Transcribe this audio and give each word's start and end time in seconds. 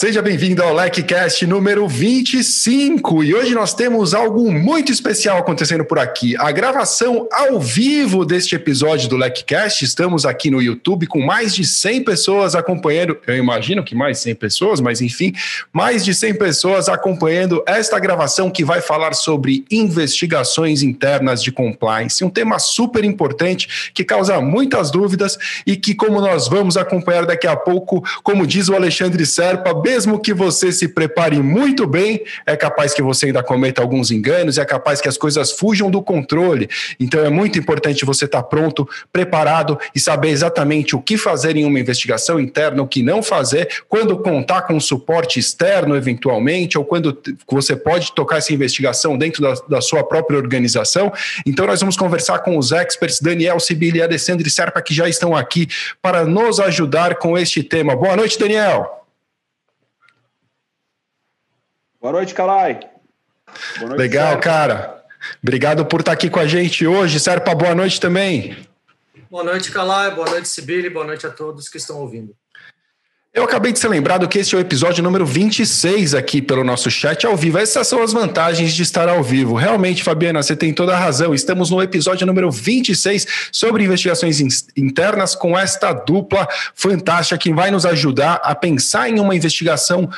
Seja 0.00 0.22
bem-vindo 0.22 0.62
ao 0.62 0.72
LecCast 0.72 1.46
número 1.46 1.86
25 1.86 3.22
e 3.22 3.34
hoje 3.34 3.54
nós 3.54 3.74
temos 3.74 4.14
algo 4.14 4.50
muito 4.50 4.90
especial 4.90 5.36
acontecendo 5.36 5.84
por 5.84 5.98
aqui. 5.98 6.34
A 6.38 6.50
gravação 6.50 7.28
ao 7.30 7.60
vivo 7.60 8.24
deste 8.24 8.54
episódio 8.54 9.10
do 9.10 9.18
LecCast. 9.18 9.84
Estamos 9.84 10.24
aqui 10.24 10.50
no 10.50 10.62
YouTube 10.62 11.06
com 11.06 11.20
mais 11.20 11.54
de 11.54 11.66
100 11.66 12.02
pessoas 12.02 12.54
acompanhando. 12.54 13.18
Eu 13.26 13.36
imagino 13.36 13.84
que 13.84 13.94
mais 13.94 14.16
de 14.16 14.22
100 14.22 14.34
pessoas, 14.36 14.80
mas 14.80 15.02
enfim, 15.02 15.34
mais 15.70 16.02
de 16.02 16.14
100 16.14 16.32
pessoas 16.32 16.88
acompanhando 16.88 17.62
esta 17.66 17.98
gravação 17.98 18.50
que 18.50 18.64
vai 18.64 18.80
falar 18.80 19.12
sobre 19.12 19.66
investigações 19.70 20.82
internas 20.82 21.42
de 21.42 21.52
compliance. 21.52 22.24
Um 22.24 22.30
tema 22.30 22.58
super 22.58 23.04
importante 23.04 23.90
que 23.92 24.02
causa 24.02 24.40
muitas 24.40 24.90
dúvidas 24.90 25.36
e 25.66 25.76
que, 25.76 25.94
como 25.94 26.22
nós 26.22 26.48
vamos 26.48 26.78
acompanhar 26.78 27.26
daqui 27.26 27.46
a 27.46 27.54
pouco, 27.54 28.02
como 28.22 28.46
diz 28.46 28.70
o 28.70 28.74
Alexandre 28.74 29.26
Serpa, 29.26 29.74
mesmo 29.90 30.20
que 30.20 30.32
você 30.32 30.70
se 30.70 30.86
prepare 30.86 31.40
muito 31.42 31.84
bem, 31.84 32.22
é 32.46 32.56
capaz 32.56 32.94
que 32.94 33.02
você 33.02 33.26
ainda 33.26 33.42
cometa 33.42 33.82
alguns 33.82 34.12
enganos, 34.12 34.56
é 34.56 34.64
capaz 34.64 35.00
que 35.00 35.08
as 35.08 35.18
coisas 35.18 35.50
fujam 35.50 35.90
do 35.90 36.00
controle. 36.00 36.68
Então 37.00 37.24
é 37.24 37.28
muito 37.28 37.58
importante 37.58 38.04
você 38.04 38.24
estar 38.24 38.44
pronto, 38.44 38.88
preparado 39.12 39.76
e 39.92 39.98
saber 39.98 40.28
exatamente 40.28 40.94
o 40.94 41.02
que 41.02 41.18
fazer 41.18 41.56
em 41.56 41.64
uma 41.64 41.80
investigação 41.80 42.38
interna, 42.38 42.80
o 42.80 42.86
que 42.86 43.02
não 43.02 43.20
fazer, 43.20 43.68
quando 43.88 44.16
contar 44.18 44.62
com 44.62 44.78
suporte 44.78 45.40
externo, 45.40 45.96
eventualmente, 45.96 46.78
ou 46.78 46.84
quando 46.84 47.18
você 47.50 47.74
pode 47.74 48.12
tocar 48.12 48.36
essa 48.36 48.52
investigação 48.52 49.18
dentro 49.18 49.42
da, 49.42 49.54
da 49.68 49.80
sua 49.80 50.04
própria 50.04 50.38
organização. 50.38 51.12
Então 51.44 51.66
nós 51.66 51.80
vamos 51.80 51.96
conversar 51.96 52.38
com 52.38 52.56
os 52.56 52.70
experts 52.70 53.20
Daniel 53.20 53.58
Sibili 53.58 53.98
e 53.98 54.02
Alessandro 54.02 54.48
Serpa, 54.48 54.80
que 54.80 54.94
já 54.94 55.08
estão 55.08 55.34
aqui 55.34 55.66
para 56.00 56.24
nos 56.24 56.60
ajudar 56.60 57.16
com 57.16 57.36
este 57.36 57.60
tema. 57.64 57.96
Boa 57.96 58.14
noite, 58.14 58.38
Daniel. 58.38 58.99
Boa 62.00 62.12
noite, 62.14 62.34
Calai. 62.34 62.80
Boa 63.78 63.88
noite, 63.90 64.00
Legal, 64.00 64.28
Serpa. 64.28 64.42
cara. 64.42 65.04
Obrigado 65.42 65.84
por 65.84 66.00
estar 66.00 66.12
aqui 66.12 66.30
com 66.30 66.40
a 66.40 66.46
gente 66.46 66.86
hoje. 66.86 67.20
Serpa, 67.20 67.54
boa 67.54 67.74
noite 67.74 68.00
também. 68.00 68.56
Boa 69.30 69.44
noite, 69.44 69.70
Calai. 69.70 70.14
Boa 70.14 70.28
noite, 70.30 70.48
Sibili. 70.48 70.88
Boa 70.88 71.04
noite 71.04 71.26
a 71.26 71.30
todos 71.30 71.68
que 71.68 71.76
estão 71.76 71.98
ouvindo. 71.98 72.34
Eu 73.32 73.44
acabei 73.44 73.70
de 73.70 73.78
ser 73.78 73.86
lembrado 73.86 74.26
que 74.26 74.38
esse 74.40 74.54
é 74.56 74.58
o 74.58 74.60
episódio 74.60 75.04
número 75.04 75.24
26 75.24 76.14
aqui 76.14 76.42
pelo 76.42 76.64
nosso 76.64 76.90
chat 76.90 77.24
ao 77.24 77.36
vivo. 77.36 77.58
Essas 77.58 77.86
são 77.86 78.02
as 78.02 78.12
vantagens 78.12 78.72
de 78.72 78.82
estar 78.82 79.08
ao 79.08 79.22
vivo. 79.22 79.54
Realmente, 79.54 80.02
Fabiana, 80.02 80.42
você 80.42 80.56
tem 80.56 80.74
toda 80.74 80.96
a 80.96 80.98
razão. 80.98 81.32
Estamos 81.32 81.70
no 81.70 81.80
episódio 81.80 82.26
número 82.26 82.50
26 82.50 83.50
sobre 83.52 83.84
investigações 83.84 84.40
internas 84.76 85.36
com 85.36 85.56
esta 85.56 85.92
dupla 85.92 86.48
fantástica 86.74 87.38
que 87.38 87.52
vai 87.52 87.70
nos 87.70 87.86
ajudar 87.86 88.40
a 88.42 88.52
pensar 88.54 89.08
em 89.08 89.20
uma 89.20 89.36
investigação 89.36 90.10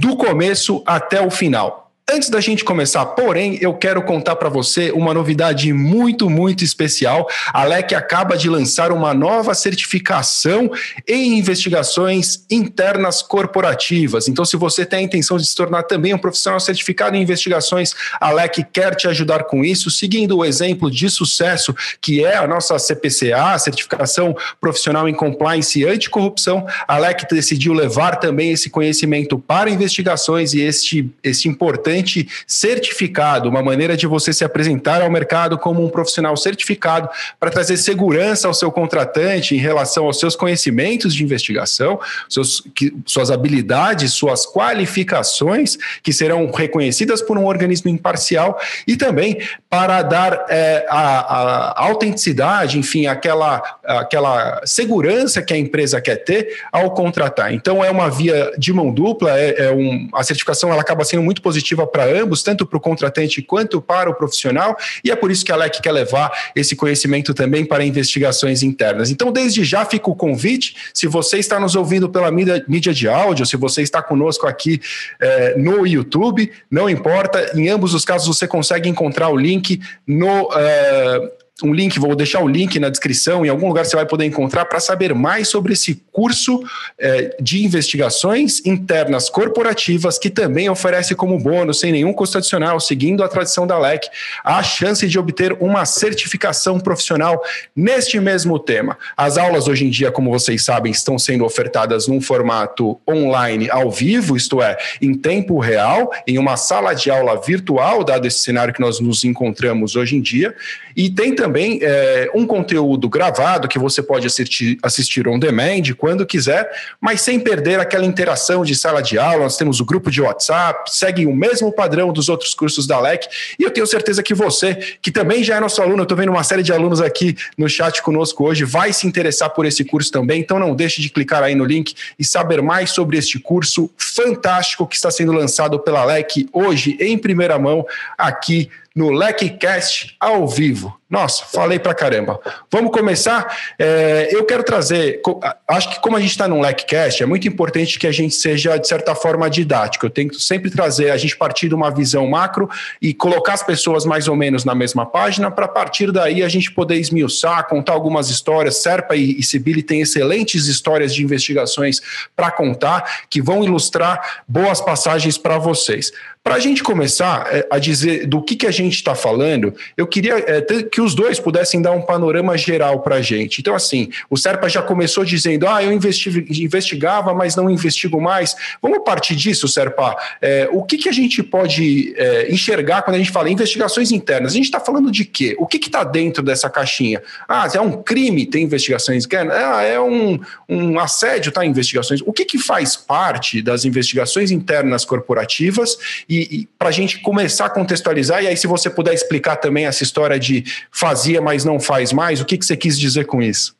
do 0.00 0.16
começo 0.16 0.82
até 0.86 1.20
o 1.24 1.30
final. 1.30 1.79
Antes 2.12 2.28
da 2.28 2.40
gente 2.40 2.64
começar, 2.64 3.06
porém, 3.06 3.56
eu 3.60 3.72
quero 3.72 4.02
contar 4.02 4.34
para 4.34 4.48
você 4.48 4.90
uma 4.90 5.14
novidade 5.14 5.72
muito, 5.72 6.28
muito 6.28 6.64
especial. 6.64 7.28
A 7.52 7.62
LEC 7.62 7.92
acaba 7.92 8.36
de 8.36 8.50
lançar 8.50 8.90
uma 8.90 9.14
nova 9.14 9.54
certificação 9.54 10.68
em 11.06 11.38
investigações 11.38 12.44
internas 12.50 13.22
corporativas. 13.22 14.26
Então, 14.26 14.44
se 14.44 14.56
você 14.56 14.84
tem 14.84 14.98
a 14.98 15.02
intenção 15.02 15.36
de 15.36 15.46
se 15.46 15.54
tornar 15.54 15.84
também 15.84 16.12
um 16.12 16.18
profissional 16.18 16.58
certificado 16.58 17.14
em 17.14 17.22
investigações, 17.22 17.94
a 18.20 18.32
LEC 18.32 18.64
quer 18.72 18.96
te 18.96 19.06
ajudar 19.06 19.44
com 19.44 19.64
isso, 19.64 19.88
seguindo 19.88 20.38
o 20.38 20.44
exemplo 20.44 20.90
de 20.90 21.08
sucesso 21.08 21.72
que 22.00 22.24
é 22.24 22.36
a 22.36 22.46
nossa 22.48 22.76
CPCA, 22.76 23.56
Certificação 23.56 24.36
Profissional 24.60 25.08
em 25.08 25.14
Compliance 25.14 25.78
e 25.78 25.86
Anticorrupção. 25.86 26.66
A 26.88 26.98
LEC 26.98 27.28
decidiu 27.30 27.72
levar 27.72 28.16
também 28.16 28.50
esse 28.50 28.68
conhecimento 28.68 29.38
para 29.38 29.70
investigações 29.70 30.54
e 30.54 30.60
este, 30.60 31.08
este 31.22 31.48
importante 31.48 31.99
certificado, 32.46 33.48
uma 33.48 33.62
maneira 33.62 33.96
de 33.96 34.06
você 34.06 34.32
se 34.32 34.44
apresentar 34.44 35.02
ao 35.02 35.10
mercado 35.10 35.58
como 35.58 35.84
um 35.84 35.88
profissional 35.88 36.36
certificado 36.36 37.08
para 37.38 37.50
trazer 37.50 37.76
segurança 37.76 38.48
ao 38.48 38.54
seu 38.54 38.70
contratante 38.70 39.54
em 39.54 39.58
relação 39.58 40.06
aos 40.06 40.18
seus 40.18 40.36
conhecimentos 40.36 41.14
de 41.14 41.22
investigação, 41.22 42.00
seus, 42.28 42.62
que, 42.74 42.92
suas 43.06 43.30
habilidades, 43.30 44.12
suas 44.12 44.46
qualificações, 44.46 45.76
que 46.02 46.12
serão 46.12 46.50
reconhecidas 46.50 47.22
por 47.22 47.38
um 47.38 47.46
organismo 47.46 47.90
imparcial, 47.90 48.60
e 48.86 48.96
também 48.96 49.38
para 49.68 50.02
dar 50.02 50.46
é, 50.48 50.86
a, 50.88 51.00
a, 51.00 51.84
autenticidade, 51.86 52.78
enfim, 52.78 53.06
aquela, 53.06 53.62
aquela 53.84 54.62
segurança 54.64 55.42
que 55.42 55.54
a 55.54 55.56
empresa 55.56 56.00
quer 56.00 56.16
ter 56.16 56.60
ao 56.72 56.90
contratar. 56.92 57.52
Então, 57.52 57.84
é 57.84 57.90
uma 57.90 58.10
via 58.10 58.52
de 58.58 58.72
mão 58.72 58.92
dupla, 58.92 59.38
é, 59.38 59.66
é 59.66 59.72
um, 59.72 60.08
a 60.12 60.22
certificação 60.22 60.72
ela 60.72 60.80
acaba 60.80 61.04
sendo 61.04 61.22
muito 61.22 61.42
positiva 61.42 61.86
para 61.90 62.04
ambos, 62.04 62.42
tanto 62.42 62.66
para 62.66 62.76
o 62.76 62.80
contratante 62.80 63.42
quanto 63.42 63.80
para 63.80 64.08
o 64.10 64.14
profissional, 64.14 64.76
e 65.04 65.10
é 65.10 65.16
por 65.16 65.30
isso 65.30 65.44
que 65.44 65.52
a 65.52 65.56
LEC 65.56 65.80
quer 65.80 65.92
levar 65.92 66.30
esse 66.54 66.74
conhecimento 66.76 67.34
também 67.34 67.64
para 67.64 67.84
investigações 67.84 68.62
internas. 68.62 69.10
Então, 69.10 69.32
desde 69.32 69.64
já 69.64 69.84
fica 69.84 70.08
o 70.10 70.14
convite, 70.14 70.76
se 70.94 71.06
você 71.06 71.38
está 71.38 71.58
nos 71.58 71.74
ouvindo 71.74 72.08
pela 72.08 72.30
mídia, 72.30 72.64
mídia 72.68 72.92
de 72.92 73.08
áudio, 73.08 73.46
se 73.46 73.56
você 73.56 73.82
está 73.82 74.02
conosco 74.02 74.46
aqui 74.46 74.80
é, 75.20 75.56
no 75.56 75.86
YouTube, 75.86 76.50
não 76.70 76.88
importa, 76.88 77.52
em 77.54 77.68
ambos 77.68 77.94
os 77.94 78.04
casos 78.04 78.36
você 78.36 78.46
consegue 78.46 78.88
encontrar 78.88 79.28
o 79.28 79.36
link 79.36 79.80
no. 80.06 80.44
Uh, 80.44 81.39
um 81.62 81.72
link, 81.72 81.98
vou 81.98 82.14
deixar 82.14 82.42
o 82.42 82.48
link 82.48 82.78
na 82.78 82.88
descrição, 82.88 83.44
em 83.44 83.48
algum 83.48 83.68
lugar 83.68 83.84
você 83.84 83.96
vai 83.96 84.06
poder 84.06 84.24
encontrar 84.24 84.64
para 84.64 84.80
saber 84.80 85.14
mais 85.14 85.48
sobre 85.48 85.72
esse 85.72 86.02
curso 86.12 86.62
é, 86.98 87.36
de 87.40 87.64
investigações 87.64 88.64
internas 88.64 89.28
corporativas 89.28 90.18
que 90.18 90.30
também 90.30 90.68
oferece 90.68 91.14
como 91.14 91.38
bônus, 91.38 91.80
sem 91.80 91.92
nenhum 91.92 92.12
custo 92.12 92.38
adicional, 92.38 92.80
seguindo 92.80 93.22
a 93.22 93.28
tradição 93.28 93.66
da 93.66 93.78
LEC, 93.78 94.08
a 94.44 94.62
chance 94.62 95.06
de 95.06 95.18
obter 95.18 95.52
uma 95.60 95.84
certificação 95.84 96.78
profissional 96.78 97.42
neste 97.74 98.18
mesmo 98.20 98.58
tema. 98.58 98.98
As 99.16 99.38
aulas 99.38 99.68
hoje 99.68 99.84
em 99.84 99.90
dia, 99.90 100.10
como 100.10 100.30
vocês 100.30 100.64
sabem, 100.64 100.92
estão 100.92 101.18
sendo 101.18 101.44
ofertadas 101.44 102.06
num 102.06 102.20
formato 102.20 102.98
online 103.08 103.70
ao 103.70 103.90
vivo, 103.90 104.36
isto 104.36 104.62
é, 104.62 104.76
em 105.00 105.14
tempo 105.14 105.58
real, 105.58 106.10
em 106.26 106.38
uma 106.38 106.56
sala 106.56 106.94
de 106.94 107.10
aula 107.10 107.40
virtual, 107.40 108.04
dado 108.04 108.26
esse 108.26 108.38
cenário 108.38 108.72
que 108.72 108.80
nós 108.80 109.00
nos 109.00 109.24
encontramos 109.24 109.96
hoje 109.96 110.16
em 110.16 110.20
dia, 110.20 110.54
e 110.96 111.10
tem 111.10 111.34
também 111.34 111.78
é, 111.82 112.30
um 112.34 112.46
conteúdo 112.46 113.08
gravado 113.08 113.68
que 113.68 113.78
você 113.78 114.02
pode 114.02 114.26
assistir, 114.26 114.78
assistir 114.82 115.28
on 115.28 115.38
demand 115.38 115.82
quando 115.96 116.26
quiser, 116.26 116.70
mas 117.00 117.20
sem 117.20 117.38
perder 117.38 117.80
aquela 117.80 118.04
interação 118.04 118.64
de 118.64 118.74
sala 118.74 119.02
de 119.02 119.18
aula. 119.18 119.44
Nós 119.44 119.56
temos 119.56 119.80
o 119.80 119.84
grupo 119.84 120.10
de 120.10 120.20
WhatsApp, 120.20 120.90
segue 120.92 121.26
o 121.26 121.34
mesmo 121.34 121.72
padrão 121.72 122.12
dos 122.12 122.28
outros 122.28 122.54
cursos 122.54 122.86
da 122.86 123.00
LEC, 123.00 123.26
e 123.58 123.62
eu 123.62 123.70
tenho 123.70 123.86
certeza 123.86 124.22
que 124.22 124.34
você, 124.34 124.74
que 125.00 125.10
também 125.10 125.42
já 125.42 125.56
é 125.56 125.60
nosso 125.60 125.80
aluno, 125.80 125.98
eu 125.98 126.02
estou 126.02 126.16
vendo 126.16 126.30
uma 126.30 126.44
série 126.44 126.62
de 126.62 126.72
alunos 126.72 127.00
aqui 127.00 127.36
no 127.56 127.68
chat 127.68 128.02
conosco 128.02 128.44
hoje, 128.44 128.64
vai 128.64 128.92
se 128.92 129.06
interessar 129.06 129.50
por 129.50 129.66
esse 129.66 129.84
curso 129.84 130.10
também, 130.10 130.40
então 130.40 130.58
não 130.58 130.74
deixe 130.74 131.00
de 131.00 131.10
clicar 131.10 131.42
aí 131.42 131.54
no 131.54 131.64
link 131.64 131.94
e 132.18 132.24
saber 132.24 132.62
mais 132.62 132.90
sobre 132.90 133.16
este 133.16 133.38
curso 133.38 133.90
fantástico 133.96 134.86
que 134.86 134.96
está 134.96 135.10
sendo 135.10 135.32
lançado 135.32 135.78
pela 135.78 136.04
LEC 136.04 136.48
hoje 136.52 136.96
em 137.00 137.16
primeira 137.16 137.58
mão 137.58 137.86
aqui 138.16 138.70
no 138.94 139.10
LecCast 139.10 140.16
ao 140.18 140.48
vivo. 140.48 140.98
Nossa, 141.10 141.44
falei 141.44 141.78
pra 141.80 141.92
caramba. 141.92 142.40
Vamos 142.70 142.92
começar? 142.92 143.56
É, 143.76 144.28
eu 144.30 144.44
quero 144.44 144.62
trazer. 144.62 145.20
Acho 145.66 145.90
que, 145.90 146.00
como 146.00 146.16
a 146.16 146.20
gente 146.20 146.30
está 146.30 146.46
num 146.46 146.60
LecCast, 146.60 147.20
é 147.20 147.26
muito 147.26 147.48
importante 147.48 147.98
que 147.98 148.06
a 148.06 148.12
gente 148.12 148.32
seja, 148.34 148.76
de 148.76 148.86
certa 148.86 149.12
forma, 149.16 149.50
didático. 149.50 150.06
Eu 150.06 150.10
tento 150.10 150.38
sempre 150.38 150.70
trazer, 150.70 151.10
a 151.10 151.16
gente 151.16 151.36
partir 151.36 151.68
de 151.68 151.74
uma 151.74 151.90
visão 151.90 152.28
macro 152.28 152.70
e 153.02 153.12
colocar 153.12 153.54
as 153.54 153.62
pessoas 153.62 154.04
mais 154.04 154.28
ou 154.28 154.36
menos 154.36 154.64
na 154.64 154.72
mesma 154.72 155.04
página, 155.04 155.50
para 155.50 155.66
partir 155.66 156.12
daí 156.12 156.44
a 156.44 156.48
gente 156.48 156.70
poder 156.70 156.96
esmiuçar, 156.96 157.66
contar 157.66 157.92
algumas 157.92 158.28
histórias. 158.28 158.76
Serpa 158.76 159.16
e, 159.16 159.36
e 159.36 159.42
Sibili 159.42 159.82
têm 159.82 160.02
excelentes 160.02 160.66
histórias 160.66 161.12
de 161.12 161.24
investigações 161.24 162.00
para 162.36 162.52
contar, 162.52 163.24
que 163.28 163.42
vão 163.42 163.64
ilustrar 163.64 164.42
boas 164.46 164.80
passagens 164.80 165.36
para 165.36 165.58
vocês. 165.58 166.12
Para 166.42 166.54
a 166.54 166.58
gente 166.58 166.82
começar 166.82 167.46
é, 167.52 167.66
a 167.70 167.78
dizer 167.78 168.26
do 168.26 168.42
que, 168.42 168.56
que 168.56 168.66
a 168.66 168.70
gente 168.70 168.94
está 168.94 169.14
falando, 169.14 169.74
eu 169.94 170.06
queria 170.06 170.38
é, 170.38 170.62
que 170.82 170.98
os 170.98 171.14
dois 171.14 171.38
pudessem 171.38 171.82
dar 171.82 171.92
um 171.92 172.00
panorama 172.00 172.56
geral 172.56 173.00
para 173.00 173.16
a 173.16 173.22
gente. 173.22 173.60
Então, 173.60 173.74
assim, 173.74 174.08
o 174.30 174.38
Serpa 174.38 174.66
já 174.66 174.80
começou 174.80 175.22
dizendo: 175.22 175.68
ah, 175.68 175.84
eu 175.84 175.92
investigava, 175.92 177.34
mas 177.34 177.56
não 177.56 177.68
investigo 177.68 178.18
mais. 178.18 178.56
Vamos 178.80 179.00
partir 179.04 179.36
disso, 179.36 179.68
Serpa. 179.68 180.16
É, 180.40 180.66
o 180.72 180.82
que, 180.82 180.96
que 180.96 181.10
a 181.10 181.12
gente 181.12 181.42
pode 181.42 182.14
é, 182.16 182.50
enxergar 182.50 183.02
quando 183.02 183.16
a 183.16 183.18
gente 183.18 183.30
fala 183.30 183.50
investigações 183.50 184.10
internas? 184.10 184.52
A 184.52 184.56
gente 184.56 184.64
está 184.64 184.80
falando 184.80 185.12
de 185.12 185.26
quê? 185.26 185.54
O 185.58 185.66
que 185.66 185.76
está 185.76 186.04
dentro 186.04 186.42
dessa 186.42 186.70
caixinha? 186.70 187.22
Ah, 187.46 187.68
é 187.70 187.80
um 187.82 188.02
crime, 188.02 188.46
tem 188.46 188.64
investigações 188.64 189.26
internas? 189.26 189.54
Ah, 189.54 189.82
é 189.82 190.00
um, 190.00 190.40
um 190.66 190.98
assédio, 190.98 191.52
tá? 191.52 191.66
Investigações. 191.66 192.22
O 192.24 192.32
que, 192.32 192.46
que 192.46 192.56
faz 192.56 192.96
parte 192.96 193.60
das 193.60 193.84
investigações 193.84 194.50
internas 194.50 195.04
corporativas? 195.04 195.98
E, 196.30 196.60
e 196.60 196.66
para 196.78 196.88
a 196.88 196.92
gente 196.92 197.18
começar 197.18 197.66
a 197.66 197.70
contextualizar, 197.70 198.42
e 198.42 198.46
aí 198.46 198.56
se 198.56 198.68
você 198.68 198.88
puder 198.88 199.12
explicar 199.12 199.56
também 199.56 199.86
essa 199.86 200.04
história 200.04 200.38
de 200.38 200.64
fazia, 200.92 201.42
mas 201.42 201.64
não 201.64 201.80
faz 201.80 202.12
mais, 202.12 202.40
o 202.40 202.44
que, 202.44 202.56
que 202.56 202.64
você 202.64 202.76
quis 202.76 202.98
dizer 202.98 203.26
com 203.26 203.42
isso? 203.42 203.78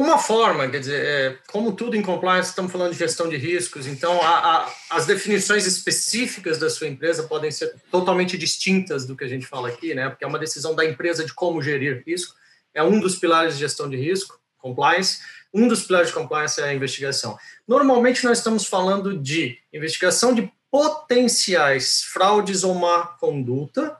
uma 0.00 0.16
forma, 0.16 0.68
quer 0.68 0.78
dizer, 0.78 1.04
é, 1.04 1.38
como 1.48 1.72
tudo 1.72 1.96
em 1.96 2.02
compliance, 2.02 2.50
estamos 2.50 2.70
falando 2.70 2.92
de 2.92 2.98
gestão 2.98 3.28
de 3.28 3.36
riscos, 3.36 3.84
então 3.84 4.22
a, 4.22 4.28
a, 4.38 4.72
as 4.90 5.06
definições 5.06 5.66
específicas 5.66 6.56
da 6.56 6.70
sua 6.70 6.86
empresa 6.86 7.24
podem 7.24 7.50
ser 7.50 7.74
totalmente 7.90 8.38
distintas 8.38 9.04
do 9.04 9.16
que 9.16 9.24
a 9.24 9.28
gente 9.28 9.44
fala 9.44 9.66
aqui, 9.66 9.96
né? 9.96 10.08
Porque 10.08 10.24
é 10.24 10.28
uma 10.28 10.38
decisão 10.38 10.72
da 10.72 10.84
empresa 10.84 11.24
de 11.24 11.34
como 11.34 11.60
gerir 11.60 12.04
risco. 12.06 12.32
É 12.72 12.80
um 12.80 13.00
dos 13.00 13.16
pilares 13.16 13.54
de 13.54 13.60
gestão 13.60 13.90
de 13.90 13.96
risco, 13.96 14.38
compliance. 14.58 15.18
Um 15.52 15.66
dos 15.66 15.84
pilares 15.84 16.08
de 16.08 16.14
compliance 16.14 16.60
é 16.60 16.64
a 16.64 16.74
investigação. 16.74 17.38
Normalmente 17.66 18.24
nós 18.24 18.38
estamos 18.38 18.66
falando 18.66 19.18
de 19.18 19.58
investigação 19.72 20.34
de 20.34 20.52
potenciais 20.70 22.02
fraudes 22.02 22.64
ou 22.64 22.74
má 22.74 23.06
conduta, 23.06 23.96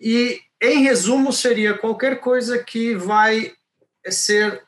e 0.00 0.40
em 0.60 0.82
resumo 0.82 1.32
seria 1.32 1.76
qualquer 1.76 2.20
coisa 2.20 2.58
que 2.58 2.94
vai 2.94 3.52
ser 4.06 4.62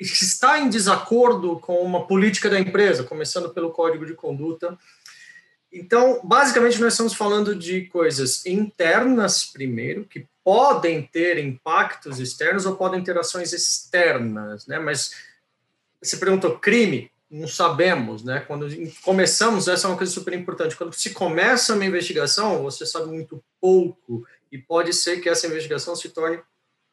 está 0.00 0.58
em 0.58 0.70
desacordo 0.70 1.58
com 1.60 1.80
uma 1.82 2.06
política 2.06 2.48
da 2.48 2.58
empresa, 2.58 3.04
começando 3.04 3.50
pelo 3.50 3.70
código 3.70 4.06
de 4.06 4.14
conduta. 4.14 4.78
Então, 5.70 6.20
basicamente, 6.24 6.80
nós 6.80 6.94
estamos 6.94 7.14
falando 7.14 7.54
de 7.54 7.82
coisas 7.82 8.44
internas, 8.46 9.44
primeiro, 9.44 10.04
que 10.04 10.26
podem 10.42 11.02
ter 11.02 11.38
impactos 11.38 12.18
externos 12.18 12.66
ou 12.66 12.76
podem 12.76 13.04
ter 13.04 13.16
ações 13.18 13.52
externas, 13.52 14.66
né? 14.66 14.78
Mas 14.78 15.12
você 16.02 16.16
perguntou 16.16 16.58
crime? 16.58 17.10
Não 17.30 17.46
sabemos, 17.46 18.24
né? 18.24 18.40
Quando 18.40 18.66
começamos, 19.02 19.68
essa 19.68 19.86
é 19.86 19.90
uma 19.90 19.96
coisa 19.96 20.12
super 20.12 20.34
importante. 20.34 20.76
Quando 20.76 20.92
se 20.92 21.10
começa 21.10 21.74
uma 21.74 21.84
investigação, 21.84 22.62
você 22.62 22.84
sabe 22.84 23.06
muito 23.06 23.42
pouco 23.60 24.26
e 24.50 24.58
pode 24.58 24.92
ser 24.92 25.20
que 25.20 25.28
essa 25.28 25.46
investigação 25.46 25.94
se 25.94 26.08
torne 26.08 26.40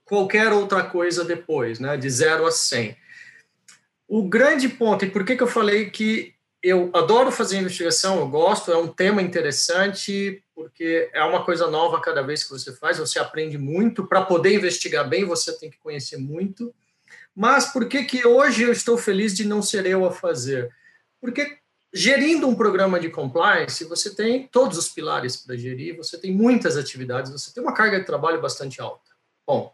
qualquer 0.05 0.53
outra 0.53 0.83
coisa 0.83 1.25
depois, 1.25 1.79
né? 1.79 1.97
De 1.97 2.09
0 2.09 2.45
a 2.45 2.51
100. 2.51 2.95
O 4.07 4.23
grande 4.29 4.69
ponto, 4.69 5.03
e 5.03 5.09
por 5.09 5.25
que, 5.25 5.35
que 5.35 5.43
eu 5.43 5.47
falei 5.47 5.89
que 5.89 6.33
eu 6.61 6.89
adoro 6.93 7.31
fazer 7.31 7.57
investigação, 7.57 8.19
eu 8.19 8.27
gosto, 8.27 8.71
é 8.71 8.77
um 8.77 8.87
tema 8.87 9.21
interessante, 9.21 10.43
porque 10.55 11.09
é 11.13 11.23
uma 11.23 11.43
coisa 11.43 11.67
nova 11.67 12.01
cada 12.01 12.21
vez 12.21 12.43
que 12.43 12.49
você 12.49 12.75
faz, 12.75 12.97
você 12.97 13.19
aprende 13.19 13.57
muito. 13.57 14.05
Para 14.05 14.23
poder 14.23 14.55
investigar 14.55 15.07
bem, 15.07 15.25
você 15.25 15.57
tem 15.57 15.69
que 15.69 15.77
conhecer 15.77 16.17
muito. 16.17 16.73
Mas 17.37 17.67
por 17.67 17.87
que, 17.87 18.03
que 18.03 18.25
hoje 18.25 18.63
eu 18.63 18.71
estou 18.71 18.97
feliz 18.97 19.31
de 19.35 19.45
não 19.45 19.61
ser 19.61 19.85
eu 19.85 20.03
a 20.07 20.11
fazer? 20.11 20.73
Porque 21.21 21.59
gerindo 21.93 22.47
um 22.47 22.55
programa 22.55 22.99
de 22.99 23.11
compliance, 23.11 23.85
você 23.85 24.09
tem 24.15 24.47
todos 24.47 24.75
os 24.75 24.89
pilares 24.89 25.37
para 25.37 25.55
gerir, 25.55 25.95
você 25.95 26.17
tem 26.17 26.33
muitas 26.33 26.75
atividades, 26.75 27.31
você 27.31 27.53
tem 27.53 27.61
uma 27.61 27.75
carga 27.75 27.99
de 27.99 28.07
trabalho 28.07 28.41
bastante 28.41 28.81
alta. 28.81 29.11
Bom, 29.45 29.71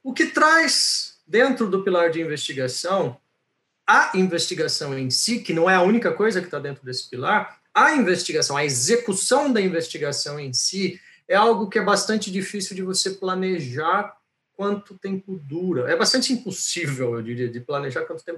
o 0.00 0.14
que 0.14 0.26
traz 0.26 1.18
dentro 1.26 1.68
do 1.68 1.82
pilar 1.82 2.08
de 2.08 2.20
investigação, 2.20 3.20
a 3.84 4.12
investigação 4.14 4.96
em 4.96 5.10
si, 5.10 5.40
que 5.40 5.52
não 5.52 5.68
é 5.68 5.74
a 5.74 5.82
única 5.82 6.12
coisa 6.12 6.40
que 6.40 6.46
está 6.46 6.60
dentro 6.60 6.84
desse 6.84 7.10
pilar, 7.10 7.60
a 7.74 7.96
investigação, 7.96 8.56
a 8.56 8.64
execução 8.64 9.52
da 9.52 9.60
investigação 9.60 10.38
em 10.38 10.52
si, 10.52 11.00
é 11.26 11.34
algo 11.34 11.68
que 11.68 11.80
é 11.80 11.82
bastante 11.82 12.30
difícil 12.30 12.76
de 12.76 12.82
você 12.82 13.10
planejar 13.10 14.19
quanto 14.60 14.98
tempo 14.98 15.40
dura. 15.42 15.90
É 15.90 15.96
bastante 15.96 16.34
impossível, 16.34 17.14
eu 17.14 17.22
diria, 17.22 17.48
de 17.48 17.60
planejar 17.60 18.04
quanto 18.04 18.22
tempo 18.22 18.36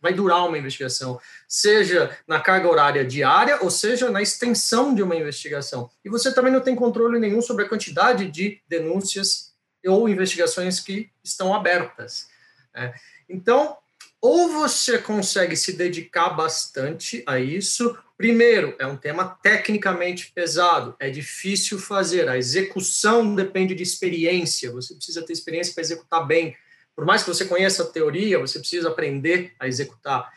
vai 0.00 0.14
durar 0.14 0.46
uma 0.46 0.56
investigação, 0.56 1.20
seja 1.48 2.16
na 2.24 2.38
carga 2.38 2.68
horária 2.68 3.04
diária 3.04 3.58
ou 3.60 3.68
seja 3.68 4.08
na 4.08 4.22
extensão 4.22 4.94
de 4.94 5.02
uma 5.02 5.16
investigação. 5.16 5.90
E 6.04 6.08
você 6.08 6.32
também 6.32 6.52
não 6.52 6.60
tem 6.60 6.76
controle 6.76 7.18
nenhum 7.18 7.42
sobre 7.42 7.64
a 7.64 7.68
quantidade 7.68 8.30
de 8.30 8.62
denúncias 8.68 9.56
ou 9.84 10.08
investigações 10.08 10.78
que 10.78 11.10
estão 11.24 11.52
abertas. 11.52 12.28
Né? 12.72 12.94
Então, 13.28 13.76
ou 14.22 14.48
você 14.48 14.98
consegue 14.98 15.56
se 15.56 15.72
dedicar 15.72 16.28
bastante 16.28 17.24
a 17.26 17.40
isso. 17.40 17.98
Primeiro, 18.16 18.74
é 18.78 18.86
um 18.86 18.96
tema 18.96 19.38
tecnicamente 19.42 20.32
pesado, 20.32 20.96
é 20.98 21.10
difícil 21.10 21.78
fazer, 21.78 22.28
a 22.28 22.38
execução 22.38 23.34
depende 23.34 23.74
de 23.74 23.82
experiência, 23.82 24.72
você 24.72 24.94
precisa 24.94 25.22
ter 25.22 25.34
experiência 25.34 25.74
para 25.74 25.82
executar 25.82 26.26
bem. 26.26 26.56
Por 26.94 27.04
mais 27.04 27.22
que 27.22 27.28
você 27.28 27.44
conheça 27.44 27.82
a 27.82 27.86
teoria, 27.86 28.38
você 28.38 28.58
precisa 28.58 28.88
aprender 28.88 29.52
a 29.60 29.68
executar. 29.68 30.32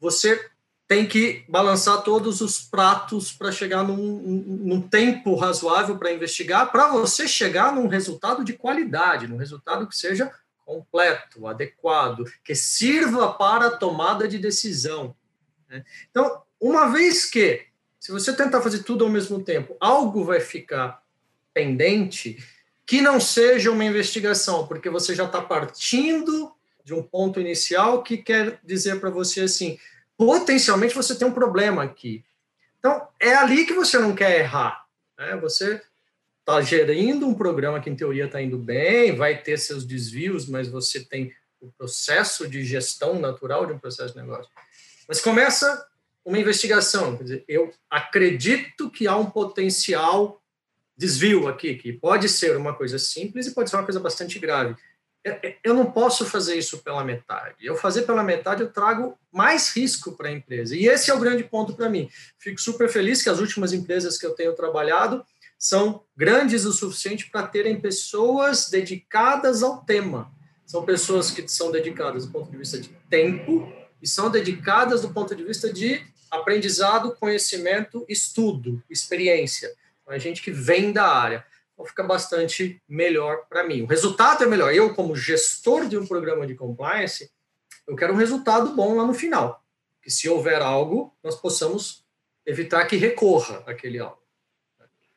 Você 0.00 0.42
tem 0.86 1.06
que 1.06 1.44
balançar 1.46 2.02
todos 2.02 2.40
os 2.40 2.62
pratos 2.62 3.30
para 3.30 3.52
chegar 3.52 3.84
num, 3.84 3.94
num, 3.96 4.80
tempo 4.80 5.34
razoável 5.34 5.98
para 5.98 6.10
investigar, 6.10 6.72
para 6.72 6.88
você 6.88 7.28
chegar 7.28 7.74
num 7.74 7.88
resultado 7.88 8.42
de 8.42 8.54
qualidade, 8.54 9.28
num 9.28 9.36
resultado 9.36 9.86
que 9.86 9.94
seja 9.94 10.32
completo, 10.64 11.46
adequado, 11.46 12.24
que 12.42 12.54
sirva 12.54 13.34
para 13.34 13.66
a 13.66 13.76
tomada 13.76 14.26
de 14.26 14.38
decisão. 14.38 15.14
Né? 15.68 15.84
Então, 16.10 16.42
uma 16.60 16.90
vez 16.92 17.24
que, 17.26 17.66
se 17.98 18.12
você 18.12 18.32
tentar 18.32 18.60
fazer 18.60 18.82
tudo 18.82 19.04
ao 19.04 19.10
mesmo 19.10 19.42
tempo, 19.42 19.76
algo 19.80 20.24
vai 20.24 20.40
ficar 20.40 21.02
pendente, 21.52 22.38
que 22.86 23.00
não 23.00 23.20
seja 23.20 23.70
uma 23.70 23.84
investigação, 23.84 24.66
porque 24.66 24.88
você 24.88 25.14
já 25.14 25.24
está 25.24 25.40
partindo 25.40 26.52
de 26.84 26.94
um 26.94 27.02
ponto 27.02 27.40
inicial 27.40 28.02
que 28.02 28.16
quer 28.16 28.58
dizer 28.64 28.98
para 28.98 29.10
você 29.10 29.42
assim 29.42 29.78
potencialmente 30.18 30.96
você 30.96 31.14
tem 31.14 31.28
um 31.28 31.32
problema 31.32 31.84
aqui. 31.84 32.24
Então, 32.80 33.06
é 33.20 33.34
ali 33.36 33.64
que 33.64 33.72
você 33.72 33.98
não 33.98 34.14
quer 34.14 34.40
errar. 34.40 34.84
Né? 35.16 35.36
Você 35.36 35.80
está 36.40 36.60
gerindo 36.60 37.26
um 37.26 37.34
programa 37.34 37.80
que, 37.80 37.88
em 37.88 37.94
teoria, 37.94 38.24
está 38.24 38.42
indo 38.42 38.58
bem, 38.58 39.14
vai 39.14 39.40
ter 39.40 39.56
seus 39.58 39.84
desvios, 39.84 40.46
mas 40.46 40.68
você 40.68 41.04
tem 41.04 41.32
o 41.60 41.70
processo 41.70 42.48
de 42.48 42.64
gestão 42.64 43.18
natural 43.20 43.64
de 43.64 43.72
um 43.72 43.78
processo 43.78 44.12
de 44.12 44.20
negócio. 44.20 44.50
Mas 45.06 45.20
começa 45.20 45.86
uma 46.28 46.38
investigação. 46.38 47.16
Quer 47.16 47.22
dizer, 47.22 47.44
eu 47.48 47.72
acredito 47.88 48.90
que 48.90 49.08
há 49.08 49.16
um 49.16 49.30
potencial 49.30 50.42
desvio 50.94 51.48
aqui, 51.48 51.74
que 51.74 51.90
pode 51.90 52.28
ser 52.28 52.54
uma 52.54 52.74
coisa 52.74 52.98
simples 52.98 53.46
e 53.46 53.54
pode 53.54 53.70
ser 53.70 53.76
uma 53.76 53.84
coisa 53.84 53.98
bastante 53.98 54.38
grave. 54.38 54.76
É, 55.24 55.48
é, 55.48 55.58
eu 55.64 55.72
não 55.72 55.90
posso 55.90 56.26
fazer 56.26 56.56
isso 56.56 56.78
pela 56.78 57.02
metade. 57.02 57.56
Eu 57.62 57.76
fazer 57.76 58.02
pela 58.02 58.22
metade, 58.22 58.60
eu 58.60 58.70
trago 58.70 59.18
mais 59.32 59.74
risco 59.74 60.12
para 60.12 60.28
a 60.28 60.32
empresa. 60.32 60.76
E 60.76 60.86
esse 60.86 61.10
é 61.10 61.14
o 61.14 61.18
grande 61.18 61.44
ponto 61.44 61.74
para 61.74 61.88
mim. 61.88 62.10
Fico 62.38 62.60
super 62.60 62.90
feliz 62.90 63.22
que 63.22 63.30
as 63.30 63.38
últimas 63.38 63.72
empresas 63.72 64.18
que 64.18 64.26
eu 64.26 64.34
tenho 64.34 64.54
trabalhado 64.54 65.24
são 65.58 66.04
grandes 66.14 66.66
o 66.66 66.72
suficiente 66.72 67.30
para 67.30 67.46
terem 67.46 67.80
pessoas 67.80 68.68
dedicadas 68.68 69.62
ao 69.62 69.78
tema. 69.78 70.30
São 70.66 70.84
pessoas 70.84 71.30
que 71.30 71.48
são 71.48 71.72
dedicadas 71.72 72.26
do 72.26 72.32
ponto 72.32 72.50
de 72.50 72.58
vista 72.58 72.78
de 72.78 72.90
tempo 73.08 73.72
e 74.02 74.06
são 74.06 74.30
dedicadas 74.30 75.00
do 75.00 75.08
ponto 75.08 75.34
de 75.34 75.42
vista 75.42 75.72
de 75.72 76.06
aprendizado, 76.30 77.14
conhecimento, 77.16 78.04
estudo, 78.08 78.82
experiência. 78.88 79.72
Então, 80.02 80.14
é 80.14 80.18
gente 80.18 80.42
que 80.42 80.50
vem 80.50 80.92
da 80.92 81.06
área 81.06 81.44
então 81.78 81.86
fica 81.86 82.02
bastante 82.02 82.82
melhor 82.88 83.46
para 83.48 83.62
mim. 83.62 83.82
O 83.82 83.86
resultado 83.86 84.42
é 84.42 84.46
melhor. 84.48 84.74
Eu, 84.74 84.92
como 84.94 85.14
gestor 85.14 85.86
de 85.86 85.96
um 85.96 86.04
programa 86.04 86.44
de 86.44 86.56
compliance, 86.56 87.30
eu 87.86 87.94
quero 87.94 88.12
um 88.12 88.16
resultado 88.16 88.74
bom 88.74 88.96
lá 88.96 89.06
no 89.06 89.14
final. 89.14 89.62
Que 90.02 90.10
se 90.10 90.28
houver 90.28 90.60
algo, 90.60 91.16
nós 91.22 91.36
possamos 91.36 92.04
evitar 92.44 92.84
que 92.86 92.96
recorra 92.96 93.62
aquele 93.64 94.00
algo. 94.00 94.18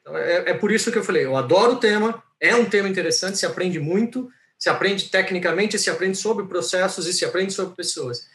Então, 0.01 0.15
é, 0.15 0.51
é 0.51 0.53
por 0.53 0.71
isso 0.71 0.91
que 0.91 0.99
eu 0.99 1.03
falei, 1.03 1.25
eu 1.25 1.35
adoro 1.35 1.73
o 1.73 1.79
tema, 1.79 2.23
é 2.39 2.55
um 2.55 2.69
tema 2.69 2.87
interessante, 2.87 3.39
se 3.39 3.45
aprende 3.45 3.79
muito, 3.79 4.31
se 4.57 4.69
aprende 4.69 5.09
tecnicamente, 5.09 5.79
se 5.79 5.89
aprende 5.89 6.17
sobre 6.17 6.45
processos 6.45 7.07
e 7.07 7.13
se 7.13 7.25
aprende 7.25 7.53
sobre 7.53 7.75
pessoas. 7.75 8.27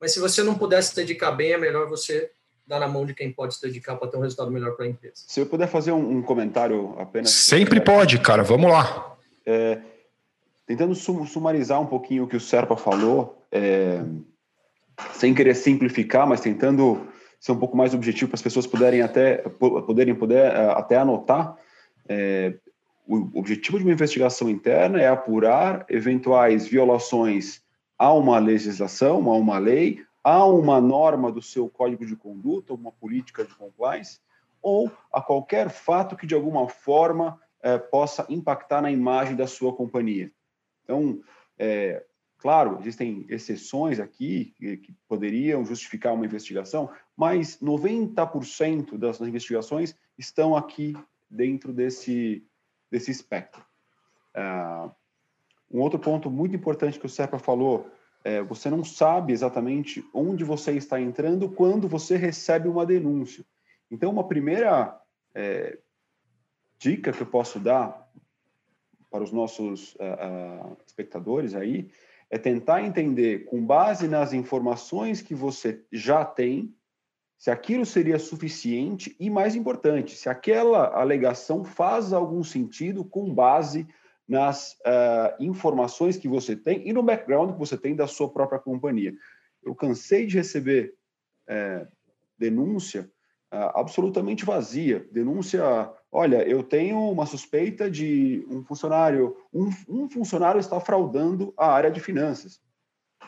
Mas 0.00 0.12
se 0.12 0.20
você 0.20 0.42
não 0.42 0.54
puder 0.54 0.82
se 0.82 0.94
dedicar 0.94 1.32
bem, 1.32 1.52
é 1.52 1.58
melhor 1.58 1.88
você 1.88 2.30
dar 2.66 2.80
na 2.80 2.88
mão 2.88 3.06
de 3.06 3.14
quem 3.14 3.32
pode 3.32 3.54
se 3.54 3.62
dedicar 3.62 3.96
para 3.96 4.08
ter 4.08 4.16
um 4.16 4.20
resultado 4.20 4.50
melhor 4.50 4.74
para 4.74 4.86
a 4.86 4.88
empresa. 4.88 5.14
Se 5.14 5.40
eu 5.40 5.46
puder 5.46 5.68
fazer 5.68 5.92
um, 5.92 6.18
um 6.18 6.22
comentário 6.22 6.94
apenas. 6.98 7.30
Sempre 7.30 7.80
pode, 7.80 8.18
cara, 8.18 8.42
vamos 8.42 8.70
lá. 8.70 9.16
É, 9.44 9.78
tentando 10.66 10.94
sumarizar 10.94 11.80
um 11.80 11.86
pouquinho 11.86 12.24
o 12.24 12.26
que 12.26 12.36
o 12.36 12.40
Serpa 12.40 12.76
falou, 12.76 13.46
é, 13.52 14.02
sem 15.12 15.32
querer 15.32 15.54
simplificar, 15.54 16.26
mas 16.26 16.40
tentando 16.40 17.06
ser 17.38 17.52
um 17.52 17.58
pouco 17.58 17.76
mais 17.76 17.94
objetivo 17.94 18.30
para 18.30 18.36
as 18.36 18.42
pessoas 18.42 18.66
puderem 18.66 19.02
até 19.02 19.36
poderem 19.36 20.14
poder 20.14 20.38
é, 20.38 20.72
até 20.72 20.96
anotar. 20.96 21.56
É, 22.08 22.54
o 23.06 23.38
objetivo 23.38 23.78
de 23.78 23.84
uma 23.84 23.92
investigação 23.92 24.50
interna 24.50 25.00
é 25.00 25.06
apurar 25.06 25.86
eventuais 25.88 26.66
violações 26.66 27.62
a 27.98 28.12
uma 28.12 28.38
legislação, 28.38 29.30
a 29.30 29.36
uma 29.36 29.58
lei, 29.58 30.04
a 30.22 30.44
uma 30.44 30.80
norma 30.80 31.30
do 31.30 31.40
seu 31.40 31.68
código 31.68 32.04
de 32.04 32.16
conduta, 32.16 32.74
uma 32.74 32.92
política 32.92 33.44
de 33.44 33.54
compliance, 33.54 34.20
ou 34.60 34.90
a 35.12 35.22
qualquer 35.22 35.70
fato 35.70 36.16
que 36.16 36.26
de 36.26 36.34
alguma 36.34 36.68
forma 36.68 37.40
é, 37.62 37.78
possa 37.78 38.26
impactar 38.28 38.82
na 38.82 38.90
imagem 38.90 39.36
da 39.36 39.46
sua 39.46 39.74
companhia. 39.74 40.32
Então, 40.82 41.20
é, 41.58 42.04
claro, 42.38 42.78
existem 42.80 43.24
exceções 43.28 44.00
aqui 44.00 44.54
que, 44.56 44.76
que, 44.78 44.92
poderiam 45.08 45.64
justificar 45.64 46.12
uma 46.12 46.26
investigação, 46.26 46.90
mas 47.16 47.58
90% 47.60 48.98
das 48.98 49.20
investigações 49.20 49.96
estão 50.18 50.56
aqui 50.56 50.94
dentro 51.30 51.72
desse, 51.72 52.44
desse 52.90 53.10
espectro. 53.10 53.64
Uh, 54.36 54.90
um 55.70 55.80
outro 55.80 55.98
ponto 55.98 56.30
muito 56.30 56.54
importante 56.54 56.98
que 56.98 57.06
o 57.06 57.08
Serpa 57.08 57.38
falou 57.38 57.90
é, 58.24 58.42
você 58.42 58.68
não 58.68 58.82
sabe 58.82 59.32
exatamente 59.32 60.04
onde 60.12 60.42
você 60.42 60.72
está 60.72 61.00
entrando 61.00 61.48
quando 61.48 61.86
você 61.86 62.16
recebe 62.16 62.68
uma 62.68 62.84
denúncia. 62.84 63.44
Então, 63.88 64.10
uma 64.10 64.26
primeira 64.26 65.00
é, 65.32 65.78
dica 66.78 67.12
que 67.12 67.22
eu 67.22 67.26
posso 67.26 67.60
dar 67.60 68.10
para 69.10 69.22
os 69.22 69.32
nossos 69.32 69.94
uh, 69.94 70.72
uh, 70.72 70.76
espectadores 70.84 71.54
aí 71.54 71.88
é 72.28 72.36
tentar 72.36 72.82
entender, 72.82 73.44
com 73.44 73.64
base 73.64 74.08
nas 74.08 74.32
informações 74.32 75.22
que 75.22 75.34
você 75.34 75.84
já 75.92 76.24
tem, 76.24 76.74
se 77.38 77.50
aquilo 77.50 77.86
seria 77.86 78.18
suficiente 78.18 79.14
e, 79.20 79.30
mais 79.30 79.54
importante, 79.54 80.16
se 80.16 80.28
aquela 80.28 80.98
alegação 80.98 81.64
faz 81.64 82.12
algum 82.12 82.42
sentido 82.42 83.04
com 83.04 83.32
base 83.32 83.86
nas 84.28 84.72
uh, 84.72 85.40
informações 85.40 86.16
que 86.16 86.28
você 86.28 86.56
tem 86.56 86.86
e 86.88 86.92
no 86.92 87.02
background 87.02 87.52
que 87.52 87.58
você 87.58 87.76
tem 87.76 87.94
da 87.94 88.06
sua 88.06 88.28
própria 88.28 88.58
companhia. 88.58 89.14
Eu 89.62 89.74
cansei 89.74 90.26
de 90.26 90.36
receber 90.36 90.94
é, 91.48 91.86
denúncia 92.38 93.10
uh, 93.52 93.78
absolutamente 93.78 94.44
vazia, 94.44 95.06
denúncia, 95.10 95.62
olha, 96.10 96.46
eu 96.48 96.62
tenho 96.62 96.98
uma 97.10 97.26
suspeita 97.26 97.90
de 97.90 98.46
um 98.50 98.64
funcionário, 98.64 99.36
um, 99.52 99.70
um 99.88 100.08
funcionário 100.08 100.58
está 100.58 100.80
fraudando 100.80 101.54
a 101.56 101.68
área 101.68 101.90
de 101.90 102.00
finanças. 102.00 102.60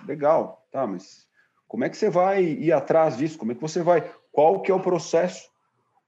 Legal, 0.07 0.67
tá, 0.71 0.87
mas 0.87 1.27
como 1.67 1.85
é 1.85 1.89
que 1.89 1.97
você 1.97 2.11
vai 2.11 2.45
ir 2.45 2.73
atrás 2.73 3.17
disso? 3.17 3.39
Como 3.39 3.53
é 3.53 3.55
que 3.55 3.61
você 3.61 3.83
vai? 3.83 4.13
Qual 4.33 4.63
que 4.63 4.71
é 4.71 4.75
o 4.75 4.81
processo? 4.81 5.49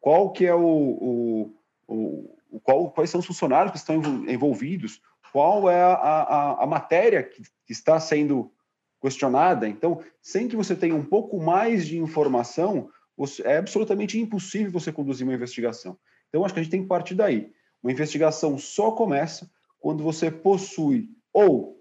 Qual 0.01 0.33
que 0.33 0.47
é 0.47 0.55
o, 0.55 0.61
o, 0.61 1.55
o 1.87 2.39
qual, 2.63 2.91
quais 2.91 3.11
são 3.11 3.21
os 3.21 3.27
funcionários 3.27 3.73
que 3.73 3.79
estão 3.79 3.97
envolvidos, 4.29 5.01
qual 5.33 5.71
é 5.71 5.81
a, 5.81 5.95
a, 5.95 6.65
a 6.65 6.67
matéria 6.67 7.23
que, 7.23 7.43
que 7.43 7.73
está 7.73 8.01
sendo 8.01 8.53
questionada. 9.01 9.69
Então, 9.69 10.03
sem 10.21 10.49
que 10.49 10.57
você 10.57 10.75
tenha 10.77 10.95
um 10.95 11.05
pouco 11.05 11.41
mais 11.41 11.87
de 11.87 11.99
informação, 11.99 12.91
você, 13.17 13.43
é 13.43 13.57
absolutamente 13.57 14.19
impossível 14.19 14.71
você 14.71 14.93
conduzir 14.93 15.27
uma 15.27 15.35
investigação. 15.35 15.99
Então, 16.29 16.45
acho 16.45 16.55
que 16.55 16.61
a 16.61 16.63
gente 16.63 16.73
tem 16.73 16.83
que 16.83 16.89
partir 16.89 17.15
daí. 17.15 17.53
Uma 17.83 17.93
investigação 17.93 18.59
só 18.59 18.93
começa 18.93 19.51
quando 19.79 20.03
você 20.03 20.31
possui 20.31 21.09
ou 21.33 21.79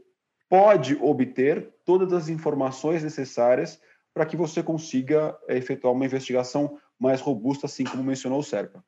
pode 0.50 0.96
obter 0.96 1.74
todas 1.86 2.14
as 2.14 2.30
informações 2.30 3.04
necessárias 3.04 3.80
para 4.14 4.26
que 4.26 4.38
você 4.38 4.64
consiga 4.64 5.38
efetuar 5.48 5.94
uma 5.94 6.06
investigação 6.06 6.80
mais 6.98 7.22
robusta, 7.22 7.68
assim 7.68 7.84
como 7.84 8.04
mencionou 8.04 8.40
o 8.40 8.44
Serpa. 8.44 8.84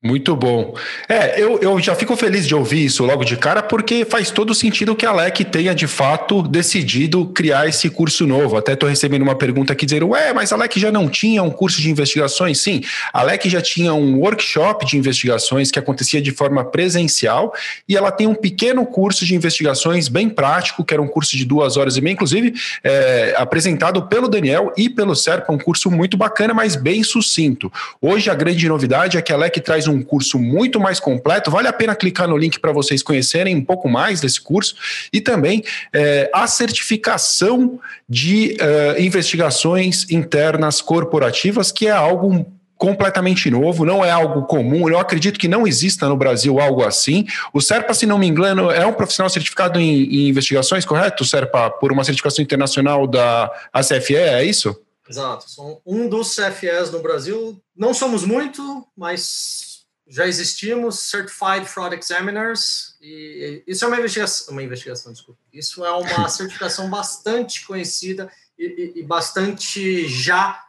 Muito 0.00 0.36
bom. 0.36 0.76
É, 1.08 1.42
eu, 1.42 1.58
eu 1.60 1.80
já 1.80 1.92
fico 1.92 2.16
feliz 2.16 2.46
de 2.46 2.54
ouvir 2.54 2.84
isso 2.84 3.04
logo 3.04 3.24
de 3.24 3.36
cara, 3.36 3.64
porque 3.64 4.04
faz 4.04 4.30
todo 4.30 4.54
sentido 4.54 4.94
que 4.94 5.04
a 5.04 5.10
LEC 5.10 5.44
tenha 5.44 5.74
de 5.74 5.88
fato 5.88 6.40
decidido 6.40 7.26
criar 7.26 7.66
esse 7.66 7.90
curso 7.90 8.24
novo. 8.24 8.56
Até 8.56 8.74
estou 8.74 8.88
recebendo 8.88 9.22
uma 9.22 9.34
pergunta 9.34 9.72
aqui 9.72 9.84
dizendo: 9.84 10.10
Ué, 10.10 10.32
mas 10.32 10.52
a 10.52 10.56
LEC 10.56 10.78
já 10.78 10.92
não 10.92 11.08
tinha 11.08 11.42
um 11.42 11.50
curso 11.50 11.80
de 11.80 11.90
investigações? 11.90 12.60
Sim, 12.60 12.80
a 13.12 13.24
LEC 13.24 13.50
já 13.50 13.60
tinha 13.60 13.92
um 13.92 14.20
workshop 14.20 14.86
de 14.86 14.96
investigações 14.96 15.68
que 15.68 15.80
acontecia 15.80 16.22
de 16.22 16.30
forma 16.30 16.64
presencial 16.64 17.52
e 17.88 17.96
ela 17.96 18.12
tem 18.12 18.28
um 18.28 18.36
pequeno 18.36 18.86
curso 18.86 19.26
de 19.26 19.34
investigações 19.34 20.06
bem 20.06 20.28
prático, 20.28 20.84
que 20.84 20.94
era 20.94 21.02
um 21.02 21.08
curso 21.08 21.36
de 21.36 21.44
duas 21.44 21.76
horas 21.76 21.96
e 21.96 22.00
meia, 22.00 22.12
inclusive 22.12 22.54
é, 22.84 23.34
apresentado 23.36 24.06
pelo 24.06 24.28
Daniel 24.28 24.72
e 24.76 24.88
pelo 24.88 25.16
Serpa, 25.16 25.52
um 25.52 25.58
curso 25.58 25.90
muito 25.90 26.16
bacana, 26.16 26.54
mas 26.54 26.76
bem 26.76 27.02
sucinto. 27.02 27.72
Hoje 28.00 28.30
a 28.30 28.34
grande 28.34 28.68
novidade 28.68 29.18
é 29.18 29.22
que 29.22 29.32
a 29.32 29.36
LEC 29.36 29.58
traz 29.58 29.87
um 29.90 30.02
curso 30.02 30.38
muito 30.38 30.78
mais 30.80 31.00
completo. 31.00 31.50
Vale 31.50 31.68
a 31.68 31.72
pena 31.72 31.94
clicar 31.94 32.28
no 32.28 32.36
link 32.36 32.58
para 32.58 32.72
vocês 32.72 33.02
conhecerem 33.02 33.56
um 33.56 33.64
pouco 33.64 33.88
mais 33.88 34.20
desse 34.20 34.40
curso 34.40 34.74
e 35.12 35.20
também 35.20 35.62
é, 35.92 36.30
a 36.32 36.46
certificação 36.46 37.78
de 38.08 38.56
uh, 38.60 39.00
investigações 39.00 40.10
internas 40.10 40.80
corporativas, 40.80 41.70
que 41.70 41.86
é 41.86 41.90
algo 41.90 42.46
completamente 42.78 43.50
novo, 43.50 43.84
não 43.84 44.04
é 44.04 44.10
algo 44.10 44.46
comum. 44.46 44.88
Eu 44.88 44.98
acredito 44.98 45.38
que 45.38 45.48
não 45.48 45.66
exista 45.66 46.08
no 46.08 46.16
Brasil 46.16 46.60
algo 46.60 46.84
assim. 46.84 47.26
O 47.52 47.60
Serpa, 47.60 47.92
se 47.92 48.06
não 48.06 48.16
me 48.16 48.26
engano, 48.28 48.70
é 48.70 48.86
um 48.86 48.92
profissional 48.92 49.28
certificado 49.28 49.80
em, 49.80 50.04
em 50.04 50.28
investigações, 50.28 50.84
correto, 50.84 51.24
Serpa, 51.24 51.70
por 51.70 51.92
uma 51.92 52.04
certificação 52.04 52.42
internacional 52.42 53.06
da 53.06 53.50
ACFE, 53.72 54.14
é 54.14 54.44
isso? 54.44 54.80
Exato. 55.08 55.50
Sou 55.50 55.82
um 55.84 56.08
dos 56.08 56.36
CFEs 56.36 56.90
no 56.92 57.00
Brasil. 57.00 57.60
Não 57.76 57.92
somos 57.92 58.24
muito, 58.24 58.86
mas 58.96 59.67
já 60.08 60.26
existimos 60.26 61.00
Certified 61.00 61.66
Fraud 61.66 61.94
Examiners 61.94 62.96
e 63.00 63.62
isso 63.66 63.84
é 63.84 63.88
uma 63.88 63.98
investigação, 63.98 64.52
uma 64.52 64.62
investigação, 64.62 65.12
desculpa. 65.12 65.40
Isso 65.52 65.84
é 65.84 65.92
uma 65.92 66.28
certificação 66.30 66.88
bastante 66.88 67.66
conhecida 67.66 68.32
e, 68.58 68.64
e, 68.96 69.00
e, 69.00 69.02
bastante 69.02 70.08
já 70.08 70.64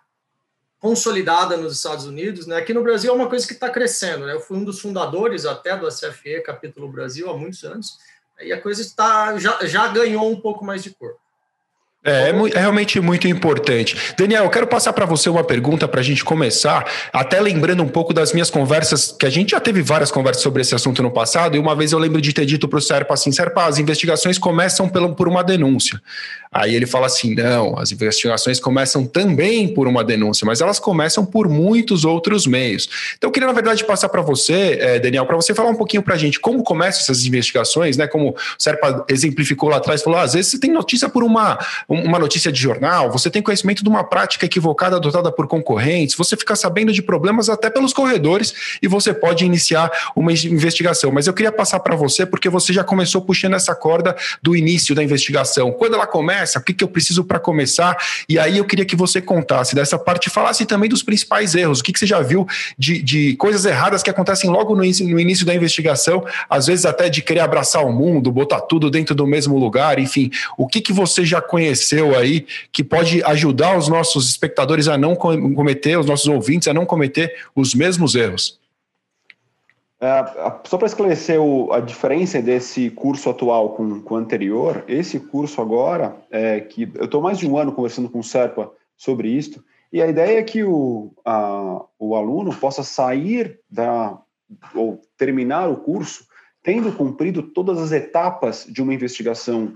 consolidada 0.79 1.57
nos 1.57 1.77
Estados 1.77 2.05
Unidos, 2.05 2.47
né? 2.47 2.57
Aqui 2.57 2.73
no 2.73 2.83
Brasil 2.83 3.11
é 3.11 3.15
uma 3.15 3.29
coisa 3.29 3.47
que 3.47 3.53
está 3.53 3.69
crescendo, 3.69 4.25
né? 4.25 4.33
Eu 4.33 4.41
fui 4.41 4.57
um 4.57 4.63
dos 4.63 4.79
fundadores 4.79 5.45
até 5.45 5.75
do 5.75 5.89
SFE 5.89 6.41
capítulo 6.41 6.91
Brasil 6.91 7.29
há 7.29 7.37
muitos 7.37 7.63
anos 7.63 7.97
e 8.41 8.51
a 8.51 8.61
coisa 8.61 8.81
está 8.81 9.37
já, 9.37 9.65
já 9.65 9.87
ganhou 9.87 10.29
um 10.29 10.39
pouco 10.39 10.63
mais 10.63 10.83
de 10.83 10.91
corpo. 10.91 11.19
É, 12.01 12.29
é, 12.29 12.59
realmente 12.59 12.97
muito 13.01 13.27
importante. 13.27 14.13
Daniel, 14.17 14.45
eu 14.45 14.49
quero 14.49 14.65
passar 14.65 14.93
para 14.93 15.05
você 15.05 15.29
uma 15.29 15.43
pergunta 15.43 15.85
para 15.85 15.99
a 15.99 16.03
gente 16.03 16.23
começar, 16.23 16.89
até 17.11 17.41
lembrando 17.41 17.83
um 17.83 17.89
pouco 17.89 18.13
das 18.13 18.31
minhas 18.31 18.49
conversas, 18.49 19.11
que 19.11 19.25
a 19.25 19.29
gente 19.29 19.51
já 19.51 19.59
teve 19.59 19.81
várias 19.81 20.09
conversas 20.09 20.41
sobre 20.41 20.61
esse 20.61 20.73
assunto 20.73 21.03
no 21.03 21.11
passado, 21.11 21.57
e 21.57 21.59
uma 21.59 21.75
vez 21.75 21.91
eu 21.91 21.99
lembro 21.99 22.21
de 22.21 22.31
ter 22.31 22.45
dito 22.45 22.69
para 22.69 22.79
o 22.79 22.81
Serpa 22.81 23.15
assim, 23.15 23.33
Serpa, 23.33 23.65
as 23.65 23.79
investigações 23.79 24.37
começam 24.37 24.87
por 24.87 25.27
uma 25.27 25.43
denúncia. 25.43 26.01
Aí 26.51 26.73
ele 26.73 26.87
fala 26.87 27.05
assim, 27.05 27.35
não, 27.35 27.77
as 27.77 27.91
investigações 27.91 28.59
começam 28.59 29.05
também 29.05 29.67
por 29.67 29.87
uma 29.87 30.03
denúncia, 30.03 30.45
mas 30.45 30.61
elas 30.61 30.79
começam 30.79 31.23
por 31.23 31.47
muitos 31.47 32.05
outros 32.05 32.47
meios. 32.47 32.89
Então 33.17 33.27
eu 33.27 33.31
queria, 33.31 33.47
na 33.47 33.53
verdade, 33.53 33.85
passar 33.85 34.09
para 34.09 34.21
você, 34.21 34.77
eh, 34.79 34.99
Daniel, 34.99 35.25
para 35.25 35.35
você 35.35 35.53
falar 35.53 35.69
um 35.69 35.75
pouquinho 35.75 36.01
para 36.01 36.15
a 36.15 36.17
gente 36.17 36.39
como 36.39 36.63
começam 36.63 37.01
essas 37.01 37.25
investigações, 37.25 37.97
né? 37.97 38.07
Como 38.07 38.29
o 38.29 38.35
Serpa 38.57 39.05
exemplificou 39.07 39.69
lá 39.69 39.77
atrás, 39.77 40.01
falou, 40.01 40.19
ah, 40.19 40.23
às 40.23 40.33
vezes 40.33 40.51
você 40.51 40.59
tem 40.59 40.71
notícia 40.71 41.07
por 41.07 41.23
uma 41.23 41.59
uma 41.87 42.17
notícia 42.17 42.51
de 42.51 42.59
jornal, 42.59 43.11
você 43.11 43.29
tem 43.29 43.41
conhecimento 43.41 43.83
de 43.83 43.89
uma 43.89 44.03
prática 44.03 44.45
equivocada 44.45 44.95
adotada 44.95 45.31
por 45.31 45.47
concorrentes, 45.47 46.15
você 46.15 46.35
fica 46.35 46.55
sabendo 46.55 46.91
de 46.91 47.01
problemas 47.01 47.49
até 47.49 47.69
pelos 47.69 47.93
corredores 47.93 48.53
e 48.81 48.87
você 48.87 49.13
pode 49.13 49.45
iniciar 49.45 49.91
uma 50.15 50.31
investigação. 50.31 51.11
Mas 51.11 51.27
eu 51.27 51.33
queria 51.33 51.51
passar 51.51 51.79
para 51.79 51.95
você, 51.95 52.25
porque 52.25 52.49
você 52.49 52.73
já 52.73 52.83
começou 52.83 53.21
puxando 53.21 53.53
essa 53.53 53.75
corda 53.75 54.15
do 54.41 54.55
início 54.55 54.95
da 54.95 55.03
investigação. 55.03 55.71
Quando 55.71 55.93
ela 55.93 56.07
começa, 56.07 56.38
o 56.59 56.61
que, 56.61 56.73
que 56.73 56.83
eu 56.83 56.87
preciso 56.87 57.23
para 57.23 57.39
começar? 57.39 57.97
E 58.27 58.37
aí 58.37 58.57
eu 58.57 58.65
queria 58.65 58.85
que 58.85 58.95
você 58.95 59.21
contasse 59.21 59.73
dessa 59.73 59.97
parte 59.97 60.27
e 60.27 60.29
falasse 60.29 60.65
também 60.65 60.89
dos 60.89 61.03
principais 61.03 61.55
erros. 61.55 61.79
O 61.79 61.83
que, 61.83 61.93
que 61.93 61.99
você 61.99 62.07
já 62.07 62.21
viu 62.21 62.47
de, 62.77 63.01
de 63.01 63.35
coisas 63.37 63.65
erradas 63.65 64.03
que 64.03 64.09
acontecem 64.09 64.49
logo 64.49 64.75
no, 64.75 64.81
no 64.81 65.19
início 65.19 65.45
da 65.45 65.55
investigação, 65.55 66.23
às 66.49 66.67
vezes 66.67 66.85
até 66.85 67.09
de 67.09 67.21
querer 67.21 67.41
abraçar 67.41 67.83
o 67.85 67.91
mundo, 67.91 68.31
botar 68.31 68.61
tudo 68.61 68.89
dentro 68.89 69.15
do 69.15 69.25
mesmo 69.25 69.57
lugar, 69.57 69.99
enfim. 69.99 70.29
O 70.57 70.67
que, 70.67 70.81
que 70.81 70.93
você 70.93 71.25
já 71.25 71.41
conheceu? 71.41 72.09
aí 72.19 72.45
que 72.71 72.83
pode 72.83 73.23
ajudar 73.23 73.77
os 73.77 73.87
nossos 73.87 74.29
espectadores 74.29 74.87
a 74.87 74.97
não 74.97 75.15
cometer, 75.15 75.97
os 75.97 76.05
nossos 76.05 76.27
ouvintes 76.27 76.67
a 76.67 76.73
não 76.73 76.85
cometer 76.85 77.33
os 77.55 77.73
mesmos 77.73 78.15
erros? 78.15 78.59
É, 80.01 80.23
só 80.65 80.77
para 80.77 80.87
esclarecer 80.87 81.41
o, 81.41 81.73
a 81.73 81.81
diferença 81.81 82.41
desse 82.41 82.89
curso 82.89 83.29
atual 83.29 83.73
com, 83.73 84.01
com 84.01 84.13
o 84.13 84.17
anterior, 84.17 84.83
esse 84.87 85.19
curso 85.19 85.61
agora, 85.61 86.15
é 86.31 86.61
que 86.61 86.89
eu 86.95 87.05
estou 87.05 87.21
mais 87.21 87.37
de 87.37 87.47
um 87.47 87.57
ano 87.57 87.73
conversando 87.73 88.09
com 88.09 88.19
o 88.19 88.23
Serpa 88.23 88.71
sobre 88.95 89.27
isso, 89.29 89.63
e 89.91 90.01
a 90.01 90.07
ideia 90.07 90.39
é 90.39 90.43
que 90.43 90.63
o, 90.63 91.11
a, 91.25 91.83
o 91.97 92.15
aluno 92.15 92.55
possa 92.55 92.83
sair 92.83 93.59
da, 93.69 94.17
ou 94.73 95.01
terminar 95.17 95.69
o 95.69 95.77
curso 95.77 96.27
tendo 96.63 96.91
cumprido 96.91 97.41
todas 97.41 97.79
as 97.79 97.91
etapas 97.91 98.65
de 98.69 98.81
uma 98.81 98.93
investigação 98.93 99.75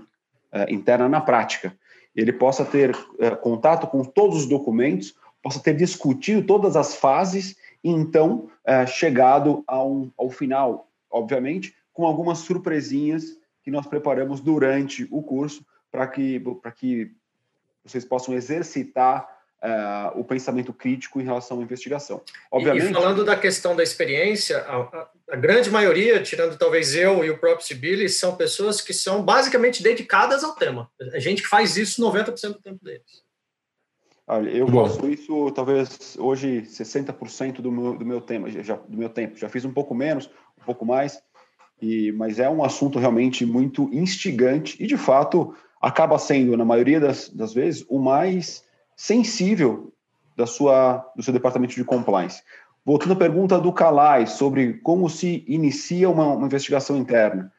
é, 0.52 0.72
interna 0.72 1.08
na 1.08 1.20
prática. 1.20 1.76
Ele 2.14 2.32
possa 2.32 2.64
ter 2.64 2.96
é, 3.18 3.30
contato 3.30 3.86
com 3.86 4.04
todos 4.04 4.38
os 4.38 4.46
documentos, 4.46 5.14
possa 5.42 5.60
ter 5.60 5.74
discutido 5.74 6.42
todas 6.46 6.76
as 6.76 6.94
fases 6.94 7.56
e 7.82 7.90
então 7.90 8.48
é, 8.64 8.86
chegado 8.86 9.62
ao, 9.66 10.08
ao 10.16 10.30
final, 10.30 10.90
obviamente, 11.10 11.74
com 11.92 12.04
algumas 12.04 12.38
surpresinhas 12.38 13.38
que 13.62 13.70
nós 13.70 13.86
preparamos 13.86 14.40
durante 14.40 15.06
o 15.10 15.22
curso 15.22 15.64
para 15.90 16.06
que, 16.06 16.42
que 16.76 17.12
vocês 17.84 18.04
possam 18.04 18.34
exercitar 18.34 19.28
uh, 19.64 20.18
o 20.18 20.24
pensamento 20.24 20.72
crítico 20.72 21.20
em 21.20 21.24
relação 21.24 21.58
à 21.58 21.62
investigação. 21.62 22.22
Obviamente, 22.50 22.90
e, 22.90 22.92
falando 22.92 23.24
da 23.24 23.36
questão 23.36 23.74
da 23.74 23.82
experiência, 23.82 24.58
a, 24.58 25.08
a, 25.30 25.36
grande 25.36 25.70
maioria, 25.70 26.22
tirando 26.22 26.58
talvez 26.58 26.94
eu 26.94 27.24
e 27.24 27.30
o 27.30 27.38
próprio 27.38 27.66
Sibili, 27.66 28.08
são 28.08 28.36
pessoas 28.36 28.80
que 28.80 28.92
são 28.92 29.22
basicamente 29.22 29.82
dedicadas 29.82 30.44
ao 30.44 30.54
tema. 30.54 30.90
A 31.12 31.18
gente 31.18 31.42
que 31.42 31.48
faz 31.48 31.76
isso 31.76 32.02
90% 32.02 32.48
do 32.48 32.60
tempo 32.60 32.84
deles. 32.84 33.23
Olha, 34.26 34.48
eu 34.48 34.66
Bom. 34.66 34.86
faço 34.86 35.06
isso 35.08 35.50
talvez 35.52 36.16
hoje 36.18 36.62
60% 36.62 37.60
do 37.60 37.70
meu, 37.70 37.98
do 37.98 38.06
meu 38.06 38.20
tempo, 38.20 38.48
já, 38.48 38.76
do 38.76 38.96
meu 38.96 39.08
tempo. 39.08 39.36
Já 39.36 39.48
fiz 39.48 39.64
um 39.64 39.72
pouco 39.72 39.94
menos, 39.94 40.30
um 40.60 40.64
pouco 40.64 40.86
mais, 40.86 41.22
e, 41.80 42.10
mas 42.12 42.38
é 42.38 42.48
um 42.48 42.64
assunto 42.64 42.98
realmente 42.98 43.44
muito 43.44 43.90
instigante 43.92 44.82
e 44.82 44.86
de 44.86 44.96
fato 44.96 45.54
acaba 45.80 46.18
sendo, 46.18 46.56
na 46.56 46.64
maioria 46.64 46.98
das, 46.98 47.28
das 47.28 47.52
vezes, 47.52 47.84
o 47.88 47.98
mais 47.98 48.64
sensível 48.96 49.92
da 50.34 50.46
sua, 50.46 51.04
do 51.14 51.22
seu 51.22 51.32
departamento 51.32 51.74
de 51.74 51.84
compliance. 51.84 52.42
Voltando 52.84 53.12
à 53.12 53.16
pergunta 53.16 53.58
do 53.58 53.72
Calais 53.72 54.30
sobre 54.30 54.74
como 54.74 55.08
se 55.10 55.44
inicia 55.46 56.08
uma, 56.08 56.26
uma 56.32 56.46
investigação 56.46 56.96
interna. 56.96 57.52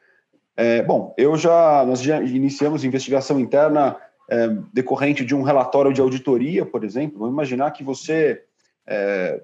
É, 0.56 0.82
bom, 0.82 1.14
eu 1.16 1.36
já, 1.36 1.84
nós 1.86 2.00
já 2.00 2.20
iniciamos 2.22 2.84
investigação 2.84 3.38
interna 3.38 3.96
é, 4.28 4.48
decorrente 4.72 5.24
de 5.24 5.34
um 5.34 5.42
relatório 5.42 5.92
de 5.92 6.00
auditoria, 6.00 6.64
por 6.64 6.84
exemplo. 6.84 7.18
Vamos 7.18 7.34
imaginar 7.34 7.70
que 7.70 7.84
você 7.84 8.42
é, 8.86 9.42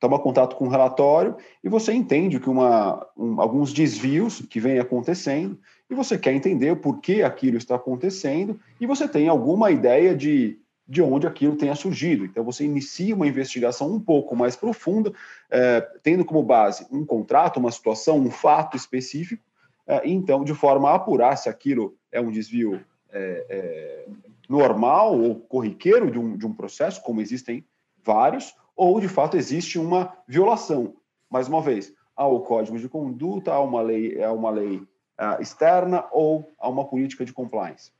toma 0.00 0.18
contato 0.18 0.56
com 0.56 0.64
um 0.64 0.70
relatório 0.70 1.36
e 1.62 1.68
você 1.68 1.92
entende 1.92 2.40
que 2.40 2.48
uma, 2.48 3.06
um, 3.16 3.40
alguns 3.40 3.72
desvios 3.72 4.40
que 4.40 4.58
vêm 4.58 4.78
acontecendo 4.78 5.58
e 5.88 5.94
você 5.94 6.16
quer 6.16 6.32
entender 6.32 6.76
por 6.76 7.00
que 7.00 7.22
aquilo 7.22 7.56
está 7.56 7.74
acontecendo 7.74 8.58
e 8.80 8.86
você 8.86 9.06
tem 9.06 9.28
alguma 9.28 9.70
ideia 9.70 10.14
de, 10.16 10.58
de 10.88 11.02
onde 11.02 11.26
aquilo 11.26 11.56
tenha 11.56 11.74
surgido. 11.74 12.24
Então, 12.24 12.42
você 12.42 12.64
inicia 12.64 13.14
uma 13.14 13.26
investigação 13.26 13.92
um 13.92 14.00
pouco 14.00 14.34
mais 14.34 14.56
profunda, 14.56 15.12
é, 15.50 15.80
tendo 16.02 16.24
como 16.24 16.42
base 16.42 16.86
um 16.90 17.04
contrato, 17.04 17.58
uma 17.58 17.70
situação, 17.70 18.18
um 18.18 18.30
fato 18.30 18.76
específico, 18.76 19.42
é, 19.86 20.00
então, 20.08 20.44
de 20.44 20.54
forma 20.54 20.90
a 20.90 20.94
apurar 20.94 21.36
se 21.36 21.48
aquilo 21.48 21.94
é 22.10 22.20
um 22.20 22.30
desvio 22.30 22.80
é, 23.12 23.46
é 23.48 24.06
normal 24.48 25.18
ou 25.18 25.36
corriqueiro 25.36 26.10
de 26.10 26.18
um, 26.18 26.36
de 26.36 26.46
um 26.46 26.52
processo, 26.52 27.02
como 27.02 27.20
existem 27.20 27.64
vários, 28.02 28.54
ou 28.74 29.00
de 29.00 29.08
fato 29.08 29.36
existe 29.36 29.78
uma 29.78 30.16
violação. 30.26 30.96
Mais 31.30 31.46
uma 31.48 31.62
vez, 31.62 31.94
há 32.16 32.26
o 32.26 32.40
código 32.40 32.78
de 32.78 32.88
conduta, 32.88 33.52
há 33.52 33.60
uma 33.60 33.80
lei, 33.80 34.22
há 34.22 34.32
uma 34.32 34.50
lei 34.50 34.76
uh, 34.76 35.40
externa 35.40 36.04
ou 36.10 36.50
há 36.58 36.68
uma 36.68 36.84
política 36.84 37.24
de 37.24 37.32
compliance. 37.32 37.92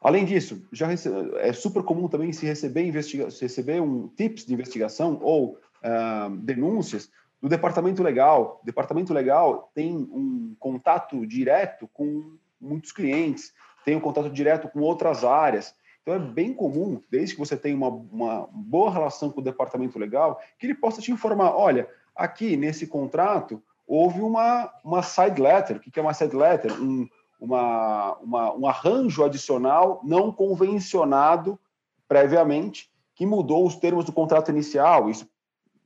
Além 0.00 0.24
disso, 0.24 0.66
já 0.72 0.88
é 0.90 1.52
super 1.52 1.82
comum 1.84 2.08
também 2.08 2.32
se 2.32 2.44
receber, 2.44 2.84
investiga 2.86 3.30
se 3.30 3.42
receber 3.42 3.80
um 3.80 4.08
tips 4.08 4.44
de 4.44 4.52
investigação 4.52 5.18
ou 5.22 5.58
uh, 5.84 6.36
denúncias 6.38 7.08
do 7.40 7.48
departamento 7.48 8.02
legal. 8.02 8.60
O 8.62 8.66
departamento 8.66 9.12
legal 9.12 9.70
tem 9.74 9.94
um 9.94 10.56
contato 10.58 11.24
direto 11.26 11.88
com 11.92 12.36
muitos 12.62 12.92
clientes, 12.92 13.52
tem 13.84 13.96
um 13.96 14.00
contato 14.00 14.30
direto 14.30 14.68
com 14.68 14.80
outras 14.80 15.24
áreas. 15.24 15.74
Então 16.02 16.14
é 16.14 16.18
bem 16.18 16.54
comum, 16.54 17.00
desde 17.10 17.34
que 17.34 17.40
você 17.40 17.56
tenha 17.56 17.76
uma, 17.76 17.88
uma 17.88 18.48
boa 18.52 18.90
relação 18.90 19.30
com 19.30 19.40
o 19.40 19.44
departamento 19.44 19.98
legal, 19.98 20.40
que 20.58 20.66
ele 20.66 20.74
possa 20.74 21.00
te 21.00 21.12
informar: 21.12 21.50
olha, 21.50 21.88
aqui 22.14 22.56
nesse 22.56 22.86
contrato 22.86 23.62
houve 23.86 24.20
uma, 24.20 24.72
uma 24.84 25.02
side 25.02 25.40
letter. 25.40 25.76
O 25.76 25.80
que 25.80 25.98
é 25.98 26.02
uma 26.02 26.14
side 26.14 26.34
letter? 26.34 26.72
Um, 26.80 27.08
uma, 27.38 28.16
uma, 28.18 28.54
um 28.54 28.66
arranjo 28.66 29.24
adicional 29.24 30.00
não 30.04 30.30
convencionado 30.32 31.58
previamente 32.06 32.90
que 33.14 33.26
mudou 33.26 33.66
os 33.66 33.76
termos 33.76 34.04
do 34.04 34.12
contrato 34.12 34.50
inicial. 34.50 35.10
Isso, 35.10 35.28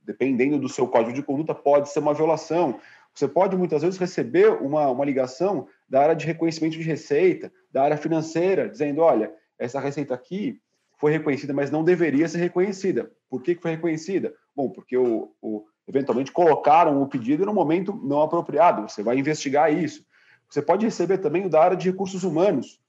dependendo 0.03 0.59
do 0.59 0.69
seu 0.69 0.87
código 0.87 1.13
de 1.13 1.23
conduta, 1.23 1.53
pode 1.55 1.89
ser 1.89 1.99
uma 1.99 2.13
violação. 2.13 2.79
Você 3.13 3.27
pode 3.27 3.57
muitas 3.57 3.81
vezes 3.81 3.99
receber 3.99 4.49
uma, 4.61 4.87
uma 4.89 5.03
ligação 5.03 5.67
da 5.87 6.01
área 6.01 6.15
de 6.15 6.25
reconhecimento 6.25 6.73
de 6.73 6.83
receita, 6.83 7.51
da 7.71 7.83
área 7.83 7.97
financeira, 7.97 8.69
dizendo: 8.69 9.01
olha, 9.01 9.31
essa 9.57 9.79
receita 9.79 10.13
aqui 10.13 10.59
foi 10.99 11.11
reconhecida, 11.11 11.53
mas 11.53 11.71
não 11.71 11.83
deveria 11.83 12.27
ser 12.27 12.39
reconhecida. 12.39 13.11
Por 13.29 13.41
que, 13.41 13.55
foi 13.55 13.71
reconhecida? 13.71 14.33
Bom, 14.55 14.69
porque 14.69 14.97
o, 14.97 15.31
o, 15.41 15.65
eventualmente 15.87 16.31
colocaram 16.31 17.01
o 17.01 17.07
pedido 17.07 17.45
no 17.45 17.53
momento 17.53 17.93
não 18.03 18.21
apropriado. 18.21 18.89
Você 18.89 19.03
vai 19.03 19.17
investigar 19.17 19.71
isso. 19.71 20.03
Você 20.49 20.61
pode 20.61 20.85
receber 20.85 21.19
também 21.19 21.45
o 21.45 21.49
da 21.49 21.61
área 21.61 21.77
de 21.77 21.89
recursos 21.89 22.23
humanos. 22.23 22.79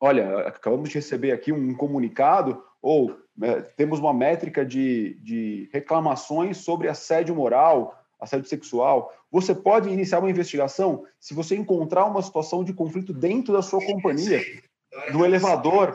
Olha, 0.00 0.48
acabamos 0.48 0.88
de 0.88 0.96
receber 0.96 1.32
aqui 1.32 1.52
um 1.52 1.74
comunicado, 1.74 2.62
ou 2.80 3.16
é, 3.40 3.60
temos 3.60 4.00
uma 4.00 4.12
métrica 4.12 4.64
de, 4.64 5.14
de 5.22 5.68
reclamações 5.72 6.58
sobre 6.58 6.88
assédio 6.88 7.34
moral, 7.34 8.01
assédio 8.22 8.48
sexual. 8.48 9.12
Você 9.30 9.54
pode 9.54 9.88
iniciar 9.88 10.20
uma 10.20 10.30
investigação 10.30 11.04
se 11.18 11.34
você 11.34 11.56
encontrar 11.56 12.04
uma 12.04 12.22
situação 12.22 12.62
de 12.62 12.72
conflito 12.72 13.12
dentro 13.12 13.52
da 13.52 13.60
sua 13.60 13.84
companhia 13.84 14.40
do 15.10 15.24
elevador, 15.24 15.94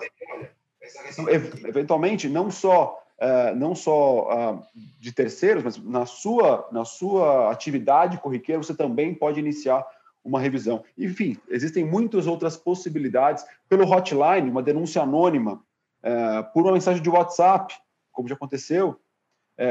eventualmente 1.63 2.27
não 2.27 2.51
só 2.51 3.01
uh, 3.21 3.55
não 3.55 3.73
só 3.73 4.53
uh, 4.53 4.63
de 4.99 5.11
terceiros, 5.13 5.63
mas 5.63 5.77
na 5.77 6.05
sua 6.05 6.67
na 6.71 6.83
sua 6.83 7.49
atividade 7.51 8.17
corriqueira 8.17 8.61
você 8.61 8.75
também 8.75 9.15
pode 9.15 9.39
iniciar 9.39 9.85
uma 10.23 10.41
revisão. 10.41 10.83
Enfim, 10.97 11.37
existem 11.47 11.85
muitas 11.85 12.27
outras 12.27 12.57
possibilidades 12.57 13.45
pelo 13.69 13.89
hotline, 13.89 14.49
uma 14.49 14.61
denúncia 14.61 15.01
anônima, 15.01 15.53
uh, 15.53 16.53
por 16.53 16.63
uma 16.63 16.73
mensagem 16.73 17.01
de 17.01 17.09
WhatsApp, 17.09 17.73
como 18.11 18.27
já 18.27 18.35
aconteceu, 18.35 18.99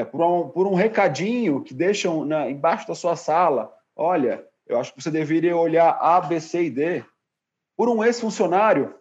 por, 0.05 0.21
um, 0.21 0.49
por 0.49 0.67
um 0.67 0.75
recadinho 0.75 1.63
que 1.63 1.73
deixam 1.73 2.25
na, 2.25 2.51
embaixo 2.51 2.89
da 2.89 2.95
sua 2.95 3.17
sala. 3.17 3.73
Olha, 3.95 4.45
eu 4.67 4.79
acho 4.79 4.93
que 4.93 5.03
você 5.03 5.11
deveria 5.11 5.57
olhar 5.57 5.91
A, 6.01 6.21
B, 6.21 6.41
C 6.41 6.65
e 6.65 6.71
D. 6.71 7.05
Por 7.77 7.89
um 7.89 8.03
ex-funcionário 8.03 8.95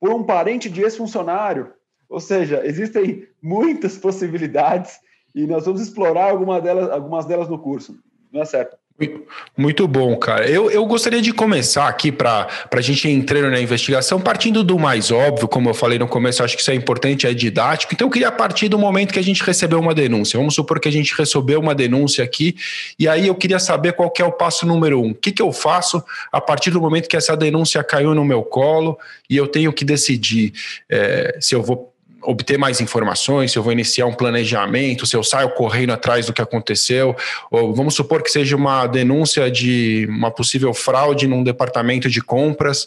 por 0.00 0.12
um 0.12 0.22
parente 0.22 0.68
de 0.70 0.82
ex-funcionário. 0.82 1.72
Ou 2.08 2.20
seja, 2.20 2.64
existem 2.64 3.28
muitas 3.42 3.98
possibilidades 3.98 4.98
e 5.34 5.46
nós 5.46 5.66
vamos 5.66 5.82
explorar 5.82 6.30
alguma 6.30 6.60
delas, 6.60 6.90
algumas 6.90 7.26
delas 7.26 7.48
no 7.48 7.58
curso. 7.58 7.98
Não 8.32 8.42
é 8.42 8.44
certo? 8.44 8.78
Muito 9.56 9.86
bom, 9.86 10.16
cara. 10.16 10.48
Eu, 10.48 10.70
eu 10.72 10.84
gostaria 10.84 11.22
de 11.22 11.32
começar 11.32 11.86
aqui 11.86 12.10
para 12.10 12.48
a 12.70 12.80
gente 12.80 13.08
entrando 13.08 13.48
na 13.48 13.60
investigação, 13.60 14.20
partindo 14.20 14.64
do 14.64 14.76
mais 14.76 15.12
óbvio, 15.12 15.46
como 15.46 15.70
eu 15.70 15.74
falei 15.74 16.00
no 16.00 16.08
começo, 16.08 16.42
acho 16.42 16.56
que 16.56 16.62
isso 16.62 16.70
é 16.72 16.74
importante, 16.74 17.24
é 17.24 17.32
didático. 17.32 17.94
Então, 17.94 18.08
eu 18.08 18.10
queria 18.10 18.32
partir 18.32 18.68
do 18.68 18.76
momento 18.76 19.12
que 19.12 19.18
a 19.18 19.22
gente 19.22 19.42
recebeu 19.44 19.78
uma 19.78 19.94
denúncia. 19.94 20.36
Vamos 20.36 20.54
supor 20.54 20.80
que 20.80 20.88
a 20.88 20.92
gente 20.92 21.14
recebeu 21.16 21.60
uma 21.60 21.76
denúncia 21.76 22.24
aqui, 22.24 22.56
e 22.98 23.06
aí 23.06 23.28
eu 23.28 23.36
queria 23.36 23.60
saber 23.60 23.92
qual 23.92 24.10
que 24.10 24.20
é 24.20 24.24
o 24.24 24.32
passo 24.32 24.66
número 24.66 25.00
um. 25.00 25.10
O 25.10 25.14
que, 25.14 25.30
que 25.30 25.42
eu 25.42 25.52
faço 25.52 26.02
a 26.32 26.40
partir 26.40 26.70
do 26.70 26.80
momento 26.80 27.08
que 27.08 27.16
essa 27.16 27.36
denúncia 27.36 27.84
caiu 27.84 28.14
no 28.16 28.24
meu 28.24 28.42
colo 28.42 28.98
e 29.30 29.36
eu 29.36 29.46
tenho 29.46 29.72
que 29.72 29.84
decidir 29.84 30.52
é, 30.90 31.38
se 31.40 31.54
eu 31.54 31.62
vou 31.62 31.92
obter 32.22 32.58
mais 32.58 32.80
informações, 32.80 33.52
se 33.52 33.58
eu 33.58 33.62
vou 33.62 33.72
iniciar 33.72 34.06
um 34.06 34.12
planejamento, 34.12 35.06
se 35.06 35.16
eu 35.16 35.22
saio 35.22 35.50
correndo 35.50 35.92
atrás 35.92 36.26
do 36.26 36.32
que 36.32 36.42
aconteceu, 36.42 37.16
ou 37.50 37.74
vamos 37.74 37.94
supor 37.94 38.22
que 38.22 38.30
seja 38.30 38.56
uma 38.56 38.86
denúncia 38.86 39.50
de 39.50 40.06
uma 40.10 40.30
possível 40.30 40.74
fraude 40.74 41.26
num 41.26 41.42
departamento 41.42 42.08
de 42.08 42.20
compras 42.20 42.86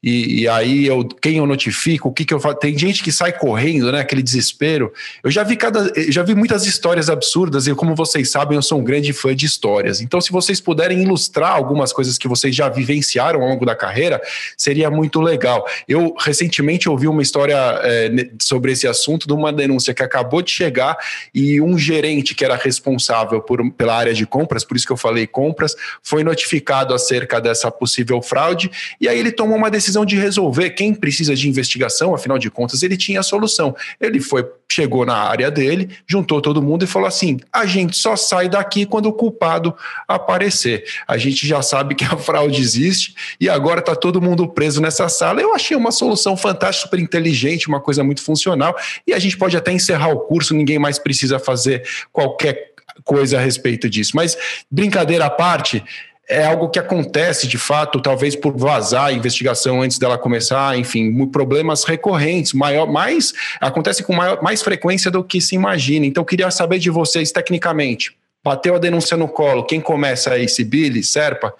e, 0.00 0.42
e, 0.42 0.48
aí 0.48 0.86
eu 0.86 1.04
quem 1.04 1.38
eu 1.38 1.46
notifico, 1.46 2.08
o 2.08 2.12
que, 2.12 2.24
que 2.24 2.32
eu 2.32 2.38
faço. 2.38 2.56
Tem 2.60 2.78
gente 2.78 3.02
que 3.02 3.10
sai 3.10 3.32
correndo, 3.32 3.90
né? 3.90 4.00
Aquele 4.00 4.22
desespero. 4.22 4.92
Eu 5.24 5.30
já 5.30 5.42
vi 5.42 5.56
cada, 5.56 5.92
já 6.08 6.22
vi 6.22 6.36
muitas 6.36 6.66
histórias 6.66 7.10
absurdas, 7.10 7.66
e 7.66 7.74
como 7.74 7.96
vocês 7.96 8.30
sabem, 8.30 8.54
eu 8.54 8.62
sou 8.62 8.78
um 8.78 8.84
grande 8.84 9.12
fã 9.12 9.34
de 9.34 9.44
histórias. 9.44 10.00
Então, 10.00 10.20
se 10.20 10.30
vocês 10.30 10.60
puderem 10.60 11.02
ilustrar 11.02 11.50
algumas 11.50 11.92
coisas 11.92 12.16
que 12.16 12.28
vocês 12.28 12.54
já 12.54 12.68
vivenciaram 12.68 13.42
ao 13.42 13.48
longo 13.48 13.66
da 13.66 13.74
carreira, 13.74 14.22
seria 14.56 14.88
muito 14.88 15.20
legal. 15.20 15.66
Eu 15.88 16.14
recentemente 16.16 16.88
ouvi 16.88 17.08
uma 17.08 17.22
história 17.22 17.56
é, 17.82 18.30
sobre 18.40 18.70
esse 18.70 18.86
assunto 18.86 19.26
de 19.26 19.32
uma 19.32 19.52
denúncia 19.52 19.92
que 19.92 20.02
acabou 20.02 20.42
de 20.42 20.52
chegar 20.52 20.96
e 21.34 21.60
um 21.60 21.76
gerente 21.76 22.36
que 22.36 22.44
era 22.44 22.54
responsável 22.54 23.40
por, 23.40 23.68
pela 23.72 23.96
área 23.96 24.14
de 24.14 24.24
compras, 24.24 24.64
por 24.64 24.76
isso 24.76 24.86
que 24.86 24.92
eu 24.92 24.96
falei 24.96 25.26
compras, 25.26 25.74
foi 26.04 26.22
notificado 26.22 26.94
acerca 26.94 27.40
dessa 27.40 27.68
possível 27.68 28.22
fraude, 28.22 28.70
e 29.00 29.08
aí 29.08 29.18
ele 29.18 29.32
tomou 29.32 29.56
uma 29.56 29.68
decisão 29.68 29.87
decisão 29.88 30.04
de 30.04 30.16
resolver. 30.16 30.70
Quem 30.70 30.94
precisa 30.94 31.34
de 31.34 31.48
investigação, 31.48 32.14
afinal 32.14 32.38
de 32.38 32.50
contas, 32.50 32.82
ele 32.82 32.96
tinha 32.96 33.20
a 33.20 33.22
solução. 33.22 33.74
Ele 34.00 34.20
foi, 34.20 34.46
chegou 34.70 35.06
na 35.06 35.16
área 35.16 35.50
dele, 35.50 35.88
juntou 36.06 36.40
todo 36.40 36.62
mundo 36.62 36.84
e 36.84 36.86
falou 36.86 37.08
assim: 37.08 37.38
a 37.52 37.64
gente 37.64 37.96
só 37.96 38.14
sai 38.14 38.48
daqui 38.48 38.84
quando 38.84 39.06
o 39.06 39.12
culpado 39.12 39.74
aparecer. 40.06 40.84
A 41.06 41.16
gente 41.16 41.46
já 41.46 41.62
sabe 41.62 41.94
que 41.94 42.04
a 42.04 42.16
fraude 42.16 42.60
existe 42.60 43.14
e 43.40 43.48
agora 43.48 43.80
está 43.80 43.96
todo 43.96 44.20
mundo 44.20 44.46
preso 44.46 44.80
nessa 44.80 45.08
sala. 45.08 45.40
Eu 45.40 45.54
achei 45.54 45.76
uma 45.76 45.90
solução 45.90 46.36
fantástica, 46.36 46.86
super 46.86 47.00
inteligente, 47.00 47.68
uma 47.68 47.80
coisa 47.80 48.04
muito 48.04 48.22
funcional. 48.22 48.76
E 49.06 49.14
a 49.14 49.18
gente 49.18 49.36
pode 49.36 49.56
até 49.56 49.72
encerrar 49.72 50.08
o 50.08 50.20
curso, 50.20 50.54
ninguém 50.54 50.78
mais 50.78 50.98
precisa 50.98 51.38
fazer 51.38 51.82
qualquer 52.12 52.72
coisa 53.04 53.38
a 53.38 53.40
respeito 53.40 53.88
disso. 53.88 54.12
Mas, 54.14 54.36
brincadeira 54.70 55.26
à 55.26 55.30
parte, 55.30 55.82
é 56.28 56.44
algo 56.44 56.68
que 56.68 56.78
acontece 56.78 57.46
de 57.48 57.56
fato, 57.56 58.02
talvez 58.02 58.36
por 58.36 58.54
vazar 58.54 59.06
a 59.06 59.12
investigação 59.12 59.80
antes 59.80 59.98
dela 59.98 60.18
começar, 60.18 60.78
enfim, 60.78 61.26
problemas 61.28 61.84
recorrentes, 61.84 62.52
maior, 62.52 62.86
mais 62.86 63.32
acontece 63.58 64.02
com 64.02 64.12
maior, 64.12 64.42
mais 64.42 64.62
frequência 64.62 65.10
do 65.10 65.24
que 65.24 65.40
se 65.40 65.54
imagina. 65.54 66.04
Então, 66.04 66.22
queria 66.24 66.50
saber 66.50 66.78
de 66.78 66.90
vocês, 66.90 67.32
tecnicamente, 67.32 68.16
bateu 68.44 68.74
a 68.74 68.78
denúncia 68.78 69.16
no 69.16 69.26
colo, 69.26 69.64
quem 69.64 69.80
começa 69.80 70.34
aí? 70.34 70.46
Sibili, 70.46 71.02
Serpa? 71.02 71.54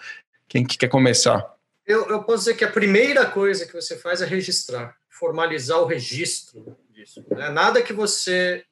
Quem 0.47 0.65
que 0.65 0.77
quer 0.77 0.89
começar? 0.89 1.55
Eu, 1.87 2.07
eu 2.11 2.23
posso 2.23 2.41
dizer 2.41 2.55
que 2.55 2.65
a 2.65 2.71
primeira 2.71 3.25
coisa 3.25 3.65
que 3.65 3.73
você 3.73 3.97
faz 3.97 4.21
é 4.21 4.27
registrar, 4.27 4.95
formalizar 5.09 5.79
o 5.79 5.87
registro 5.87 6.77
disso. 6.91 7.25
Né? 7.31 7.49
Nada 7.49 7.81
que 7.81 7.95
você 7.95 8.63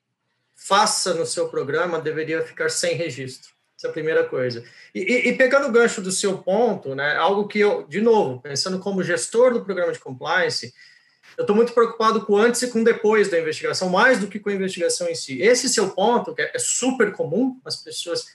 faça 0.54 1.14
no 1.14 1.24
seu 1.24 1.48
programa 1.48 1.98
deveria 1.98 2.42
ficar 2.42 2.70
sem 2.70 2.94
registro 2.94 3.56
É 3.87 3.88
a 3.88 3.92
primeira 3.92 4.25
coisa. 4.25 4.64
E, 4.94 5.01
e, 5.01 5.29
e, 5.29 5.37
pegando 5.37 5.68
o 5.68 5.72
gancho 5.72 6.01
do 6.01 6.11
seu 6.12 6.38
ponto, 6.38 6.94
né, 6.94 7.16
algo 7.16 7.46
que 7.46 7.59
eu, 7.59 7.87
de 7.87 8.01
novo, 8.01 8.40
pensando 8.40 8.79
como 8.79 9.03
gestor 9.03 9.53
do 9.53 9.64
programa 9.64 9.92
de 9.92 9.99
compliance, 9.99 10.72
eu 11.37 11.42
estou 11.42 11.55
muito 11.55 11.72
preocupado 11.72 12.25
com 12.25 12.37
antes 12.37 12.62
e 12.62 12.68
com 12.68 12.83
depois 12.83 13.29
da 13.29 13.38
investigação, 13.38 13.88
mais 13.88 14.18
do 14.18 14.27
que 14.27 14.38
com 14.38 14.49
a 14.49 14.55
investigação 14.55 15.09
em 15.09 15.14
si. 15.14 15.40
Esse 15.40 15.68
seu 15.68 15.90
ponto, 15.90 16.35
que 16.35 16.42
é 16.42 16.59
super 16.59 17.12
comum, 17.12 17.61
as 17.64 17.77
pessoas 17.77 18.27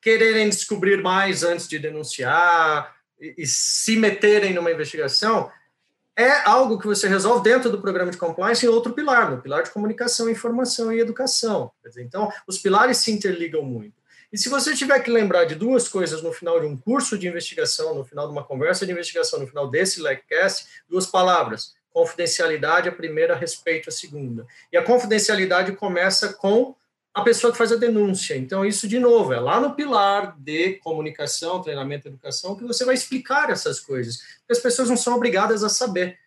quererem 0.00 0.48
descobrir 0.48 1.02
mais 1.02 1.42
antes 1.42 1.68
de 1.68 1.78
denunciar 1.78 2.94
e, 3.20 3.34
e 3.38 3.46
se 3.46 3.96
meterem 3.96 4.54
numa 4.54 4.70
investigação, 4.70 5.50
é 6.16 6.48
algo 6.48 6.78
que 6.78 6.86
você 6.86 7.08
resolve 7.08 7.42
dentro 7.42 7.70
do 7.70 7.80
programa 7.80 8.10
de 8.10 8.16
compliance 8.16 8.64
em 8.64 8.68
outro 8.68 8.92
pilar, 8.92 9.30
no 9.30 9.42
pilar 9.42 9.62
de 9.62 9.70
comunicação, 9.70 10.30
informação 10.30 10.92
e 10.92 11.00
educação. 11.00 11.72
Então, 11.98 12.30
os 12.46 12.58
pilares 12.58 12.98
se 12.98 13.10
interligam 13.10 13.62
muito. 13.62 14.03
E 14.34 14.36
se 14.36 14.48
você 14.48 14.74
tiver 14.74 14.98
que 14.98 15.12
lembrar 15.12 15.44
de 15.44 15.54
duas 15.54 15.86
coisas 15.86 16.20
no 16.20 16.32
final 16.32 16.58
de 16.58 16.66
um 16.66 16.76
curso 16.76 17.16
de 17.16 17.28
investigação, 17.28 17.94
no 17.94 18.04
final 18.04 18.26
de 18.26 18.32
uma 18.32 18.42
conversa 18.42 18.84
de 18.84 18.90
investigação, 18.90 19.38
no 19.38 19.46
final 19.46 19.70
desse 19.70 20.02
LECCast, 20.02 20.66
duas 20.88 21.06
palavras: 21.06 21.76
confidencialidade, 21.92 22.88
a 22.88 22.92
primeira, 22.92 23.36
respeito, 23.36 23.90
a 23.90 23.92
segunda. 23.92 24.44
E 24.72 24.76
a 24.76 24.82
confidencialidade 24.82 25.70
começa 25.76 26.32
com 26.32 26.74
a 27.14 27.22
pessoa 27.22 27.52
que 27.52 27.58
faz 27.58 27.70
a 27.70 27.76
denúncia. 27.76 28.36
Então, 28.36 28.64
isso, 28.66 28.88
de 28.88 28.98
novo, 28.98 29.32
é 29.32 29.38
lá 29.38 29.60
no 29.60 29.76
pilar 29.76 30.36
de 30.36 30.80
comunicação, 30.80 31.62
treinamento 31.62 32.08
educação 32.08 32.56
que 32.56 32.64
você 32.64 32.84
vai 32.84 32.96
explicar 32.96 33.50
essas 33.50 33.78
coisas. 33.78 34.16
Porque 34.38 34.54
as 34.54 34.58
pessoas 34.58 34.88
não 34.88 34.96
são 34.96 35.14
obrigadas 35.14 35.62
a 35.62 35.68
saber. 35.68 36.18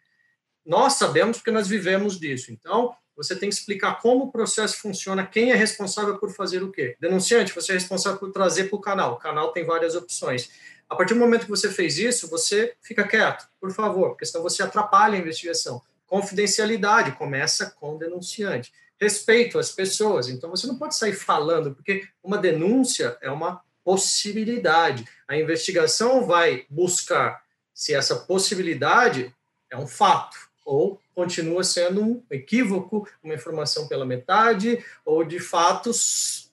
Nós 0.65 0.93
sabemos 0.93 1.39
porque 1.39 1.52
nós 1.52 1.67
vivemos 1.67 2.17
disso. 2.17 2.54
Então, 2.54 2.96
você 3.18 3.36
tem 3.36 3.50
que 3.50 3.56
explicar 3.56 4.00
como 4.00 4.26
o 4.26 4.32
processo 4.32 4.78
funciona, 4.78 5.26
quem 5.26 5.52
é 5.52 5.56
responsável 5.56 6.18
por 6.20 6.32
fazer 6.32 6.64
o 6.64 6.72
quê. 6.72 6.96
Denunciante, 7.00 7.54
você 7.54 7.72
é 7.72 7.76
responsável 7.76 8.20
por 8.20 8.32
trazer 8.32 8.66
para 8.66 8.78
o 8.78 8.82
canal. 8.82 9.14
O 9.14 9.18
canal 9.18 9.52
tem 9.52 9.66
várias 9.66 9.96
opções. 9.96 10.52
A 10.88 10.96
partir 10.96 11.16
do 11.16 11.20
momento 11.20 11.46
que 11.46 11.50
você 11.50 11.70
fez 11.70 11.98
isso, 11.98 12.30
você 12.30 12.76
fica 12.82 13.06
quieto, 13.06 13.50
por 13.60 13.74
favor, 13.74 14.10
porque 14.10 14.26
senão 14.26 14.44
você 14.44 14.62
atrapalha 14.62 15.16
a 15.16 15.20
investigação. 15.20 15.82
Confidencialidade 16.06 17.12
começa 17.14 17.72
com 17.72 17.96
o 17.96 18.00
denunciante 18.00 18.72
respeito 19.00 19.60
às 19.60 19.72
pessoas. 19.72 20.28
Então, 20.28 20.50
você 20.50 20.68
não 20.68 20.78
pode 20.78 20.96
sair 20.96 21.14
falando, 21.14 21.74
porque 21.74 22.08
uma 22.24 22.38
denúncia 22.38 23.18
é 23.22 23.30
uma 23.30 23.62
possibilidade. 23.84 25.08
A 25.28 25.38
investigação 25.38 26.26
vai 26.26 26.66
buscar 26.70 27.42
se 27.74 27.94
essa 27.94 28.16
possibilidade 28.16 29.34
é 29.70 29.78
um 29.78 29.88
fato 29.88 30.47
ou 30.68 31.00
continua 31.16 31.64
sendo 31.64 32.04
um 32.04 32.24
equívoco, 32.30 33.08
uma 33.24 33.34
informação 33.34 33.88
pela 33.88 34.06
metade, 34.06 34.84
ou 35.06 35.24
de 35.24 35.40
fatos 35.40 36.52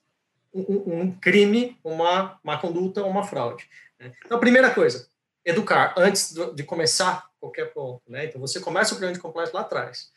um, 0.53 1.01
um 1.01 1.11
crime, 1.11 1.77
uma 1.83 2.39
má 2.41 2.57
conduta 2.57 3.03
uma 3.03 3.25
fraude. 3.25 3.69
Né? 3.99 4.13
Então, 4.25 4.37
a 4.37 4.39
primeira 4.39 4.71
coisa, 4.73 5.09
educar 5.43 5.93
antes 5.97 6.33
de 6.55 6.63
começar 6.63 7.29
qualquer 7.41 7.73
ponto. 7.73 8.01
Né? 8.07 8.25
Então, 8.25 8.39
você 8.39 8.61
começa 8.61 8.95
o 8.95 8.97
plano 8.97 9.13
de 9.13 9.19
compliance 9.19 9.53
lá 9.53 9.61
atrás. 9.61 10.09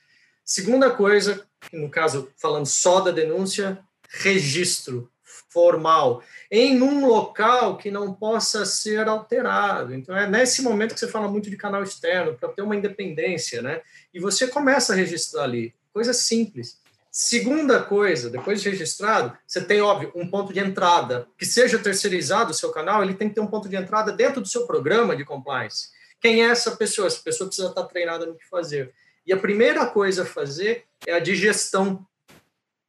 Segunda 0.45 0.91
coisa, 0.91 1.45
no 1.73 1.91
caso, 1.91 2.31
falando 2.37 2.67
só 2.67 3.01
da 3.01 3.11
denúncia, 3.11 3.81
registro 4.09 5.11
formal 5.49 6.23
em 6.51 6.83
um 6.83 7.07
local 7.07 7.77
que 7.77 7.91
não 7.91 8.13
possa 8.13 8.65
ser 8.67 9.09
alterado. 9.09 9.95
Então, 9.95 10.17
é 10.17 10.29
nesse 10.29 10.63
momento 10.63 10.95
que 10.95 11.01
você 11.01 11.09
fala 11.09 11.29
muito 11.29 11.51
de 11.51 11.57
canal 11.57 11.83
externo, 11.83 12.35
para 12.35 12.51
ter 12.51 12.63
uma 12.63 12.77
independência, 12.77 13.63
né? 13.63 13.81
E 14.13 14.21
você 14.21 14.47
começa 14.47 14.93
a 14.93 14.97
registrar 14.97 15.45
ali. 15.45 15.75
Coisa 15.93 16.13
simples. 16.13 16.79
Segunda 17.11 17.83
coisa, 17.83 18.31
depois 18.31 18.63
de 18.63 18.71
registrado, 18.71 19.37
você 19.47 19.61
tem, 19.61 19.81
óbvio, 19.81 20.13
um 20.15 20.31
ponto 20.31 20.53
de 20.53 20.61
entrada. 20.61 21.27
Que 21.37 21.47
seja 21.47 21.79
terceirizado 21.79 22.51
o 22.51 22.55
seu 22.55 22.71
canal, 22.71 23.03
ele 23.03 23.15
tem 23.15 23.29
que 23.29 23.35
ter 23.35 23.41
um 23.41 23.47
ponto 23.47 23.69
de 23.69 23.77
entrada 23.77 24.13
dentro 24.13 24.41
do 24.41 24.49
seu 24.49 24.67
programa 24.67 25.17
de 25.17 25.25
compliance. 25.25 25.89
Quem 26.21 26.45
é 26.45 26.51
essa 26.51 26.77
pessoa? 26.77 27.07
Essa 27.07 27.21
pessoa 27.21 27.49
precisa 27.49 27.69
estar 27.69 27.85
treinada 27.85 28.27
no 28.27 28.37
que 28.37 28.47
fazer. 28.49 28.93
E 29.27 29.33
a 29.33 29.37
primeira 29.37 29.87
coisa 29.87 30.23
a 30.23 30.27
fazer 30.27 30.85
é 31.07 31.13
a 31.13 31.19
digestão. 31.19 32.07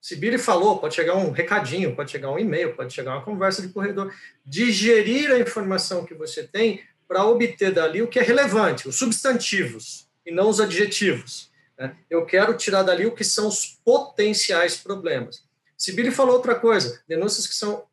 Sibiri 0.01 0.37
falou, 0.37 0.79
pode 0.79 0.95
chegar 0.95 1.15
um 1.15 1.31
recadinho, 1.31 1.95
pode 1.95 2.11
chegar 2.11 2.31
um 2.31 2.39
e-mail, 2.39 2.75
pode 2.75 2.93
chegar 2.93 3.15
uma 3.15 3.23
conversa 3.23 3.61
de 3.61 3.69
corredor. 3.69 4.13
Digerir 4.45 5.31
a 5.31 5.39
informação 5.39 6.05
que 6.05 6.13
você 6.13 6.43
tem 6.43 6.81
para 7.07 7.25
obter 7.25 7.73
dali 7.73 8.01
o 8.01 8.07
que 8.07 8.19
é 8.19 8.21
relevante, 8.21 8.87
os 8.87 8.97
substantivos, 8.97 10.07
e 10.25 10.31
não 10.31 10.49
os 10.49 10.59
adjetivos. 10.59 11.51
Né? 11.77 11.95
Eu 12.09 12.25
quero 12.25 12.55
tirar 12.55 12.83
dali 12.83 13.05
o 13.05 13.11
que 13.11 13.23
são 13.23 13.47
os 13.47 13.79
potenciais 13.83 14.77
problemas. 14.77 15.43
Sibiri 15.77 16.11
falou 16.11 16.35
outra 16.35 16.55
coisa, 16.55 17.01
denúncias 17.07 17.47
que 17.47 17.55
são 17.55 17.83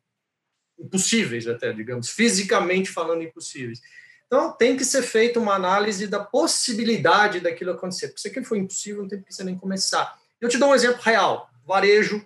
impossíveis 0.79 1.47
até, 1.47 1.73
digamos, 1.73 2.09
fisicamente 2.09 2.89
falando 2.89 3.23
impossíveis. 3.23 3.81
Então, 4.27 4.51
tem 4.51 4.75
que 4.75 4.83
ser 4.83 5.01
feita 5.01 5.39
uma 5.39 5.55
análise 5.55 6.05
da 6.05 6.19
possibilidade 6.19 7.39
daquilo 7.39 7.71
acontecer. 7.71 8.09
Porque 8.09 8.21
se 8.21 8.27
aquilo 8.27 8.45
for 8.45 8.57
impossível, 8.57 9.01
não 9.01 9.09
tem 9.09 9.21
que 9.21 9.33
você 9.33 9.43
nem 9.43 9.57
começar. 9.57 10.19
Eu 10.39 10.49
te 10.49 10.57
dou 10.57 10.69
um 10.69 10.75
exemplo 10.75 11.01
real. 11.01 11.49
Varejo, 11.67 12.25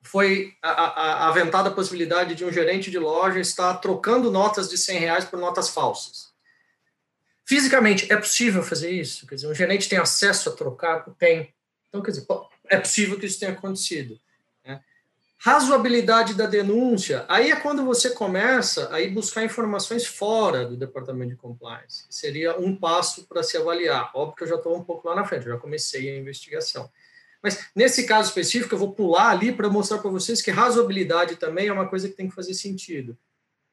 foi 0.00 0.54
aventada 0.62 1.68
a 1.68 1.72
possibilidade 1.72 2.36
de 2.36 2.44
um 2.44 2.52
gerente 2.52 2.88
de 2.90 2.98
loja 2.98 3.40
estar 3.40 3.74
trocando 3.74 4.30
notas 4.30 4.70
de 4.70 4.78
100 4.78 4.98
reais 4.98 5.24
por 5.24 5.38
notas 5.38 5.68
falsas. 5.68 6.32
Fisicamente, 7.44 8.10
é 8.12 8.16
possível 8.16 8.62
fazer 8.62 8.90
isso? 8.90 9.26
Quer 9.26 9.34
dizer, 9.34 9.48
um 9.48 9.54
gerente 9.54 9.88
tem 9.88 9.98
acesso 9.98 10.50
a 10.50 10.52
trocar? 10.52 11.04
Tem. 11.18 11.52
Então, 11.88 12.00
quer 12.00 12.12
dizer, 12.12 12.26
é 12.68 12.78
possível 12.78 13.18
que 13.18 13.26
isso 13.26 13.40
tenha 13.40 13.52
acontecido. 13.52 14.20
Razoabilidade 15.44 16.34
da 16.34 16.46
denúncia, 16.46 17.26
aí 17.28 17.50
é 17.50 17.56
quando 17.56 17.84
você 17.84 18.10
começa 18.10 18.88
a 18.94 19.00
ir 19.00 19.10
buscar 19.10 19.44
informações 19.44 20.06
fora 20.06 20.64
do 20.64 20.76
departamento 20.76 21.30
de 21.30 21.36
compliance. 21.36 22.04
Seria 22.08 22.56
um 22.56 22.76
passo 22.76 23.26
para 23.26 23.42
se 23.42 23.56
avaliar. 23.56 24.12
Óbvio 24.14 24.36
que 24.36 24.44
eu 24.44 24.48
já 24.48 24.54
estou 24.54 24.76
um 24.76 24.84
pouco 24.84 25.08
lá 25.08 25.16
na 25.16 25.24
frente, 25.24 25.46
já 25.46 25.56
comecei 25.56 26.08
a 26.08 26.16
investigação. 26.16 26.88
Mas 27.42 27.66
nesse 27.74 28.04
caso 28.04 28.28
específico, 28.28 28.74
eu 28.74 28.78
vou 28.78 28.92
pular 28.92 29.30
ali 29.30 29.52
para 29.52 29.68
mostrar 29.68 29.98
para 29.98 30.10
vocês 30.10 30.40
que 30.40 30.50
razoabilidade 30.50 31.36
também 31.36 31.68
é 31.68 31.72
uma 31.72 31.88
coisa 31.88 32.08
que 32.08 32.14
tem 32.14 32.28
que 32.28 32.34
fazer 32.34 32.54
sentido. 32.54 33.18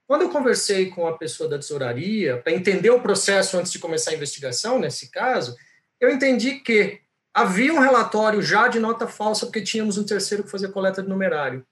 Quando 0.08 0.24
eu 0.24 0.30
conversei 0.30 0.90
com 0.90 1.08
a 1.08 1.18
pessoa 1.18 1.48
da 1.48 1.60
tesouraria, 1.60 2.38
para 2.38 2.52
entender 2.52 2.90
o 2.90 3.02
processo 3.02 3.58
antes 3.58 3.72
de 3.72 3.78
começar 3.78 4.12
a 4.12 4.16
investigação, 4.16 4.80
nesse 4.80 5.12
caso, 5.12 5.56
eu 6.00 6.10
entendi 6.10 6.56
que 6.62 7.00
Havia 7.34 7.74
um 7.74 7.80
relatório 7.80 8.42
já 8.42 8.68
de 8.68 8.80
nota 8.80 9.08
falsa, 9.08 9.46
porque 9.46 9.62
tínhamos 9.62 9.98
um 9.98 10.04
terceiro 10.04 10.44
que 10.44 10.52
fazia 10.52 10.68
coleta 10.68 11.02
de 11.02 11.10
numerário. 11.10 11.66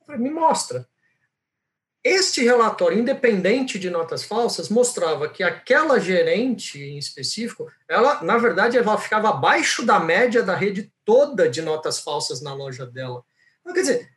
Eu 0.00 0.06
falei, 0.06 0.20
me 0.20 0.30
mostra. 0.30 0.86
Este 2.02 2.42
relatório, 2.42 2.98
independente 2.98 3.78
de 3.78 3.90
notas 3.90 4.24
falsas, 4.24 4.70
mostrava 4.70 5.28
que 5.28 5.42
aquela 5.42 6.00
gerente 6.00 6.82
em 6.82 6.96
específico, 6.96 7.70
ela, 7.86 8.22
na 8.22 8.38
verdade, 8.38 8.78
ela 8.78 8.96
ficava 8.96 9.28
abaixo 9.28 9.84
da 9.84 10.00
média 10.00 10.42
da 10.42 10.54
rede 10.54 10.90
toda 11.04 11.48
de 11.48 11.60
notas 11.60 12.00
falsas 12.00 12.40
na 12.40 12.54
loja 12.54 12.86
dela. 12.86 13.22
Então, 13.60 13.74
quer 13.74 13.80
dizer, 13.82 14.10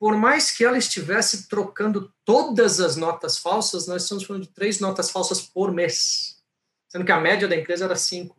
por 0.00 0.16
mais 0.16 0.50
que 0.50 0.64
ela 0.64 0.78
estivesse 0.78 1.48
trocando 1.48 2.12
todas 2.24 2.80
as 2.80 2.96
notas 2.96 3.38
falsas, 3.38 3.86
nós 3.86 4.02
estamos 4.02 4.24
falando 4.24 4.42
de 4.42 4.52
três 4.52 4.80
notas 4.80 5.10
falsas 5.10 5.40
por 5.40 5.72
mês, 5.72 6.42
sendo 6.88 7.04
que 7.04 7.12
a 7.12 7.20
média 7.20 7.46
da 7.46 7.54
empresa 7.54 7.84
era 7.84 7.96
cinco. 7.96 8.36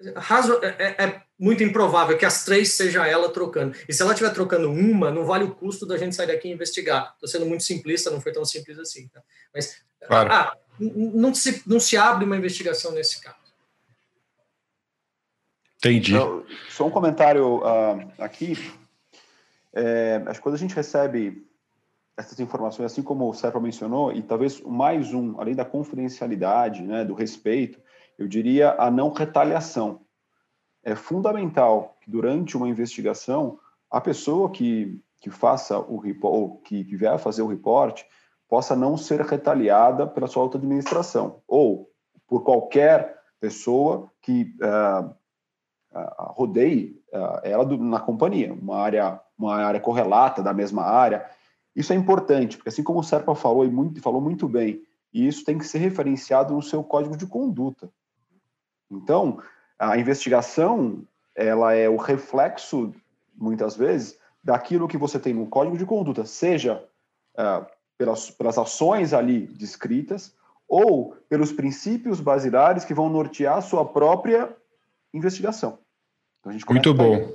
É, 0.00 0.66
é, 0.66 1.04
é, 1.04 1.22
muito 1.38 1.62
improvável 1.62 2.16
que 2.16 2.24
as 2.24 2.44
três 2.44 2.72
seja 2.72 3.06
ela 3.06 3.30
trocando. 3.30 3.76
E 3.88 3.92
se 3.92 4.02
ela 4.02 4.12
estiver 4.12 4.32
trocando 4.32 4.70
uma, 4.70 5.10
não 5.10 5.24
vale 5.24 5.44
o 5.44 5.54
custo 5.54 5.86
da 5.86 5.98
gente 5.98 6.16
sair 6.16 6.28
daqui 6.28 6.48
e 6.48 6.52
investigar. 6.52 7.12
Estou 7.14 7.28
sendo 7.28 7.46
muito 7.46 7.62
simplista, 7.62 8.10
não 8.10 8.20
foi 8.20 8.32
tão 8.32 8.44
simples 8.44 8.78
assim. 8.78 9.08
Tá? 9.08 9.22
Mas 9.54 9.82
claro. 10.06 10.32
ah, 10.32 10.56
não, 10.80 11.34
se, 11.34 11.62
não 11.66 11.78
se 11.78 11.96
abre 11.96 12.24
uma 12.24 12.36
investigação 12.36 12.92
nesse 12.92 13.20
caso. 13.20 13.36
Entendi. 15.78 16.14
Então, 16.14 16.44
só 16.70 16.86
um 16.86 16.90
comentário 16.90 17.58
uh, 17.58 18.12
aqui. 18.18 18.54
É, 19.74 20.22
acho 20.26 20.40
que 20.40 20.42
quando 20.42 20.54
a 20.54 20.58
gente 20.58 20.74
recebe 20.74 21.46
essas 22.16 22.40
informações, 22.40 22.86
assim 22.86 23.02
como 23.02 23.28
o 23.28 23.34
Serpa 23.34 23.60
mencionou, 23.60 24.10
e 24.10 24.22
talvez 24.22 24.60
mais 24.62 25.12
um, 25.12 25.38
além 25.38 25.54
da 25.54 25.66
confidencialidade, 25.66 26.82
né, 26.82 27.04
do 27.04 27.12
respeito, 27.12 27.78
eu 28.18 28.26
diria 28.26 28.74
a 28.78 28.90
não 28.90 29.12
retaliação. 29.12 30.05
É 30.86 30.94
fundamental 30.94 31.96
que 32.00 32.08
durante 32.08 32.56
uma 32.56 32.68
investigação 32.68 33.58
a 33.90 34.00
pessoa 34.00 34.48
que, 34.48 35.02
que 35.20 35.30
faça 35.30 35.80
o 35.80 36.00
ou 36.22 36.58
que, 36.58 36.84
que 36.84 36.96
vier 36.96 37.12
a 37.12 37.18
fazer 37.18 37.42
o 37.42 37.48
reporte 37.48 38.06
possa 38.48 38.76
não 38.76 38.96
ser 38.96 39.20
retaliada 39.20 40.06
pela 40.06 40.28
sua 40.28 40.44
alta 40.44 40.58
administração 40.58 41.42
ou 41.48 41.90
por 42.28 42.44
qualquer 42.44 43.18
pessoa 43.40 44.08
que 44.22 44.54
uh, 44.62 45.10
uh, 45.90 46.32
rodeie 46.34 47.02
uh, 47.12 47.40
ela 47.42 47.64
do, 47.64 47.76
na 47.78 47.98
companhia, 47.98 48.54
uma 48.54 48.76
área, 48.76 49.20
uma 49.36 49.56
área 49.56 49.80
correlata 49.80 50.40
da 50.40 50.54
mesma 50.54 50.84
área. 50.84 51.28
Isso 51.74 51.92
é 51.92 51.96
importante, 51.96 52.58
porque 52.58 52.68
assim 52.68 52.84
como 52.84 53.00
o 53.00 53.04
Serpa 53.04 53.34
falou 53.34 53.64
e 53.64 53.68
muito, 53.68 54.00
falou 54.00 54.20
muito 54.20 54.48
bem, 54.48 54.84
isso 55.12 55.44
tem 55.44 55.58
que 55.58 55.66
ser 55.66 55.78
referenciado 55.78 56.54
no 56.54 56.62
seu 56.62 56.84
código 56.84 57.16
de 57.16 57.26
conduta. 57.26 57.90
Então, 58.88 59.40
a 59.78 59.96
investigação 59.98 61.02
ela 61.34 61.74
é 61.74 61.88
o 61.88 61.96
reflexo, 61.96 62.94
muitas 63.36 63.76
vezes, 63.76 64.18
daquilo 64.42 64.88
que 64.88 64.96
você 64.96 65.18
tem 65.18 65.34
no 65.34 65.46
código 65.46 65.76
de 65.76 65.84
conduta, 65.84 66.24
seja 66.24 66.82
uh, 67.34 67.66
pelas, 67.98 68.30
pelas 68.30 68.56
ações 68.56 69.12
ali 69.12 69.40
descritas 69.40 70.34
ou 70.68 71.16
pelos 71.28 71.52
princípios 71.52 72.20
basilares 72.20 72.84
que 72.84 72.94
vão 72.94 73.08
nortear 73.08 73.58
a 73.58 73.62
sua 73.62 73.84
própria 73.84 74.48
investigação. 75.12 75.78
Então, 76.40 76.52
Muito 76.70 76.94
bom. 76.94 77.32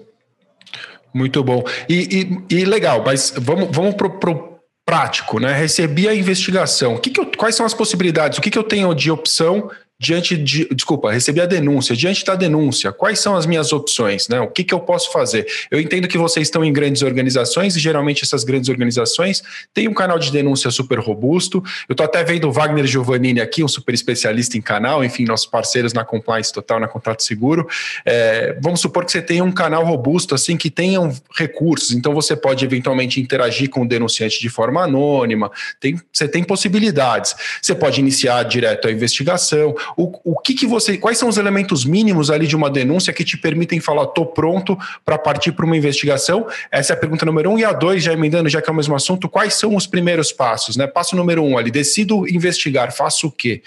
Muito 1.13 1.43
bom. 1.43 1.63
E, 1.89 2.45
e, 2.49 2.55
e, 2.55 2.65
legal, 2.65 3.03
mas 3.03 3.33
vamos, 3.37 3.75
vamos 3.75 3.95
para 3.95 4.31
o 4.31 4.59
prático, 4.85 5.39
né? 5.39 5.53
Recebi 5.53 6.07
a 6.07 6.15
investigação. 6.15 6.95
O 6.95 6.99
que, 6.99 7.09
que 7.09 7.19
eu, 7.19 7.29
quais 7.37 7.55
são 7.55 7.65
as 7.65 7.73
possibilidades? 7.73 8.37
O 8.37 8.41
que, 8.41 8.49
que 8.49 8.57
eu 8.57 8.63
tenho 8.63 8.93
de 8.95 9.11
opção 9.11 9.69
diante 10.01 10.35
de. 10.35 10.67
Desculpa, 10.73 11.11
recebi 11.11 11.39
a 11.39 11.45
denúncia. 11.45 11.95
Diante 11.95 12.25
da 12.25 12.33
denúncia, 12.33 12.91
quais 12.91 13.19
são 13.19 13.35
as 13.35 13.45
minhas 13.45 13.71
opções? 13.71 14.27
Né? 14.27 14.41
O 14.41 14.47
que, 14.47 14.63
que 14.63 14.73
eu 14.73 14.79
posso 14.79 15.11
fazer? 15.11 15.45
Eu 15.69 15.79
entendo 15.79 16.07
que 16.07 16.17
vocês 16.17 16.47
estão 16.47 16.65
em 16.65 16.73
grandes 16.73 17.03
organizações 17.03 17.75
e 17.75 17.79
geralmente 17.79 18.23
essas 18.23 18.43
grandes 18.43 18.67
organizações 18.67 19.43
têm 19.71 19.87
um 19.87 19.93
canal 19.93 20.17
de 20.17 20.31
denúncia 20.31 20.71
super 20.71 20.97
robusto. 20.97 21.63
Eu 21.87 21.93
estou 21.93 22.03
até 22.03 22.23
vendo 22.23 22.47
o 22.47 22.51
Wagner 22.51 22.87
Giovannini 22.87 23.39
aqui, 23.39 23.63
um 23.63 23.67
super 23.67 23.93
especialista 23.93 24.57
em 24.57 24.61
canal, 24.61 25.03
enfim, 25.03 25.23
nossos 25.23 25.45
parceiros 25.45 25.93
na 25.93 26.03
Compliance 26.03 26.51
Total, 26.51 26.79
na 26.79 26.87
Contrato 26.87 27.21
Seguro. 27.21 27.67
É, 28.03 28.57
vamos 28.59 28.81
supor 28.81 29.05
que 29.05 29.11
você 29.11 29.21
tenha 29.21 29.43
um 29.43 29.51
canal 29.51 29.85
robusto, 29.85 30.33
assim, 30.33 30.57
que 30.57 30.71
tenham 30.71 31.15
recursos. 31.37 31.91
Então 31.91 32.11
você 32.11 32.35
pode 32.35 32.65
eventualmente 32.65 33.21
interagir 33.21 33.69
com 33.69 33.83
o 33.83 33.87
denunciante 33.87 34.39
de 34.39 34.49
forma 34.49 34.83
anônima. 34.83 35.51
Tem, 35.79 36.01
você 36.11 36.27
tem 36.27 36.43
possibilidades. 36.43 37.35
Você 37.61 37.75
pode 37.75 37.99
iniciar 37.99 38.41
direto 38.45 38.87
a 38.87 38.91
investigação 38.91 39.75
o, 39.97 40.11
o 40.23 40.39
que, 40.39 40.53
que 40.53 40.65
você. 40.65 40.97
Quais 40.97 41.17
são 41.17 41.29
os 41.29 41.37
elementos 41.37 41.85
mínimos 41.85 42.29
ali 42.29 42.47
de 42.47 42.55
uma 42.55 42.69
denúncia 42.69 43.13
que 43.13 43.23
te 43.23 43.37
permitem 43.37 43.79
falar, 43.79 44.03
estou 44.03 44.25
pronto 44.25 44.77
para 45.03 45.17
partir 45.17 45.51
para 45.51 45.65
uma 45.65 45.77
investigação? 45.77 46.47
Essa 46.71 46.93
é 46.93 46.95
a 46.95 46.99
pergunta 46.99 47.25
número 47.25 47.51
um. 47.51 47.59
E 47.59 47.65
a 47.65 47.73
dois, 47.73 48.03
já 48.03 48.13
emendando, 48.13 48.49
já 48.49 48.61
que 48.61 48.69
é 48.69 48.73
o 48.73 48.75
mesmo 48.75 48.95
assunto, 48.95 49.29
quais 49.29 49.53
são 49.53 49.75
os 49.75 49.87
primeiros 49.87 50.31
passos? 50.31 50.75
Né? 50.75 50.87
Passo 50.87 51.15
número 51.15 51.43
um 51.43 51.57
ali, 51.57 51.71
decido 51.71 52.27
investigar, 52.27 52.91
faço 52.91 53.27
o 53.27 53.31
quê? 53.31 53.61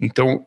Então, 0.00 0.44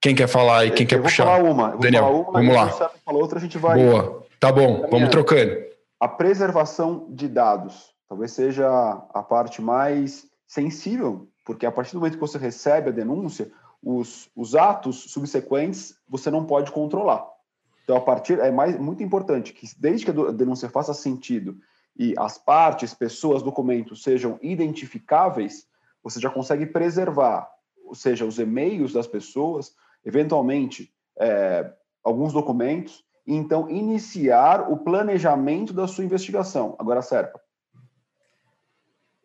quem 0.00 0.14
quer 0.14 0.28
falar 0.28 0.64
e 0.64 0.70
quem 0.70 0.84
eu 0.84 0.88
quer 0.88 1.02
puxar? 1.02 1.24
Falar 1.24 1.42
uma. 1.42 1.76
Daniel, 1.76 2.02
falar 2.02 2.18
uma, 2.18 2.32
vamos 2.32 2.54
lá. 2.54 2.68
Fala 3.04 3.18
outra, 3.18 3.38
a 3.38 3.42
gente 3.42 3.58
vai. 3.58 3.78
Boa, 3.78 4.24
tá 4.38 4.50
bom, 4.50 4.86
vamos 4.90 5.08
trocando. 5.10 5.52
A 5.98 6.08
preservação 6.08 7.06
de 7.10 7.28
dados 7.28 7.90
talvez 8.08 8.32
seja 8.32 8.66
a 9.14 9.22
parte 9.22 9.62
mais 9.62 10.26
sensível, 10.46 11.28
porque 11.46 11.64
a 11.64 11.70
partir 11.70 11.92
do 11.92 12.00
momento 12.00 12.14
que 12.14 12.20
você 12.20 12.38
recebe 12.38 12.88
a 12.88 12.92
denúncia, 12.92 13.52
os, 13.82 14.30
os 14.36 14.54
atos 14.54 15.10
subsequentes 15.10 15.94
você 16.08 16.30
não 16.30 16.44
pode 16.44 16.70
controlar. 16.70 17.26
Então, 17.84 17.96
a 17.96 18.00
partir 18.00 18.38
é 18.38 18.50
mais 18.50 18.78
muito 18.78 19.02
importante 19.02 19.52
que 19.52 19.66
desde 19.78 20.04
que 20.04 20.10
a 20.10 20.30
denúncia 20.30 20.68
faça 20.68 20.94
sentido 20.94 21.58
e 21.98 22.14
as 22.18 22.38
partes, 22.38 22.94
pessoas, 22.94 23.42
documentos 23.42 24.02
sejam 24.02 24.38
identificáveis, 24.42 25.66
você 26.02 26.20
já 26.20 26.30
consegue 26.30 26.66
preservar, 26.66 27.50
ou 27.84 27.94
seja, 27.94 28.24
os 28.24 28.38
e-mails 28.38 28.92
das 28.92 29.06
pessoas, 29.06 29.74
eventualmente 30.04 30.92
é, 31.18 31.72
alguns 32.02 32.32
documentos, 32.32 33.04
e 33.26 33.34
então 33.34 33.68
iniciar 33.68 34.70
o 34.70 34.78
planejamento 34.78 35.72
da 35.72 35.86
sua 35.86 36.04
investigação. 36.04 36.76
Agora, 36.78 37.02
Serpa, 37.02 37.40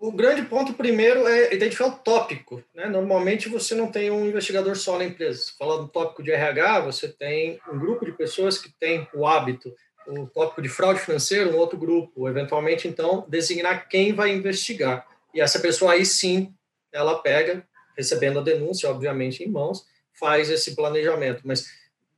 o 0.08 0.12
grande 0.12 0.44
ponto 0.44 0.74
primeiro 0.74 1.28
é 1.28 1.52
identificar 1.52 1.88
o 1.88 1.98
tópico. 1.98 2.64
Né? 2.76 2.86
Normalmente 2.88 3.50
você 3.50 3.74
não 3.74 3.92
tem 3.92 4.12
um 4.12 4.28
investigador 4.28 4.76
só 4.76 5.00
na 5.00 5.06
empresa. 5.06 5.52
Falando 5.58 5.84
do 5.84 5.88
tópico 5.88 6.22
de 6.22 6.32
RH, 6.32 6.82
você 6.82 7.08
tem 7.08 7.60
um 7.68 7.80
grupo 7.80 8.06
de 8.06 8.12
pessoas 8.12 8.60
que 8.60 8.72
tem 8.80 9.08
o 9.16 9.26
hábito. 9.26 9.74
O 10.08 10.28
tópico 10.28 10.62
de 10.62 10.70
fraude 10.70 11.00
financeira, 11.00 11.50
um 11.50 11.58
outro 11.58 11.76
grupo. 11.76 12.30
Eventualmente, 12.30 12.88
então, 12.88 13.26
designar 13.28 13.90
quem 13.90 14.14
vai 14.14 14.32
investigar. 14.32 15.08
E 15.34 15.42
essa 15.42 15.60
pessoa 15.60 15.94
aí 15.94 16.06
sim, 16.06 16.54
ela 16.94 17.18
pega, 17.18 17.68
recebendo 17.98 18.38
a 18.38 18.44
denúncia, 18.44 18.90
obviamente, 18.90 19.44
em 19.44 19.50
mãos, 19.50 19.88
faz 20.14 20.52
esse 20.52 20.76
planejamento. 20.76 21.42
Mas 21.44 21.66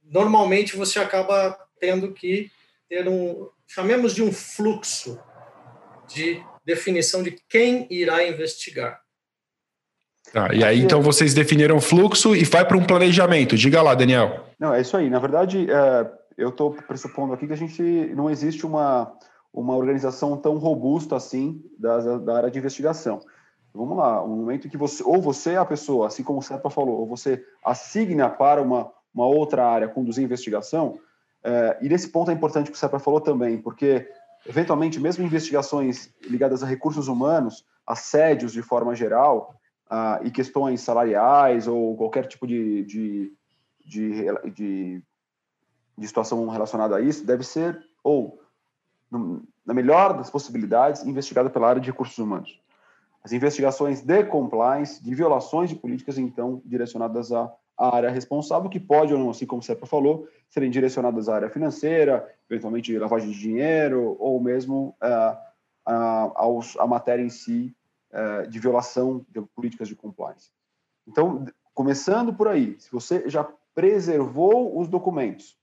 normalmente 0.03 0.75
você 0.75 0.99
acaba 0.99 1.57
tendo 1.79 2.11
que 2.11 2.51
ter 2.89 3.07
um, 3.07 3.49
chamemos 3.65 4.13
de 4.13 4.21
um 4.21 4.33
fluxo 4.33 5.17
de 6.09 6.43
definição 6.67 7.23
de 7.23 7.31
quem 7.47 7.87
irá 7.89 8.27
investigar. 8.27 8.99
Tá, 10.33 10.53
e 10.53 10.61
aí, 10.61 10.81
então, 10.81 11.01
vocês 11.01 11.33
definiram 11.33 11.77
o 11.77 11.81
fluxo 11.81 12.35
e 12.35 12.43
vai 12.43 12.67
para 12.67 12.75
um 12.75 12.85
planejamento. 12.85 13.55
Diga 13.55 13.81
lá, 13.81 13.95
Daniel. 13.95 14.43
Não, 14.59 14.73
é 14.73 14.81
isso 14.81 14.97
aí. 14.97 15.09
Na 15.09 15.19
verdade, 15.19 15.65
é, 15.71 16.11
eu 16.37 16.49
estou 16.49 16.73
pressupondo 16.73 17.31
aqui 17.31 17.47
que 17.47 17.53
a 17.53 17.57
gente 17.57 17.81
não 18.13 18.29
existe 18.29 18.65
uma, 18.65 19.17
uma 19.53 19.77
organização 19.77 20.35
tão 20.35 20.57
robusta 20.57 21.15
assim 21.15 21.63
da, 21.79 22.17
da 22.17 22.35
área 22.35 22.51
de 22.51 22.59
investigação. 22.59 23.21
Vamos 23.73 23.97
lá, 23.97 24.21
um 24.21 24.35
momento 24.35 24.67
em 24.67 24.69
que 24.69 24.77
você, 24.77 25.01
ou 25.03 25.21
você 25.21 25.51
é 25.51 25.57
a 25.57 25.63
pessoa, 25.65 26.07
assim 26.07 26.23
como 26.23 26.39
o 26.39 26.41
Serpa 26.41 26.69
falou, 26.69 26.99
ou 26.99 27.07
você 27.07 27.41
assigna 27.63 28.29
para 28.29 28.61
uma, 28.61 28.91
uma 29.13 29.27
outra 29.27 29.65
área 29.65 29.87
conduzir 29.87 30.23
investigação, 30.23 30.99
é, 31.43 31.77
e 31.81 31.87
nesse 31.87 32.09
ponto 32.09 32.31
é 32.31 32.33
importante 32.33 32.69
que 32.69 32.75
o 32.75 32.79
Serpa 32.79 32.99
falou 32.99 33.21
também, 33.21 33.57
porque 33.57 34.09
eventualmente, 34.47 34.99
mesmo 34.99 35.25
investigações 35.25 36.13
ligadas 36.23 36.63
a 36.63 36.65
recursos 36.65 37.07
humanos, 37.07 37.65
assédios 37.85 38.53
de 38.53 38.61
forma 38.61 38.95
geral, 38.95 39.59
uh, 39.91 40.25
e 40.25 40.31
questões 40.31 40.81
salariais 40.81 41.67
ou 41.67 41.95
qualquer 41.95 42.27
tipo 42.27 42.47
de, 42.47 42.83
de, 42.83 43.33
de, 43.85 44.25
de, 44.53 45.03
de 45.97 46.07
situação 46.07 46.47
relacionada 46.49 46.95
a 46.95 47.01
isso, 47.01 47.25
deve 47.25 47.43
ser, 47.43 47.81
ou, 48.03 48.41
no, 49.09 49.43
na 49.65 49.73
melhor 49.73 50.15
das 50.15 50.29
possibilidades, 50.29 51.03
investigada 51.03 51.49
pela 51.49 51.69
área 51.69 51.81
de 51.81 51.89
recursos 51.89 52.17
humanos. 52.17 52.59
As 53.23 53.31
investigações 53.33 54.01
de 54.01 54.23
compliance, 54.23 55.03
de 55.03 55.13
violações 55.13 55.69
de 55.69 55.75
políticas, 55.75 56.17
então, 56.17 56.61
direcionadas 56.63 57.31
a 57.31 57.51
a 57.77 57.95
área 57.95 58.09
responsável, 58.09 58.69
que 58.69 58.79
pode 58.79 59.13
ou 59.13 59.19
não, 59.19 59.29
assim 59.29 59.45
como 59.45 59.61
o 59.61 59.63
Sepa 59.63 59.85
falou, 59.85 60.27
serem 60.49 60.71
direcionadas 60.71 61.29
à 61.29 61.35
área 61.35 61.49
financeira, 61.49 62.27
eventualmente 62.49 62.97
lavagem 62.97 63.29
de 63.29 63.39
dinheiro, 63.39 64.17
ou 64.19 64.41
mesmo 64.41 64.95
uh, 65.01 65.37
a, 65.85 66.31
a 66.79 66.87
matéria 66.87 67.23
em 67.23 67.29
si 67.29 67.75
uh, 68.11 68.49
de 68.49 68.59
violação 68.59 69.25
de 69.29 69.41
políticas 69.55 69.87
de 69.87 69.95
compliance. 69.95 70.49
Então, 71.07 71.45
começando 71.73 72.33
por 72.33 72.47
aí, 72.47 72.75
se 72.79 72.91
você 72.91 73.29
já 73.29 73.47
preservou 73.75 74.79
os 74.79 74.87
documentos, 74.87 75.55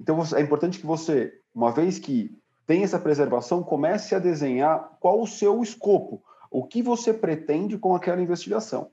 então 0.00 0.20
é 0.36 0.40
importante 0.40 0.78
que 0.78 0.86
você, 0.86 1.40
uma 1.54 1.72
vez 1.72 1.98
que 1.98 2.36
tem 2.66 2.82
essa 2.82 2.98
preservação, 2.98 3.62
comece 3.62 4.14
a 4.14 4.18
desenhar 4.18 4.96
qual 5.00 5.20
o 5.20 5.26
seu 5.26 5.62
escopo, 5.62 6.22
o 6.50 6.64
que 6.64 6.82
você 6.82 7.12
pretende 7.12 7.76
com 7.76 7.94
aquela 7.94 8.22
investigação. 8.22 8.90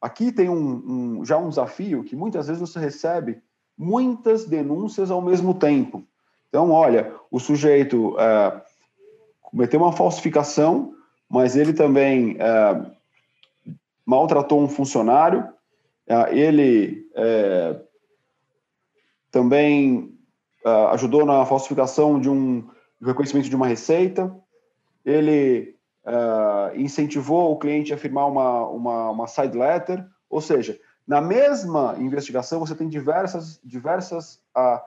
Aqui 0.00 0.32
tem 0.32 0.48
um, 0.48 1.18
um, 1.18 1.24
já 1.24 1.36
um 1.36 1.48
desafio 1.48 2.02
que 2.04 2.16
muitas 2.16 2.46
vezes 2.46 2.60
você 2.60 2.78
recebe 2.78 3.42
muitas 3.76 4.46
denúncias 4.46 5.10
ao 5.10 5.20
mesmo 5.20 5.54
tempo. 5.54 6.02
Então, 6.48 6.70
olha, 6.70 7.14
o 7.30 7.38
sujeito 7.38 8.18
é, 8.18 8.62
cometeu 9.42 9.80
uma 9.80 9.92
falsificação, 9.92 10.94
mas 11.28 11.54
ele 11.54 11.72
também 11.72 12.36
é, 12.38 12.90
maltratou 14.04 14.60
um 14.60 14.68
funcionário, 14.68 15.46
é, 16.06 16.36
ele 16.36 17.08
é, 17.14 17.80
também 19.30 20.12
é, 20.64 20.70
ajudou 20.92 21.24
na 21.24 21.44
falsificação 21.46 22.20
de 22.20 22.28
um 22.28 22.68
reconhecimento 23.00 23.48
de 23.48 23.56
uma 23.56 23.66
receita, 23.66 24.34
ele 25.04 25.74
uh, 26.04 26.78
incentivou 26.78 27.52
o 27.52 27.58
cliente 27.58 27.92
a 27.92 27.98
firmar 27.98 28.28
uma, 28.28 28.66
uma, 28.68 29.10
uma 29.10 29.26
side 29.26 29.56
letter, 29.56 30.06
ou 30.28 30.40
seja, 30.40 30.78
na 31.06 31.20
mesma 31.20 31.96
investigação 31.98 32.60
você 32.60 32.74
tem 32.74 32.88
diversas, 32.88 33.60
diversas 33.64 34.40
uh, 34.56 34.80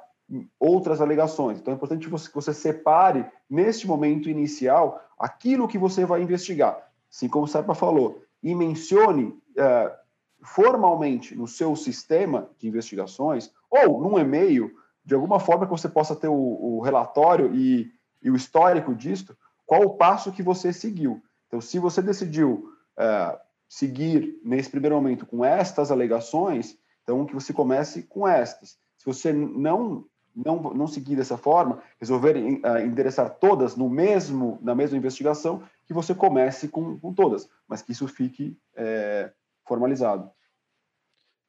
outras 0.60 1.02
alegações. 1.02 1.60
Então 1.60 1.74
é 1.74 1.76
importante 1.76 2.06
que 2.06 2.12
você, 2.12 2.30
que 2.30 2.36
você 2.36 2.54
separe, 2.54 3.26
neste 3.50 3.88
momento 3.88 4.30
inicial, 4.30 5.02
aquilo 5.20 5.68
que 5.68 5.78
você 5.78 6.06
vai 6.06 6.22
investigar. 6.22 6.78
Assim 7.12 7.28
como 7.28 7.46
o 7.46 7.48
Serpa 7.48 7.76
falou, 7.76 8.24
e 8.42 8.56
mencione 8.56 9.26
uh, 9.26 9.92
formalmente 10.42 11.36
no 11.36 11.48
seu 11.48 11.76
sistema 11.76 12.50
de 12.58 12.68
investigações, 12.68 13.52
ou 13.70 14.02
num 14.02 14.20
e-mail, 14.20 14.72
de 15.06 15.16
alguma 15.16 15.40
forma 15.40 15.66
que 15.66 15.72
você 15.72 15.90
possa 15.90 16.16
ter 16.16 16.28
o, 16.28 16.34
o 16.34 16.82
relatório 16.82 17.54
e, 17.54 17.92
e 18.22 18.30
o 18.30 18.36
histórico 18.36 18.96
disto, 18.96 19.36
qual 19.66 19.84
o 19.84 19.96
passo 19.96 20.32
que 20.32 20.44
você 20.44 20.72
seguiu. 20.72 21.22
Então, 21.48 21.62
se 21.62 21.80
você 21.80 22.02
decidiu 22.02 22.72
é, 22.98 23.40
seguir 23.70 24.40
nesse 24.44 24.70
primeiro 24.70 24.96
momento 24.96 25.26
com 25.26 25.44
estas 25.44 25.92
alegações, 25.92 26.78
então 27.04 27.26
que 27.26 27.34
você 27.34 27.52
comece 27.52 28.04
com 28.04 28.28
estas. 28.28 28.78
Se 28.98 29.06
você 29.06 29.34
não 29.34 30.06
não, 30.36 30.74
não 30.74 30.88
seguir 30.88 31.16
dessa 31.16 31.38
forma, 31.38 31.80
resolver 32.00 32.36
uh, 32.36 32.80
endereçar 32.80 33.30
todas 33.30 33.76
no 33.76 33.88
mesmo 33.88 34.58
na 34.64 34.74
mesma 34.74 34.98
investigação, 34.98 35.62
que 35.86 35.94
você 35.94 36.16
comece 36.16 36.68
com, 36.68 36.98
com 37.00 37.14
todas, 37.14 37.48
mas 37.68 37.84
que 37.84 37.92
isso 37.92 38.08
fique 38.08 38.58
é, 38.76 39.32
formalizado. 39.66 40.32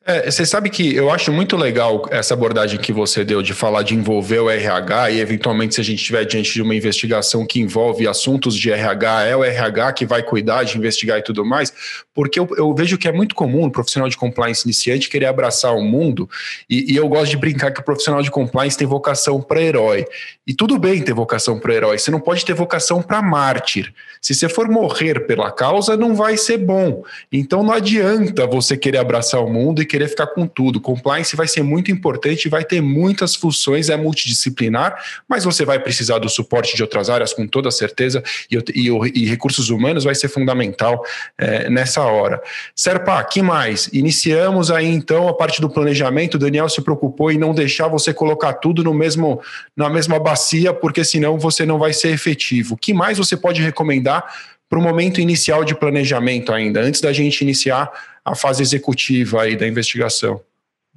É, 0.06 0.30
você 0.30 0.44
sabe 0.44 0.68
que 0.68 0.94
eu 0.94 1.10
acho 1.10 1.32
muito 1.32 1.56
legal 1.56 2.06
essa 2.10 2.34
abordagem 2.34 2.78
que 2.78 2.92
você 2.92 3.24
deu 3.24 3.40
de 3.40 3.54
falar 3.54 3.82
de 3.82 3.94
envolver 3.94 4.38
o 4.38 4.50
RH 4.50 5.12
e, 5.12 5.20
eventualmente, 5.20 5.74
se 5.74 5.80
a 5.80 5.84
gente 5.84 5.96
estiver 5.96 6.26
diante 6.26 6.52
de 6.52 6.60
uma 6.60 6.74
investigação 6.74 7.46
que 7.46 7.58
envolve 7.58 8.06
assuntos 8.06 8.54
de 8.54 8.70
RH, 8.70 9.22
é 9.24 9.34
o 9.34 9.42
RH 9.42 9.94
que 9.94 10.04
vai 10.04 10.22
cuidar 10.22 10.64
de 10.64 10.76
investigar 10.76 11.18
e 11.18 11.22
tudo 11.22 11.42
mais, 11.42 11.72
porque 12.14 12.38
eu, 12.38 12.46
eu 12.58 12.74
vejo 12.74 12.98
que 12.98 13.08
é 13.08 13.12
muito 13.12 13.34
comum 13.34 13.64
o 13.64 13.70
profissional 13.70 14.06
de 14.10 14.16
compliance 14.18 14.66
iniciante 14.66 15.08
querer 15.08 15.24
abraçar 15.24 15.74
o 15.74 15.82
mundo 15.82 16.28
e, 16.68 16.92
e 16.92 16.96
eu 16.96 17.08
gosto 17.08 17.30
de 17.30 17.38
brincar 17.38 17.72
que 17.72 17.80
o 17.80 17.84
profissional 17.84 18.20
de 18.20 18.30
compliance 18.30 18.76
tem 18.76 18.86
vocação 18.86 19.40
para 19.40 19.62
herói. 19.62 20.04
E 20.46 20.52
tudo 20.52 20.78
bem 20.78 21.00
ter 21.00 21.14
vocação 21.14 21.58
para 21.58 21.72
herói, 21.72 21.98
você 21.98 22.10
não 22.10 22.20
pode 22.20 22.44
ter 22.44 22.52
vocação 22.52 23.00
para 23.00 23.22
mártir. 23.22 23.94
Se 24.20 24.34
você 24.34 24.50
for 24.50 24.68
morrer 24.68 25.26
pela 25.26 25.50
causa, 25.50 25.96
não 25.96 26.14
vai 26.14 26.36
ser 26.36 26.58
bom. 26.58 27.02
Então 27.32 27.62
não 27.62 27.72
adianta 27.72 28.46
você 28.46 28.76
querer 28.76 28.98
abraçar 28.98 29.42
o 29.42 29.48
mundo 29.48 29.80
e 29.80 29.86
querer 29.94 30.08
ficar 30.08 30.26
com 30.26 30.44
tudo. 30.44 30.80
Compliance 30.80 31.36
vai 31.36 31.46
ser 31.46 31.62
muito 31.62 31.88
importante, 31.88 32.48
vai 32.48 32.64
ter 32.64 32.80
muitas 32.80 33.36
funções, 33.36 33.88
é 33.88 33.96
multidisciplinar, 33.96 34.96
mas 35.28 35.44
você 35.44 35.64
vai 35.64 35.78
precisar 35.78 36.18
do 36.18 36.28
suporte 36.28 36.74
de 36.74 36.82
outras 36.82 37.08
áreas 37.08 37.32
com 37.32 37.46
toda 37.46 37.70
certeza, 37.70 38.20
e, 38.50 38.56
e, 38.74 39.22
e 39.22 39.24
recursos 39.24 39.70
humanos 39.70 40.02
vai 40.02 40.16
ser 40.16 40.26
fundamental 40.26 41.04
é, 41.38 41.70
nessa 41.70 42.02
hora. 42.02 42.42
Serpa, 42.74 43.22
que 43.22 43.40
mais? 43.40 43.88
Iniciamos 43.92 44.68
aí 44.68 44.88
então 44.88 45.28
a 45.28 45.34
parte 45.34 45.60
do 45.60 45.70
planejamento. 45.70 46.34
O 46.34 46.38
Daniel 46.38 46.68
se 46.68 46.82
preocupou 46.82 47.30
em 47.30 47.38
não 47.38 47.54
deixar 47.54 47.86
você 47.86 48.12
colocar 48.12 48.54
tudo 48.54 48.82
no 48.82 48.92
mesmo, 48.92 49.40
na 49.76 49.88
mesma 49.88 50.18
bacia, 50.18 50.74
porque 50.74 51.04
senão 51.04 51.38
você 51.38 51.64
não 51.64 51.78
vai 51.78 51.92
ser 51.92 52.08
efetivo. 52.08 52.76
Que 52.76 52.92
mais 52.92 53.16
você 53.16 53.36
pode 53.36 53.62
recomendar? 53.62 54.24
para 54.66 54.78
o 54.78 54.82
momento 54.82 55.20
inicial 55.20 55.62
de 55.62 55.72
planejamento 55.72 56.52
ainda, 56.52 56.80
antes 56.80 57.00
da 57.00 57.12
gente 57.12 57.42
iniciar 57.42 57.92
a 58.24 58.34
fase 58.34 58.62
executiva 58.62 59.42
aí 59.42 59.56
da 59.56 59.66
investigação. 59.66 60.42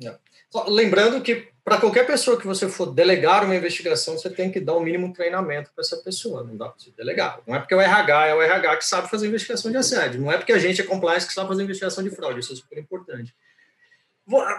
É. 0.01 0.15
Lembrando 0.67 1.21
que 1.21 1.49
para 1.67 1.77
qualquer 1.79 2.07
pessoa 2.07 2.39
que 2.39 2.47
você 2.47 2.69
for 2.69 2.85
delegar 2.93 3.43
uma 3.43 3.53
investigação, 3.53 4.17
você 4.17 4.29
tem 4.29 4.49
que 4.49 4.57
dar 4.57 4.73
o 4.73 4.79
um 4.79 4.83
mínimo 4.83 5.11
treinamento 5.11 5.69
para 5.75 5.81
essa 5.81 5.97
pessoa, 5.97 6.41
não 6.41 6.55
dá 6.55 6.69
para 6.69 6.79
você 6.79 6.91
delegar. 6.91 7.41
Não 7.45 7.53
é 7.53 7.59
porque 7.59 7.75
o 7.75 7.81
RH 7.81 8.27
é 8.27 8.33
o 8.33 8.41
RH 8.41 8.77
que 8.77 8.85
sabe 8.85 9.09
fazer 9.09 9.27
investigação 9.27 9.69
de 9.69 9.75
assédio, 9.75 10.21
não 10.21 10.31
é 10.31 10.37
porque 10.37 10.53
a 10.53 10.59
gente 10.59 10.79
é 10.79 10.85
compliance 10.85 11.27
que 11.27 11.33
sabe 11.33 11.49
fazer 11.49 11.63
investigação 11.63 12.01
de 12.01 12.09
fraude, 12.09 12.39
isso 12.39 12.53
é 12.53 12.55
super 12.55 12.77
importante. 12.77 13.35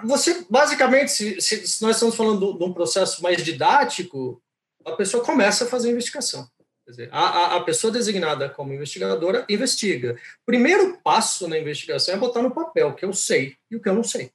Você, 0.05 0.45
basicamente, 0.51 1.41
se, 1.41 1.67
se 1.67 1.83
nós 1.83 1.97
estamos 1.97 2.15
falando 2.15 2.59
de 2.59 2.65
um 2.65 2.75
processo 2.75 3.23
mais 3.23 3.43
didático, 3.43 4.43
a 4.85 4.93
pessoa 4.93 5.25
começa 5.25 5.65
a 5.65 5.69
fazer 5.69 5.91
investigação. 5.91 6.47
Dizer, 6.89 7.11
a, 7.13 7.57
a 7.57 7.61
pessoa 7.65 7.93
designada 7.93 8.49
como 8.49 8.73
investigadora 8.73 9.45
investiga. 9.47 10.19
Primeiro 10.47 10.97
passo 11.05 11.47
na 11.47 11.59
investigação 11.59 12.15
é 12.15 12.19
botar 12.19 12.41
no 12.41 12.51
papel 12.51 12.89
o 12.89 12.95
que 12.95 13.05
eu 13.05 13.13
sei 13.13 13.57
e 13.71 13.77
o 13.77 13.81
que 13.81 13.89
eu 13.91 13.95
não 13.95 14.03
sei. 14.03 14.33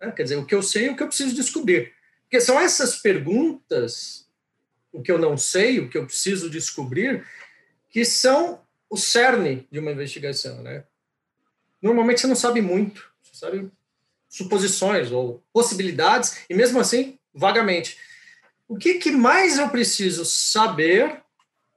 Né? 0.00 0.10
Quer 0.10 0.22
dizer, 0.22 0.36
o 0.36 0.46
que 0.46 0.54
eu 0.54 0.62
sei 0.62 0.86
e 0.86 0.88
o 0.88 0.96
que 0.96 1.02
eu 1.02 1.08
preciso 1.08 1.34
descobrir. 1.34 1.92
Porque 2.22 2.40
são 2.40 2.58
essas 2.58 2.96
perguntas, 2.96 4.26
o 4.90 5.02
que 5.02 5.12
eu 5.12 5.18
não 5.18 5.36
sei, 5.36 5.80
o 5.80 5.88
que 5.90 5.98
eu 5.98 6.06
preciso 6.06 6.48
descobrir, 6.48 7.26
que 7.90 8.06
são 8.06 8.62
o 8.88 8.96
cerne 8.96 9.68
de 9.70 9.78
uma 9.78 9.92
investigação. 9.92 10.62
Né? 10.62 10.84
Normalmente 11.82 12.22
você 12.22 12.26
não 12.26 12.34
sabe 12.34 12.62
muito, 12.62 13.12
você 13.22 13.36
sabe 13.36 13.70
suposições 14.30 15.12
ou 15.12 15.44
possibilidades, 15.52 16.38
e 16.48 16.54
mesmo 16.54 16.80
assim, 16.80 17.18
vagamente. 17.34 17.98
O 18.66 18.78
que, 18.78 18.94
que 18.94 19.10
mais 19.10 19.58
eu 19.58 19.68
preciso 19.68 20.24
saber 20.24 21.21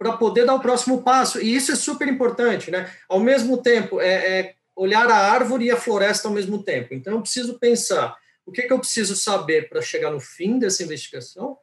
para 0.05 0.17
poder 0.17 0.45
dar 0.45 0.53
o 0.53 0.59
próximo 0.59 1.01
passo. 1.01 1.41
E 1.41 1.55
isso 1.55 1.71
é 1.71 1.75
super 1.75 2.07
importante, 2.07 2.69
né? 2.69 2.93
Ao 3.09 3.19
mesmo 3.19 3.57
tempo, 3.57 3.99
é, 3.99 4.07
é, 4.07 4.55
olhar 4.75 5.09
a 5.09 5.17
árvore 5.17 5.65
e 5.65 5.71
a 5.71 5.77
floresta 5.77 6.27
ao 6.27 6.33
mesmo 6.33 6.61
tempo. 6.61 6.93
Então, 6.93 7.13
eu 7.13 7.21
preciso 7.21 7.57
pensar 7.57 8.15
o 8.45 8.51
que, 8.51 8.61
que 8.61 8.71
eu 8.71 8.77
preciso 8.77 9.15
saber 9.15 9.67
para 9.67 9.81
chegar 9.81 10.11
no 10.11 10.19
fim 10.19 10.59
dessa 10.59 10.83
investigação, 10.83 11.57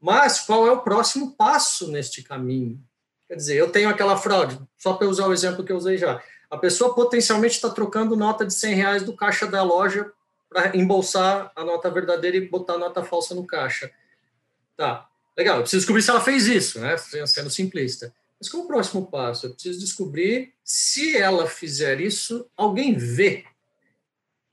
mas 0.00 0.38
qual 0.38 0.68
é 0.68 0.70
o 0.70 0.82
próximo 0.82 1.34
passo 1.34 1.90
neste 1.90 2.22
caminho. 2.22 2.80
Quer 3.26 3.34
dizer, 3.34 3.56
eu 3.56 3.70
tenho 3.72 3.88
aquela 3.88 4.16
fraude, 4.16 4.60
só 4.78 4.92
para 4.92 5.08
usar 5.08 5.26
o 5.26 5.32
exemplo 5.32 5.64
que 5.64 5.72
eu 5.72 5.76
usei 5.76 5.98
já. 5.98 6.22
A 6.48 6.56
pessoa 6.56 6.94
potencialmente 6.94 7.56
está 7.56 7.70
trocando 7.70 8.14
nota 8.14 8.46
de 8.46 8.54
100 8.54 8.74
reais 8.74 9.02
do 9.02 9.16
caixa 9.16 9.48
da 9.48 9.64
loja 9.64 10.12
para 10.48 10.76
embolsar 10.76 11.50
a 11.56 11.64
nota 11.64 11.90
verdadeira 11.90 12.36
e 12.36 12.48
botar 12.48 12.74
a 12.74 12.78
nota 12.78 13.02
falsa 13.02 13.34
no 13.34 13.44
caixa. 13.44 13.90
Tá, 14.76 15.09
Legal, 15.36 15.56
eu 15.56 15.62
preciso 15.62 15.80
descobrir 15.80 16.02
se 16.02 16.10
ela 16.10 16.20
fez 16.20 16.46
isso, 16.46 16.80
né? 16.80 16.96
Sendo 17.26 17.50
simplista. 17.50 18.12
Mas 18.38 18.48
qual 18.48 18.62
é 18.62 18.64
o 18.64 18.68
próximo 18.68 19.06
passo? 19.06 19.46
Eu 19.46 19.52
preciso 19.52 19.80
descobrir 19.80 20.54
se 20.64 21.16
ela 21.16 21.46
fizer 21.46 22.00
isso, 22.00 22.46
alguém 22.56 22.96
vê. 22.96 23.44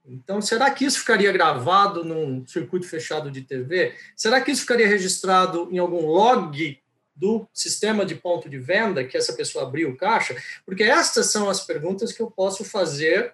Então, 0.06 0.42
será 0.42 0.72
que 0.72 0.86
isso 0.86 1.00
ficaria 1.00 1.32
gravado 1.32 2.04
num 2.04 2.46
circuito 2.48 2.88
fechado 2.88 3.30
de 3.30 3.42
TV? 3.42 3.94
Será 4.16 4.40
que 4.40 4.52
isso 4.52 4.62
ficaria 4.62 4.88
registrado 4.88 5.68
em 5.72 5.78
algum 5.78 6.06
log 6.06 6.80
do 7.16 7.48
sistema 7.54 8.06
de 8.06 8.16
ponto 8.16 8.50
de 8.50 8.58
venda 8.58 9.04
que 9.04 9.18
essa 9.18 9.34
pessoa 9.34 9.66
abriu 9.66 9.90
o 9.90 9.98
caixa? 9.98 10.36
Porque 10.66 10.84
estas 10.84 11.28
são 11.28 11.50
as 11.50 11.66
perguntas 11.66 12.14
que 12.14 12.22
eu 12.22 12.32
posso 12.32 12.64
fazer 12.64 13.34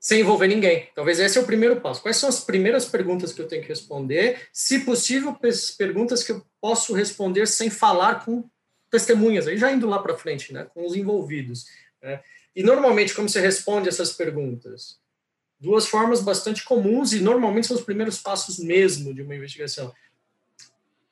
sem 0.00 0.20
envolver 0.20 0.48
ninguém. 0.48 0.88
Talvez 0.94 1.20
esse 1.20 1.36
é 1.36 1.40
o 1.42 1.46
primeiro 1.46 1.78
passo. 1.78 2.00
Quais 2.00 2.16
são 2.16 2.30
as 2.30 2.40
primeiras 2.40 2.86
perguntas 2.86 3.34
que 3.34 3.42
eu 3.42 3.46
tenho 3.46 3.60
que 3.60 3.68
responder? 3.68 4.48
Se 4.50 4.78
possível, 4.80 5.36
perguntas 5.76 6.24
que 6.24 6.32
eu 6.32 6.42
posso 6.58 6.94
responder 6.94 7.46
sem 7.46 7.68
falar 7.68 8.24
com 8.24 8.48
testemunhas, 8.90 9.46
aí 9.46 9.58
já 9.58 9.70
indo 9.70 9.86
lá 9.86 9.98
para 9.98 10.16
frente, 10.16 10.54
né, 10.54 10.66
com 10.72 10.86
os 10.86 10.96
envolvidos. 10.96 11.66
Né? 12.02 12.20
E 12.56 12.62
normalmente, 12.62 13.14
como 13.14 13.28
você 13.28 13.40
responde 13.40 13.90
essas 13.90 14.14
perguntas? 14.14 14.98
Duas 15.60 15.86
formas 15.86 16.22
bastante 16.22 16.64
comuns 16.64 17.12
e 17.12 17.20
normalmente 17.20 17.66
são 17.66 17.76
os 17.76 17.84
primeiros 17.84 18.18
passos 18.18 18.58
mesmo 18.58 19.12
de 19.12 19.20
uma 19.20 19.36
investigação. 19.36 19.92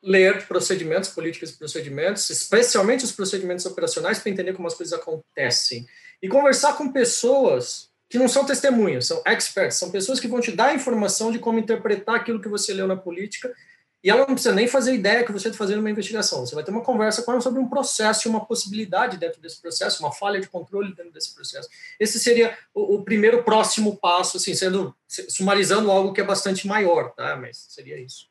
Ler 0.03 0.47
procedimentos, 0.47 1.11
políticas 1.11 1.51
e 1.51 1.59
procedimentos, 1.59 2.31
especialmente 2.31 3.05
os 3.05 3.13
procedimentos 3.13 3.67
operacionais, 3.67 4.19
para 4.19 4.31
entender 4.31 4.55
como 4.55 4.67
as 4.67 4.75
coisas 4.75 4.99
acontecem. 4.99 5.87
E 6.23 6.29
conversar 6.29 6.79
com 6.79 6.91
pessoas 6.91 7.88
que 8.09 8.19
não 8.19 8.29
são 8.29 8.45
testemunhas, 8.45 9.07
são 9.07 9.23
experts, 9.27 9.77
são 9.77 9.91
pessoas 9.91 10.19
que 10.19 10.29
vão 10.29 10.41
te 10.41 10.51
dar 10.51 10.75
informação 10.75 11.31
de 11.31 11.39
como 11.39 11.59
interpretar 11.59 12.17
aquilo 12.17 12.41
que 12.41 12.49
você 12.49 12.73
leu 12.73 12.87
na 12.87 12.97
política, 12.97 13.53
e 14.03 14.11
ela 14.11 14.21
não 14.21 14.35
precisa 14.35 14.55
nem 14.55 14.69
fazer 14.69 14.95
ideia 14.95 15.25
que 15.25 15.33
você 15.33 15.49
está 15.49 15.59
fazendo 15.59 15.81
uma 15.81 15.91
investigação. 15.91 16.47
Você 16.47 16.55
vai 16.55 16.63
ter 16.63 16.71
uma 16.71 16.83
conversa 16.83 17.21
com 17.23 17.33
ela 17.33 17.41
sobre 17.41 17.61
um 17.61 17.69
processo 17.69 18.29
uma 18.29 18.45
possibilidade 18.45 19.17
dentro 19.17 19.41
desse 19.41 19.61
processo, 19.61 20.03
uma 20.03 20.13
falha 20.13 20.41
de 20.41 20.49
controle 20.49 20.95
dentro 20.95 21.13
desse 21.13 21.35
processo. 21.35 21.69
Esse 21.99 22.19
seria 22.21 22.57
o, 22.73 22.97
o 22.97 23.03
primeiro 23.03 23.43
próximo 23.43 23.97
passo, 23.97 24.37
assim, 24.37 24.55
sendo 24.55 24.95
sumarizando 25.29 25.91
algo 25.91 26.13
que 26.13 26.21
é 26.21 26.25
bastante 26.25 26.67
maior, 26.67 27.11
tá? 27.11 27.37
Mas 27.37 27.67
seria 27.69 27.99
isso. 27.99 28.27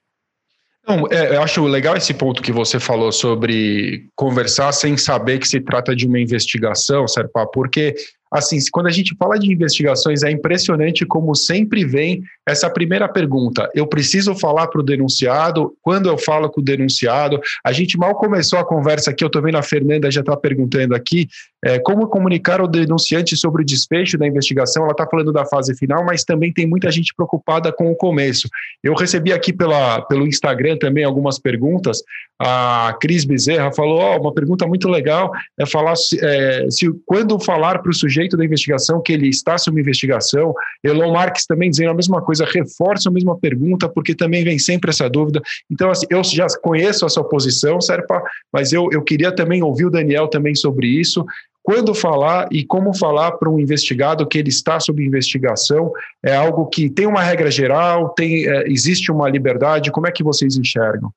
É, 1.12 1.36
eu 1.36 1.42
acho 1.42 1.66
legal 1.66 1.98
esse 1.98 2.14
ponto 2.14 2.42
que 2.42 2.52
você 2.52 2.80
falou 2.80 3.12
sobre 3.12 4.08
conversar 4.16 4.72
sem 4.72 4.96
saber 4.96 5.38
que 5.38 5.48
se 5.48 5.60
trata 5.60 5.94
de 5.94 6.08
uma 6.08 6.18
investigação, 6.18 7.06
Serpa, 7.10 7.46
porque 7.46 7.94
assim, 8.32 8.58
quando 8.72 8.88
a 8.88 8.92
gente 8.92 9.16
fala 9.18 9.38
de 9.38 9.52
investigações, 9.52 10.24
é 10.24 10.32
impressionante 10.32 11.06
como 11.06 11.36
sempre 11.36 11.86
vem 11.86 12.24
essa 12.48 12.70
primeira 12.70 13.08
pergunta. 13.08 13.70
Eu 13.74 13.88
preciso 13.88 14.36
falar 14.36 14.68
para 14.68 14.82
o 14.82 14.84
denunciado? 14.84 15.74
Quando 15.82 16.10
eu 16.10 16.18
falo 16.18 16.50
com 16.50 16.62
o 16.62 16.64
denunciado? 16.64 17.40
A 17.66 17.72
gente 17.72 17.98
mal 17.98 18.16
começou 18.16 18.60
a 18.60 18.66
conversa 18.66 19.12
aqui, 19.12 19.24
eu 19.24 19.28
estou 19.28 19.42
vendo 19.42 19.58
a 19.58 19.64
Fernanda 19.64 20.10
já 20.12 20.22
está 20.22 20.36
perguntando 20.36 20.96
aqui, 20.96 21.28
é, 21.66 21.80
como 21.80 22.08
comunicar 22.08 22.62
ao 22.62 22.68
denunciante 22.68 23.36
sobre 23.36 23.64
o 23.64 23.66
desfecho 23.66 24.18
da 24.18 24.28
investigação? 24.28 24.84
Ela 24.84 24.92
está 24.92 25.08
falando 25.08 25.34
da 25.34 25.46
fase 25.46 25.76
final, 25.76 26.06
mas 26.06 26.24
também 26.24 26.54
tem 26.54 26.68
muita 26.68 26.92
gente 26.92 27.14
preocupada 27.16 27.72
com 27.72 27.92
o 27.92 27.96
começo. 27.96 28.48
Eu 28.84 28.94
recebi 28.94 29.34
aqui 29.34 29.52
pela, 29.52 30.02
pelo 30.02 30.28
Instagram 30.28 30.78
também 30.78 31.04
algumas 31.04 31.40
perguntas. 31.40 32.04
A 32.40 32.96
Cris 33.02 33.26
Bezerra 33.26 33.72
falou: 33.72 34.00
oh, 34.00 34.22
uma 34.22 34.34
pergunta 34.34 34.68
muito 34.68 34.88
legal 34.88 35.32
é 35.60 35.66
falar 35.66 35.96
se, 35.96 36.24
é, 36.24 36.70
se 36.70 36.88
quando 37.06 37.40
falar 37.40 37.82
para 37.82 37.90
o 37.90 37.96
sujeito 37.96 38.17
da 38.38 38.44
investigação 38.44 39.02
que 39.02 39.14
ele 39.14 39.28
está 39.28 39.58
sob 39.58 39.80
investigação. 39.80 40.54
Elon 40.84 41.14
Marques 41.14 41.46
também 41.46 41.70
dizendo 41.70 41.92
a 41.92 41.94
mesma 41.94 42.22
coisa, 42.22 42.46
reforça 42.46 43.10
a 43.10 43.12
mesma 43.12 43.38
pergunta, 43.38 43.88
porque 43.88 44.16
também 44.16 44.44
vem 44.44 44.58
sempre 44.58 44.90
essa 44.90 45.10
dúvida. 45.10 45.42
Então, 45.70 45.92
assim, 45.92 46.06
eu 46.10 46.24
já 46.24 46.48
conheço 46.62 47.06
a 47.06 47.10
sua 47.10 47.24
posição, 47.24 47.80
Serpa, 47.80 48.24
mas 48.52 48.74
eu, 48.74 48.90
eu 48.92 49.04
queria 49.04 49.32
também 49.32 49.62
ouvir 49.62 49.86
o 49.86 49.92
Daniel 49.92 50.28
também 50.28 50.56
sobre 50.56 50.88
isso 50.88 51.26
quando 51.68 51.94
falar 51.94 52.48
e 52.50 52.64
como 52.64 52.98
falar 52.98 53.34
para 53.34 53.50
um 53.50 53.60
investigado 53.60 54.26
que 54.26 54.38
ele 54.38 54.48
está 54.48 54.80
sob 54.80 55.06
investigação 55.06 55.92
é 56.24 56.34
algo 56.34 56.66
que 56.68 56.90
tem 56.90 57.06
uma 57.06 57.22
regra 57.22 57.52
geral, 57.52 58.08
tem 58.14 58.48
é, 58.48 58.70
existe 58.70 59.12
uma 59.12 59.30
liberdade. 59.30 59.92
Como 59.92 60.08
é 60.08 60.12
que 60.14 60.24
vocês 60.24 60.56
enxergam? 60.56 61.12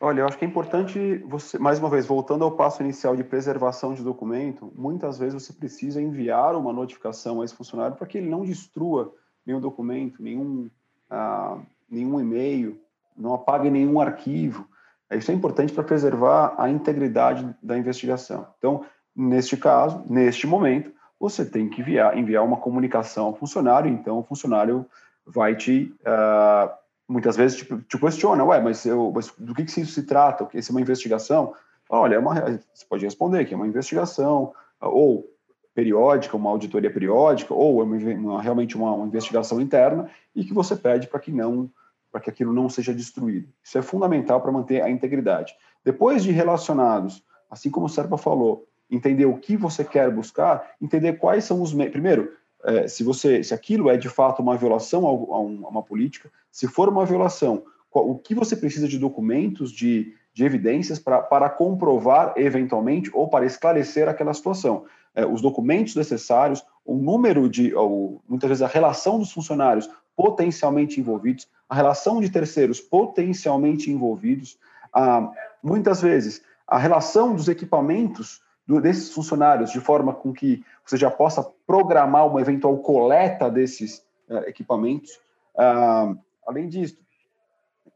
Olha, 0.00 0.20
eu 0.20 0.26
acho 0.26 0.36
que 0.36 0.44
é 0.44 0.48
importante 0.48 1.18
você, 1.26 1.58
mais 1.58 1.78
uma 1.78 1.88
vez, 1.88 2.04
voltando 2.04 2.44
ao 2.44 2.52
passo 2.52 2.82
inicial 2.82 3.16
de 3.16 3.24
preservação 3.24 3.94
de 3.94 4.02
documento, 4.02 4.70
muitas 4.76 5.18
vezes 5.18 5.42
você 5.42 5.52
precisa 5.52 6.02
enviar 6.02 6.54
uma 6.54 6.72
notificação 6.72 7.40
a 7.40 7.44
esse 7.44 7.54
funcionário 7.54 7.96
para 7.96 8.06
que 8.06 8.18
ele 8.18 8.28
não 8.28 8.44
destrua 8.44 9.14
nenhum 9.44 9.60
documento, 9.60 10.22
nenhum, 10.22 10.70
ah, 11.08 11.58
nenhum 11.88 12.20
e-mail, 12.20 12.78
não 13.16 13.32
apague 13.32 13.70
nenhum 13.70 13.98
arquivo. 13.98 14.68
Isso 15.10 15.30
é 15.30 15.34
importante 15.34 15.72
para 15.72 15.84
preservar 15.84 16.54
a 16.58 16.68
integridade 16.68 17.56
da 17.62 17.78
investigação. 17.78 18.46
Então, 18.58 18.84
Neste 19.16 19.56
caso, 19.56 20.04
neste 20.10 20.46
momento, 20.46 20.92
você 21.18 21.42
tem 21.42 21.70
que 21.70 21.80
enviar, 21.80 22.18
enviar 22.18 22.44
uma 22.44 22.58
comunicação 22.58 23.26
ao 23.26 23.34
funcionário, 23.34 23.90
então 23.90 24.18
o 24.18 24.22
funcionário 24.22 24.84
vai 25.26 25.56
te 25.56 25.94
uh, 26.02 26.70
muitas 27.08 27.36
vezes 27.36 27.58
te, 27.58 27.64
te, 27.64 27.98
questiona, 27.98 28.44
ué, 28.44 28.60
mas, 28.60 28.84
eu, 28.84 29.12
mas 29.14 29.32
do 29.38 29.54
que, 29.54 29.64
que 29.64 29.80
isso 29.80 29.92
se 29.92 30.02
trata? 30.02 30.48
Isso 30.54 30.72
é 30.72 30.74
uma 30.74 30.80
investigação? 30.80 31.54
Olha, 31.88 32.16
é 32.16 32.18
uma, 32.18 32.34
você 32.74 32.84
pode 32.88 33.04
responder 33.04 33.44
que 33.44 33.54
é 33.54 33.56
uma 33.56 33.66
investigação, 33.66 34.52
ou 34.80 35.30
periódica, 35.74 36.36
uma 36.36 36.50
auditoria 36.50 36.90
periódica, 36.90 37.52
ou 37.52 37.80
é 37.80 37.84
uma, 37.84 37.96
uma, 37.96 38.42
realmente 38.42 38.76
uma, 38.76 38.92
uma, 38.92 39.06
investigação 39.06 39.60
interna, 39.60 40.10
e 40.34 40.44
que 40.44 40.54
você 40.54 40.74
pede 40.74 41.06
para 41.06 41.20
que 41.20 41.30
não 41.30 41.70
para 42.10 42.20
que 42.22 42.30
aquilo 42.30 42.50
não 42.50 42.66
seja 42.66 42.94
destruído. 42.94 43.48
Isso 43.62 43.76
é 43.76 43.82
fundamental 43.82 44.40
para 44.40 44.50
manter 44.50 44.80
a 44.80 44.88
integridade. 44.88 45.54
Depois 45.84 46.22
de 46.22 46.32
relacionados, 46.32 47.22
assim 47.50 47.70
como 47.70 47.84
o 47.84 47.88
Serpa 47.90 48.16
falou, 48.16 48.66
entender 48.90 49.26
o 49.26 49.36
que 49.36 49.54
você 49.54 49.84
quer 49.84 50.10
buscar, 50.10 50.76
entender 50.80 51.14
quais 51.14 51.44
são 51.44 51.60
os 51.60 51.74
primeiro, 51.74 52.32
é, 52.66 52.88
se 52.88 53.04
você 53.04 53.42
se 53.42 53.54
aquilo 53.54 53.88
é 53.88 53.96
de 53.96 54.08
fato 54.08 54.42
uma 54.42 54.56
violação 54.56 55.06
a, 55.06 55.10
a, 55.10 55.40
uma 55.70 55.82
política, 55.82 56.30
se 56.50 56.66
for 56.66 56.88
uma 56.88 57.06
violação, 57.06 57.62
qual, 57.88 58.10
o 58.10 58.18
que 58.18 58.34
você 58.34 58.56
precisa 58.56 58.88
de 58.88 58.98
documentos, 58.98 59.70
de, 59.70 60.12
de 60.34 60.44
evidências 60.44 60.98
pra, 60.98 61.22
para 61.22 61.48
comprovar 61.48 62.34
eventualmente 62.36 63.10
ou 63.14 63.28
para 63.28 63.46
esclarecer 63.46 64.08
aquela 64.08 64.34
situação? 64.34 64.84
É, 65.14 65.24
os 65.24 65.40
documentos 65.40 65.94
necessários, 65.94 66.62
o 66.84 66.96
número 66.96 67.48
de, 67.48 67.72
ou, 67.74 68.20
muitas 68.28 68.48
vezes 68.48 68.62
a 68.62 68.66
relação 68.66 69.18
dos 69.18 69.32
funcionários 69.32 69.88
potencialmente 70.16 70.98
envolvidos, 70.98 71.48
a 71.68 71.74
relação 71.74 72.20
de 72.20 72.30
terceiros 72.30 72.80
potencialmente 72.80 73.90
envolvidos, 73.90 74.58
ah, 74.92 75.30
muitas 75.62 76.00
vezes 76.00 76.42
a 76.66 76.78
relação 76.78 77.34
dos 77.34 77.48
equipamentos 77.48 78.40
do, 78.66 78.80
desses 78.80 79.12
funcionários, 79.12 79.70
de 79.70 79.80
forma 79.80 80.12
com 80.12 80.32
que 80.32 80.64
você 80.84 80.96
já 80.96 81.10
possa 81.10 81.42
programar 81.66 82.26
uma 82.26 82.40
eventual 82.40 82.76
coleta 82.78 83.50
desses 83.50 83.98
uh, 84.28 84.38
equipamentos. 84.46 85.20
Ah, 85.56 86.14
além 86.46 86.68
disso, 86.68 86.98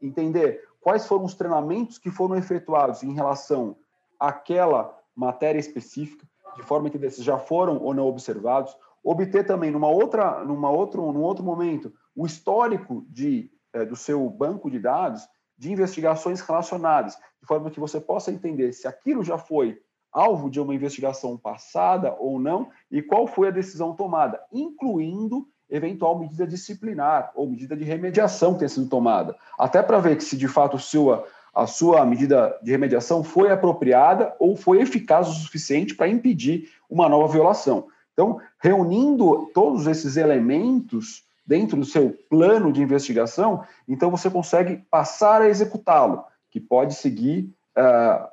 entender 0.01 0.67
quais 0.79 1.05
foram 1.05 1.25
os 1.25 1.35
treinamentos 1.35 1.97
que 1.97 2.09
foram 2.09 2.35
efetuados 2.35 3.03
em 3.03 3.13
relação 3.13 3.75
àquela 4.19 4.97
matéria 5.15 5.59
específica, 5.59 6.25
de 6.55 6.63
forma 6.63 6.89
que 6.89 6.97
esses 7.05 7.23
já 7.23 7.37
foram 7.37 7.77
ou 7.77 7.93
não 7.93 8.07
observados, 8.07 8.75
obter 9.03 9.45
também 9.45 9.71
numa 9.71 9.87
outra, 9.87 10.43
numa 10.43 10.69
outro, 10.69 11.11
num 11.11 11.21
outro 11.21 11.43
momento 11.43 11.93
o 12.15 12.25
histórico 12.25 13.05
de, 13.09 13.49
é, 13.73 13.85
do 13.85 13.95
seu 13.95 14.29
banco 14.29 14.69
de 14.69 14.79
dados 14.79 15.27
de 15.57 15.71
investigações 15.71 16.41
relacionadas, 16.41 17.15
de 17.39 17.47
forma 17.47 17.69
que 17.69 17.79
você 17.79 18.01
possa 18.01 18.31
entender 18.31 18.73
se 18.73 18.87
aquilo 18.87 19.23
já 19.23 19.37
foi 19.37 19.79
alvo 20.11 20.49
de 20.49 20.59
uma 20.59 20.75
investigação 20.75 21.37
passada 21.37 22.15
ou 22.19 22.39
não 22.39 22.69
e 22.91 23.01
qual 23.01 23.27
foi 23.27 23.47
a 23.47 23.51
decisão 23.51 23.93
tomada, 23.93 24.41
incluindo 24.51 25.47
eventual 25.69 26.19
medida 26.19 26.45
disciplinar 26.45 27.31
ou 27.33 27.49
medida 27.49 27.77
de 27.77 27.83
remediação 27.83 28.53
que 28.53 28.59
tenha 28.59 28.69
sido 28.69 28.89
tomada, 28.89 29.35
até 29.57 29.81
para 29.81 29.99
ver 29.99 30.17
que 30.17 30.23
se 30.23 30.35
de 30.35 30.47
fato 30.47 30.77
sua 30.77 31.25
a 31.53 31.67
sua 31.67 32.05
medida 32.05 32.57
de 32.63 32.71
remediação 32.71 33.23
foi 33.23 33.51
apropriada 33.51 34.33
ou 34.39 34.55
foi 34.55 34.79
eficaz 34.79 35.27
o 35.27 35.33
suficiente 35.33 35.93
para 35.93 36.07
impedir 36.07 36.69
uma 36.89 37.09
nova 37.09 37.31
violação. 37.31 37.87
Então, 38.13 38.39
reunindo 38.57 39.49
todos 39.53 39.85
esses 39.85 40.15
elementos 40.15 41.25
dentro 41.45 41.77
do 41.77 41.85
seu 41.85 42.15
plano 42.29 42.71
de 42.71 42.81
investigação, 42.81 43.65
então 43.87 44.09
você 44.09 44.29
consegue 44.29 44.77
passar 44.89 45.41
a 45.41 45.49
executá-lo, 45.49 46.23
que 46.49 46.59
pode 46.59 46.93
seguir 46.93 47.53
uh, 47.77 48.27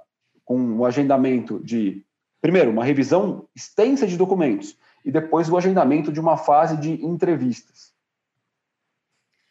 com 0.48 0.78
o 0.78 0.86
agendamento 0.86 1.60
de, 1.62 2.02
primeiro, 2.40 2.70
uma 2.70 2.82
revisão 2.82 3.46
extensa 3.54 4.06
de 4.06 4.16
documentos 4.16 4.78
e 5.04 5.12
depois 5.12 5.46
o 5.50 5.58
agendamento 5.58 6.10
de 6.10 6.18
uma 6.18 6.38
fase 6.38 6.74
de 6.78 7.04
entrevistas. 7.04 7.92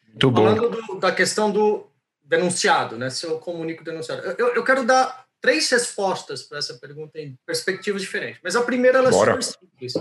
Muito 0.08 0.28
bom. 0.32 0.42
Falando 0.42 0.70
do, 0.70 0.98
da 0.98 1.12
questão 1.12 1.52
do 1.52 1.86
denunciado, 2.24 2.98
né? 2.98 3.10
Se 3.10 3.24
eu 3.24 3.38
comunico 3.38 3.84
denunciado. 3.84 4.22
Eu, 4.36 4.48
eu 4.48 4.64
quero 4.64 4.84
dar 4.84 5.24
três 5.40 5.70
respostas 5.70 6.42
para 6.42 6.58
essa 6.58 6.74
pergunta 6.74 7.20
em 7.20 7.38
perspectivas 7.46 8.02
diferentes. 8.02 8.40
Mas 8.42 8.56
a 8.56 8.62
primeira 8.62 8.98
ela 8.98 9.10
é 9.10 9.12
super 9.12 9.40
simples. 9.40 9.94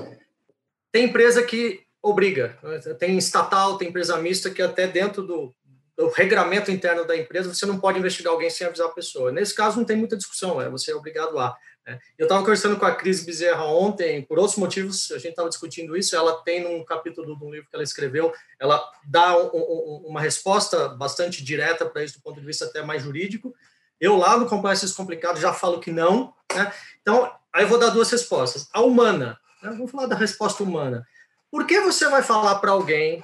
Tem 0.92 1.06
empresa 1.06 1.44
que 1.44 1.86
obriga, 2.02 2.58
né? 2.64 2.80
tem 2.96 3.16
estatal, 3.20 3.78
tem 3.78 3.90
empresa 3.90 4.18
mista 4.18 4.50
que 4.50 4.64
até 4.64 4.88
dentro 4.88 5.22
do, 5.22 5.54
do 5.98 6.10
regramento 6.10 6.70
interno 6.70 7.06
da 7.06 7.18
empresa 7.18 7.54
você 7.54 7.66
não 7.66 7.80
pode 7.80 7.98
investigar 7.98 8.32
alguém 8.32 8.52
sem 8.52 8.68
avisar 8.68 8.88
a 8.88 8.92
pessoa. 8.92 9.32
Nesse 9.32 9.56
caso 9.56 9.78
não 9.78 9.84
tem 9.84 9.98
muita 9.98 10.16
discussão, 10.16 10.62
é 10.62 10.70
você 10.70 10.92
é 10.92 10.96
obrigado 10.96 11.38
a. 11.40 11.58
Né? 11.86 12.00
Eu 12.18 12.26
estava 12.26 12.42
conversando 12.42 12.78
com 12.78 12.86
a 12.86 12.94
Cris 12.94 13.26
Bezerra 13.26 13.66
ontem, 13.66 14.22
por 14.22 14.38
outros 14.38 14.58
motivos, 14.58 15.12
a 15.12 15.18
gente 15.18 15.32
estava 15.32 15.50
discutindo 15.50 15.98
isso. 15.98 16.16
Ela 16.16 16.44
tem 16.44 16.64
num 16.64 16.86
capítulo 16.86 17.36
do 17.36 17.52
livro 17.52 17.68
que 17.68 17.76
ela 17.76 17.84
escreveu, 17.84 18.32
ela 18.60 18.80
dá 19.04 19.36
um, 19.36 19.48
um, 19.48 20.04
uma 20.08 20.22
resposta 20.22 20.90
bastante 20.90 21.44
direta 21.44 21.86
para 21.86 22.04
isso, 22.04 22.20
do 22.20 22.22
ponto 22.22 22.40
de 22.40 22.46
vista 22.46 22.66
até 22.66 22.84
mais 22.84 23.02
jurídico. 23.02 23.56
Eu, 24.00 24.16
lá 24.18 24.38
no 24.38 24.46
Complexo 24.46 24.96
Complicado, 24.96 25.40
já 25.40 25.52
falo 25.52 25.80
que 25.80 25.92
não. 25.92 26.32
Né? 26.54 26.72
Então, 27.02 27.34
aí 27.52 27.64
eu 27.64 27.68
vou 27.68 27.80
dar 27.80 27.90
duas 27.90 28.12
respostas. 28.12 28.70
A 28.72 28.82
humana, 28.82 29.40
né? 29.64 29.72
vamos 29.72 29.90
falar 29.90 30.06
da 30.06 30.16
resposta 30.16 30.62
humana. 30.62 31.08
Por 31.50 31.66
que 31.66 31.80
você 31.80 32.08
vai 32.08 32.22
falar 32.22 32.56
para 32.60 32.72
alguém 32.72 33.24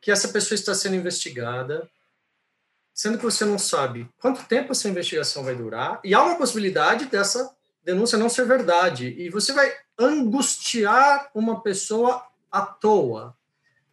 que 0.00 0.10
essa 0.10 0.28
pessoa 0.28 0.54
está 0.54 0.74
sendo 0.74 0.94
investigada, 0.94 1.88
sendo 2.98 3.16
que 3.16 3.24
você 3.24 3.44
não 3.44 3.60
sabe 3.60 4.10
quanto 4.18 4.44
tempo 4.48 4.72
essa 4.72 4.88
investigação 4.88 5.44
vai 5.44 5.54
durar, 5.54 6.00
e 6.02 6.12
há 6.12 6.20
uma 6.20 6.34
possibilidade 6.34 7.04
dessa 7.04 7.48
denúncia 7.84 8.18
não 8.18 8.28
ser 8.28 8.44
verdade. 8.44 9.14
E 9.16 9.30
você 9.30 9.52
vai 9.52 9.72
angustiar 9.96 11.30
uma 11.32 11.62
pessoa 11.62 12.26
à 12.50 12.60
toa. 12.60 13.36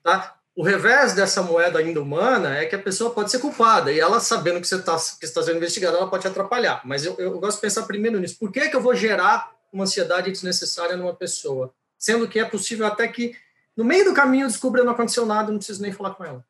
Tá? 0.02 0.36
O 0.56 0.64
revés 0.64 1.14
dessa 1.14 1.44
moeda 1.44 1.78
ainda 1.78 2.02
humana 2.02 2.58
é 2.58 2.66
que 2.66 2.76
a 2.76 2.82
pessoa 2.82 3.12
pode 3.12 3.30
ser 3.30 3.38
culpada, 3.38 3.92
e 3.92 4.00
ela, 4.00 4.20
sabendo 4.20 4.60
que 4.60 4.68
você 4.68 4.78
está 4.78 4.98
que 5.20 5.26
está 5.26 5.44
sendo 5.44 5.58
investigada, 5.58 5.98
ela 5.98 6.10
pode 6.10 6.24
te 6.24 6.28
atrapalhar. 6.28 6.82
Mas 6.84 7.06
eu, 7.06 7.16
eu 7.20 7.40
gosto 7.40 7.58
de 7.58 7.62
pensar 7.62 7.84
primeiro 7.84 8.20
nisso. 8.20 8.40
Por 8.40 8.52
que, 8.52 8.70
que 8.70 8.76
eu 8.76 8.82
vou 8.82 8.96
gerar 8.96 9.52
uma 9.72 9.84
ansiedade 9.84 10.32
desnecessária 10.32 10.98
numa 10.98 11.14
pessoa? 11.14 11.72
Sendo 11.96 12.28
que 12.28 12.40
é 12.40 12.46
possível 12.46 12.88
até 12.88 13.08
que, 13.08 13.36
no 13.78 13.86
meio 13.86 14.06
do 14.06 14.16
caminho, 14.16 14.48
descubra 14.48 14.82
que 14.82 14.88
não 14.88 14.94
aconteceu 14.94 15.28
nada, 15.28 15.52
não 15.52 15.60
preciso 15.60 15.84
nem 15.84 15.92
falar 15.92 16.16
com 16.16 16.26
ela. 16.26 16.44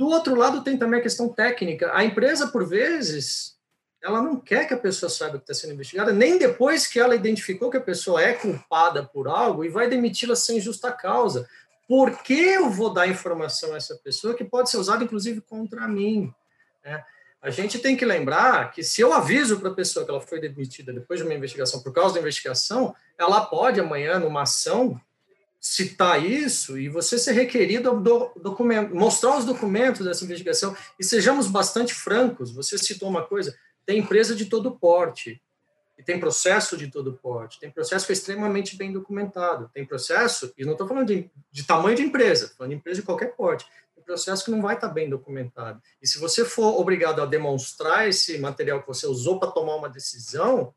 Do 0.00 0.06
outro 0.06 0.34
lado, 0.34 0.64
tem 0.64 0.78
também 0.78 0.98
a 0.98 1.02
questão 1.02 1.28
técnica. 1.28 1.90
A 1.92 2.02
empresa, 2.02 2.46
por 2.46 2.66
vezes, 2.66 3.58
ela 4.02 4.22
não 4.22 4.40
quer 4.40 4.66
que 4.66 4.72
a 4.72 4.78
pessoa 4.78 5.10
saiba 5.10 5.36
que 5.36 5.42
está 5.42 5.52
sendo 5.52 5.74
investigada, 5.74 6.10
nem 6.10 6.38
depois 6.38 6.86
que 6.86 6.98
ela 6.98 7.14
identificou 7.14 7.68
que 7.68 7.76
a 7.76 7.82
pessoa 7.82 8.22
é 8.22 8.32
culpada 8.32 9.04
por 9.04 9.28
algo 9.28 9.62
e 9.62 9.68
vai 9.68 9.90
demiti-la 9.90 10.34
sem 10.34 10.58
justa 10.58 10.90
causa. 10.90 11.46
Por 11.86 12.22
que 12.22 12.32
eu 12.32 12.70
vou 12.70 12.94
dar 12.94 13.08
informação 13.08 13.74
a 13.74 13.76
essa 13.76 13.94
pessoa 13.96 14.32
que 14.32 14.42
pode 14.42 14.70
ser 14.70 14.78
usada, 14.78 15.04
inclusive, 15.04 15.42
contra 15.42 15.86
mim? 15.86 16.32
É. 16.82 17.04
A 17.42 17.50
gente 17.50 17.78
tem 17.78 17.94
que 17.94 18.06
lembrar 18.06 18.72
que 18.72 18.82
se 18.82 19.02
eu 19.02 19.12
aviso 19.12 19.60
para 19.60 19.68
a 19.68 19.74
pessoa 19.74 20.06
que 20.06 20.10
ela 20.10 20.22
foi 20.22 20.40
demitida 20.40 20.94
depois 20.94 21.20
de 21.20 21.26
uma 21.26 21.34
investigação, 21.34 21.82
por 21.82 21.92
causa 21.92 22.14
da 22.14 22.20
investigação, 22.20 22.94
ela 23.18 23.44
pode 23.44 23.78
amanhã, 23.78 24.18
numa 24.18 24.44
ação, 24.44 24.98
citar 25.60 26.24
isso 26.24 26.78
e 26.78 26.88
você 26.88 27.18
ser 27.18 27.32
requerido 27.32 28.00
do 28.00 28.32
documento, 28.36 28.94
mostrar 28.94 29.36
os 29.36 29.44
documentos 29.44 30.06
dessa 30.06 30.24
investigação. 30.24 30.74
E 30.98 31.04
sejamos 31.04 31.46
bastante 31.46 31.92
francos, 31.92 32.50
você 32.50 32.78
citou 32.78 33.08
uma 33.08 33.26
coisa, 33.26 33.54
tem 33.84 33.98
empresa 33.98 34.34
de 34.34 34.46
todo 34.46 34.78
porte, 34.78 35.40
e 35.98 36.02
tem 36.02 36.18
processo 36.18 36.78
de 36.78 36.90
todo 36.90 37.12
porte, 37.12 37.60
tem 37.60 37.70
processo 37.70 38.06
que 38.06 38.12
é 38.12 38.14
extremamente 38.14 38.74
bem 38.74 38.90
documentado, 38.90 39.70
tem 39.74 39.84
processo, 39.84 40.50
e 40.56 40.64
não 40.64 40.72
estou 40.72 40.88
falando 40.88 41.08
de, 41.08 41.30
de 41.52 41.62
tamanho 41.62 41.94
de 41.94 42.02
empresa, 42.02 42.50
falando 42.56 42.70
de 42.70 42.78
empresa 42.78 43.02
de 43.02 43.06
qualquer 43.06 43.36
porte, 43.36 43.66
tem 43.94 44.02
processo 44.02 44.42
que 44.42 44.50
não 44.50 44.62
vai 44.62 44.76
estar 44.76 44.88
tá 44.88 44.94
bem 44.94 45.10
documentado. 45.10 45.78
E 46.00 46.06
se 46.06 46.18
você 46.18 46.42
for 46.42 46.80
obrigado 46.80 47.20
a 47.20 47.26
demonstrar 47.26 48.08
esse 48.08 48.38
material 48.38 48.80
que 48.80 48.88
você 48.88 49.06
usou 49.06 49.38
para 49.38 49.50
tomar 49.50 49.76
uma 49.76 49.90
decisão, 49.90 50.72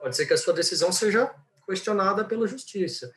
pode 0.00 0.14
ser 0.14 0.26
que 0.26 0.32
a 0.32 0.38
sua 0.38 0.54
decisão 0.54 0.92
seja 0.92 1.34
questionada 1.66 2.24
pela 2.24 2.46
justiça. 2.46 3.12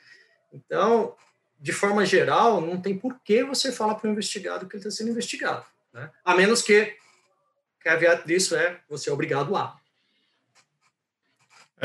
Então, 0.53 1.15
de 1.59 1.73
forma 1.73 2.05
geral, 2.05 2.61
não 2.61 2.79
tem 2.79 2.97
por 2.97 3.19
que 3.21 3.43
você 3.43 3.71
falar 3.71 3.95
para 3.95 4.07
o 4.07 4.11
investigado 4.11 4.67
que 4.67 4.75
ele 4.75 4.85
está 4.85 4.91
sendo 4.91 5.11
investigado. 5.11 5.65
Né? 5.91 6.11
A 6.23 6.35
menos 6.35 6.61
que 6.61 6.95
caveat 7.79 8.25
disso 8.25 8.55
é 8.55 8.79
você 8.87 9.09
é 9.09 9.13
obrigado 9.13 9.55
a. 9.55 9.75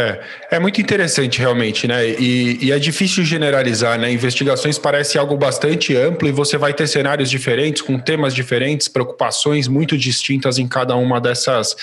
É, 0.00 0.20
é 0.52 0.58
muito 0.60 0.80
interessante 0.80 1.40
realmente, 1.40 1.88
né? 1.88 2.08
E, 2.08 2.66
e, 2.66 2.70
é 2.70 2.78
difícil 2.78 3.24
generalizar, 3.24 3.98
né? 3.98 4.12
Investigações 4.12 4.78
parece 4.78 5.18
algo 5.18 5.36
bastante 5.36 5.96
amplo 5.96 6.28
e 6.28 6.30
você 6.30 6.56
vai 6.56 6.72
ter 6.72 6.86
cenários 6.86 7.28
diferentes, 7.28 7.82
com 7.82 7.98
temas 7.98 8.32
diferentes, 8.32 8.86
preocupações 8.86 9.66
muito 9.66 9.98
distintas 9.98 10.56
em 10.56 10.68
cada 10.68 10.94
uma 10.94 11.20
dessas, 11.20 11.74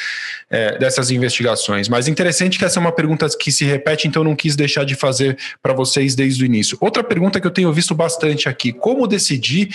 é, 0.49 0.78
dessas 0.78 1.11
investigações. 1.11 1.89
Mas 1.89 2.07
interessante 2.07 2.57
que 2.57 2.63
essa 2.63 2.80
é 2.80 2.82
uma 2.82 2.93
pergunta 2.93 3.28
que 3.38 3.51
se 3.51 3.66
repete, 3.66 4.07
então 4.07 4.24
não 4.24 4.34
quis 4.34 4.55
deixar 4.55 4.86
de 4.86 4.95
fazer 4.95 5.38
para 5.61 5.74
vocês 5.74 6.16
desde 6.16 6.41
o 6.41 6.45
início. 6.45 6.78
Outra 6.80 7.03
pergunta 7.03 7.41
que 7.41 7.47
eu 7.47 7.51
tenho 7.51 7.74
visto 7.74 7.93
bastante 7.93 8.47
aqui: 8.47 8.72
como 8.72 9.07
decidir 9.07 9.68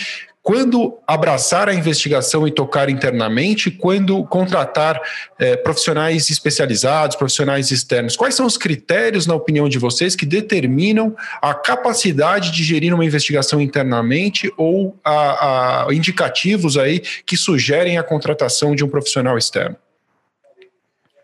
quando 0.42 0.98
abraçar 1.06 1.68
a 1.68 1.74
investigação 1.74 2.48
e 2.48 2.50
tocar 2.50 2.88
internamente, 2.88 3.70
quando 3.70 4.24
contratar 4.24 5.00
é, 5.38 5.56
profissionais 5.56 6.30
especializados, 6.30 7.16
profissionais 7.16 7.70
externos. 7.70 8.16
Quais 8.16 8.34
são 8.34 8.46
os 8.46 8.56
critérios, 8.56 9.26
na 9.26 9.34
opinião 9.34 9.68
de 9.68 9.78
vocês, 9.78 10.16
que 10.16 10.24
determinam 10.24 11.14
a 11.42 11.54
capacidade 11.54 12.50
de 12.52 12.64
gerir 12.64 12.94
uma 12.94 13.04
investigação 13.04 13.60
internamente 13.60 14.50
ou 14.56 14.96
a, 15.04 15.86
a 15.86 15.94
indicativos 15.94 16.78
aí 16.78 17.00
que 17.00 17.36
sugerem 17.36 17.98
a 17.98 18.02
contratação 18.02 18.74
de 18.74 18.82
um 18.82 18.88
profissional 18.88 19.36
externo? 19.36 19.76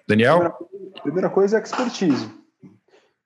Daniel? 0.06 0.38
Primeira, 0.38 1.02
primeira 1.02 1.30
coisa 1.30 1.58
é 1.58 1.62
expertise. 1.62 2.30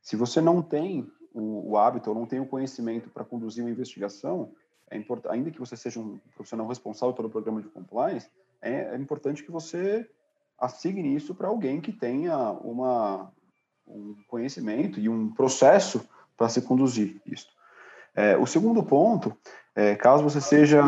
Se 0.01 0.15
você 0.15 0.41
não 0.41 0.63
tem 0.63 1.07
o, 1.35 1.73
o 1.73 1.77
hábito 1.77 2.11
ou 2.11 2.17
não 2.17 2.27
tem 2.27 2.39
o 2.39 2.47
conhecimento 2.47 3.11
para 3.11 3.25
conduzir 3.25 3.65
uma 3.65 3.71
investigação, 3.71 4.53
é 4.91 4.97
importante, 4.97 5.33
ainda 5.33 5.51
que 5.51 5.61
você 5.61 5.77
seja 5.77 6.01
um 6.01 6.19
profissional 6.35 6.67
responsável 6.67 7.15
pelo 7.15 7.31
programa 7.31 7.63
de 7.63 7.69
compliance, 7.69 8.29
é, 8.61 8.93
é 8.93 8.97
importante 8.97 9.43
que 9.43 9.51
você 9.51 10.07
assigne 10.59 11.15
isso 11.15 11.35
para 11.35 11.49
alguém 11.49 11.81
que 11.81 11.93
tenha 11.93 12.37
uma, 12.51 13.31
um 13.87 14.17
conhecimento 14.29 15.01
e 15.01 15.09
um 15.09 15.33
processo 15.33 16.07
para 16.37 16.49
se 16.49 16.61
conduzir 16.61 17.21
isso. 17.25 17.49
É, 18.15 18.37
o 18.37 18.47
segundo 18.47 18.83
ponto, 18.83 19.35
é, 19.75 19.95
caso 19.95 20.23
você 20.23 20.41
seja, 20.41 20.83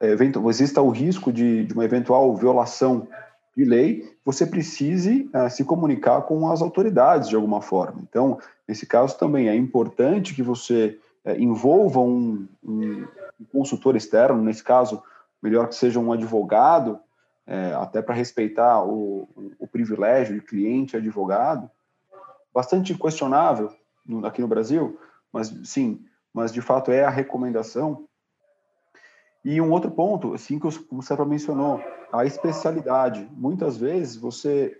é, 0.00 0.14
exista 0.48 0.80
o 0.80 0.90
risco 0.90 1.32
de, 1.32 1.64
de, 1.64 1.74
uma 1.74 1.84
eventual 1.84 2.34
violação 2.36 3.08
de 3.56 3.64
lei, 3.64 4.16
você 4.24 4.46
precise 4.46 5.28
é, 5.32 5.48
se 5.48 5.64
comunicar 5.64 6.22
com 6.22 6.50
as 6.50 6.62
autoridades 6.62 7.28
de 7.28 7.36
alguma 7.36 7.60
forma. 7.60 8.00
Então, 8.08 8.38
nesse 8.66 8.86
caso 8.86 9.18
também 9.18 9.48
é 9.48 9.54
importante 9.54 10.34
que 10.34 10.42
você 10.42 10.98
é, 11.24 11.38
envolva 11.38 12.00
um, 12.00 12.46
um, 12.62 13.06
um, 13.40 13.44
consultor 13.44 13.96
externo, 13.96 14.42
nesse 14.42 14.62
caso, 14.62 15.02
melhor 15.42 15.68
que 15.68 15.74
seja 15.74 15.98
um 15.98 16.12
advogado, 16.12 17.00
é, 17.46 17.72
até 17.74 18.00
para 18.00 18.14
respeitar 18.14 18.82
o, 18.82 19.28
o, 19.58 19.66
privilégio 19.66 20.34
de 20.34 20.40
cliente 20.40 20.96
advogado, 20.96 21.70
bastante 22.52 22.94
questionável 22.94 23.70
no, 24.06 24.24
aqui 24.26 24.40
no 24.40 24.48
Brasil, 24.48 24.98
mas 25.32 25.52
sim, 25.64 26.04
mas 26.32 26.52
de 26.52 26.62
fato 26.62 26.90
é 26.90 27.04
a 27.04 27.10
recomendação. 27.10 28.06
E 29.44 29.60
um 29.60 29.70
outro 29.70 29.90
ponto, 29.90 30.32
assim 30.32 30.58
que 30.58 30.66
o 30.66 31.02
Sérgio 31.02 31.26
mencionou, 31.26 31.82
a 32.10 32.24
especialidade. 32.24 33.28
Muitas 33.32 33.76
vezes 33.76 34.16
você 34.16 34.74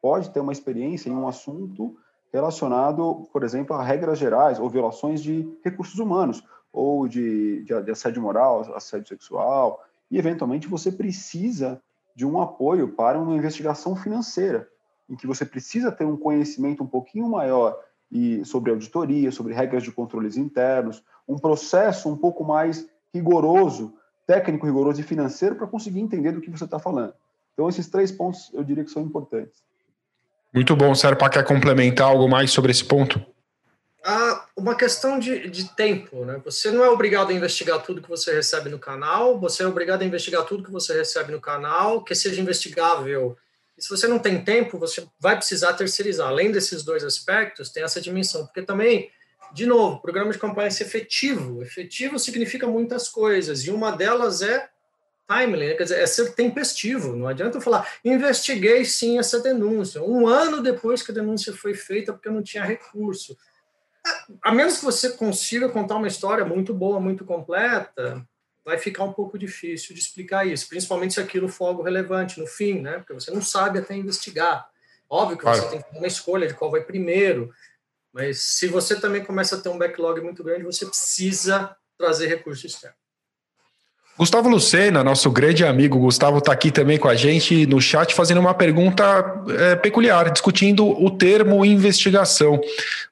pode 0.00 0.30
ter 0.30 0.40
uma 0.40 0.52
experiência 0.52 1.10
em 1.10 1.14
um 1.14 1.28
assunto 1.28 1.96
relacionado, 2.32 3.28
por 3.32 3.44
exemplo, 3.44 3.76
a 3.76 3.82
regras 3.82 4.18
gerais 4.18 4.58
ou 4.58 4.70
violações 4.70 5.22
de 5.22 5.46
recursos 5.62 5.98
humanos, 5.98 6.42
ou 6.72 7.06
de, 7.06 7.62
de, 7.64 7.82
de 7.82 7.90
assédio 7.90 8.22
moral, 8.22 8.74
assédio 8.74 9.08
sexual, 9.08 9.84
e 10.10 10.18
eventualmente 10.18 10.66
você 10.66 10.90
precisa 10.90 11.80
de 12.14 12.26
um 12.26 12.40
apoio 12.40 12.88
para 12.88 13.18
uma 13.18 13.36
investigação 13.36 13.96
financeira, 13.96 14.68
em 15.08 15.16
que 15.16 15.26
você 15.26 15.44
precisa 15.44 15.92
ter 15.92 16.04
um 16.04 16.16
conhecimento 16.16 16.82
um 16.82 16.86
pouquinho 16.86 17.28
maior 17.28 17.78
e 18.10 18.44
sobre 18.44 18.70
auditoria, 18.70 19.30
sobre 19.32 19.54
regras 19.54 19.82
de 19.82 19.90
controles 19.90 20.36
internos, 20.36 21.02
um 21.26 21.38
processo 21.38 22.08
um 22.08 22.16
pouco 22.16 22.44
mais 22.44 22.86
rigoroso, 23.12 23.94
técnico, 24.26 24.66
rigoroso 24.66 25.00
e 25.00 25.04
financeiro 25.04 25.56
para 25.56 25.66
conseguir 25.66 26.00
entender 26.00 26.32
do 26.32 26.40
que 26.40 26.50
você 26.50 26.64
está 26.64 26.78
falando. 26.78 27.14
Então, 27.52 27.68
esses 27.68 27.88
três 27.88 28.10
pontos 28.10 28.50
eu 28.52 28.64
diria 28.64 28.84
que 28.84 28.90
são 28.90 29.02
importantes. 29.02 29.62
Muito 30.52 30.76
bom. 30.76 30.94
Serpa 30.94 31.30
quer 31.30 31.44
complementar 31.44 32.08
algo 32.08 32.28
mais 32.28 32.50
sobre 32.50 32.70
esse 32.70 32.84
ponto? 32.84 33.20
Ah, 34.04 34.46
uma 34.56 34.74
questão 34.74 35.18
de, 35.18 35.48
de 35.48 35.70
tempo, 35.76 36.24
né? 36.24 36.40
Você 36.44 36.72
não 36.72 36.84
é 36.84 36.90
obrigado 36.90 37.30
a 37.30 37.32
investigar 37.32 37.80
tudo 37.82 38.02
que 38.02 38.08
você 38.08 38.34
recebe 38.34 38.68
no 38.68 38.78
canal, 38.78 39.38
você 39.38 39.62
é 39.62 39.66
obrigado 39.66 40.02
a 40.02 40.04
investigar 40.04 40.44
tudo 40.44 40.64
que 40.64 40.72
você 40.72 40.92
recebe 40.92 41.30
no 41.30 41.40
canal, 41.40 42.02
que 42.02 42.14
seja 42.14 42.40
investigável. 42.40 43.36
E 43.78 43.82
se 43.82 43.88
você 43.88 44.08
não 44.08 44.18
tem 44.18 44.42
tempo, 44.42 44.76
você 44.76 45.06
vai 45.20 45.36
precisar 45.36 45.74
terceirizar. 45.74 46.28
Além 46.28 46.50
desses 46.50 46.82
dois 46.82 47.04
aspectos, 47.04 47.70
tem 47.70 47.84
essa 47.84 48.00
dimensão, 48.00 48.44
porque 48.44 48.62
também, 48.62 49.08
de 49.52 49.66
novo, 49.66 50.00
programa 50.00 50.32
de 50.32 50.38
compliance 50.38 50.82
efetivo. 50.82 51.62
Efetivo 51.62 52.18
significa 52.18 52.66
muitas 52.66 53.08
coisas, 53.08 53.64
e 53.64 53.70
uma 53.70 53.92
delas 53.92 54.42
é 54.42 54.68
timely, 55.28 55.68
né? 55.68 55.74
quer 55.74 55.84
dizer, 55.84 56.00
é 56.00 56.06
ser 56.06 56.34
tempestivo. 56.34 57.14
Não 57.14 57.28
adianta 57.28 57.58
eu 57.58 57.62
falar, 57.62 57.88
investiguei 58.04 58.84
sim 58.84 59.20
essa 59.20 59.38
denúncia. 59.40 60.02
Um 60.02 60.26
ano 60.26 60.60
depois 60.60 61.02
que 61.02 61.12
a 61.12 61.14
denúncia 61.14 61.52
foi 61.52 61.74
feita, 61.74 62.12
porque 62.12 62.28
eu 62.28 62.32
não 62.32 62.42
tinha 62.42 62.64
recurso. 62.64 63.36
A 64.42 64.52
menos 64.52 64.78
que 64.78 64.84
você 64.84 65.10
consiga 65.10 65.68
contar 65.68 65.96
uma 65.96 66.08
história 66.08 66.44
muito 66.44 66.74
boa, 66.74 67.00
muito 67.00 67.24
completa, 67.24 68.26
vai 68.64 68.78
ficar 68.78 69.04
um 69.04 69.12
pouco 69.12 69.38
difícil 69.38 69.94
de 69.94 70.00
explicar 70.00 70.46
isso, 70.46 70.68
principalmente 70.68 71.14
se 71.14 71.20
aquilo 71.20 71.48
for 71.48 71.66
algo 71.66 71.82
relevante 71.82 72.40
no 72.40 72.46
fim, 72.46 72.80
né? 72.80 72.98
Porque 72.98 73.14
você 73.14 73.30
não 73.30 73.42
sabe 73.42 73.78
até 73.78 73.94
investigar. 73.94 74.68
Óbvio 75.08 75.36
que 75.36 75.42
claro. 75.42 75.60
você 75.60 75.82
tem 75.82 75.98
uma 75.98 76.06
escolha 76.06 76.46
de 76.46 76.54
qual 76.54 76.70
vai 76.70 76.82
primeiro, 76.82 77.52
mas 78.12 78.40
se 78.40 78.66
você 78.68 78.98
também 78.98 79.24
começa 79.24 79.56
a 79.56 79.60
ter 79.60 79.68
um 79.68 79.78
backlog 79.78 80.20
muito 80.20 80.42
grande, 80.42 80.64
você 80.64 80.86
precisa 80.86 81.76
trazer 81.98 82.26
recurso 82.26 82.66
externo. 82.66 82.96
Gustavo 84.18 84.46
Lucena, 84.46 85.02
nosso 85.02 85.30
grande 85.30 85.64
amigo 85.64 85.98
Gustavo, 85.98 86.36
está 86.36 86.52
aqui 86.52 86.70
também 86.70 86.98
com 86.98 87.08
a 87.08 87.14
gente 87.14 87.66
no 87.66 87.80
chat 87.80 88.14
fazendo 88.14 88.40
uma 88.40 88.52
pergunta 88.52 89.02
é, 89.58 89.74
peculiar, 89.74 90.30
discutindo 90.30 90.86
o 90.86 91.10
termo 91.10 91.64
investigação. 91.64 92.60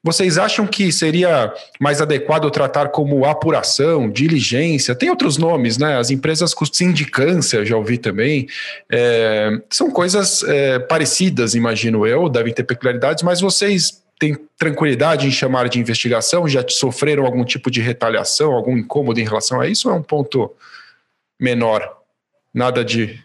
Vocês 0.03 0.37
acham 0.37 0.67
que 0.67 0.91
seria 0.91 1.51
mais 1.79 2.01
adequado 2.01 2.49
tratar 2.51 2.89
como 2.89 3.25
apuração, 3.25 4.11
diligência? 4.11 4.93
Tem 4.93 5.09
outros 5.09 5.37
nomes, 5.37 5.79
né? 5.79 5.97
As 5.97 6.11
empresas 6.11 6.53
com 6.53 6.65
sindicância, 6.65 7.65
já 7.65 7.75
ouvi 7.75 7.97
também. 7.97 8.47
É, 8.89 9.59
são 9.71 9.89
coisas 9.89 10.43
é, 10.43 10.77
parecidas, 10.77 11.55
imagino 11.55 12.05
eu, 12.05 12.29
devem 12.29 12.53
ter 12.53 12.63
peculiaridades, 12.63 13.23
mas 13.23 13.41
vocês 13.41 14.03
têm 14.19 14.37
tranquilidade 14.55 15.27
em 15.27 15.31
chamar 15.31 15.67
de 15.67 15.79
investigação? 15.79 16.47
Já 16.47 16.63
sofreram 16.69 17.25
algum 17.25 17.43
tipo 17.43 17.71
de 17.71 17.81
retaliação, 17.81 18.51
algum 18.51 18.77
incômodo 18.77 19.19
em 19.19 19.23
relação 19.23 19.59
a 19.59 19.67
isso? 19.67 19.89
Ou 19.89 19.95
é 19.95 19.97
um 19.97 20.03
ponto 20.03 20.51
menor. 21.41 22.03
Nada 22.53 22.85
de. 22.85 23.19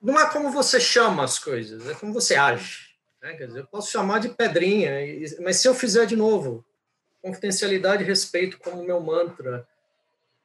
Não 0.00 0.18
é 0.18 0.30
como 0.30 0.50
você 0.50 0.80
chama 0.80 1.22
as 1.22 1.38
coisas, 1.38 1.86
é 1.86 1.94
como 1.94 2.14
você 2.14 2.34
age. 2.34 2.88
Né? 3.22 3.34
Quer 3.34 3.48
dizer, 3.48 3.60
eu 3.60 3.66
posso 3.66 3.90
chamar 3.90 4.20
de 4.20 4.30
pedrinha, 4.30 4.92
mas 5.40 5.56
se 5.56 5.68
eu 5.68 5.74
fizer 5.74 6.06
de 6.06 6.16
novo, 6.16 6.64
confidencialidade 7.20 8.02
e 8.02 8.06
respeito 8.06 8.58
como 8.58 8.82
meu 8.82 9.00
mantra. 9.00 9.68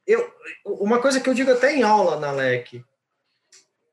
Eu, 0.05 0.29
uma 0.65 0.99
coisa 0.99 1.21
que 1.21 1.29
eu 1.29 1.33
digo 1.33 1.51
até 1.51 1.73
em 1.73 1.83
aula 1.83 2.19
na 2.19 2.31
LEC, 2.31 2.83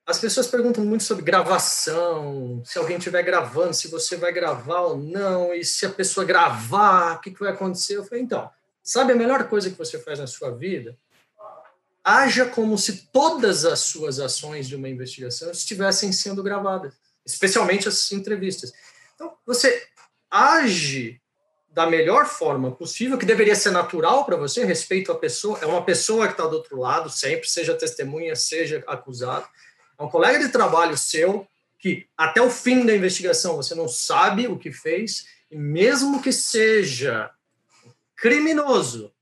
as 0.05 0.19
pessoas 0.19 0.49
perguntam 0.49 0.85
muito 0.85 1.05
sobre 1.05 1.23
gravação, 1.23 2.61
se 2.65 2.79
alguém 2.79 2.97
estiver 2.97 3.23
gravando, 3.23 3.75
se 3.75 3.87
você 3.87 4.17
vai 4.17 4.33
gravar 4.33 4.81
ou 4.81 4.97
não, 4.97 5.55
e 5.55 5.63
se 5.63 5.87
a 5.87 5.91
pessoa 5.91 6.27
gravar, 6.27 7.17
o 7.17 7.21
que, 7.21 7.31
que 7.31 7.39
vai 7.39 7.53
acontecer? 7.53 7.97
Eu 7.97 8.05
falei, 8.05 8.25
então, 8.25 8.51
sabe 8.83 9.13
a 9.13 9.17
melhor 9.17 9.49
coisa 9.49 9.71
que 9.71 9.79
você 9.79 10.01
faz 10.01 10.19
na 10.19 10.27
sua 10.27 10.51
vida? 10.51 10.97
Haja 12.05 12.47
como 12.47 12.79
se 12.79 13.09
todas 13.13 13.65
as 13.65 13.81
suas 13.81 14.19
ações 14.19 14.69
de 14.69 14.77
uma 14.77 14.89
investigação 14.89 15.51
estivessem 15.51 16.13
sendo 16.13 16.43
gravadas, 16.43 16.95
especialmente 17.25 17.89
as 17.89 18.11
entrevistas. 18.13 18.73
Então, 19.15 19.37
você 19.47 19.87
age 20.31 21.21
da 21.69 21.87
melhor 21.87 22.27
forma 22.27 22.75
possível, 22.75 23.17
que 23.17 23.27
deveria 23.27 23.55
ser 23.55 23.71
natural 23.71 24.25
para 24.25 24.37
você, 24.37 24.65
respeito 24.65 25.13
à 25.13 25.15
pessoa, 25.15 25.59
é 25.63 25.67
uma 25.67 25.85
pessoa 25.85 26.27
que 26.27 26.33
está 26.33 26.47
do 26.47 26.57
outro 26.57 26.77
lado, 26.77 27.09
sempre, 27.09 27.49
seja 27.49 27.77
testemunha, 27.77 28.35
seja 28.35 28.83
acusado, 28.89 29.47
é 29.97 30.03
um 30.03 30.09
colega 30.09 30.39
de 30.39 30.49
trabalho 30.49 30.97
seu, 30.97 31.47
que 31.79 32.09
até 32.17 32.43
o 32.43 32.51
fim 32.51 32.85
da 32.85 32.95
investigação 32.95 33.57
você 33.57 33.75
não 33.75 33.89
sabe 33.89 34.49
o 34.49 34.59
que 34.59 34.73
fez, 34.73 35.27
e 35.49 35.57
mesmo 35.57 36.21
que 36.21 36.33
seja 36.33 37.31
criminoso, 38.17 39.13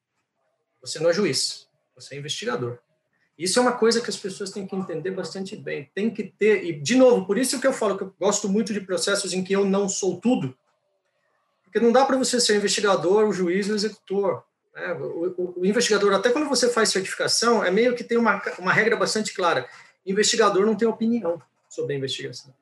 você 0.80 0.98
não 0.98 1.10
é 1.10 1.12
juiz 1.12 1.67
você 2.01 2.14
é 2.14 2.18
investigador. 2.18 2.78
Isso 3.38 3.59
é 3.59 3.62
uma 3.62 3.72
coisa 3.72 4.01
que 4.01 4.11
as 4.11 4.16
pessoas 4.16 4.51
têm 4.51 4.66
que 4.66 4.74
entender 4.74 5.12
bastante 5.12 5.55
bem. 5.55 5.88
Tem 5.94 6.11
que 6.11 6.24
ter, 6.24 6.64
e 6.64 6.72
de 6.72 6.96
novo, 6.96 7.24
por 7.24 7.38
isso 7.38 7.61
que 7.61 7.66
eu 7.66 7.72
falo 7.72 7.96
que 7.96 8.03
eu 8.03 8.14
gosto 8.18 8.49
muito 8.49 8.72
de 8.72 8.80
processos 8.80 9.32
em 9.32 9.44
que 9.44 9.53
eu 9.53 9.64
não 9.64 9.88
sou 9.88 10.20
tudo. 10.20 10.57
Porque 11.62 11.78
não 11.78 11.92
dá 11.92 12.05
para 12.05 12.16
você 12.16 12.40
ser 12.40 12.57
investigador, 12.57 13.28
o 13.28 13.32
juiz 13.32 13.68
e 13.68 13.72
o 13.72 13.76
executor. 13.76 14.42
Né? 14.74 14.92
O, 14.94 15.34
o, 15.36 15.61
o, 15.61 15.66
investigador, 15.66 16.12
até 16.14 16.30
quando 16.30 16.49
você 16.49 16.68
faz 16.68 16.88
certificação, 16.88 17.62
é 17.62 17.70
meio 17.70 17.94
que 17.94 18.03
tem 18.03 18.18
uma, 18.18 18.42
uma 18.59 18.72
regra 18.72 18.96
bastante 18.96 19.32
clara. 19.32 19.68
Investigador 20.05 20.66
não 20.66 20.74
tem 20.74 20.88
opinião 20.88 21.40
sobre 21.68 21.94
a 21.94 21.96
investigação. 21.96 22.53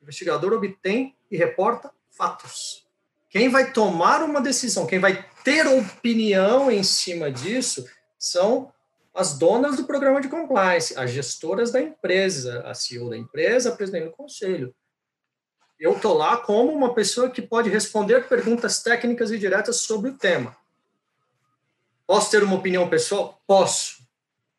O 0.00 0.04
investigador 0.04 0.52
obtém 0.52 1.14
e 1.30 1.36
reporta 1.36 1.92
fatos. 2.10 2.84
Quem 3.30 3.48
vai 3.48 3.72
tomar 3.72 4.22
uma 4.22 4.40
decisão, 4.40 4.86
quem 4.86 4.98
vai 4.98 5.24
ter 5.44 5.66
opinião 5.66 6.70
em 6.70 6.82
cima 6.82 7.30
disso, 7.30 7.84
são 8.18 8.72
as 9.14 9.38
donas 9.38 9.76
do 9.76 9.84
programa 9.84 10.20
de 10.20 10.28
compliance, 10.28 10.98
as 10.98 11.12
gestoras 11.12 11.70
da 11.70 11.80
empresa, 11.80 12.62
a 12.66 12.74
CEO 12.74 13.08
da 13.08 13.16
empresa, 13.16 13.68
a 13.68 13.76
presidente 13.76 14.06
do 14.06 14.10
conselho. 14.10 14.74
Eu 15.78 15.94
estou 15.94 16.16
lá 16.16 16.36
como 16.36 16.72
uma 16.72 16.94
pessoa 16.94 17.30
que 17.30 17.40
pode 17.40 17.70
responder 17.70 18.28
perguntas 18.28 18.82
técnicas 18.82 19.30
e 19.30 19.38
diretas 19.38 19.76
sobre 19.82 20.10
o 20.10 20.18
tema. 20.18 20.56
Posso 22.06 22.30
ter 22.30 22.42
uma 22.42 22.56
opinião 22.56 22.88
pessoal? 22.88 23.40
Posso. 23.46 24.02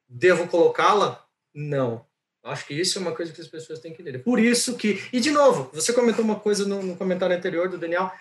Devo 0.08 0.48
colocá-la? 0.48 1.26
Não. 1.54 2.06
Acho 2.44 2.66
que 2.68 2.74
isso 2.74 2.98
é 2.98 3.02
uma 3.02 3.16
coisa 3.16 3.34
que 3.34 3.42
as 3.42 3.48
pessoas 3.48 3.80
têm 3.80 3.94
que 3.94 4.02
entender. 4.02 4.20
Por 4.20 4.40
isso 4.40 4.78
que, 4.78 5.04
e 5.12 5.20
de 5.20 5.32
novo, 5.32 5.70
você 5.74 5.92
comentou 5.92 6.24
uma 6.24 6.40
coisa 6.40 6.66
no, 6.66 6.82
no 6.82 6.96
comentário 6.96 7.36
anterior 7.36 7.68
do 7.68 7.78
Daniel, 7.78 8.12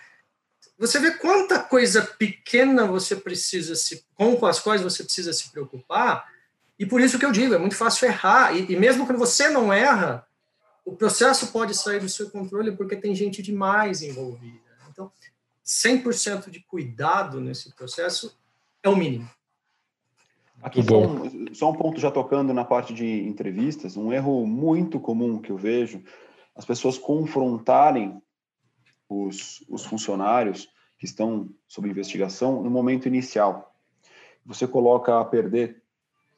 você 0.77 0.99
vê 0.99 1.11
quanta 1.11 1.59
coisa 1.59 2.01
pequena 2.01 2.85
você 2.85 3.15
precisa 3.15 3.75
se, 3.75 4.05
com 4.13 4.45
as 4.45 4.59
quais 4.59 4.81
você 4.81 5.03
precisa 5.03 5.31
se 5.31 5.51
preocupar, 5.51 6.25
e 6.77 6.85
por 6.85 6.99
isso 6.99 7.17
que 7.17 7.25
eu 7.25 7.31
digo, 7.31 7.53
é 7.53 7.57
muito 7.57 7.75
fácil 7.75 8.07
errar, 8.07 8.55
e, 8.55 8.71
e 8.71 8.75
mesmo 8.77 9.05
quando 9.05 9.17
você 9.17 9.49
não 9.49 9.71
erra, 9.71 10.27
o 10.83 10.95
processo 10.95 11.47
pode 11.47 11.73
sair 11.73 11.99
do 11.99 12.09
seu 12.09 12.29
controle 12.29 12.71
porque 12.73 12.95
tem 12.95 13.15
gente 13.15 13.41
demais 13.41 14.01
envolvida. 14.01 14.59
Então, 14.91 15.11
100% 15.65 16.49
de 16.49 16.59
cuidado 16.59 17.41
nesse 17.41 17.73
processo 17.75 18.37
é 18.83 18.89
o 18.89 18.95
mínimo. 18.95 19.27
Aqui 20.61 20.83
só 20.83 20.99
um, 20.99 21.53
só 21.53 21.71
um 21.71 21.75
ponto 21.75 21.99
já 21.99 22.11
tocando 22.11 22.53
na 22.53 22.63
parte 22.63 22.93
de 22.93 23.05
entrevistas, 23.05 23.97
um 23.97 24.11
erro 24.11 24.45
muito 24.45 24.99
comum 24.99 25.39
que 25.39 25.51
eu 25.51 25.57
vejo, 25.57 26.03
as 26.55 26.65
pessoas 26.65 26.97
confrontarem 26.97 28.21
os, 29.09 29.63
os 29.69 29.85
funcionários 29.85 30.69
que 30.97 31.05
estão 31.05 31.49
sob 31.67 31.89
investigação 31.89 32.61
no 32.63 32.69
momento 32.69 33.07
inicial. 33.07 33.75
Você 34.45 34.67
coloca 34.67 35.19
a 35.19 35.25
perder 35.25 35.81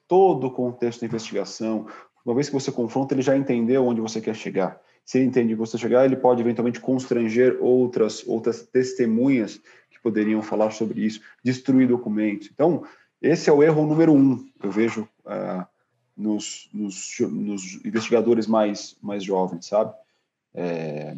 todo 0.08 0.48
o 0.48 0.52
contexto 0.52 1.02
da 1.02 1.08
investigação. 1.08 1.88
Uma 2.26 2.36
vez 2.36 2.48
que 2.48 2.54
você 2.54 2.72
confronta, 2.72 3.14
ele 3.14 3.22
já 3.22 3.38
entendeu 3.38 3.86
onde 3.86 4.02
você 4.02 4.22
quer 4.22 4.36
chegar. 4.36 4.82
Se 5.06 5.18
ele 5.18 5.28
entende 5.28 5.54
que 5.54 5.60
você 5.60 5.78
chegar, 5.78 6.06
ele 6.06 6.16
pode 6.16 6.42
eventualmente 6.42 6.80
constranger 6.80 7.58
outras 7.62 8.28
outras 8.28 8.64
testemunhas 8.64 9.62
que 9.90 10.00
poderiam 10.02 10.42
falar 10.42 10.72
sobre 10.72 11.06
isso, 11.06 11.22
destruir 11.44 11.88
documentos. 11.88 12.50
Então, 12.54 12.84
esse 13.22 13.50
é 13.50 13.54
o 13.54 13.64
erro 13.64 13.86
número 13.86 14.14
um 14.14 14.38
que 14.60 14.66
eu 14.66 14.72
vejo 14.72 15.08
uh, 15.26 15.66
nos, 16.16 16.70
nos, 16.74 17.20
nos, 17.22 17.86
investigadores 17.86 18.48
mais 18.48 18.98
mais 19.02 19.24
jovens, 19.24 19.68
sabe? 19.68 19.94
É, 20.54 21.16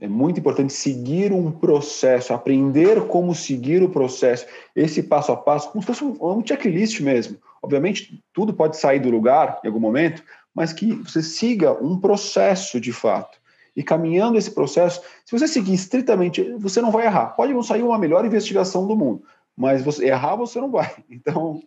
é 0.00 0.08
muito 0.08 0.40
importante 0.40 0.72
seguir 0.72 1.32
um 1.32 1.50
processo, 1.50 2.32
aprender 2.32 3.00
como 3.06 3.34
seguir 3.34 3.82
o 3.82 3.88
processo, 3.88 4.46
esse 4.74 5.02
passo 5.02 5.32
a 5.32 5.36
passo, 5.36 5.70
como 5.70 5.82
se 5.82 5.86
fosse 5.86 6.04
um, 6.04 6.42
checklist 6.44 7.00
mesmo. 7.00 7.38
Obviamente, 7.62 8.22
tudo 8.32 8.52
pode 8.52 8.76
sair 8.76 8.98
do 8.98 9.10
lugar 9.10 9.60
em 9.62 9.68
algum 9.68 9.80
momento, 9.80 10.22
mas 10.54 10.72
que 10.72 10.92
você 10.92 11.22
siga 11.22 11.72
um 11.72 11.98
processo 11.98 12.80
de 12.80 12.92
fato. 12.92 13.38
E 13.76 13.82
caminhando 13.82 14.36
esse 14.36 14.50
processo, 14.50 15.00
se 15.24 15.36
você 15.36 15.48
seguir 15.48 15.74
estritamente, 15.74 16.42
você 16.58 16.80
não 16.80 16.90
vai 16.90 17.06
errar. 17.06 17.28
Pode 17.28 17.52
não 17.52 17.62
sair 17.62 17.82
uma 17.82 17.98
melhor 17.98 18.24
investigação 18.24 18.86
do 18.86 18.94
mundo, 18.94 19.22
mas 19.56 19.82
você 19.82 20.06
errar 20.06 20.36
você 20.36 20.60
não 20.60 20.70
vai. 20.70 20.92
Então, 21.10 21.62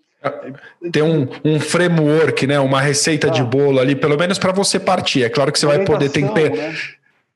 tem 0.91 1.03
um, 1.03 1.27
um 1.45 1.59
framework, 1.59 2.47
né? 2.47 2.59
Uma 2.59 2.81
receita 2.81 3.27
ah, 3.27 3.29
de 3.29 3.43
bolo 3.43 3.79
ali, 3.79 3.95
pelo 3.95 4.17
menos 4.17 4.39
para 4.39 4.51
você 4.51 4.79
partir. 4.79 5.23
É 5.23 5.29
claro 5.29 5.51
que 5.51 5.59
você 5.59 5.65
vai 5.65 5.85
poder 5.85 6.09
temperar. 6.09 6.51
Né? 6.51 6.75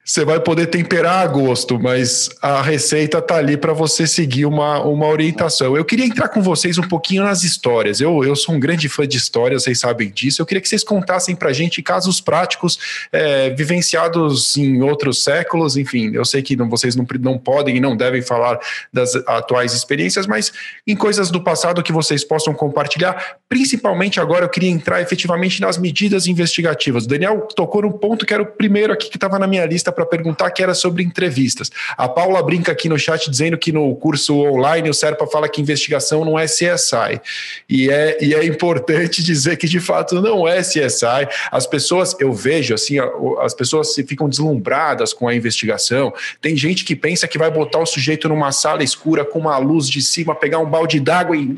Você 0.03 0.25
vai 0.25 0.39
poder 0.39 0.65
temperar 0.65 1.19
a 1.19 1.27
gosto, 1.27 1.79
mas 1.79 2.27
a 2.41 2.59
receita 2.59 3.19
está 3.19 3.35
ali 3.35 3.55
para 3.55 3.71
você 3.71 4.07
seguir 4.07 4.47
uma, 4.47 4.81
uma 4.83 5.05
orientação. 5.05 5.77
Eu 5.77 5.85
queria 5.85 6.05
entrar 6.05 6.27
com 6.27 6.41
vocês 6.41 6.79
um 6.79 6.83
pouquinho 6.83 7.23
nas 7.23 7.43
histórias. 7.43 8.01
Eu, 8.01 8.23
eu 8.23 8.35
sou 8.35 8.55
um 8.55 8.59
grande 8.59 8.89
fã 8.89 9.07
de 9.07 9.15
histórias, 9.17 9.61
vocês 9.61 9.79
sabem 9.79 10.09
disso. 10.09 10.41
Eu 10.41 10.45
queria 10.47 10.59
que 10.59 10.67
vocês 10.67 10.83
contassem 10.83 11.35
para 11.35 11.49
a 11.49 11.53
gente 11.53 11.83
casos 11.83 12.19
práticos 12.19 12.79
é, 13.11 13.51
vivenciados 13.51 14.57
em 14.57 14.81
outros 14.81 15.23
séculos. 15.23 15.77
Enfim, 15.77 16.11
eu 16.15 16.25
sei 16.25 16.41
que 16.41 16.55
não, 16.55 16.67
vocês 16.67 16.95
não, 16.95 17.05
não 17.19 17.37
podem 17.37 17.77
e 17.77 17.79
não 17.79 17.95
devem 17.95 18.23
falar 18.23 18.59
das 18.91 19.15
atuais 19.27 19.71
experiências, 19.71 20.25
mas 20.25 20.51
em 20.87 20.95
coisas 20.95 21.29
do 21.29 21.43
passado 21.43 21.83
que 21.83 21.93
vocês 21.93 22.23
possam 22.23 22.55
compartilhar. 22.55 23.37
Principalmente 23.47 24.19
agora, 24.19 24.45
eu 24.45 24.49
queria 24.49 24.69
entrar 24.69 24.99
efetivamente 24.99 25.61
nas 25.61 25.77
medidas 25.77 26.25
investigativas. 26.25 27.05
O 27.05 27.07
Daniel 27.07 27.41
tocou 27.55 27.83
num 27.83 27.91
ponto 27.91 28.25
que 28.25 28.33
era 28.33 28.41
o 28.41 28.47
primeiro 28.47 28.91
aqui 28.91 29.07
que 29.07 29.17
estava 29.17 29.37
na 29.37 29.45
minha 29.45 29.65
lista 29.65 29.90
para 29.91 30.05
perguntar, 30.05 30.51
que 30.51 30.63
era 30.63 30.73
sobre 30.73 31.03
entrevistas. 31.03 31.69
A 31.97 32.07
Paula 32.07 32.41
brinca 32.43 32.71
aqui 32.71 32.89
no 32.89 32.97
chat 32.97 33.29
dizendo 33.29 33.57
que 33.57 33.71
no 33.71 33.95
curso 33.95 34.37
online 34.39 34.89
o 34.89 34.93
Serpa 34.93 35.27
fala 35.27 35.49
que 35.49 35.61
investigação 35.61 36.25
não 36.25 36.37
é 36.37 36.45
CSI. 36.45 37.21
E 37.69 37.89
é, 37.89 38.17
e 38.23 38.33
é 38.33 38.45
importante 38.45 39.23
dizer 39.23 39.57
que 39.57 39.67
de 39.67 39.79
fato 39.79 40.21
não 40.21 40.47
é 40.47 40.61
CSI. 40.61 41.27
As 41.51 41.65
pessoas, 41.65 42.15
eu 42.19 42.33
vejo 42.33 42.73
assim, 42.73 42.97
as 43.41 43.53
pessoas 43.53 43.93
ficam 44.07 44.27
deslumbradas 44.27 45.13
com 45.13 45.27
a 45.27 45.35
investigação. 45.35 46.13
Tem 46.41 46.55
gente 46.55 46.83
que 46.83 46.95
pensa 46.95 47.27
que 47.27 47.37
vai 47.37 47.49
botar 47.51 47.79
o 47.79 47.85
sujeito 47.85 48.27
numa 48.29 48.51
sala 48.51 48.83
escura 48.83 49.25
com 49.25 49.39
uma 49.39 49.57
luz 49.57 49.89
de 49.89 50.01
cima, 50.01 50.35
pegar 50.35 50.59
um 50.59 50.65
balde 50.65 50.99
d'água 50.99 51.35
e 51.35 51.55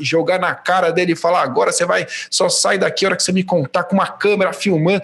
jogar 0.00 0.38
na 0.38 0.54
cara 0.54 0.90
dele 0.90 1.12
e 1.12 1.16
falar: 1.16 1.42
agora 1.42 1.72
você 1.72 1.84
vai, 1.84 2.06
só 2.30 2.48
sai 2.48 2.78
daqui 2.78 3.04
a 3.04 3.08
hora 3.08 3.16
que 3.16 3.22
você 3.22 3.32
me 3.32 3.44
contar 3.44 3.84
com 3.84 3.94
uma 3.94 4.06
câmera 4.06 4.52
filmando. 4.52 5.02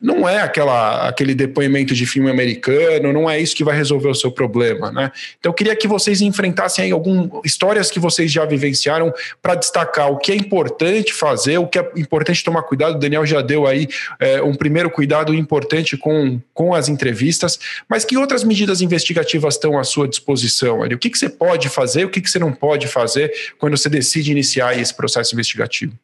Não 0.00 0.28
é 0.28 0.40
aquela, 0.40 1.08
aquele 1.08 1.34
depoimento 1.34 1.94
de 1.94 2.03
filme 2.06 2.30
americano, 2.30 3.12
não 3.12 3.28
é 3.28 3.40
isso 3.40 3.54
que 3.54 3.64
vai 3.64 3.76
resolver 3.76 4.08
o 4.08 4.14
seu 4.14 4.30
problema, 4.30 4.90
né? 4.90 5.10
Então 5.38 5.50
eu 5.50 5.54
queria 5.54 5.74
que 5.76 5.86
vocês 5.88 6.20
enfrentassem 6.20 6.90
algumas 6.90 7.28
histórias 7.44 7.90
que 7.90 7.98
vocês 7.98 8.30
já 8.30 8.44
vivenciaram 8.44 9.12
para 9.42 9.54
destacar 9.54 10.10
o 10.10 10.18
que 10.18 10.32
é 10.32 10.34
importante 10.34 11.12
fazer, 11.12 11.58
o 11.58 11.66
que 11.66 11.78
é 11.78 11.92
importante 11.96 12.42
tomar 12.42 12.62
cuidado. 12.62 12.96
O 12.96 12.98
Daniel 12.98 13.24
já 13.24 13.40
deu 13.40 13.66
aí 13.66 13.88
é, 14.18 14.42
um 14.42 14.54
primeiro 14.54 14.90
cuidado 14.90 15.34
importante 15.34 15.96
com, 15.96 16.40
com 16.52 16.74
as 16.74 16.88
entrevistas, 16.88 17.58
mas 17.88 18.04
que 18.04 18.16
outras 18.16 18.44
medidas 18.44 18.80
investigativas 18.80 19.54
estão 19.54 19.78
à 19.78 19.84
sua 19.84 20.08
disposição 20.08 20.82
ali? 20.82 20.94
O 20.94 20.98
que, 20.98 21.10
que 21.10 21.18
você 21.18 21.28
pode 21.28 21.68
fazer, 21.68 22.04
o 22.04 22.10
que, 22.10 22.20
que 22.20 22.30
você 22.30 22.38
não 22.38 22.52
pode 22.52 22.88
fazer 22.88 23.32
quando 23.58 23.76
você 23.76 23.88
decide 23.88 24.30
iniciar 24.30 24.78
esse 24.78 24.94
processo 24.94 25.34
investigativo? 25.34 25.98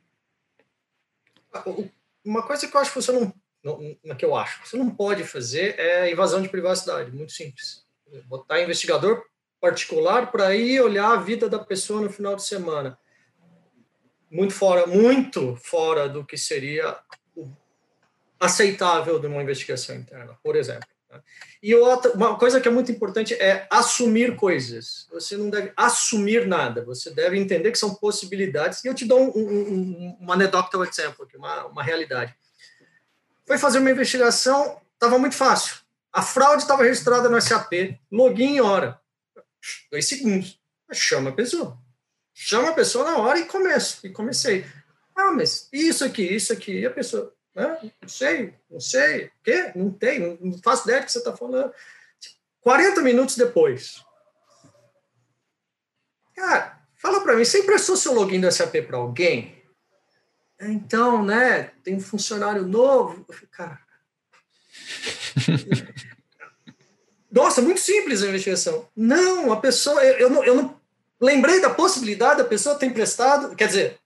Uma 2.25 2.43
coisa 2.43 2.67
que 2.67 2.77
eu 2.77 2.81
acho 2.81 2.93
que 2.93 3.01
você 3.03 3.13
não 3.13 3.33
no, 3.63 4.17
que 4.17 4.25
eu 4.25 4.35
acho. 4.35 4.67
Você 4.67 4.77
não 4.77 4.91
pode 4.91 5.25
fazer 5.25 5.79
é 5.79 6.11
invasão 6.11 6.41
de 6.41 6.49
privacidade, 6.49 7.11
muito 7.11 7.33
simples. 7.33 7.85
Botar 8.27 8.61
investigador 8.61 9.23
particular 9.61 10.33
para 10.33 10.55
ir 10.57 10.81
olhar 10.81 11.13
a 11.13 11.21
vida 11.21 11.49
da 11.49 11.59
pessoa 11.59 12.01
no 12.01 12.11
final 12.11 12.35
de 12.35 12.45
semana. 12.45 12.99
Muito 14.31 14.55
fora, 14.55 14.87
muito 14.87 15.57
fora 15.57 16.09
do 16.09 16.25
que 16.25 16.39
seria 16.39 16.97
aceitável 18.39 19.19
de 19.19 19.27
uma 19.27 19.43
investigação 19.43 19.95
interna, 19.97 20.39
por 20.43 20.57
exemplo. 20.57 20.89
Né? 21.11 21.21
E 21.63 21.75
outra, 21.75 22.13
uma 22.13 22.39
coisa 22.39 22.61
que 22.61 22.67
é 22.67 22.71
muito 22.71 22.91
importante 22.91 23.35
é 23.35 23.67
assumir 23.71 24.37
coisas. 24.37 25.07
Você 25.13 25.37
não 25.37 25.51
deve 25.51 25.73
assumir 25.77 26.47
nada, 26.47 26.83
você 26.83 27.11
deve 27.11 27.39
entender 27.39 27.71
que 27.71 27.79
são 27.79 27.95
possibilidades. 27.95 28.83
E 28.83 28.89
eu 28.89 28.95
te 28.95 29.05
dou 29.05 29.21
um, 29.21 29.31
um, 29.37 29.73
um, 29.75 30.17
uma 30.21 30.35
anedota, 30.35 30.79
exemplo, 30.79 31.29
uma, 31.35 31.67
uma 31.67 31.83
realidade. 31.83 32.35
Foi 33.51 33.59
fazer 33.59 33.81
uma 33.81 33.91
investigação, 33.91 34.81
estava 34.95 35.19
muito 35.19 35.35
fácil. 35.35 35.79
A 36.13 36.23
fraude 36.23 36.63
estava 36.63 36.85
registrada 36.85 37.29
no 37.29 37.43
SAP, 37.43 37.99
login 38.09 38.55
em 38.55 38.61
hora. 38.61 39.01
Dois 39.91 40.07
segundos. 40.07 40.61
Chama 40.93 41.31
a 41.31 41.33
pessoa. 41.33 41.77
Chama 42.33 42.69
a 42.69 42.75
pessoa 42.75 43.05
na 43.05 43.19
hora 43.19 43.41
e 43.41 43.47
começo. 43.47 44.07
E 44.07 44.11
comecei. 44.11 44.65
Ah, 45.17 45.33
mas 45.33 45.69
isso 45.73 46.05
aqui, 46.05 46.23
isso 46.23 46.53
aqui. 46.53 46.79
E 46.79 46.87
a 46.87 46.93
pessoa, 46.93 47.35
não 47.57 48.09
sei, 48.09 48.55
não 48.71 48.79
sei. 48.79 49.25
O 49.25 49.31
quê? 49.43 49.73
Não 49.75 49.91
tem, 49.91 50.39
não 50.41 50.57
faço 50.63 50.85
ideia 50.85 51.01
do 51.01 51.07
que 51.07 51.11
você 51.11 51.19
está 51.19 51.37
falando. 51.37 51.75
40 52.61 53.01
minutos 53.01 53.35
depois. 53.35 54.05
Cara, 56.37 56.81
fala 56.95 57.21
para 57.21 57.35
mim, 57.35 57.45
você 57.45 57.59
emprestou 57.59 57.97
seu 57.97 58.15
login 58.15 58.41
do 58.41 58.53
SAP 58.53 58.77
para 58.87 58.99
alguém? 58.99 59.60
Então, 60.61 61.25
né, 61.25 61.71
tem 61.83 61.97
um 61.97 62.01
funcionário 62.01 62.67
novo. 62.67 63.25
Eu 63.27 63.35
falei, 63.35 63.49
cara. 63.51 63.81
Nossa, 67.31 67.63
muito 67.63 67.81
simples 67.81 68.23
a 68.23 68.29
investigação. 68.29 68.89
Não, 68.95 69.53
a 69.53 69.57
pessoa. 69.61 70.05
Eu, 70.05 70.19
eu, 70.19 70.31
não, 70.31 70.45
eu 70.45 70.55
não 70.55 70.81
lembrei 71.21 71.61
da 71.61 71.71
possibilidade 71.71 72.39
da 72.39 72.45
pessoa 72.45 72.75
ter 72.75 72.87
emprestado. 72.87 73.55
Quer 73.55 73.69
dizer, 73.69 73.99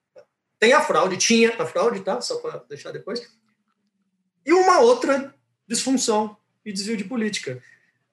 tem 0.59 0.73
a 0.73 0.83
fraude, 0.83 1.17
tinha 1.17 1.55
a 1.59 1.67
fraude, 1.67 2.01
tá? 2.01 2.21
Só 2.21 2.37
para 2.37 2.63
deixar 2.69 2.93
depois. 2.93 3.27
E 4.47 4.53
uma 4.53 4.81
outra 4.81 5.35
disfunção 5.67 6.37
e 6.65 6.73
desvio 6.73 6.97
de 6.97 7.05
política. 7.05 7.63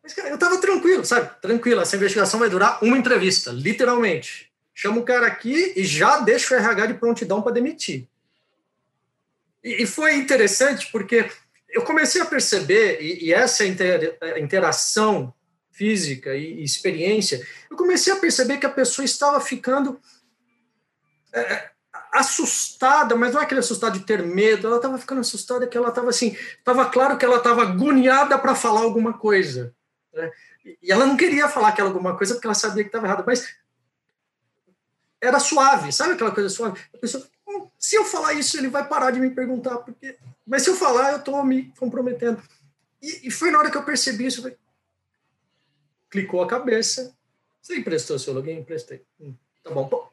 Mas, 0.01 0.13
cara, 0.13 0.29
eu 0.29 0.35
estava 0.35 0.59
tranquilo, 0.59 1.05
sabe? 1.05 1.29
Tranquilo, 1.41 1.81
essa 1.81 1.95
investigação 1.95 2.39
vai 2.39 2.49
durar 2.49 2.83
uma 2.83 2.97
entrevista, 2.97 3.51
literalmente. 3.51 4.51
Chama 4.73 4.99
o 4.99 5.05
cara 5.05 5.27
aqui 5.27 5.73
e 5.75 5.83
já 5.83 6.19
deixa 6.21 6.55
o 6.55 6.57
RH 6.57 6.87
de 6.87 6.93
prontidão 6.95 7.41
para 7.41 7.51
demitir. 7.51 8.07
E, 9.63 9.85
foi 9.85 10.15
interessante 10.15 10.91
porque 10.91 11.29
eu 11.69 11.83
comecei 11.83 12.21
a 12.21 12.25
perceber, 12.25 12.99
e, 13.01 13.33
essa 13.33 13.65
inter, 13.65 14.17
interação 14.37 15.33
física 15.71 16.35
e, 16.35 16.59
e, 16.59 16.63
experiência, 16.63 17.45
eu 17.69 17.77
comecei 17.77 18.11
a 18.11 18.17
perceber 18.17 18.57
que 18.57 18.65
a 18.65 18.71
pessoa 18.71 19.05
estava 19.05 19.39
ficando 19.39 19.99
é, 21.33 21.71
assustada, 22.11 23.15
mas 23.15 23.33
não 23.33 23.41
é 23.41 23.43
aquele 23.43 23.61
assustado 23.61 23.97
de 23.97 24.05
ter 24.05 24.21
medo, 24.21 24.67
ela 24.67 24.75
estava 24.75 24.97
ficando 24.97 25.21
assustada 25.21 25.65
que 25.65 25.77
ela 25.77 25.89
estava 25.89 26.09
assim, 26.09 26.35
estava 26.57 26.85
claro 26.85 27.17
que 27.17 27.23
ela 27.23 27.37
estava 27.37 27.61
agoniada 27.61 28.37
para 28.37 28.53
falar 28.53 28.81
alguma 28.81 29.13
coisa. 29.13 29.73
Né? 30.13 30.31
E 30.81 30.91
ela 30.91 31.05
não 31.05 31.15
queria 31.15 31.47
falar 31.47 31.69
aquela 31.69 31.89
alguma 31.89 32.17
coisa 32.17 32.33
porque 32.33 32.47
ela 32.47 32.53
sabia 32.53 32.83
que 32.83 32.89
estava 32.89 33.07
errado, 33.07 33.23
mas 33.25 33.55
era 35.21 35.39
suave, 35.39 35.91
sabe 35.91 36.13
aquela 36.13 36.31
coisa 36.31 36.49
suave? 36.49 36.79
A 36.93 36.97
pessoa, 36.97 37.25
se 37.81 37.95
eu 37.95 38.05
falar 38.05 38.33
isso, 38.33 38.55
ele 38.57 38.69
vai 38.69 38.87
parar 38.87 39.09
de 39.09 39.19
me 39.19 39.31
perguntar, 39.31 39.77
porque. 39.77 40.15
Mas 40.45 40.61
se 40.61 40.69
eu 40.69 40.75
falar, 40.75 41.11
eu 41.11 41.17
estou 41.17 41.43
me 41.43 41.73
comprometendo. 41.79 42.41
E, 43.01 43.27
e, 43.27 43.31
foi 43.31 43.49
na 43.49 43.57
hora 43.57 43.71
que 43.71 43.77
eu 43.77 43.83
percebi 43.83 44.27
isso. 44.27 44.43
Falei, 44.43 44.57
clicou 46.07 46.43
a 46.43 46.47
cabeça. 46.47 47.15
Você 47.59 47.75
emprestou 47.77 48.19
seu 48.19 48.33
login? 48.33 48.59
Emprestei. 48.59 49.01
Hum, 49.19 49.33
tá 49.63 49.71
bom. 49.71 50.11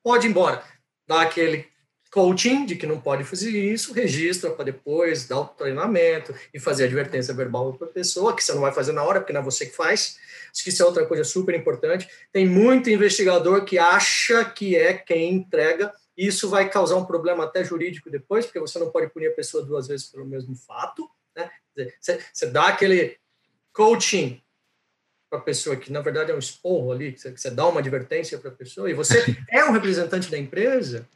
Pode 0.00 0.28
ir 0.28 0.30
embora. 0.30 0.62
Dá 1.06 1.22
aquele 1.22 1.66
coaching 2.12 2.66
de 2.66 2.76
que 2.76 2.86
não 2.86 3.00
pode 3.00 3.24
fazer 3.24 3.50
isso, 3.50 3.94
registra 3.94 4.50
para 4.50 4.66
depois 4.66 5.26
dar 5.26 5.40
o 5.40 5.46
treinamento 5.46 6.34
e 6.52 6.60
fazer 6.60 6.84
advertência 6.84 7.32
verbal 7.32 7.72
para 7.72 7.88
a 7.88 7.90
pessoa, 7.90 8.36
que 8.36 8.44
você 8.44 8.52
não 8.52 8.60
vai 8.60 8.70
fazer 8.70 8.92
na 8.92 9.02
hora, 9.02 9.18
porque 9.18 9.32
não 9.32 9.40
é 9.40 9.44
você 9.44 9.66
que 9.66 9.74
faz. 9.74 10.18
Acho 10.52 10.62
que 10.62 10.68
isso 10.68 10.82
é 10.82 10.86
outra 10.86 11.06
coisa 11.06 11.24
super 11.24 11.54
importante. 11.54 12.06
Tem 12.30 12.46
muito 12.46 12.90
investigador 12.90 13.64
que 13.64 13.78
acha 13.78 14.44
que 14.44 14.76
é 14.76 14.92
quem 14.92 15.32
entrega, 15.32 15.92
e 16.16 16.26
isso 16.26 16.48
vai 16.48 16.68
causar 16.68 16.96
um 16.96 17.04
problema 17.04 17.44
até 17.44 17.64
jurídico 17.64 18.10
depois, 18.10 18.44
porque 18.44 18.60
você 18.60 18.78
não 18.78 18.90
pode 18.90 19.08
punir 19.10 19.28
a 19.28 19.34
pessoa 19.34 19.64
duas 19.64 19.86
vezes 19.86 20.06
pelo 20.06 20.26
mesmo 20.26 20.54
fato. 20.54 21.08
Né? 21.34 21.50
Você, 22.00 22.20
você 22.32 22.46
dá 22.46 22.68
aquele 22.68 23.16
coaching 23.72 24.42
para 25.30 25.38
a 25.38 25.42
pessoa 25.42 25.76
que, 25.76 25.90
na 25.90 26.02
verdade, 26.02 26.30
é 26.30 26.34
um 26.34 26.38
esporro 26.38 26.92
ali, 26.92 27.12
que 27.12 27.20
você, 27.20 27.32
que 27.32 27.40
você 27.40 27.50
dá 27.50 27.66
uma 27.66 27.80
advertência 27.80 28.38
para 28.38 28.50
a 28.50 28.54
pessoa, 28.54 28.90
e 28.90 28.94
você 28.94 29.24
é 29.50 29.64
um 29.64 29.72
representante 29.72 30.30
da 30.30 30.36
empresa, 30.36 31.08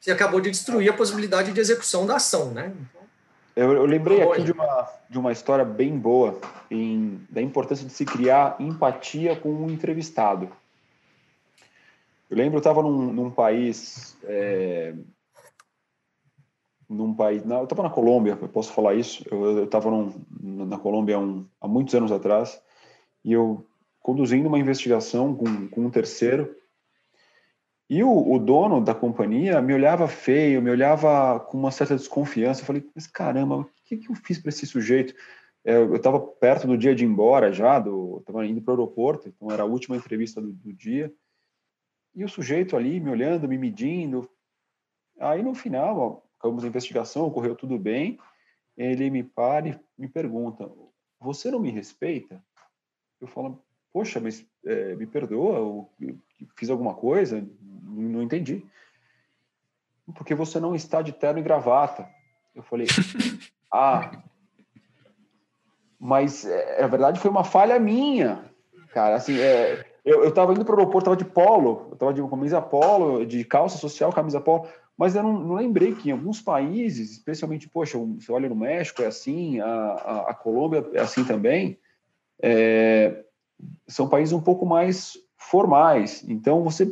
você 0.00 0.10
acabou 0.10 0.40
de 0.40 0.50
destruir 0.50 0.90
a 0.90 0.96
possibilidade 0.96 1.52
de 1.52 1.60
execução 1.60 2.04
da 2.04 2.16
ação, 2.16 2.52
né? 2.52 2.74
Eu, 3.54 3.72
eu 3.72 3.86
lembrei 3.86 4.20
aqui 4.22 4.42
de 4.42 4.52
uma, 4.52 4.88
de 5.08 5.18
uma 5.18 5.32
história 5.32 5.64
bem 5.64 5.96
boa 5.96 6.38
em, 6.70 7.24
da 7.30 7.40
importância 7.40 7.86
de 7.86 7.92
se 7.92 8.04
criar 8.04 8.56
empatia 8.60 9.34
com 9.34 9.48
o 9.48 9.64
um 9.64 9.70
entrevistado. 9.70 10.50
Eu 12.28 12.36
lembro, 12.36 12.56
eu 12.56 12.58
estava 12.58 12.82
num, 12.82 13.12
num, 13.12 13.30
país, 13.30 14.18
é, 14.24 14.94
num 16.88 17.14
país, 17.14 17.44
não, 17.44 17.58
eu 17.58 17.64
estava 17.64 17.82
na 17.82 17.90
Colômbia, 17.90 18.38
eu 18.40 18.48
posso 18.48 18.72
falar 18.72 18.94
isso. 18.94 19.24
Eu 19.30 19.64
estava 19.64 19.90
na 20.40 20.78
Colômbia 20.78 21.18
um, 21.18 21.46
há 21.60 21.68
muitos 21.68 21.94
anos 21.94 22.10
atrás 22.10 22.60
e 23.24 23.32
eu 23.32 23.66
conduzindo 24.00 24.48
uma 24.48 24.58
investigação 24.58 25.34
com, 25.34 25.68
com 25.68 25.86
um 25.86 25.90
terceiro 25.90 26.54
e 27.88 28.02
o, 28.02 28.32
o, 28.32 28.38
dono 28.38 28.80
da 28.80 28.94
companhia 28.94 29.60
me 29.62 29.72
olhava 29.72 30.08
feio, 30.08 30.60
me 30.60 30.70
olhava 30.70 31.38
com 31.38 31.56
uma 31.56 31.70
certa 31.70 31.94
desconfiança. 31.94 32.60
Eu 32.60 32.66
falei, 32.66 32.84
mas 32.94 33.06
caramba, 33.06 33.58
o 33.58 33.70
que, 33.84 33.96
que 33.96 34.10
eu 34.10 34.14
fiz 34.16 34.38
para 34.38 34.48
esse 34.48 34.66
sujeito? 34.66 35.14
É, 35.64 35.76
eu 35.76 35.94
estava 35.94 36.18
perto 36.20 36.66
do 36.66 36.76
dia 36.76 36.94
de 36.94 37.04
ir 37.04 37.08
embora 37.08 37.52
já, 37.52 37.78
estava 37.78 38.46
indo 38.46 38.60
para 38.60 38.72
o 38.72 38.74
aeroporto, 38.74 39.28
então 39.28 39.50
era 39.50 39.62
a 39.62 39.66
última 39.66 39.96
entrevista 39.96 40.40
do, 40.40 40.52
do, 40.52 40.72
dia. 40.72 41.12
E 42.16 42.24
o 42.24 42.28
sujeito 42.28 42.76
ali 42.76 42.98
me 42.98 43.10
olhando, 43.10 43.46
me 43.46 43.58
medindo. 43.58 44.28
Aí 45.20 45.42
no 45.42 45.54
final, 45.54 45.98
ó, 45.98 46.22
acabamos 46.38 46.64
a 46.64 46.66
investigação, 46.66 47.26
ocorreu 47.26 47.54
tudo 47.54 47.78
bem. 47.78 48.18
Ele 48.76 49.10
me 49.10 49.22
para 49.22 49.68
e 49.68 49.80
me 49.98 50.08
pergunta: 50.08 50.68
Você 51.20 51.50
não 51.50 51.60
me 51.60 51.70
respeita? 51.70 52.42
Eu 53.20 53.28
falo: 53.28 53.62
Poxa, 53.92 54.18
mas 54.18 54.44
é, 54.64 54.96
me 54.96 55.06
perdoa, 55.06 55.58
eu, 55.58 55.90
eu 56.00 56.18
fiz 56.56 56.70
alguma 56.70 56.94
coisa? 56.94 57.46
não 57.96 58.22
entendi. 58.22 58.64
Porque 60.14 60.34
você 60.34 60.60
não 60.60 60.74
está 60.74 61.02
de 61.02 61.12
terno 61.12 61.38
e 61.38 61.42
gravata. 61.42 62.08
Eu 62.54 62.62
falei, 62.62 62.86
ah, 63.72 64.10
mas 65.98 66.44
é, 66.44 66.82
na 66.82 66.86
verdade 66.86 67.20
foi 67.20 67.30
uma 67.30 67.44
falha 67.44 67.78
minha, 67.78 68.44
cara. 68.92 69.16
Assim, 69.16 69.38
é, 69.38 69.95
eu, 70.06 70.22
eu 70.22 70.30
tava 70.32 70.52
indo 70.52 70.64
para 70.64 70.76
o 70.76 70.78
aeroporto, 70.78 71.06
tava 71.06 71.16
de 71.16 71.24
polo, 71.24 71.88
eu 71.90 71.96
tava 71.96 72.14
de 72.14 72.22
camisa 72.28 72.62
polo, 72.62 73.26
de 73.26 73.44
calça 73.44 73.76
social, 73.76 74.12
camisa 74.12 74.40
polo, 74.40 74.68
mas 74.96 75.16
eu 75.16 75.22
não, 75.24 75.32
não 75.40 75.54
lembrei 75.56 75.96
que 75.96 76.08
em 76.08 76.12
alguns 76.12 76.40
países, 76.40 77.10
especialmente, 77.10 77.68
poxa, 77.68 77.98
você 77.98 78.30
olha 78.30 78.48
no 78.48 78.54
México 78.54 79.02
é 79.02 79.06
assim, 79.06 79.60
a, 79.60 79.66
a, 79.66 80.30
a 80.30 80.34
Colômbia 80.34 80.88
é 80.94 81.00
assim 81.00 81.24
também, 81.24 81.76
é, 82.40 83.24
são 83.88 84.08
países 84.08 84.32
um 84.32 84.40
pouco 84.40 84.64
mais 84.64 85.18
formais. 85.36 86.24
Então 86.28 86.62
você 86.62 86.88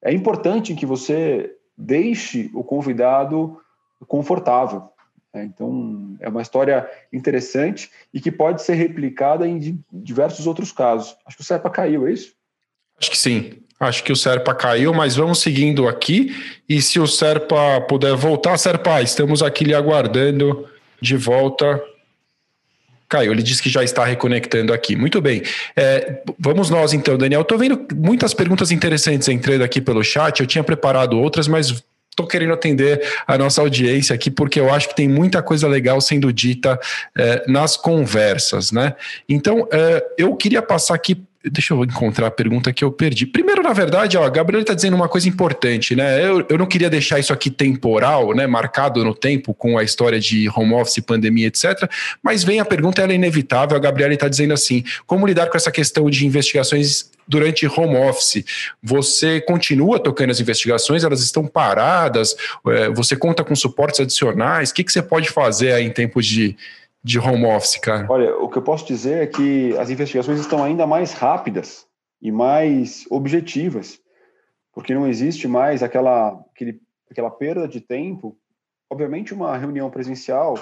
é 0.00 0.12
importante 0.12 0.74
que 0.76 0.86
você 0.86 1.52
deixe 1.76 2.48
o 2.54 2.62
convidado 2.62 3.60
confortável. 4.06 4.88
Né? 5.34 5.44
Então, 5.44 6.16
é 6.20 6.28
uma 6.28 6.42
história 6.42 6.88
interessante 7.12 7.90
e 8.14 8.20
que 8.20 8.30
pode 8.30 8.62
ser 8.62 8.74
replicada 8.74 9.48
em 9.48 9.82
diversos 9.92 10.46
outros 10.46 10.70
casos. 10.70 11.16
Acho 11.26 11.36
que 11.36 11.42
o 11.42 11.46
Serpa 11.46 11.68
caiu, 11.68 12.06
é 12.06 12.12
isso? 12.12 12.40
Acho 13.02 13.10
que 13.10 13.18
sim. 13.18 13.54
Acho 13.80 14.04
que 14.04 14.12
o 14.12 14.16
Serpa 14.16 14.54
caiu, 14.54 14.94
mas 14.94 15.16
vamos 15.16 15.40
seguindo 15.40 15.88
aqui. 15.88 16.32
E 16.68 16.80
se 16.80 17.00
o 17.00 17.06
Serpa 17.06 17.80
puder 17.88 18.14
voltar, 18.14 18.56
Serpa, 18.56 19.02
estamos 19.02 19.42
aqui 19.42 19.64
lhe 19.64 19.74
aguardando 19.74 20.68
de 21.00 21.16
volta 21.16 21.82
Caio, 23.12 23.30
ele 23.30 23.42
disse 23.42 23.62
que 23.62 23.68
já 23.68 23.84
está 23.84 24.06
reconectando 24.06 24.72
aqui. 24.72 24.96
Muito 24.96 25.20
bem. 25.20 25.42
É, 25.76 26.22
vamos 26.38 26.70
nós 26.70 26.94
então, 26.94 27.18
Daniel. 27.18 27.42
Estou 27.42 27.58
vendo 27.58 27.86
muitas 27.94 28.32
perguntas 28.32 28.70
interessantes 28.70 29.28
entrando 29.28 29.62
aqui 29.62 29.82
pelo 29.82 30.02
chat. 30.02 30.40
Eu 30.40 30.46
tinha 30.46 30.64
preparado 30.64 31.20
outras, 31.20 31.46
mas 31.46 31.84
estou 32.08 32.26
querendo 32.26 32.54
atender 32.54 33.06
a 33.26 33.36
nossa 33.36 33.60
audiência 33.60 34.14
aqui, 34.14 34.30
porque 34.30 34.58
eu 34.58 34.72
acho 34.72 34.88
que 34.88 34.96
tem 34.96 35.08
muita 35.08 35.42
coisa 35.42 35.68
legal 35.68 36.00
sendo 36.00 36.32
dita 36.32 36.80
é, 37.14 37.44
nas 37.46 37.76
conversas, 37.76 38.72
né? 38.72 38.94
Então, 39.28 39.68
é, 39.70 40.06
eu 40.16 40.34
queria 40.34 40.62
passar 40.62 40.94
aqui 40.94 41.22
Deixa 41.44 41.74
eu 41.74 41.82
encontrar 41.82 42.28
a 42.28 42.30
pergunta 42.30 42.72
que 42.72 42.84
eu 42.84 42.92
perdi. 42.92 43.26
Primeiro, 43.26 43.62
na 43.62 43.72
verdade, 43.72 44.16
ó, 44.16 44.24
a 44.24 44.28
Gabriela 44.28 44.62
está 44.62 44.74
dizendo 44.74 44.94
uma 44.94 45.08
coisa 45.08 45.28
importante, 45.28 45.96
né? 45.96 46.24
Eu, 46.24 46.46
eu 46.48 46.56
não 46.56 46.66
queria 46.66 46.88
deixar 46.88 47.18
isso 47.18 47.32
aqui 47.32 47.50
temporal, 47.50 48.32
né? 48.32 48.46
Marcado 48.46 49.04
no 49.04 49.12
tempo 49.12 49.52
com 49.52 49.76
a 49.76 49.82
história 49.82 50.20
de 50.20 50.48
home 50.54 50.74
office, 50.74 51.00
pandemia, 51.00 51.48
etc. 51.48 51.90
Mas 52.22 52.44
vem 52.44 52.60
a 52.60 52.64
pergunta, 52.64 53.02
ela 53.02 53.10
é 53.10 53.16
inevitável. 53.16 53.76
A 53.76 53.80
Gabriela 53.80 54.14
está 54.14 54.28
dizendo 54.28 54.54
assim: 54.54 54.84
como 55.04 55.26
lidar 55.26 55.48
com 55.48 55.56
essa 55.56 55.72
questão 55.72 56.08
de 56.08 56.24
investigações 56.24 57.10
durante 57.26 57.66
home 57.66 57.96
office? 57.96 58.44
Você 58.80 59.40
continua 59.40 59.98
tocando 59.98 60.30
as 60.30 60.38
investigações? 60.38 61.02
Elas 61.02 61.22
estão 61.22 61.44
paradas? 61.44 62.36
É, 62.68 62.88
você 62.90 63.16
conta 63.16 63.42
com 63.42 63.56
suportes 63.56 63.98
adicionais? 63.98 64.70
O 64.70 64.74
que, 64.74 64.84
que 64.84 64.92
você 64.92 65.02
pode 65.02 65.28
fazer 65.28 65.76
em 65.80 65.90
tempos 65.90 66.24
de 66.24 66.56
de 67.02 67.18
home 67.18 67.44
office, 67.46 67.76
cara? 67.76 68.06
Olha, 68.08 68.36
o 68.36 68.48
que 68.48 68.58
eu 68.58 68.62
posso 68.62 68.86
dizer 68.86 69.22
é 69.22 69.26
que 69.26 69.76
as 69.76 69.90
investigações 69.90 70.40
estão 70.40 70.62
ainda 70.62 70.86
mais 70.86 71.12
rápidas 71.12 71.86
e 72.20 72.30
mais 72.30 73.04
objetivas, 73.10 74.00
porque 74.72 74.94
não 74.94 75.06
existe 75.06 75.48
mais 75.48 75.82
aquela, 75.82 76.40
aquele, 76.54 76.80
aquela 77.10 77.30
perda 77.30 77.66
de 77.66 77.80
tempo. 77.80 78.36
Obviamente, 78.90 79.34
uma 79.34 79.56
reunião 79.56 79.90
presencial 79.90 80.54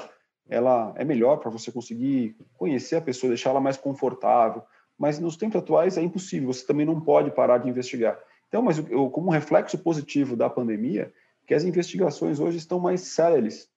ela 0.49 0.93
é 0.97 1.05
melhor 1.05 1.37
para 1.37 1.51
você 1.51 1.71
conseguir 1.71 2.37
conhecer 2.55 2.97
a 2.97 3.01
pessoa, 3.01 3.31
deixar 3.31 3.51
ela 3.51 3.61
mais 3.61 3.77
confortável, 3.77 4.63
mas 4.99 5.21
nos 5.21 5.37
tempos 5.37 5.63
atuais 5.63 5.97
é 5.97 6.03
impossível, 6.03 6.53
você 6.53 6.67
também 6.67 6.85
não 6.85 7.01
pode 7.01 7.31
parar 7.31 7.59
de 7.59 7.69
investigar. 7.69 8.19
Então, 8.49 8.61
mas 8.61 8.79
eu, 8.91 9.09
como 9.11 9.31
reflexo 9.31 9.79
positivo 9.79 10.35
da 10.35 10.51
pandemia, 10.51 11.13
que 11.47 11.55
as 11.55 11.65
investigações 11.65 12.41
hoje 12.41 12.59
estão 12.59 12.81
mais 12.81 13.01
céleres, 13.03 13.70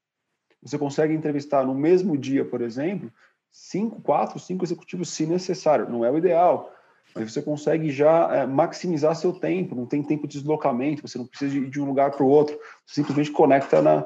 você 0.63 0.77
consegue 0.77 1.13
entrevistar 1.13 1.65
no 1.65 1.75
mesmo 1.75 2.17
dia, 2.17 2.45
por 2.45 2.61
exemplo, 2.61 3.11
cinco, 3.51 4.01
quatro, 4.01 4.39
cinco 4.39 4.63
executivos, 4.63 5.09
se 5.09 5.25
necessário. 5.25 5.89
Não 5.89 6.03
é 6.03 6.09
o 6.09 6.17
ideal, 6.17 6.71
mas 7.13 7.31
você 7.31 7.41
consegue 7.41 7.91
já 7.91 8.29
é, 8.33 8.47
maximizar 8.47 9.15
seu 9.15 9.33
tempo. 9.33 9.75
Não 9.75 9.85
tem 9.85 10.01
tempo 10.01 10.27
de 10.27 10.37
deslocamento, 10.39 11.07
você 11.07 11.17
não 11.17 11.25
precisa 11.25 11.57
ir 11.57 11.69
de 11.69 11.81
um 11.81 11.85
lugar 11.85 12.11
para 12.11 12.23
o 12.23 12.27
outro. 12.27 12.57
Você 12.85 12.95
simplesmente 12.95 13.31
conecta 13.31 13.81
na, 13.81 14.05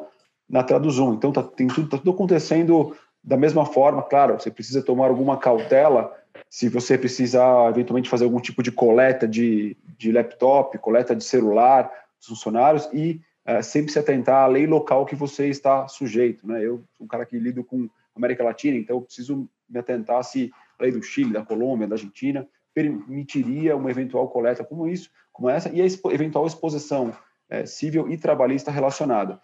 na 0.49 0.63
tela 0.63 0.79
do 0.79 0.89
Zoom. 0.89 1.13
Então, 1.13 1.31
tá, 1.31 1.43
tem 1.43 1.67
tudo, 1.67 1.89
tá 1.89 1.97
tudo 1.97 2.11
acontecendo 2.11 2.95
da 3.23 3.37
mesma 3.37 3.65
forma. 3.65 4.01
Claro, 4.01 4.39
você 4.39 4.51
precisa 4.51 4.81
tomar 4.81 5.07
alguma 5.07 5.37
cautela 5.37 6.13
se 6.49 6.69
você 6.69 6.97
precisar 6.97 7.69
eventualmente 7.69 8.09
fazer 8.09 8.25
algum 8.25 8.39
tipo 8.39 8.61
de 8.61 8.71
coleta 8.71 9.27
de, 9.27 9.75
de 9.97 10.11
laptop, 10.11 10.77
coleta 10.77 11.15
de 11.15 11.23
celular 11.23 11.91
dos 12.19 12.29
funcionários 12.29 12.87
e 12.93 13.21
é, 13.47 13.61
sempre 13.61 13.91
se 13.91 13.97
atentar 13.97 14.43
à 14.43 14.47
lei 14.47 14.67
local 14.67 15.05
que 15.05 15.15
você 15.15 15.47
está 15.47 15.87
sujeito. 15.87 16.45
Né? 16.45 16.65
Eu 16.65 16.83
sou 16.97 17.05
um 17.05 17.07
cara 17.07 17.25
que 17.25 17.39
lido 17.39 17.63
com 17.63 17.89
América 18.13 18.43
Latina, 18.43 18.77
então 18.77 18.97
eu 18.97 19.01
preciso 19.01 19.49
me 19.69 19.79
atentar 19.79 20.21
se 20.23 20.51
a 20.77 20.83
lei 20.83 20.91
do 20.91 21.01
Chile, 21.01 21.31
da 21.31 21.45
Colômbia, 21.45 21.87
da 21.87 21.95
Argentina 21.95 22.45
permitiria 22.73 23.75
uma 23.75 23.89
eventual 23.89 24.27
coleta 24.27 24.63
como 24.63 24.87
isso, 24.87 25.09
como 25.31 25.49
essa, 25.49 25.69
e 25.69 25.81
a 25.81 25.85
expo 25.85 26.11
eventual 26.11 26.45
exposição 26.45 27.11
é, 27.49 27.65
civil 27.65 28.07
e 28.09 28.17
trabalhista 28.17 28.69
relacionada. 28.69 29.41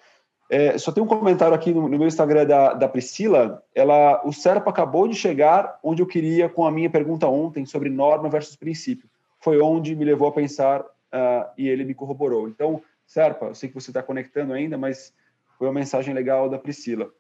É, 0.52 0.78
só 0.78 0.92
tem 0.92 1.02
um 1.02 1.08
comentário 1.08 1.56
aqui 1.56 1.74
no, 1.74 1.88
no 1.88 1.98
meu 1.98 2.08
Instagram 2.08 2.46
da, 2.46 2.74
da, 2.74 2.88
Priscila. 2.88 3.64
Ela, 3.74 4.22
o 4.24 4.32
Serpa 4.32 4.70
acabou 4.70 5.08
de 5.08 5.16
chegar 5.16 5.80
onde 5.82 6.02
eu 6.02 6.06
queria 6.06 6.48
com 6.48 6.66
a 6.66 6.72
minha 6.72 6.90
pergunta 6.90 7.28
ontem 7.28 7.66
sobre 7.66 7.90
norma 7.90 8.30
versus 8.30 8.56
princípio. 8.56 9.10
Foi 9.40 9.60
onde 9.60 9.96
me 9.96 10.06
levou 10.06 10.28
a 10.28 10.32
pensar 10.32 10.82
uh, 10.82 11.50
e 11.58 11.68
ele 11.68 11.86
me 11.86 11.96
corroborou. 11.96 12.48
Então, 12.48 12.82
Serpa, 13.14 13.46
eu 13.46 13.54
sei 13.54 13.70
que 13.70 13.76
você 13.76 13.92
está 13.92 14.02
conectando 14.02 14.54
ainda, 14.54 14.76
mas 14.76 15.14
foi 15.60 15.68
uma 15.68 15.74
mensagem 15.76 16.16
legal 16.16 16.50
da 16.50 16.58
Priscila. 16.58 17.14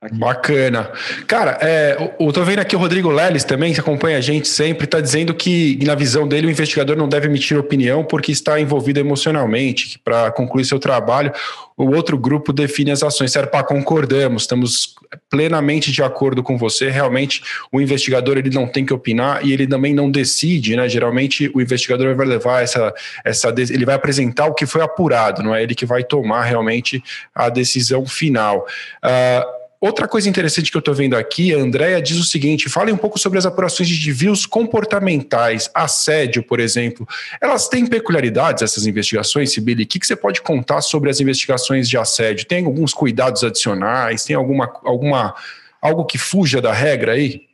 Aqui. 0.00 0.16
Bacana. 0.16 0.92
Cara, 1.26 1.58
é, 1.60 2.14
eu 2.20 2.32
tô 2.32 2.44
vendo 2.44 2.60
aqui 2.60 2.76
o 2.76 2.78
Rodrigo 2.78 3.10
Leles 3.10 3.42
também, 3.42 3.74
que 3.74 3.80
acompanha 3.80 4.16
a 4.16 4.20
gente 4.20 4.46
sempre, 4.46 4.84
está 4.84 5.00
dizendo 5.00 5.34
que, 5.34 5.76
na 5.84 5.96
visão 5.96 6.28
dele, 6.28 6.46
o 6.46 6.50
investigador 6.50 6.96
não 6.96 7.08
deve 7.08 7.26
emitir 7.26 7.58
opinião 7.58 8.04
porque 8.04 8.30
está 8.30 8.60
envolvido 8.60 9.00
emocionalmente, 9.00 9.98
para 10.04 10.30
concluir 10.30 10.64
seu 10.64 10.78
trabalho, 10.78 11.32
o 11.76 11.96
outro 11.96 12.16
grupo 12.16 12.52
define 12.52 12.92
as 12.92 13.02
ações. 13.02 13.32
Serpa, 13.32 13.64
concordamos, 13.64 14.42
estamos 14.42 14.94
plenamente 15.28 15.90
de 15.90 16.00
acordo 16.00 16.44
com 16.44 16.56
você. 16.56 16.90
Realmente, 16.90 17.42
o 17.72 17.80
investigador 17.80 18.38
ele 18.38 18.50
não 18.50 18.68
tem 18.68 18.86
que 18.86 18.94
opinar 18.94 19.44
e 19.44 19.52
ele 19.52 19.66
também 19.66 19.94
não 19.94 20.08
decide, 20.08 20.76
né? 20.76 20.88
Geralmente, 20.88 21.50
o 21.52 21.60
investigador 21.60 22.14
vai 22.14 22.26
levar 22.26 22.62
essa, 22.62 22.94
essa 23.24 23.52
ele 23.58 23.84
vai 23.84 23.96
apresentar 23.96 24.46
o 24.46 24.54
que 24.54 24.64
foi 24.64 24.80
apurado, 24.80 25.42
não 25.42 25.52
é 25.52 25.60
ele 25.60 25.74
que 25.74 25.84
vai 25.84 26.04
tomar 26.04 26.44
realmente 26.44 27.02
a 27.34 27.48
decisão 27.48 28.06
final. 28.06 28.64
Uh, 29.04 29.57
Outra 29.80 30.08
coisa 30.08 30.28
interessante 30.28 30.72
que 30.72 30.76
eu 30.76 30.80
estou 30.80 30.94
vendo 30.94 31.14
aqui, 31.14 31.54
a 31.54 31.58
Andrea 31.58 32.02
diz 32.02 32.18
o 32.18 32.24
seguinte: 32.24 32.68
fale 32.68 32.90
um 32.90 32.96
pouco 32.96 33.16
sobre 33.16 33.38
as 33.38 33.46
apurações 33.46 33.88
de 33.88 33.96
desvios 33.96 34.44
comportamentais, 34.44 35.70
assédio, 35.72 36.42
por 36.42 36.58
exemplo. 36.58 37.06
Elas 37.40 37.68
têm 37.68 37.86
peculiaridades, 37.86 38.62
essas 38.62 38.86
investigações, 38.86 39.52
Sibili? 39.52 39.84
O 39.84 39.86
que, 39.86 40.00
que 40.00 40.06
você 40.06 40.16
pode 40.16 40.42
contar 40.42 40.80
sobre 40.80 41.10
as 41.10 41.20
investigações 41.20 41.88
de 41.88 41.96
assédio? 41.96 42.44
Tem 42.46 42.66
alguns 42.66 42.92
cuidados 42.92 43.44
adicionais? 43.44 44.24
Tem 44.24 44.34
alguma, 44.34 44.68
alguma 44.82 45.36
algo 45.80 46.04
que 46.04 46.18
fuja 46.18 46.60
da 46.60 46.72
regra 46.72 47.12
aí? 47.12 47.46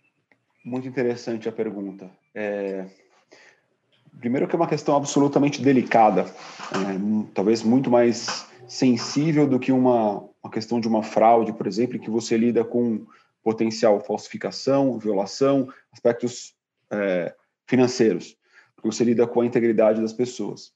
Muito 0.64 0.88
interessante 0.88 1.46
a 1.46 1.52
pergunta. 1.52 2.10
É... 2.34 2.86
Primeiro 4.18 4.48
que 4.48 4.56
é 4.56 4.58
uma 4.58 4.68
questão 4.68 4.96
absolutamente 4.96 5.60
delicada, 5.60 6.24
é, 6.72 7.28
talvez 7.34 7.62
muito 7.62 7.90
mais 7.90 8.46
sensível 8.66 9.46
do 9.46 9.58
que 9.58 9.72
uma, 9.72 10.24
uma 10.44 10.50
questão 10.50 10.78
de 10.78 10.86
uma 10.86 11.02
fraude, 11.02 11.54
por 11.54 11.66
exemplo, 11.66 11.96
em 11.96 12.00
que 12.00 12.10
você 12.10 12.36
lida 12.36 12.62
com 12.62 13.06
potencial 13.42 13.98
falsificação, 14.00 14.98
violação, 14.98 15.72
aspectos 15.90 16.54
é, 16.90 17.34
financeiros, 17.66 18.36
porque 18.76 18.92
você 18.92 19.04
lida 19.04 19.26
com 19.26 19.40
a 19.40 19.46
integridade 19.46 20.02
das 20.02 20.12
pessoas. 20.12 20.72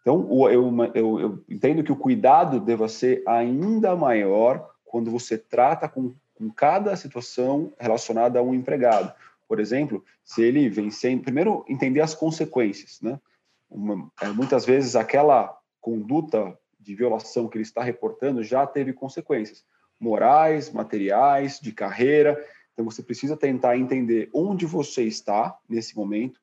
Então, 0.00 0.28
eu, 0.50 0.90
eu, 0.94 1.20
eu, 1.20 1.44
entendo 1.48 1.84
que 1.84 1.92
o 1.92 1.96
cuidado 1.96 2.58
deva 2.60 2.88
ser 2.88 3.22
ainda 3.26 3.94
maior 3.94 4.68
quando 4.84 5.10
você 5.10 5.38
trata 5.38 5.88
com, 5.88 6.14
com 6.34 6.50
cada 6.50 6.96
situação 6.96 7.72
relacionada 7.78 8.38
a 8.38 8.42
um 8.42 8.54
empregado. 8.54 9.12
Por 9.46 9.60
exemplo, 9.60 10.04
se 10.24 10.42
ele 10.42 10.68
vem. 10.68 10.88
Primeiro, 11.20 11.64
entender 11.68 12.00
as 12.00 12.14
consequências. 12.14 13.00
Né? 13.02 13.20
Uma, 13.68 14.10
é, 14.20 14.28
muitas 14.28 14.64
vezes, 14.64 14.96
aquela 14.96 15.56
conduta 15.80 16.56
de 16.88 16.94
violação 16.94 17.48
que 17.48 17.58
ele 17.58 17.64
está 17.64 17.82
reportando 17.82 18.42
já 18.42 18.66
teve 18.66 18.94
consequências 18.94 19.62
morais, 20.00 20.72
materiais, 20.72 21.60
de 21.60 21.70
carreira. 21.70 22.42
Então 22.72 22.82
você 22.82 23.02
precisa 23.02 23.36
tentar 23.36 23.76
entender 23.76 24.30
onde 24.32 24.64
você 24.64 25.02
está 25.02 25.54
nesse 25.68 25.94
momento, 25.94 26.40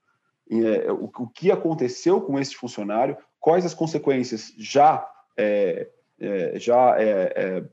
é, 0.52 0.92
o, 0.92 1.08
que 1.28 1.52
aconteceu 1.52 2.22
com 2.22 2.38
esse 2.38 2.56
funcionário, 2.56 3.18
quais 3.40 3.66
as 3.66 3.74
consequências 3.74 4.54
já 4.56 5.10
é, 5.36 5.90
é, 6.20 6.60
já 6.60 6.96
é, 7.02 7.34
é, 7.36 7.66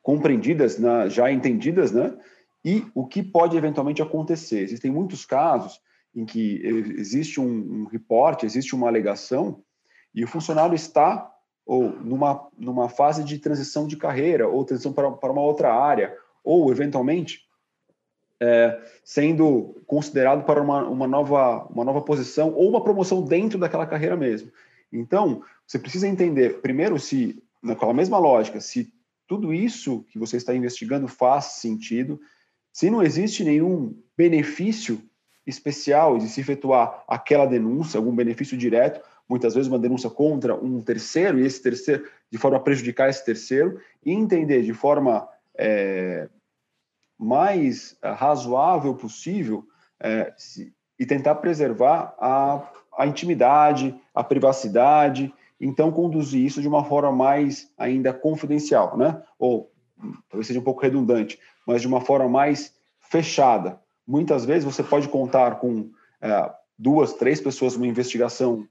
compreendidas, 0.00 0.78
né, 0.78 1.10
já 1.10 1.30
entendidas, 1.30 1.92
né? 1.92 2.16
E 2.64 2.86
o 2.94 3.06
que 3.06 3.22
pode 3.22 3.56
eventualmente 3.56 4.00
acontecer. 4.00 4.60
Existem 4.60 4.90
muitos 4.90 5.26
casos 5.26 5.80
em 6.14 6.24
que 6.24 6.62
existe 6.96 7.38
um, 7.38 7.82
um 7.82 7.84
reporte, 7.84 8.46
existe 8.46 8.74
uma 8.74 8.88
alegação 8.88 9.62
e 10.14 10.24
o 10.24 10.26
funcionário 10.26 10.74
está 10.74 11.30
ou 11.66 11.90
numa, 11.90 12.46
numa 12.56 12.88
fase 12.88 13.24
de 13.24 13.38
transição 13.40 13.88
de 13.88 13.96
carreira, 13.96 14.48
ou 14.48 14.64
transição 14.64 14.92
para, 14.92 15.10
para 15.10 15.32
uma 15.32 15.42
outra 15.42 15.74
área, 15.74 16.16
ou, 16.44 16.70
eventualmente, 16.70 17.44
é, 18.40 18.80
sendo 19.04 19.74
considerado 19.86 20.44
para 20.44 20.62
uma, 20.62 20.88
uma, 20.88 21.08
nova, 21.08 21.66
uma 21.66 21.84
nova 21.84 22.00
posição, 22.00 22.52
ou 22.54 22.68
uma 22.68 22.84
promoção 22.84 23.20
dentro 23.22 23.58
daquela 23.58 23.86
carreira 23.86 24.16
mesmo. 24.16 24.52
Então, 24.92 25.42
você 25.66 25.78
precisa 25.78 26.06
entender, 26.06 26.60
primeiro, 26.60 27.00
se, 27.00 27.42
naquela 27.60 27.92
mesma 27.92 28.18
lógica, 28.18 28.60
se 28.60 28.92
tudo 29.26 29.52
isso 29.52 30.04
que 30.10 30.18
você 30.20 30.36
está 30.36 30.54
investigando 30.54 31.08
faz 31.08 31.46
sentido, 31.56 32.20
se 32.72 32.88
não 32.88 33.02
existe 33.02 33.42
nenhum 33.42 34.00
benefício 34.16 35.02
especial 35.44 36.18
de 36.18 36.28
se 36.28 36.40
efetuar 36.40 37.02
aquela 37.08 37.46
denúncia, 37.46 37.98
algum 37.98 38.14
benefício 38.14 38.56
direto, 38.56 39.00
muitas 39.28 39.54
vezes 39.54 39.68
uma 39.68 39.78
denúncia 39.78 40.08
contra 40.08 40.54
um 40.54 40.80
terceiro, 40.80 41.38
e 41.38 41.46
esse 41.46 41.62
terceiro, 41.62 42.04
de 42.30 42.38
forma 42.38 42.56
a 42.56 42.60
prejudicar 42.60 43.08
esse 43.08 43.24
terceiro, 43.24 43.80
e 44.04 44.12
entender 44.12 44.62
de 44.62 44.72
forma 44.72 45.28
é, 45.56 46.28
mais 47.18 47.96
é, 48.02 48.10
razoável 48.10 48.94
possível 48.94 49.64
é, 50.00 50.32
se, 50.36 50.72
e 50.98 51.04
tentar 51.04 51.36
preservar 51.36 52.14
a, 52.18 52.70
a 52.96 53.06
intimidade, 53.06 53.94
a 54.14 54.22
privacidade, 54.22 55.32
então 55.60 55.90
conduzir 55.90 56.44
isso 56.44 56.60
de 56.60 56.68
uma 56.68 56.84
forma 56.84 57.12
mais 57.12 57.70
ainda 57.76 58.12
confidencial, 58.12 58.96
né? 58.96 59.22
Ou 59.38 59.70
talvez 60.28 60.46
seja 60.46 60.60
um 60.60 60.64
pouco 60.64 60.82
redundante, 60.82 61.38
mas 61.66 61.80
de 61.80 61.88
uma 61.88 62.00
forma 62.00 62.28
mais 62.28 62.74
fechada. 63.00 63.80
Muitas 64.06 64.44
vezes 64.44 64.64
você 64.64 64.82
pode 64.82 65.08
contar 65.08 65.56
com 65.58 65.90
é, 66.20 66.50
duas, 66.78 67.14
três 67.14 67.40
pessoas 67.40 67.74
numa 67.74 67.86
investigação 67.86 68.66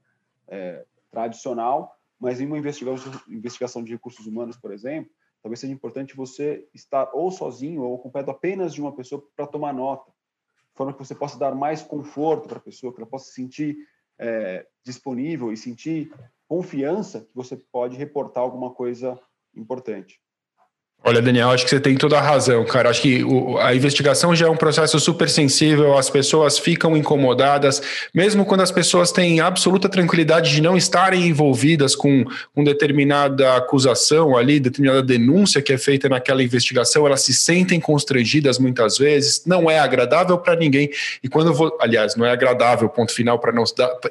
é, 0.48 0.84
tradicional, 1.10 1.94
mas 2.18 2.40
em 2.40 2.46
uma 2.46 2.58
investigação, 2.58 3.82
de 3.82 3.92
recursos 3.92 4.26
humanos, 4.26 4.56
por 4.56 4.72
exemplo, 4.72 5.10
talvez 5.42 5.60
seja 5.60 5.72
importante 5.72 6.16
você 6.16 6.66
estar 6.74 7.10
ou 7.12 7.30
sozinho 7.30 7.82
ou 7.82 7.96
acompanhado 7.96 8.30
apenas 8.30 8.74
de 8.74 8.80
uma 8.80 8.94
pessoa 8.94 9.22
para 9.36 9.46
tomar 9.46 9.72
nota, 9.72 10.10
de 10.10 10.76
forma 10.76 10.92
que 10.92 10.98
você 10.98 11.14
possa 11.14 11.38
dar 11.38 11.54
mais 11.54 11.82
conforto 11.82 12.48
para 12.48 12.58
a 12.58 12.62
pessoa, 12.62 12.92
que 12.92 13.00
ela 13.00 13.08
possa 13.08 13.26
se 13.26 13.34
sentir 13.34 13.76
é, 14.18 14.66
disponível 14.84 15.52
e 15.52 15.56
sentir 15.56 16.12
confiança 16.48 17.20
que 17.20 17.34
você 17.34 17.56
pode 17.56 17.96
reportar 17.96 18.42
alguma 18.42 18.72
coisa 18.72 19.20
importante. 19.54 20.20
Olha, 21.08 21.22
Daniel, 21.22 21.50
acho 21.50 21.62
que 21.62 21.70
você 21.70 21.78
tem 21.78 21.96
toda 21.96 22.18
a 22.18 22.20
razão, 22.20 22.64
cara. 22.64 22.90
Acho 22.90 23.02
que 23.02 23.22
o, 23.22 23.58
a 23.58 23.72
investigação 23.72 24.34
já 24.34 24.46
é 24.46 24.50
um 24.50 24.56
processo 24.56 24.98
super 24.98 25.30
sensível, 25.30 25.96
as 25.96 26.10
pessoas 26.10 26.58
ficam 26.58 26.96
incomodadas, 26.96 27.80
mesmo 28.12 28.44
quando 28.44 28.62
as 28.62 28.72
pessoas 28.72 29.12
têm 29.12 29.38
absoluta 29.38 29.88
tranquilidade 29.88 30.50
de 30.50 30.60
não 30.60 30.76
estarem 30.76 31.28
envolvidas 31.28 31.94
com, 31.94 32.24
com 32.52 32.64
determinada 32.64 33.54
acusação 33.54 34.36
ali, 34.36 34.58
determinada 34.58 35.00
denúncia 35.00 35.62
que 35.62 35.72
é 35.72 35.78
feita 35.78 36.08
naquela 36.08 36.42
investigação, 36.42 37.06
elas 37.06 37.20
se 37.20 37.32
sentem 37.32 37.78
constrangidas 37.78 38.58
muitas 38.58 38.98
vezes, 38.98 39.44
não 39.46 39.70
é 39.70 39.78
agradável 39.78 40.36
para 40.38 40.56
ninguém. 40.56 40.90
E 41.22 41.28
quando 41.28 41.54
vou, 41.54 41.78
aliás, 41.80 42.16
não 42.16 42.26
é 42.26 42.32
agradável, 42.32 42.88
ponto 42.88 43.12
final, 43.12 43.38
para 43.38 43.52
não 43.52 43.62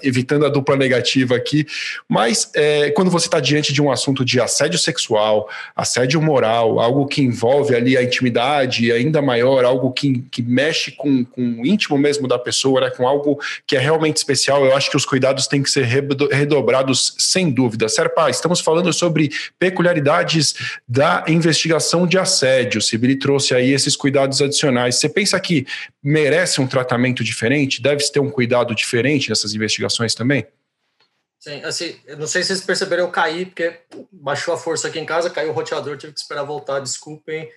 evitando 0.01 0.45
a 0.45 0.49
dupla 0.49 0.77
negativa 0.77 1.35
aqui, 1.35 1.67
mas 2.07 2.49
é, 2.55 2.89
quando 2.91 3.11
você 3.11 3.27
está 3.27 3.41
diante 3.41 3.73
de 3.73 3.81
um 3.81 3.91
assunto 3.91 4.23
de 4.23 4.39
assédio 4.39 4.79
sexual, 4.79 5.49
assédio 5.75 6.21
moral, 6.21 6.74
algo 6.79 7.05
que 7.05 7.21
envolve 7.21 7.75
ali 7.75 7.97
a 7.97 8.03
intimidade 8.03 8.91
ainda 8.91 9.21
maior, 9.21 9.63
algo 9.65 9.91
que, 9.91 10.23
que 10.31 10.41
mexe 10.41 10.91
com, 10.91 11.23
com 11.25 11.61
o 11.61 11.65
íntimo 11.65 11.97
mesmo 11.97 12.27
da 12.27 12.37
pessoa, 12.37 12.81
né, 12.81 12.89
com 12.89 13.07
algo 13.07 13.39
que 13.67 13.75
é 13.75 13.79
realmente 13.79 14.17
especial, 14.17 14.65
eu 14.65 14.75
acho 14.75 14.89
que 14.89 14.97
os 14.97 15.05
cuidados 15.05 15.47
têm 15.47 15.61
que 15.61 15.69
ser 15.69 15.85
redobrados 16.31 17.15
sem 17.17 17.51
dúvida. 17.51 17.87
Serpa, 17.89 18.29
estamos 18.29 18.59
falando 18.59 18.91
sobre 18.93 19.29
peculiaridades 19.59 20.55
da 20.87 21.23
investigação 21.27 22.07
de 22.07 22.17
assédio. 22.17 22.81
Sibili 22.81 23.15
trouxe 23.17 23.53
aí 23.53 23.71
esses 23.71 23.95
cuidados 23.95 24.41
adicionais. 24.41 24.95
Você 24.95 25.09
pensa 25.09 25.39
que 25.39 25.65
merece 26.03 26.61
um 26.61 26.67
tratamento 26.67 27.23
diferente? 27.23 27.81
Deve-se 27.81 28.11
ter 28.11 28.19
um 28.19 28.29
cuidado 28.29 28.73
diferente 28.75 29.29
nessas 29.29 29.53
investigações 29.53 30.13
também? 30.13 30.45
Sim, 31.39 31.63
assim, 31.63 31.99
não 32.17 32.25
sei 32.25 32.41
se 32.41 32.47
vocês 32.47 32.65
perceberam, 32.65 33.03
eu 33.03 33.11
caí, 33.11 33.45
porque 33.45 33.81
baixou 34.11 34.53
a 34.53 34.57
força 34.57 34.87
aqui 34.87 34.99
em 34.99 35.05
casa, 35.05 35.29
caiu 35.29 35.51
o 35.51 35.53
roteador, 35.53 35.97
tive 35.97 36.13
que 36.13 36.19
esperar 36.19 36.43
voltar, 36.43 36.79
desculpem. 36.79 37.51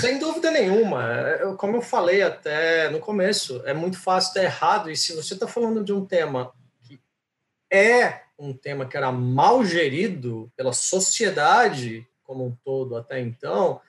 Sem 0.00 0.18
dúvida 0.18 0.50
nenhuma, 0.50 1.02
eu, 1.40 1.56
como 1.56 1.76
eu 1.76 1.82
falei 1.82 2.22
até 2.22 2.88
no 2.88 3.00
começo, 3.00 3.60
é 3.64 3.74
muito 3.74 3.98
fácil 3.98 4.28
estar 4.28 4.44
errado, 4.44 4.90
e 4.90 4.96
se 4.96 5.12
você 5.14 5.34
está 5.34 5.48
falando 5.48 5.82
de 5.82 5.92
um 5.92 6.06
tema 6.06 6.52
que 6.84 7.00
é 7.72 8.22
um 8.38 8.52
tema 8.52 8.86
que 8.86 8.96
era 8.96 9.10
mal 9.10 9.64
gerido 9.64 10.50
pela 10.56 10.72
sociedade 10.72 12.06
como 12.22 12.46
um 12.46 12.56
todo 12.64 12.96
até 12.96 13.20
então, 13.20 13.80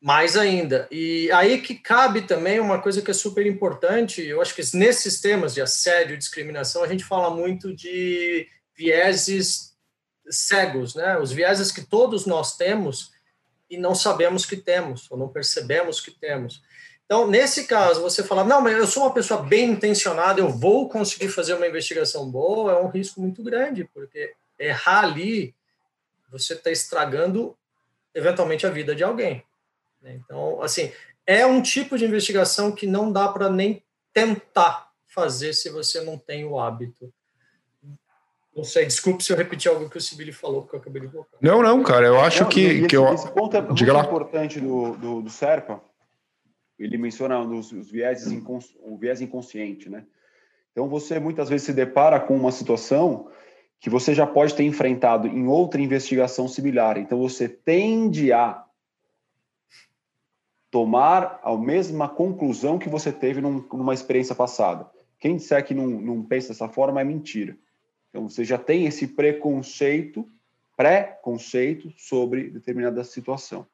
mais 0.00 0.36
ainda. 0.36 0.86
E 0.90 1.30
aí 1.32 1.60
que 1.60 1.74
cabe 1.74 2.22
também 2.22 2.60
uma 2.60 2.80
coisa 2.80 3.02
que 3.02 3.10
é 3.10 3.14
super 3.14 3.46
importante, 3.46 4.24
eu 4.24 4.40
acho 4.40 4.54
que 4.54 4.62
nesses 4.76 5.20
temas 5.20 5.54
de 5.54 5.60
assédio 5.60 6.14
e 6.14 6.18
discriminação, 6.18 6.82
a 6.82 6.88
gente 6.88 7.04
fala 7.04 7.34
muito 7.34 7.74
de 7.74 8.48
vieses 8.76 9.76
cegos, 10.30 10.94
né? 10.94 11.18
Os 11.18 11.32
vieses 11.32 11.72
que 11.72 11.84
todos 11.84 12.26
nós 12.26 12.56
temos 12.56 13.10
e 13.68 13.76
não 13.76 13.94
sabemos 13.94 14.46
que 14.46 14.56
temos, 14.56 15.10
ou 15.10 15.18
não 15.18 15.28
percebemos 15.28 16.00
que 16.00 16.10
temos. 16.10 16.62
Então, 17.04 17.26
nesse 17.26 17.66
caso, 17.66 18.02
você 18.02 18.22
falar, 18.22 18.44
não, 18.44 18.60
mas 18.60 18.76
eu 18.76 18.86
sou 18.86 19.04
uma 19.04 19.14
pessoa 19.14 19.42
bem 19.42 19.70
intencionada, 19.70 20.40
eu 20.40 20.50
vou 20.50 20.88
conseguir 20.88 21.28
fazer 21.28 21.54
uma 21.54 21.66
investigação 21.66 22.30
boa, 22.30 22.72
é 22.72 22.76
um 22.76 22.88
risco 22.88 23.20
muito 23.20 23.42
grande, 23.42 23.84
porque 23.92 24.34
errar 24.58 25.04
ali, 25.04 25.54
você 26.30 26.52
está 26.52 26.70
estragando 26.70 27.56
eventualmente 28.14 28.66
a 28.66 28.70
vida 28.70 28.94
de 28.94 29.02
alguém. 29.02 29.42
Então, 30.04 30.62
assim, 30.62 30.92
é 31.26 31.44
um 31.44 31.60
tipo 31.60 31.98
de 31.98 32.04
investigação 32.04 32.72
que 32.72 32.86
não 32.86 33.12
dá 33.12 33.28
para 33.28 33.50
nem 33.50 33.82
tentar 34.12 34.88
fazer 35.06 35.52
se 35.52 35.68
você 35.68 36.00
não 36.02 36.16
tem 36.16 36.44
o 36.44 36.58
hábito. 36.58 37.12
Não 38.54 38.64
sei, 38.64 38.86
desculpe 38.86 39.22
se 39.22 39.32
eu 39.32 39.36
repetir 39.36 39.70
algo 39.70 39.88
que 39.88 39.98
o 39.98 40.00
Sibili 40.00 40.32
falou, 40.32 40.62
porque 40.62 40.76
eu 40.76 40.80
acabei 40.80 41.02
de 41.02 41.08
voltar. 41.08 41.38
Não, 41.40 41.62
não, 41.62 41.82
cara, 41.82 42.06
eu 42.06 42.20
acho 42.20 42.42
não, 42.42 42.50
que, 42.50 42.60
esse, 42.60 42.86
que 42.88 42.96
eu... 42.96 43.12
Esse 43.14 43.30
ponto 43.30 43.56
é 43.56 43.62
muito 43.62 43.92
lá. 43.92 44.00
importante 44.00 44.60
do, 44.60 44.96
do, 44.96 45.22
do, 45.22 45.30
Serpa. 45.30 45.80
Ele 46.76 46.98
menciona 46.98 47.38
os, 47.40 47.70
os 47.70 47.90
vieses 47.90 48.32
incons, 48.32 48.76
o 48.80 48.96
viés 48.96 49.20
inconsciente, 49.20 49.88
né? 49.88 50.04
Então, 50.72 50.88
você 50.88 51.20
muitas 51.20 51.48
vezes 51.48 51.66
se 51.66 51.72
depara 51.72 52.18
com 52.18 52.34
uma 52.36 52.50
situação 52.50 53.28
que 53.80 53.88
você 53.88 54.12
já 54.14 54.26
pode 54.26 54.54
ter 54.54 54.64
enfrentado 54.64 55.28
em 55.28 55.46
outra 55.46 55.80
investigação 55.80 56.48
similar. 56.48 56.98
Então, 56.98 57.18
você 57.18 57.48
tende 57.48 58.32
a 58.32 58.64
tomar 60.70 61.40
a 61.42 61.56
mesma 61.56 62.08
conclusão 62.08 62.78
que 62.78 62.88
você 62.88 63.10
teve 63.12 63.40
num, 63.40 63.64
numa 63.72 63.94
experiência 63.94 64.34
passada. 64.34 64.88
Quem 65.18 65.36
disser 65.36 65.64
que 65.64 65.74
não, 65.74 65.86
não 65.86 66.22
pensa 66.22 66.48
dessa 66.48 66.68
forma 66.68 67.00
é 67.00 67.04
mentira. 67.04 67.56
Então, 68.10 68.28
você 68.28 68.44
já 68.44 68.58
tem 68.58 68.86
esse 68.86 69.06
preconceito, 69.06 70.28
pré-conceito 70.76 71.92
sobre 71.96 72.50
determinada 72.50 73.02
situação. 73.04 73.66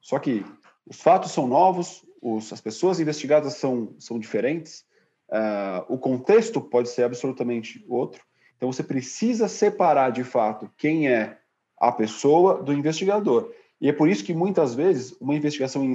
Só 0.00 0.18
que 0.18 0.44
os 0.86 1.00
fatos 1.00 1.32
são 1.32 1.46
novos, 1.46 2.04
os, 2.22 2.52
as 2.52 2.60
pessoas 2.60 3.00
investigadas 3.00 3.54
são, 3.54 3.94
são 3.98 4.18
diferentes, 4.18 4.84
uh, 5.28 5.84
o 5.92 5.98
contexto 5.98 6.60
pode 6.60 6.88
ser 6.88 7.02
absolutamente 7.02 7.84
outro. 7.88 8.22
Então, 8.56 8.72
você 8.72 8.82
precisa 8.82 9.48
separar 9.48 10.10
de 10.10 10.24
fato 10.24 10.70
quem 10.76 11.08
é 11.08 11.38
a 11.76 11.92
pessoa 11.92 12.62
do 12.62 12.72
investigador. 12.72 13.52
E 13.80 13.88
é 13.88 13.92
por 13.92 14.08
isso 14.08 14.24
que 14.24 14.34
muitas 14.34 14.74
vezes 14.74 15.16
uma 15.20 15.34
investigação 15.34 15.92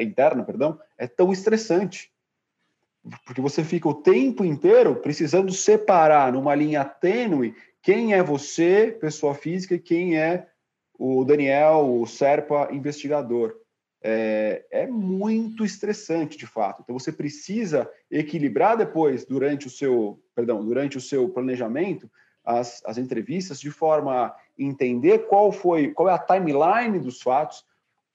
interna, 0.00 0.42
perdão, 0.42 0.78
é 0.96 1.06
tão 1.06 1.32
estressante. 1.32 2.10
Porque 3.26 3.40
você 3.40 3.62
fica 3.62 3.88
o 3.88 3.94
tempo 3.94 4.44
inteiro 4.44 4.96
precisando 4.96 5.52
separar 5.52 6.32
numa 6.32 6.54
linha 6.54 6.84
tênue 6.84 7.54
quem 7.82 8.14
é 8.14 8.22
você, 8.22 8.96
pessoa 8.98 9.34
física, 9.34 9.74
e 9.74 9.78
quem 9.78 10.16
é 10.16 10.48
o 10.98 11.22
Daniel, 11.24 12.00
o 12.00 12.06
Serpa, 12.06 12.70
investigador. 12.72 13.54
É, 14.06 14.64
é, 14.70 14.86
muito 14.86 15.64
estressante, 15.64 16.36
de 16.36 16.46
fato. 16.46 16.82
Então 16.82 16.98
você 16.98 17.10
precisa 17.10 17.90
equilibrar 18.10 18.76
depois, 18.76 19.24
durante 19.24 19.66
o 19.66 19.70
seu, 19.70 20.22
perdão, 20.34 20.64
durante 20.64 20.98
o 20.98 21.00
seu 21.00 21.28
planejamento, 21.28 22.10
as, 22.44 22.82
as 22.84 22.98
entrevistas 22.98 23.58
de 23.58 23.70
forma 23.70 24.34
entender 24.58 25.26
qual 25.26 25.50
foi, 25.50 25.88
qual 25.92 26.08
é 26.08 26.12
a 26.12 26.18
timeline 26.18 26.98
dos 26.98 27.20
fatos, 27.20 27.64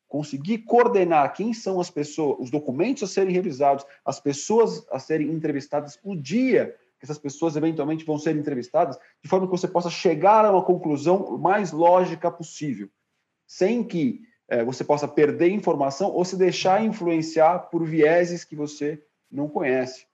conseguir 0.08 0.60
coordenar 0.60 1.34
quem 1.34 1.54
são 1.54 1.80
as 1.80 1.90
pessoas, 1.90 2.38
os 2.40 2.50
documentos 2.50 3.04
a 3.04 3.08
serem 3.08 3.34
revisados, 3.34 3.86
as 4.04 4.20
pessoas 4.20 4.86
a 4.92 4.98
serem 4.98 5.30
entrevistadas, 5.30 6.00
o 6.04 6.16
dia 6.16 6.76
que 7.00 7.06
essas 7.06 7.18
pessoas 7.18 7.56
eventualmente 7.56 8.04
vão 8.04 8.18
ser 8.18 8.36
entrevistadas, 8.36 8.98
de 9.24 9.30
forma 9.30 9.46
que 9.46 9.52
você 9.52 9.68
possa 9.68 9.90
chegar 9.90 10.44
a 10.44 10.52
uma 10.52 10.64
conclusão 10.66 11.38
mais 11.38 11.72
lógica 11.72 12.30
possível, 12.30 12.90
sem 13.48 13.84
que 13.84 14.22
é, 14.50 14.66
você 14.66 14.84
possa 14.84 15.08
perder 15.08 15.50
informação 15.50 16.12
ou 16.12 16.26
se 16.26 16.36
deixar 16.36 16.84
influenciar 16.84 17.70
por 17.70 17.86
vieses 17.86 18.44
que 18.44 18.56
você 18.56 19.02
não 19.32 19.48
conhece. 19.48 20.09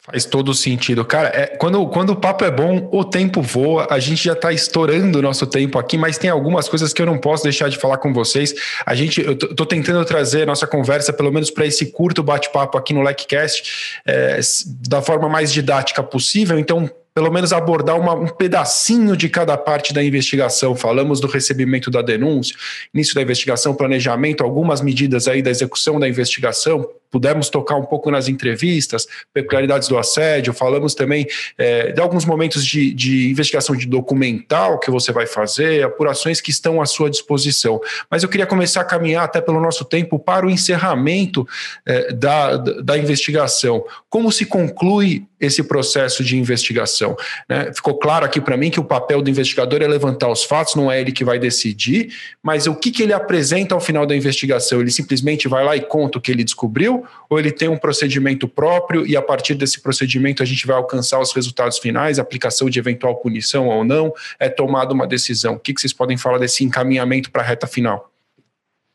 Faz 0.00 0.24
todo 0.24 0.54
sentido. 0.54 1.04
Cara, 1.04 1.28
é, 1.34 1.46
quando, 1.46 1.86
quando 1.88 2.10
o 2.10 2.16
papo 2.16 2.44
é 2.44 2.50
bom, 2.50 2.88
o 2.92 3.04
tempo 3.04 3.42
voa. 3.42 3.88
A 3.90 3.98
gente 3.98 4.24
já 4.24 4.32
está 4.32 4.50
estourando 4.52 5.18
o 5.18 5.22
nosso 5.22 5.46
tempo 5.46 5.78
aqui, 5.78 5.98
mas 5.98 6.16
tem 6.16 6.30
algumas 6.30 6.68
coisas 6.68 6.92
que 6.92 7.02
eu 7.02 7.06
não 7.06 7.18
posso 7.18 7.42
deixar 7.42 7.68
de 7.68 7.76
falar 7.76 7.98
com 7.98 8.12
vocês. 8.12 8.54
A 8.86 8.94
gente, 8.94 9.20
eu 9.20 9.36
tô 9.36 9.66
tentando 9.66 10.02
trazer 10.04 10.46
nossa 10.46 10.66
conversa, 10.66 11.12
pelo 11.12 11.30
menos 11.30 11.50
para 11.50 11.66
esse 11.66 11.86
curto 11.86 12.22
bate-papo 12.22 12.78
aqui 12.78 12.94
no 12.94 13.02
LecCast, 13.02 14.00
é, 14.06 14.40
da 14.88 15.02
forma 15.02 15.28
mais 15.28 15.52
didática 15.52 16.02
possível. 16.02 16.58
Então, 16.58 16.90
pelo 17.18 17.32
menos 17.32 17.52
abordar 17.52 17.98
uma, 17.98 18.14
um 18.14 18.28
pedacinho 18.28 19.16
de 19.16 19.28
cada 19.28 19.56
parte 19.58 19.92
da 19.92 20.02
investigação. 20.04 20.76
Falamos 20.76 21.20
do 21.20 21.26
recebimento 21.26 21.90
da 21.90 22.00
denúncia, 22.00 22.56
início 22.94 23.12
da 23.12 23.20
investigação, 23.20 23.74
planejamento, 23.74 24.44
algumas 24.44 24.80
medidas 24.80 25.26
aí 25.26 25.42
da 25.42 25.50
execução 25.50 25.98
da 25.98 26.08
investigação, 26.08 26.88
pudemos 27.10 27.48
tocar 27.48 27.76
um 27.76 27.84
pouco 27.84 28.10
nas 28.10 28.28
entrevistas, 28.28 29.06
peculiaridades 29.32 29.88
do 29.88 29.98
assédio, 29.98 30.52
falamos 30.52 30.94
também 30.94 31.26
é, 31.56 31.92
de 31.92 32.00
alguns 32.00 32.24
momentos 32.24 32.64
de, 32.64 32.92
de, 32.92 33.30
investigação 33.30 33.74
de 33.74 33.86
documental 33.86 34.78
que 34.78 34.90
você 34.90 35.12
vai 35.12 35.26
fazer, 35.26 35.82
apurações 35.82 36.40
que 36.40 36.50
estão 36.50 36.80
à 36.80 36.86
sua 36.86 37.10
disposição. 37.10 37.80
Mas 38.10 38.22
eu 38.22 38.28
queria 38.28 38.46
começar 38.46 38.80
a 38.80 38.84
caminhar 38.84 39.24
até 39.24 39.40
pelo 39.40 39.60
nosso 39.60 39.84
tempo 39.84 40.18
para 40.18 40.46
o 40.46 40.50
encerramento 40.50 41.46
é, 41.86 42.12
da, 42.12 42.56
da 42.56 42.98
investigação. 42.98 43.84
Como 44.08 44.30
se 44.30 44.44
conclui 44.44 45.26
esse 45.40 45.62
processo 45.62 46.24
de 46.24 46.36
investigação? 46.36 47.16
Né? 47.48 47.72
Ficou 47.72 47.98
claro 47.98 48.24
aqui 48.24 48.40
para 48.40 48.56
mim 48.56 48.70
que 48.70 48.80
o 48.80 48.84
papel 48.84 49.22
do 49.22 49.30
investigador 49.30 49.82
é 49.82 49.88
levantar 49.88 50.28
os 50.28 50.44
fatos, 50.44 50.74
não 50.74 50.90
é 50.90 51.00
ele 51.00 51.12
que 51.12 51.24
vai 51.24 51.38
decidir, 51.38 52.12
mas 52.42 52.66
o 52.66 52.74
que, 52.74 52.90
que 52.90 53.02
ele 53.02 53.12
apresenta 53.12 53.74
ao 53.74 53.80
final 53.80 54.06
da 54.06 54.16
investigação? 54.16 54.80
Ele 54.80 54.90
simplesmente 54.90 55.48
vai 55.48 55.64
lá 55.64 55.76
e 55.76 55.80
conta 55.80 56.18
o 56.18 56.20
que 56.20 56.30
ele 56.32 56.44
descobriu, 56.44 56.97
ou 57.28 57.38
ele 57.38 57.52
tem 57.52 57.68
um 57.68 57.76
procedimento 57.76 58.48
próprio 58.48 59.06
e 59.06 59.16
a 59.16 59.22
partir 59.22 59.54
desse 59.54 59.80
procedimento 59.80 60.42
a 60.42 60.46
gente 60.46 60.66
vai 60.66 60.76
alcançar 60.76 61.20
os 61.20 61.32
resultados 61.32 61.78
finais, 61.78 62.18
aplicação 62.18 62.68
de 62.68 62.78
eventual 62.78 63.16
punição 63.16 63.68
ou 63.68 63.84
não, 63.84 64.12
é 64.38 64.48
tomada 64.48 64.92
uma 64.92 65.06
decisão. 65.06 65.54
O 65.54 65.58
que, 65.58 65.74
que 65.74 65.80
vocês 65.80 65.92
podem 65.92 66.16
falar 66.16 66.38
desse 66.38 66.64
encaminhamento 66.64 67.30
para 67.30 67.42
a 67.42 67.44
reta 67.44 67.66
final? 67.66 68.12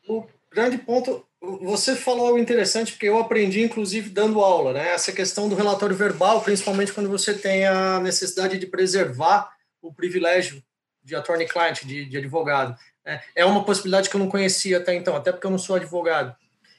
O 0.08 0.26
grande 0.52 0.78
ponto, 0.78 1.24
você 1.62 1.94
falou 1.94 2.26
algo 2.26 2.38
interessante, 2.38 2.92
porque 2.92 3.08
eu 3.08 3.18
aprendi, 3.18 3.62
inclusive, 3.62 4.10
dando 4.10 4.40
aula, 4.40 4.72
né? 4.72 4.90
Essa 4.90 5.12
questão 5.12 5.48
do 5.48 5.54
relatório 5.54 5.96
verbal, 5.96 6.40
principalmente 6.42 6.92
quando 6.92 7.08
você 7.08 7.34
tem 7.34 7.66
a 7.66 8.00
necessidade 8.00 8.58
de 8.58 8.66
preservar 8.66 9.50
o 9.82 9.92
privilégio 9.92 10.62
de 11.02 11.14
attorney-client, 11.14 11.84
de, 11.84 12.06
de 12.06 12.16
advogado. 12.16 12.76
É, 13.04 13.20
é 13.36 13.44
uma 13.44 13.64
possibilidade 13.64 14.08
que 14.08 14.16
eu 14.16 14.20
não 14.20 14.30
conhecia 14.30 14.78
até 14.78 14.94
então, 14.94 15.14
até 15.14 15.30
porque 15.30 15.46
eu 15.46 15.50
não 15.50 15.58
sou 15.58 15.76
advogado. 15.76 16.34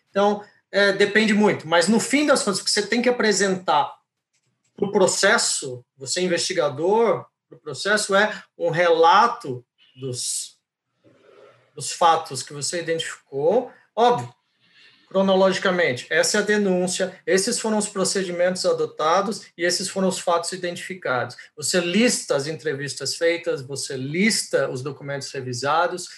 Então, 0.10 0.44
é, 0.76 0.92
depende 0.92 1.34
muito, 1.34 1.66
mas 1.66 1.88
no 1.88 2.02
fim 2.02 2.26
das 2.26 2.44
contas, 2.44 2.60
o 2.60 2.66
que 2.66 2.70
você 2.70 2.86
tem 2.86 3.02
que 3.02 3.08
apresentar 3.08 3.96
para 4.76 4.86
o 4.86 4.92
processo, 4.92 5.86
você 5.96 6.20
investigador, 6.20 7.26
para 7.48 7.58
o 7.58 7.62
processo 7.62 8.14
é 8.14 8.44
um 8.58 8.70
relato 8.70 9.66
dos, 9.96 10.58
dos 11.74 11.94
fatos 11.94 12.44
que 12.44 12.52
você 12.52 12.82
identificou, 12.82 13.72
óbvio, 13.96 14.36
cronologicamente. 15.08 16.08
Essa 16.10 16.40
é 16.40 16.42
a 16.42 16.46
denúncia, 16.46 17.22
esses 17.26 17.58
foram 17.58 17.78
os 17.78 17.88
procedimentos 17.88 18.66
adotados 18.66 19.44
e 19.58 19.64
esses 19.64 19.88
foram 19.88 20.10
os 20.10 20.20
fatos 20.20 20.52
identificados. 20.52 21.38
Você 21.56 21.80
lista 21.80 22.36
as 22.36 22.48
entrevistas 22.48 23.16
feitas, 23.16 23.62
você 23.62 23.96
lista 23.96 24.70
os 24.70 24.84
documentos 24.84 25.32
revisados 25.32 26.10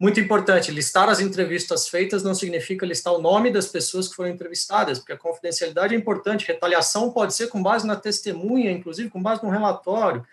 muito 0.00 0.18
importante, 0.18 0.70
listar 0.70 1.10
as 1.10 1.20
entrevistas 1.20 1.86
feitas 1.86 2.22
não 2.22 2.34
significa 2.34 2.86
listar 2.86 3.12
o 3.12 3.20
nome 3.20 3.52
das 3.52 3.66
pessoas 3.66 4.08
que 4.08 4.14
foram 4.14 4.30
entrevistadas, 4.30 4.98
porque 4.98 5.12
a 5.12 5.18
confidencialidade 5.18 5.94
é 5.94 5.98
importante. 5.98 6.46
Retaliação 6.46 7.12
pode 7.12 7.34
ser 7.34 7.48
com 7.48 7.62
base 7.62 7.86
na 7.86 7.94
testemunha, 7.94 8.72
inclusive 8.72 9.10
com 9.10 9.22
base 9.22 9.44
no 9.44 9.50
relatório. 9.50 10.26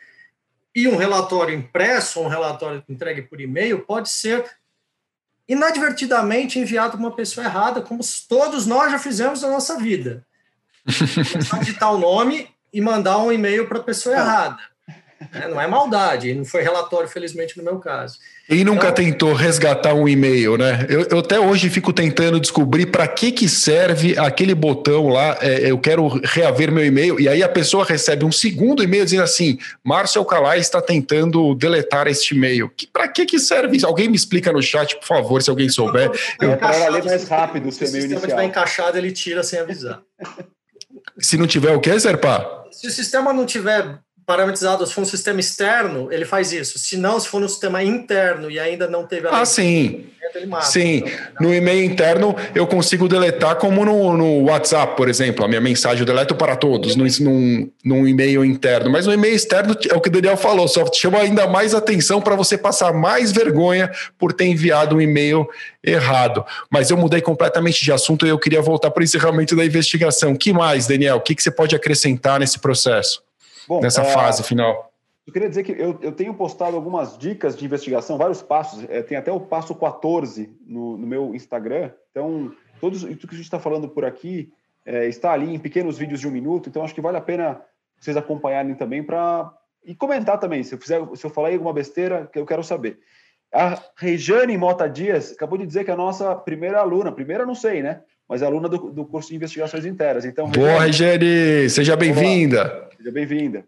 E 0.73 0.87
um 0.87 0.95
relatório 0.95 1.53
impresso, 1.53 2.21
um 2.21 2.29
relatório 2.29 2.81
entregue 2.87 3.23
por 3.23 3.41
e-mail, 3.41 3.85
pode 3.85 4.07
ser 4.07 4.45
inadvertidamente 5.49 6.59
enviado 6.59 6.91
para 6.91 6.99
uma 6.99 7.15
pessoa 7.15 7.45
errada, 7.45 7.81
como 7.81 7.99
todos 8.29 8.65
nós 8.65 8.89
já 8.89 8.99
fizemos 8.99 9.41
na 9.41 9.49
nossa 9.49 9.77
vida. 9.77 10.25
digitar 11.59 11.93
o 11.93 11.97
nome 11.97 12.49
e 12.71 12.79
mandar 12.79 13.17
um 13.17 13.33
e-mail 13.33 13.67
para 13.67 13.79
a 13.79 13.83
pessoa 13.83 14.15
errada. 14.15 14.59
É, 15.33 15.47
não 15.47 15.59
é 15.59 15.65
maldade, 15.65 16.33
não 16.33 16.45
foi 16.45 16.61
relatório, 16.61 17.07
felizmente, 17.09 17.57
no 17.57 17.63
meu 17.63 17.79
caso. 17.79 18.19
Quem 18.47 18.63
nunca 18.63 18.89
então, 18.89 19.03
tentou 19.03 19.33
resgatar 19.33 19.93
um 19.93 20.07
e-mail, 20.07 20.57
né? 20.57 20.85
Eu, 20.87 21.07
eu, 21.09 21.19
até 21.19 21.39
hoje 21.39 21.69
fico 21.69 21.91
tentando 21.91 22.39
descobrir 22.39 22.85
para 22.85 23.07
que, 23.07 23.31
que 23.31 23.49
serve 23.49 24.17
aquele 24.17 24.53
botão 24.53 25.09
lá, 25.09 25.37
é, 25.41 25.71
eu 25.71 25.77
quero 25.79 26.07
reaver 26.23 26.71
meu 26.71 26.85
e-mail, 26.85 27.19
e 27.19 27.27
aí 27.27 27.41
a 27.41 27.49
pessoa 27.49 27.83
recebe 27.83 28.23
um 28.23 28.31
segundo 28.31 28.83
e-mail 28.83 29.03
dizendo 29.03 29.23
assim, 29.23 29.57
Márcio 29.83 30.19
Alcalá 30.19 30.55
está 30.55 30.81
tentando 30.81 31.55
deletar 31.55 32.07
este 32.07 32.35
e-mail. 32.35 32.69
Que, 32.69 32.87
para 32.87 33.07
que, 33.07 33.25
que 33.25 33.39
serve 33.39 33.75
isso? 33.75 33.87
Alguém 33.87 34.07
me 34.07 34.15
explica 34.15 34.53
no 34.53 34.61
chat, 34.61 34.95
por 34.97 35.05
favor, 35.05 35.41
se 35.41 35.49
alguém 35.49 35.67
souber. 35.67 36.11
Eu, 36.39 36.55
para 36.57 36.89
ler 36.89 37.03
mais 37.03 37.27
rápido 37.27 37.67
o 37.67 37.71
seu 37.71 37.87
e-mail 37.87 38.05
inicial. 38.05 38.19
Se 38.19 38.25
o 38.25 38.29
sistema 38.29 38.43
estiver 38.43 38.43
encaixado, 38.43 38.97
ele 38.97 39.11
tira 39.11 39.43
sem 39.43 39.59
avisar. 39.59 40.01
Se 41.19 41.37
não 41.37 41.47
tiver 41.47 41.75
o 41.75 41.79
quê, 41.79 41.99
Serpa? 41.99 42.65
Se 42.71 42.87
o 42.87 42.91
sistema 42.91 43.33
não 43.33 43.45
tiver 43.45 43.99
parametrizado, 44.27 44.85
se 44.85 44.93
for 44.93 45.01
um 45.01 45.05
sistema 45.05 45.39
externo, 45.39 46.11
ele 46.11 46.25
faz 46.25 46.51
isso. 46.51 46.77
Se 46.77 46.97
não, 46.97 47.17
se 47.17 47.29
for 47.29 47.39
no 47.39 47.47
sistema 47.47 47.81
interno 47.81 48.51
e 48.51 48.59
ainda 48.59 48.85
não 48.85 49.07
teve 49.07 49.25
a. 49.25 49.39
Ah, 49.39 49.45
sim. 49.45 50.05
Sim, 50.61 51.03
no 51.39 51.53
e-mail 51.53 51.85
interno 51.85 52.35
eu 52.53 52.67
consigo 52.67 53.07
deletar 53.07 53.55
como 53.55 53.85
no, 53.85 54.17
no, 54.17 54.43
WhatsApp, 54.43 54.97
por 54.97 55.07
exemplo, 55.07 55.45
a 55.45 55.47
minha 55.47 55.61
mensagem 55.61 56.01
eu 56.01 56.05
deleto 56.05 56.35
para 56.35 56.53
todos 56.57 56.97
num, 56.97 57.07
num, 57.21 57.71
num 57.83 58.07
e-mail 58.07 58.43
interno, 58.43 58.89
mas 58.89 59.07
no 59.07 59.13
e-mail 59.13 59.33
externo 59.33 59.73
é 59.89 59.95
o 59.95 60.01
que 60.01 60.09
o 60.09 60.11
Daniel 60.11 60.35
falou, 60.35 60.67
só 60.67 60.85
chama 60.93 61.19
ainda 61.19 61.47
mais 61.47 61.73
atenção 61.73 62.21
para 62.21 62.35
você 62.35 62.57
passar 62.57 62.93
mais 62.93 63.31
vergonha 63.31 63.89
por 64.19 64.33
ter 64.33 64.45
enviado 64.45 64.97
um 64.97 65.01
e-mail 65.01 65.47
errado. 65.81 66.45
Mas 66.69 66.89
eu 66.89 66.97
mudei 66.97 67.21
completamente 67.21 67.83
de 67.83 67.91
assunto 67.93 68.25
e 68.25 68.29
eu 68.29 68.37
queria 68.37 68.61
voltar 68.61 68.91
para 68.91 68.99
o 68.99 69.03
encerramento 69.05 69.55
da 69.55 69.65
investigação. 69.65 70.35
que 70.35 70.51
mais, 70.51 70.87
Daniel? 70.87 71.15
O 71.15 71.21
que, 71.21 71.33
que 71.33 71.41
você 71.41 71.49
pode 71.49 71.73
acrescentar 71.73 72.37
nesse 72.39 72.59
processo, 72.59 73.21
Bom, 73.67 73.81
nessa 73.81 74.01
é... 74.01 74.05
fase 74.05 74.43
final? 74.43 74.91
Eu 75.25 75.33
queria 75.33 75.49
dizer 75.49 75.63
que 75.63 75.73
eu, 75.73 75.99
eu 76.01 76.13
tenho 76.13 76.33
postado 76.33 76.77
algumas 76.77 77.17
dicas 77.17 77.57
de 77.57 77.65
investigação, 77.65 78.17
vários 78.17 78.41
passos, 78.41 78.85
é, 78.87 79.01
tem 79.01 79.17
até 79.17 79.29
o 79.29 79.41
passo 79.41 79.75
14 79.75 80.57
no, 80.65 80.97
no 80.97 81.05
meu 81.05 81.35
Instagram. 81.35 81.91
Então, 82.11 82.53
todos, 82.79 83.01
tudo 83.01 83.27
que 83.27 83.33
a 83.35 83.37
gente 83.37 83.41
está 83.41 83.59
falando 83.59 83.89
por 83.89 84.05
aqui 84.05 84.53
é, 84.85 85.05
está 85.07 85.33
ali 85.33 85.53
em 85.53 85.59
pequenos 85.59 85.97
vídeos 85.97 86.21
de 86.21 86.29
um 86.29 86.31
minuto, 86.31 86.69
então 86.69 86.81
acho 86.81 86.95
que 86.95 87.01
vale 87.01 87.17
a 87.17 87.21
pena 87.21 87.61
vocês 87.99 88.15
acompanharem 88.15 88.73
também 88.73 89.03
para. 89.03 89.53
E 89.83 89.93
comentar 89.93 90.39
também, 90.39 90.63
se 90.63 90.75
eu, 90.75 90.79
fizer, 90.79 91.01
se 91.15 91.25
eu 91.25 91.29
falar 91.29 91.51
alguma 91.51 91.73
besteira, 91.73 92.27
que 92.31 92.39
eu 92.39 92.45
quero 92.45 92.63
saber. 92.63 92.99
A 93.53 93.81
Rejane 93.95 94.57
Mota 94.57 94.87
Dias 94.89 95.31
acabou 95.31 95.57
de 95.57 95.65
dizer 95.65 95.83
que 95.83 95.91
é 95.91 95.93
a 95.93 95.97
nossa 95.97 96.35
primeira 96.35 96.79
aluna, 96.79 97.11
primeira 97.11 97.45
não 97.45 97.55
sei, 97.55 97.81
né? 97.81 98.01
Mas 98.27 98.41
é 98.41 98.45
aluna 98.45 98.67
do, 98.67 98.91
do 98.91 99.05
curso 99.05 99.29
de 99.29 99.35
investigações 99.35 99.85
internas. 99.85 100.25
Então, 100.25 100.49
Boa, 100.49 100.81
Rejane, 100.81 101.69
seja 101.69 101.95
bem-vinda. 101.95 102.89
Seja 102.97 103.11
bem-vinda. 103.11 103.65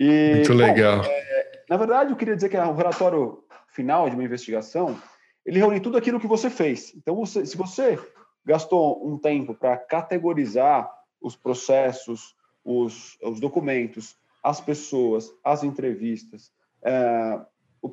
E, 0.00 0.34
Muito 0.36 0.52
legal. 0.52 1.02
Bom, 1.02 1.08
é, 1.08 1.62
na 1.68 1.76
verdade, 1.76 2.10
eu 2.10 2.16
queria 2.16 2.34
dizer 2.34 2.48
que 2.48 2.56
o 2.56 2.74
relatório 2.74 3.44
final 3.68 4.08
de 4.08 4.16
uma 4.16 4.24
investigação, 4.24 5.00
ele 5.46 5.58
reúne 5.58 5.80
tudo 5.80 5.96
aquilo 5.96 6.18
que 6.18 6.26
você 6.26 6.50
fez. 6.50 6.92
Então, 6.96 7.14
você, 7.14 7.46
se 7.46 7.56
você 7.56 7.98
gastou 8.44 9.06
um 9.06 9.16
tempo 9.16 9.54
para 9.54 9.76
categorizar 9.76 10.90
os 11.20 11.36
processos, 11.36 12.34
os, 12.64 13.16
os, 13.22 13.38
documentos, 13.38 14.16
as 14.42 14.60
pessoas, 14.60 15.30
as 15.44 15.62
entrevistas, 15.62 16.50
é, 16.82 17.40
o, 17.80 17.90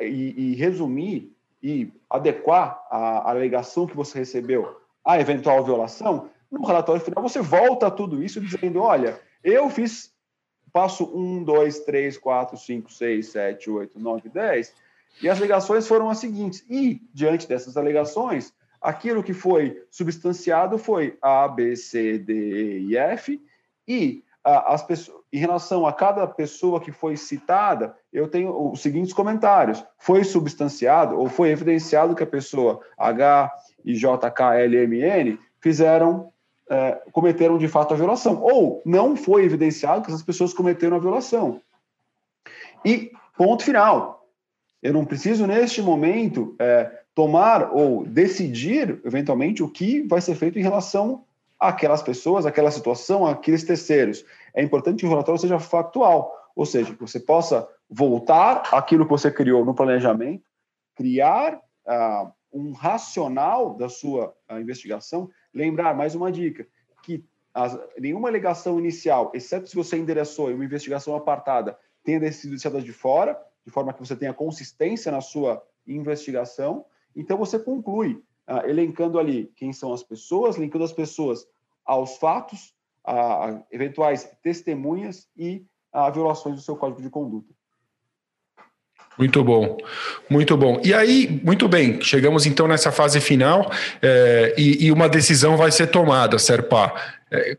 e, 0.00 0.52
e, 0.52 0.54
resumir 0.54 1.34
e 1.62 1.92
adequar 2.08 2.82
a, 2.90 3.18
a 3.18 3.30
alegação 3.30 3.86
que 3.86 3.96
você 3.96 4.18
recebeu 4.18 4.79
à 5.04 5.18
eventual 5.20 5.64
violação, 5.64 6.28
no 6.50 6.66
relatório 6.66 7.00
final 7.00 7.22
você 7.22 7.40
volta 7.40 7.86
a 7.86 7.90
tudo 7.90 8.22
isso 8.22 8.40
dizendo, 8.40 8.80
olha, 8.80 9.20
eu 9.42 9.70
fiz 9.70 10.12
passo 10.72 11.04
1, 11.04 11.44
2, 11.44 11.80
3, 11.80 12.18
4, 12.18 12.56
5, 12.56 12.92
6, 12.92 13.26
7, 13.28 13.70
8, 13.70 13.98
9, 13.98 14.28
10. 14.28 14.74
E 15.22 15.28
as 15.28 15.38
alegações 15.38 15.86
foram 15.86 16.08
as 16.08 16.18
seguintes. 16.18 16.64
E, 16.68 17.02
diante 17.12 17.48
dessas 17.48 17.76
alegações, 17.76 18.52
aquilo 18.80 19.22
que 19.22 19.32
foi 19.32 19.82
substanciado 19.90 20.78
foi 20.78 21.18
A, 21.20 21.46
B, 21.48 21.76
C, 21.76 22.18
D, 22.18 22.80
e 22.80 22.96
F. 22.96 23.40
E 23.86 24.24
a, 24.42 24.74
as 24.74 24.82
pessoas, 24.82 25.20
em 25.32 25.38
relação 25.38 25.86
a 25.86 25.92
cada 25.92 26.26
pessoa 26.26 26.80
que 26.80 26.92
foi 26.92 27.16
citada, 27.16 27.96
eu 28.12 28.28
tenho 28.28 28.72
os 28.72 28.80
seguintes 28.80 29.12
comentários. 29.12 29.84
Foi 29.98 30.24
substanciado 30.24 31.18
ou 31.18 31.28
foi 31.28 31.50
evidenciado 31.50 32.14
que 32.14 32.22
a 32.22 32.26
pessoa 32.26 32.80
H 32.96 33.52
e 33.84 33.94
J, 33.94 34.30
K, 34.30 34.56
L, 34.60 34.76
M, 34.76 35.00
N 35.00 35.38
fizeram 35.60 36.32
é, 36.70 37.02
cometeram 37.10 37.58
de 37.58 37.66
fato 37.66 37.92
a 37.92 37.96
violação, 37.96 38.40
ou 38.40 38.80
não 38.86 39.16
foi 39.16 39.44
evidenciado 39.44 40.02
que 40.02 40.10
essas 40.10 40.22
pessoas 40.22 40.54
cometeram 40.54 40.96
a 40.96 41.00
violação. 41.00 41.60
E 42.84 43.10
ponto 43.36 43.64
final. 43.64 44.24
Eu 44.80 44.92
não 44.92 45.04
preciso, 45.04 45.46
neste 45.46 45.82
momento, 45.82 46.54
é, 46.58 47.00
tomar 47.14 47.70
ou 47.74 48.06
decidir, 48.06 49.00
eventualmente, 49.04 49.62
o 49.62 49.68
que 49.68 50.02
vai 50.02 50.20
ser 50.20 50.36
feito 50.36 50.58
em 50.58 50.62
relação 50.62 51.24
àquelas 51.58 52.02
pessoas, 52.02 52.46
àquela 52.46 52.70
situação, 52.70 53.26
àqueles 53.26 53.64
terceiros. 53.64 54.24
É 54.54 54.62
importante 54.62 55.00
que 55.00 55.06
o 55.06 55.10
relatório 55.10 55.40
seja 55.40 55.58
factual, 55.58 56.32
ou 56.54 56.64
seja, 56.64 56.94
que 56.94 57.00
você 57.00 57.20
possa 57.20 57.68
voltar 57.90 58.62
àquilo 58.72 59.04
que 59.04 59.10
você 59.10 59.30
criou 59.30 59.64
no 59.64 59.74
planejamento, 59.74 60.44
criar 60.94 61.60
ah, 61.86 62.30
um 62.52 62.72
racional 62.72 63.74
da 63.74 63.88
sua 63.88 64.34
investigação, 64.60 65.30
Lembrar, 65.52 65.96
mais 65.96 66.14
uma 66.14 66.30
dica, 66.30 66.66
que 67.02 67.24
as, 67.52 67.76
nenhuma 67.98 68.28
alegação 68.28 68.78
inicial, 68.78 69.32
exceto 69.34 69.68
se 69.68 69.74
você 69.74 69.96
endereçou 69.96 70.50
em 70.50 70.54
uma 70.54 70.64
investigação 70.64 71.16
apartada, 71.16 71.76
tenha 72.04 72.32
sido 72.32 72.50
deixada 72.50 72.80
de 72.80 72.92
fora, 72.92 73.40
de 73.64 73.72
forma 73.72 73.92
que 73.92 73.98
você 73.98 74.14
tenha 74.14 74.32
consistência 74.32 75.10
na 75.10 75.20
sua 75.20 75.62
investigação. 75.86 76.84
Então, 77.16 77.36
você 77.36 77.58
conclui 77.58 78.22
uh, 78.48 78.68
elencando 78.68 79.18
ali 79.18 79.52
quem 79.56 79.72
são 79.72 79.92
as 79.92 80.02
pessoas, 80.02 80.56
linkando 80.56 80.84
as 80.84 80.92
pessoas 80.92 81.46
aos 81.84 82.16
fatos, 82.16 82.72
a, 83.04 83.48
a 83.48 83.62
eventuais 83.72 84.30
testemunhas 84.42 85.28
e 85.36 85.66
a 85.92 86.08
violações 86.10 86.54
do 86.54 86.62
seu 86.62 86.76
código 86.76 87.02
de 87.02 87.10
conduta. 87.10 87.52
Muito 89.18 89.44
bom, 89.44 89.76
muito 90.30 90.56
bom. 90.56 90.80
E 90.82 90.94
aí, 90.94 91.40
muito 91.44 91.68
bem, 91.68 92.00
chegamos 92.00 92.46
então 92.46 92.66
nessa 92.66 92.90
fase 92.90 93.20
final 93.20 93.70
é, 94.00 94.54
e, 94.56 94.86
e, 94.86 94.92
uma 94.92 95.08
decisão 95.08 95.56
vai 95.56 95.70
ser 95.70 95.88
tomada, 95.88 96.38
Serpa. 96.38 96.94
É, 97.30 97.56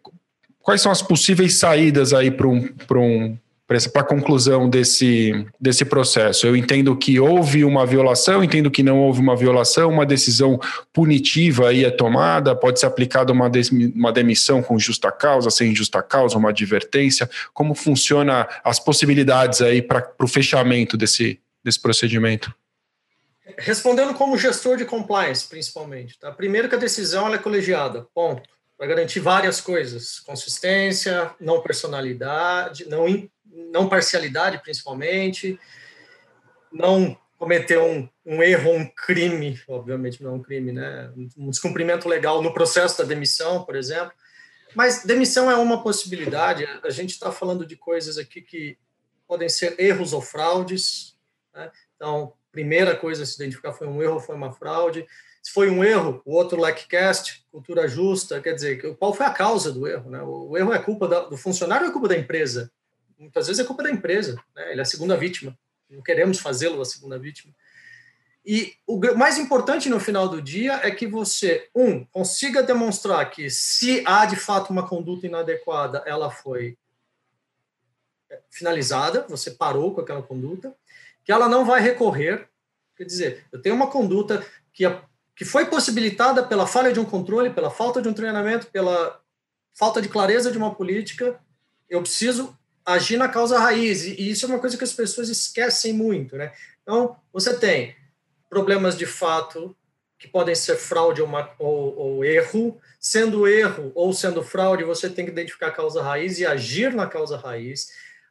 quais 0.62 0.82
são 0.82 0.92
as 0.92 1.02
possíveis 1.02 1.60
saídas 1.60 2.14
aí 2.14 2.32
para 2.32 2.48
um, 2.48 2.68
um, 2.96 3.38
para 3.92 4.02
a 4.02 4.06
conclusão 4.06 4.70
desse, 4.70 5.46
desse 5.60 5.86
processo? 5.86 6.46
Eu 6.46 6.56
entendo 6.56 6.96
que 6.96 7.20
houve 7.20 7.64
uma 7.64 7.86
violação, 7.86 8.44
entendo 8.44 8.70
que 8.70 8.84
não 8.84 9.00
houve 9.00 9.20
uma 9.20 9.36
violação, 9.36 9.90
uma 9.90 10.06
decisão 10.06 10.60
punitiva 10.92 11.70
aí 11.70 11.86
é 11.86 11.92
tomada, 11.92 12.56
pode 12.56 12.80
ser 12.80 12.86
aplicada 12.86 13.32
uma, 13.32 13.50
des, 13.50 13.70
uma 13.70 14.12
demissão 14.12 14.62
com 14.62 14.78
justa 14.78 15.12
causa, 15.12 15.50
sem 15.50 15.74
justa 15.76 16.02
causa, 16.02 16.38
uma 16.38 16.50
advertência. 16.50 17.30
Como 17.54 17.74
funciona 17.74 18.48
as 18.64 18.80
possibilidades 18.80 19.62
aí 19.62 19.82
para 19.82 20.12
o 20.20 20.28
fechamento 20.28 20.98
desse, 20.98 21.40
desse 21.64 21.80
procedimento? 21.80 22.54
Respondendo 23.58 24.14
como 24.14 24.38
gestor 24.38 24.78
de 24.78 24.86
compliance, 24.86 25.48
principalmente. 25.48 26.20
Tá? 26.20 26.32
Primeiro 26.32 26.68
que 26.68 26.76
a 26.76 26.80
decisão 26.80 27.34
é 27.34 27.38
colegiada, 27.38 28.06
ponto. 28.14 28.50
Vai 28.82 28.88
garantir 28.88 29.20
várias 29.20 29.62
coisas: 29.62 30.20
consistência, 30.20 31.30
não 31.40 31.62
personalidade, 31.62 32.90
não, 32.90 33.06
não 33.52 33.90
parcialidade, 33.90 34.62
principalmente, 34.62 35.60
não 36.72 37.18
cometer 37.38 37.80
um, 37.80 38.08
um 38.26 38.44
erro, 38.44 38.72
um 38.72 38.88
crime, 38.88 39.60
obviamente 39.68 40.24
não 40.24 40.32
é 40.32 40.34
um 40.36 40.42
crime, 40.42 40.72
né? 40.72 41.12
Um 41.36 41.50
descumprimento 41.50 42.08
legal 42.08 42.42
no 42.42 42.54
processo 42.54 43.00
da 43.00 43.04
demissão, 43.04 43.64
por 43.64 43.76
exemplo. 43.76 44.14
Mas 44.76 45.04
demissão 45.04 45.50
é 45.50 45.56
uma 45.56 45.82
possibilidade. 45.82 46.66
A 46.84 46.90
gente 46.90 47.12
está 47.12 47.32
falando 47.32 47.66
de 47.66 47.76
coisas 47.76 48.18
aqui 48.18 48.42
que 48.42 48.78
podem 49.28 49.50
ser 49.50 49.76
erros 49.80 50.14
ou 50.14 50.22
fraudes, 50.22 51.18
né? 51.54 51.72
Então, 51.96 52.34
primeira 52.52 52.96
coisa 52.96 53.24
a 53.24 53.26
se 53.26 53.36
identificar 53.36 53.74
foi 53.74 53.88
um 53.88 54.02
erro 54.02 54.16
ou 54.16 54.20
foi 54.20 54.36
uma 54.36 54.52
fraude. 54.52 55.06
Se 55.42 55.52
foi 55.52 55.70
um 55.70 55.84
erro, 55.84 56.22
o 56.24 56.36
outro 56.36 56.62
LECCAST, 56.62 57.46
cultura 57.52 57.88
justa, 57.88 58.40
quer 58.40 58.54
dizer, 58.54 58.96
qual 58.98 59.14
foi 59.14 59.26
a 59.26 59.34
causa 59.34 59.72
do 59.72 59.88
erro? 59.88 60.12
Né? 60.12 60.22
O 60.22 60.56
erro 60.56 60.74
é 60.74 60.80
culpa 60.80 61.08
do 61.08 61.36
funcionário 61.36 61.86
ou 61.86 61.90
é 61.90 61.94
culpa 61.94 62.08
da 62.08 62.18
empresa? 62.18 62.72
Muitas 63.22 63.46
vezes 63.46 63.64
é 63.64 63.68
culpa 63.68 63.84
da 63.84 63.92
empresa, 63.92 64.36
né? 64.56 64.72
ele 64.72 64.80
é 64.80 64.82
a 64.82 64.86
segunda 64.86 65.16
vítima. 65.16 65.56
Não 65.88 66.02
queremos 66.02 66.40
fazê-lo 66.40 66.82
a 66.82 66.86
segunda 66.86 67.20
vítima. 67.20 67.54
E 68.44 68.74
o 68.88 69.00
mais 69.16 69.38
importante 69.38 69.90
no 69.90 70.00
final 70.00 70.28
do 70.28 70.42
dia 70.42 70.80
é 70.82 70.90
que 70.90 71.06
você, 71.06 71.70
um, 71.76 72.04
consiga 72.06 72.64
demonstrar 72.64 73.30
que 73.30 73.48
se 73.52 74.04
há 74.08 74.26
de 74.26 74.36
fato 74.36 74.72
uma 74.72 74.88
conduta 74.88 75.28
inadequada, 75.28 76.02
ela 76.08 76.32
foi 76.32 76.76
finalizada, 78.50 79.28
você 79.30 79.52
parou 79.52 79.94
com 79.94 80.02
aquela 80.02 80.24
conduta 80.24 80.76
que 81.24 81.32
ela 81.32 81.48
não 81.48 81.64
vai 81.64 81.80
recorrer. 81.80 82.50
Quer 82.96 83.04
dizer, 83.04 83.46
eu 83.52 83.62
tenho 83.62 83.76
uma 83.76 83.92
conduta 83.92 84.44
que, 84.74 84.84
a, 84.84 85.00
que 85.36 85.46
foi 85.46 85.68
possibilitada 85.68 86.42
pela 86.42 86.66
falha 86.66 86.92
de 86.92 87.00
um 87.00 87.06
controle, 87.06 87.52
pela 87.52 87.70
falta 87.70 88.02
de 88.02 88.10
um 88.10 88.14
treinamento, 88.14 88.66
pela 88.72 89.22
falta 89.74 90.02
de 90.02 90.10
clareza 90.10 90.52
de 90.52 90.58
uma 90.58 90.74
política. 90.74 91.40
Eu 91.88 92.02
preciso 92.02 92.58
agir 92.94 93.18
na 93.18 93.28
causa 93.28 93.60
raiz, 93.60 94.04
e 94.04 94.30
isso 94.30 94.46
é 94.46 94.50
uma 94.50 94.60
coisa 94.60 94.78
que 94.78 94.84
as 94.84 94.94
pessoas 94.94 95.30
esquecem 95.30 95.94
muito. 95.94 96.36
Né? 96.36 96.52
Então, 96.82 97.16
você 97.32 97.58
tem 97.58 97.96
problemas 98.50 98.98
de 98.98 99.06
fato 99.06 99.76
que 100.22 100.28
podem 100.28 100.54
ser 100.54 100.76
fraude 100.76 101.20
ou, 101.20 101.28
uma, 101.28 101.50
ou, 101.58 101.98
ou, 101.98 102.26
erro. 102.26 102.80
Sendo 103.00 103.48
erro 103.48 103.92
ou 103.96 104.14
sendo 104.14 104.44
fraude, 104.44 104.84
você 104.84 105.10
tem 105.10 105.26
que 105.26 105.32
identificar 105.32 105.68
a 105.68 105.72
causa 105.72 106.04
raiz 106.04 106.38
e 106.38 106.46
agir 106.46 106.94
na 106.94 107.08
causa 107.08 107.38
raiz. 107.38 107.88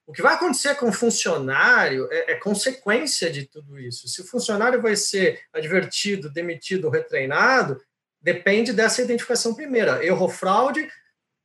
O 0.07 0.13
que 0.13 0.23
vai 0.23 0.35
acontecer 0.35 0.77
com 0.77 0.89
o 0.89 0.93
funcionário 0.93 2.09
é, 2.13 2.33
é, 2.33 2.35
consequência 2.37 3.29
de 3.29 3.45
tudo 3.47 3.79
isso. 3.79 4.07
Se 4.07 4.21
o 4.21 4.25
funcionário 4.25 4.81
vai 4.81 4.95
ser 4.95 5.41
advertido, 5.53 6.31
demitido 6.31 6.85
ou 6.85 6.91
retreinado, 6.91 7.81
depende 8.21 8.73
dessa 8.73 9.03
identificação 9.03 9.55
primeira. 9.55 10.05
Erro, 10.05 10.29
fraude 10.29 10.89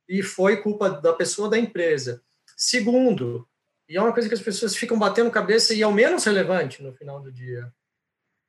e 0.08 0.22
foi 0.22 0.62
culpa 0.62 0.90
da 0.90 1.12
pessoa 1.12 1.48
da 1.48 1.58
empresa. 1.58 2.22
Segundo, 2.56 3.46
E 3.88 3.96
é 3.96 4.00
uma 4.00 4.12
coisa 4.12 4.28
que 4.28 4.34
as 4.34 4.40
pessoas 4.40 4.74
ficam 4.74 4.98
batendo 4.98 5.30
cabeça 5.30 5.72
e 5.72 5.82
é 5.82 5.86
o 5.86 5.92
menos 5.92 6.24
relevante 6.24 6.82
no 6.82 6.92
final 6.92 7.20
do 7.20 7.30
dia 7.30 7.72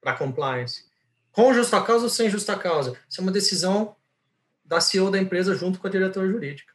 para 0.01 0.15
compliance. 0.15 0.85
Com 1.31 1.53
justa 1.53 1.79
causa 1.83 2.05
ou 2.05 2.09
sem 2.09 2.27
justa 2.29 2.57
causa? 2.57 2.97
Isso 3.07 3.21
é 3.21 3.23
uma 3.23 3.31
decisão 3.31 3.95
da 4.65 4.81
CEO 4.81 5.11
da 5.11 5.19
empresa 5.19 5.53
junto 5.53 5.79
com 5.79 5.85
a 5.85 5.91
diretora 5.91 6.27
jurídica, 6.27 6.73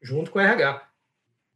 junto 0.00 0.30
com 0.30 0.38
o 0.38 0.42
RH. 0.42 0.88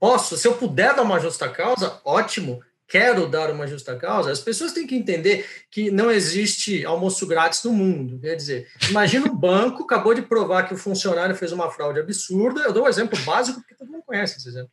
Posso, 0.01 0.37
se 0.37 0.49
eu 0.49 0.57
puder 0.57 0.97
dar 0.97 1.03
uma 1.03 1.21
justa 1.21 1.49
causa, 1.49 2.01
ótimo. 2.05 2.61
Quero 2.87 3.27
dar 3.27 3.51
uma 3.51 3.67
justa 3.67 3.97
causa. 3.97 4.31
As 4.31 4.41
pessoas 4.41 4.73
têm 4.73 4.87
que 4.87 4.95
entender 4.95 5.47
que 5.71 5.91
não 5.91 6.11
existe 6.11 6.85
almoço 6.85 7.27
grátis 7.27 7.63
no 7.65 7.73
mundo. 7.73 8.19
Quer 8.21 8.37
dizer, 8.37 8.69
imagina 8.89 9.27
o 9.27 9.35
banco 9.35 9.85
acabou 9.85 10.15
de 10.15 10.23
provar 10.23 10.69
que 10.69 10.75
o 10.75 10.79
funcionário 10.79 11.35
fez 11.35 11.51
uma 11.51 11.71
fraude 11.71 12.01
absurda. 12.01 12.61
Eu 12.61 12.73
dou 12.73 12.85
um 12.85 12.89
exemplo 12.89 13.19
básico 13.21 13.61
porque 13.61 13.75
todo 13.75 13.91
mundo 13.91 14.05
conhece 14.05 14.37
esse 14.37 14.49
exemplo. 14.49 14.71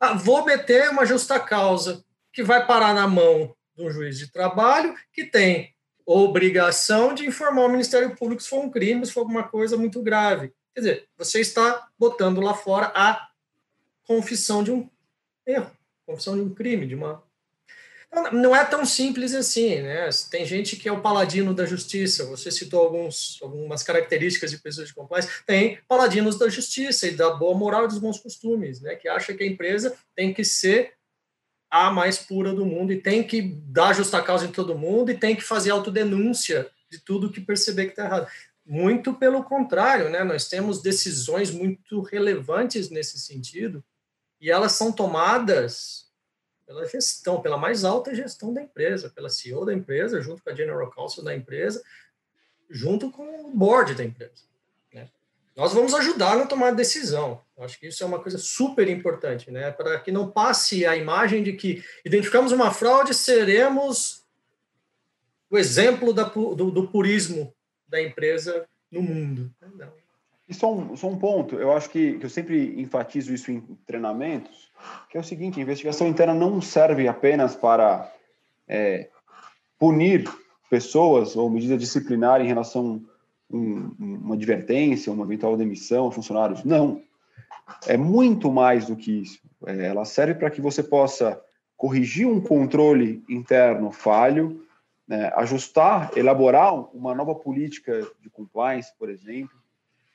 Ah, 0.00 0.14
vou 0.14 0.44
meter 0.44 0.90
uma 0.90 1.04
justa 1.04 1.38
causa 1.38 2.02
que 2.32 2.42
vai 2.42 2.66
parar 2.66 2.94
na 2.94 3.06
mão 3.06 3.54
de 3.76 3.84
um 3.84 3.90
juiz 3.90 4.18
de 4.18 4.32
trabalho 4.32 4.94
que 5.12 5.24
tem 5.24 5.72
obrigação 6.04 7.14
de 7.14 7.26
informar 7.26 7.66
o 7.66 7.68
Ministério 7.68 8.16
Público 8.16 8.42
se 8.42 8.48
for 8.48 8.64
um 8.64 8.70
crime, 8.70 9.04
se 9.06 9.12
for 9.12 9.20
alguma 9.20 9.44
coisa 9.44 9.76
muito 9.76 10.02
grave. 10.02 10.52
Quer 10.74 10.80
dizer, 10.80 11.08
você 11.16 11.40
está 11.40 11.88
botando 11.98 12.40
lá 12.40 12.54
fora 12.54 12.90
a 12.94 13.28
confissão 14.04 14.64
de 14.64 14.72
um 14.72 14.90
erro, 15.46 15.70
confissão 16.06 16.34
de 16.34 16.42
um 16.42 16.52
crime, 16.52 16.86
de 16.86 16.94
uma. 16.94 17.22
Não 18.30 18.54
é 18.54 18.62
tão 18.62 18.84
simples 18.84 19.32
assim, 19.32 19.80
né? 19.80 20.10
Tem 20.30 20.44
gente 20.44 20.76
que 20.76 20.86
é 20.86 20.92
o 20.92 21.00
paladino 21.00 21.54
da 21.54 21.64
justiça. 21.64 22.26
Você 22.26 22.50
citou 22.50 22.82
alguns, 22.82 23.38
algumas 23.40 23.82
características 23.82 24.50
de 24.50 24.58
pessoas 24.58 24.88
de 24.88 24.94
compliance. 24.94 25.30
Tem 25.46 25.78
paladinos 25.88 26.38
da 26.38 26.46
justiça 26.50 27.06
e 27.06 27.12
da 27.12 27.30
boa 27.30 27.56
moral 27.56 27.84
e 27.84 27.88
dos 27.88 27.98
bons 27.98 28.20
costumes, 28.20 28.82
né? 28.82 28.96
Que 28.96 29.08
acha 29.08 29.32
que 29.32 29.42
a 29.42 29.46
empresa 29.46 29.96
tem 30.14 30.34
que 30.34 30.44
ser 30.44 30.92
a 31.70 31.90
mais 31.90 32.18
pura 32.18 32.52
do 32.52 32.66
mundo 32.66 32.92
e 32.92 33.00
tem 33.00 33.26
que 33.26 33.40
dar 33.40 33.94
justa 33.94 34.20
causa 34.22 34.44
em 34.44 34.52
todo 34.52 34.76
mundo 34.76 35.10
e 35.10 35.16
tem 35.16 35.34
que 35.34 35.42
fazer 35.42 35.70
autodenúncia 35.70 36.70
de 36.90 36.98
tudo 36.98 37.32
que 37.32 37.40
perceber 37.40 37.86
que 37.86 37.92
está 37.92 38.04
errado. 38.04 38.28
Muito 38.66 39.14
pelo 39.14 39.42
contrário, 39.42 40.10
né? 40.10 40.22
Nós 40.22 40.50
temos 40.50 40.82
decisões 40.82 41.50
muito 41.50 42.02
relevantes 42.02 42.90
nesse 42.90 43.18
sentido 43.18 43.82
e 44.38 44.50
elas 44.50 44.72
são 44.72 44.92
tomadas 44.92 46.11
pela 46.72 46.88
gestão, 46.88 47.40
pela 47.42 47.58
mais 47.58 47.84
alta 47.84 48.14
gestão 48.14 48.52
da 48.52 48.62
empresa, 48.62 49.10
pela 49.10 49.28
CEO 49.28 49.66
da 49.66 49.74
empresa, 49.74 50.22
junto 50.22 50.42
com 50.42 50.50
a 50.50 50.54
General 50.54 50.90
Counsel 50.90 51.22
da 51.22 51.36
empresa, 51.36 51.82
junto 52.70 53.10
com 53.10 53.46
o 53.46 53.50
board 53.54 53.94
da 53.94 54.02
empresa. 54.02 54.44
Né? 54.92 55.08
Nós 55.54 55.74
vamos 55.74 55.92
ajudar 55.92 56.36
na 56.36 56.46
tomada 56.46 56.72
de 56.72 56.78
decisão. 56.78 57.42
Acho 57.58 57.78
que 57.78 57.88
isso 57.88 58.02
é 58.02 58.06
uma 58.06 58.20
coisa 58.20 58.38
super 58.38 58.88
importante, 58.88 59.50
né? 59.50 59.70
Para 59.70 60.00
que 60.00 60.10
não 60.10 60.30
passe 60.30 60.86
a 60.86 60.96
imagem 60.96 61.42
de 61.42 61.52
que 61.52 61.84
identificamos 62.04 62.50
uma 62.50 62.72
fraude, 62.72 63.14
seremos 63.14 64.24
o 65.50 65.58
exemplo 65.58 66.12
da, 66.12 66.24
do, 66.24 66.70
do 66.70 66.88
purismo 66.88 67.54
da 67.86 68.02
empresa 68.02 68.66
no 68.90 69.02
mundo. 69.02 69.54
Não. 69.74 69.92
E 70.48 70.54
só 70.54 70.74
um, 70.74 70.96
só 70.96 71.08
um 71.08 71.18
ponto, 71.18 71.56
eu 71.56 71.72
acho 71.72 71.88
que, 71.90 72.18
que 72.18 72.26
eu 72.26 72.30
sempre 72.30 72.80
enfatizo 72.80 73.32
isso 73.32 73.52
em 73.52 73.60
treinamentos, 73.86 74.71
que 75.08 75.16
é 75.16 75.20
o 75.20 75.24
seguinte, 75.24 75.58
a 75.58 75.62
investigação 75.62 76.06
interna 76.06 76.34
não 76.34 76.60
serve 76.60 77.06
apenas 77.08 77.54
para 77.54 78.10
é, 78.66 79.08
punir 79.78 80.28
pessoas 80.70 81.36
ou 81.36 81.50
medida 81.50 81.76
disciplinar 81.76 82.40
em 82.40 82.46
relação 82.46 83.02
a 83.52 83.56
um, 83.56 83.94
uma 83.98 84.34
advertência, 84.34 85.12
uma 85.12 85.24
eventual 85.24 85.56
demissão, 85.56 86.10
funcionários. 86.10 86.64
Não. 86.64 87.02
É 87.86 87.96
muito 87.96 88.50
mais 88.50 88.86
do 88.86 88.96
que 88.96 89.22
isso. 89.22 89.40
É, 89.66 89.86
ela 89.86 90.04
serve 90.04 90.34
para 90.34 90.50
que 90.50 90.60
você 90.60 90.82
possa 90.82 91.40
corrigir 91.76 92.26
um 92.26 92.40
controle 92.40 93.22
interno 93.28 93.90
falho, 93.90 94.64
né, 95.06 95.32
ajustar, 95.34 96.10
elaborar 96.16 96.74
uma 96.96 97.14
nova 97.14 97.34
política 97.34 98.06
de 98.20 98.30
compliance, 98.30 98.92
por 98.96 99.10
exemplo, 99.10 99.56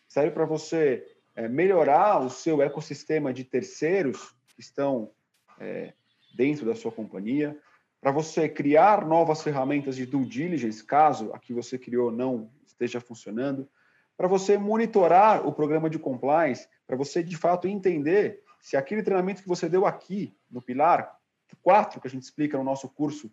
serve 0.07 0.31
para 0.31 0.45
você 0.45 1.06
é, 1.35 1.48
melhorar 1.48 2.19
o 2.19 2.30
seu 2.30 2.61
ecossistema 2.61 3.34
de 3.34 3.44
terceiros 3.44 4.37
que 4.58 4.62
estão 4.64 5.12
é, 5.60 5.94
dentro 6.36 6.66
da 6.66 6.74
sua 6.74 6.92
companhia, 6.92 7.56
para 8.02 8.12
você 8.12 8.50
criar 8.50 9.06
novas 9.06 9.44
ferramentas 9.44 9.96
de 9.96 10.06
due 10.06 10.26
diligence, 10.26 10.84
caso 10.84 11.32
a 11.32 11.40
que 11.40 11.54
você 11.54 11.78
criou 11.78 12.12
não 12.12 12.50
esteja 12.66 13.00
funcionando, 13.00 13.70
para 14.18 14.28
você 14.28 14.58
monitorar 14.58 15.48
o 15.48 15.54
programa 15.54 15.90
de 15.90 16.00
compliance, 16.00 16.68
para 16.88 16.96
você 16.96 17.22
de 17.22 17.38
fato 17.38 17.68
entender 17.68 18.42
se 18.60 18.76
aquele 18.76 19.04
treinamento 19.04 19.44
que 19.44 19.48
você 19.48 19.70
deu 19.70 19.86
aqui 19.86 20.36
no 20.50 20.62
Pilar 20.62 21.16
4, 21.62 22.02
que 22.02 22.08
a 22.08 22.10
gente 22.10 22.24
explica 22.24 22.58
no 22.58 22.64
nosso 22.64 22.90
curso 22.90 23.32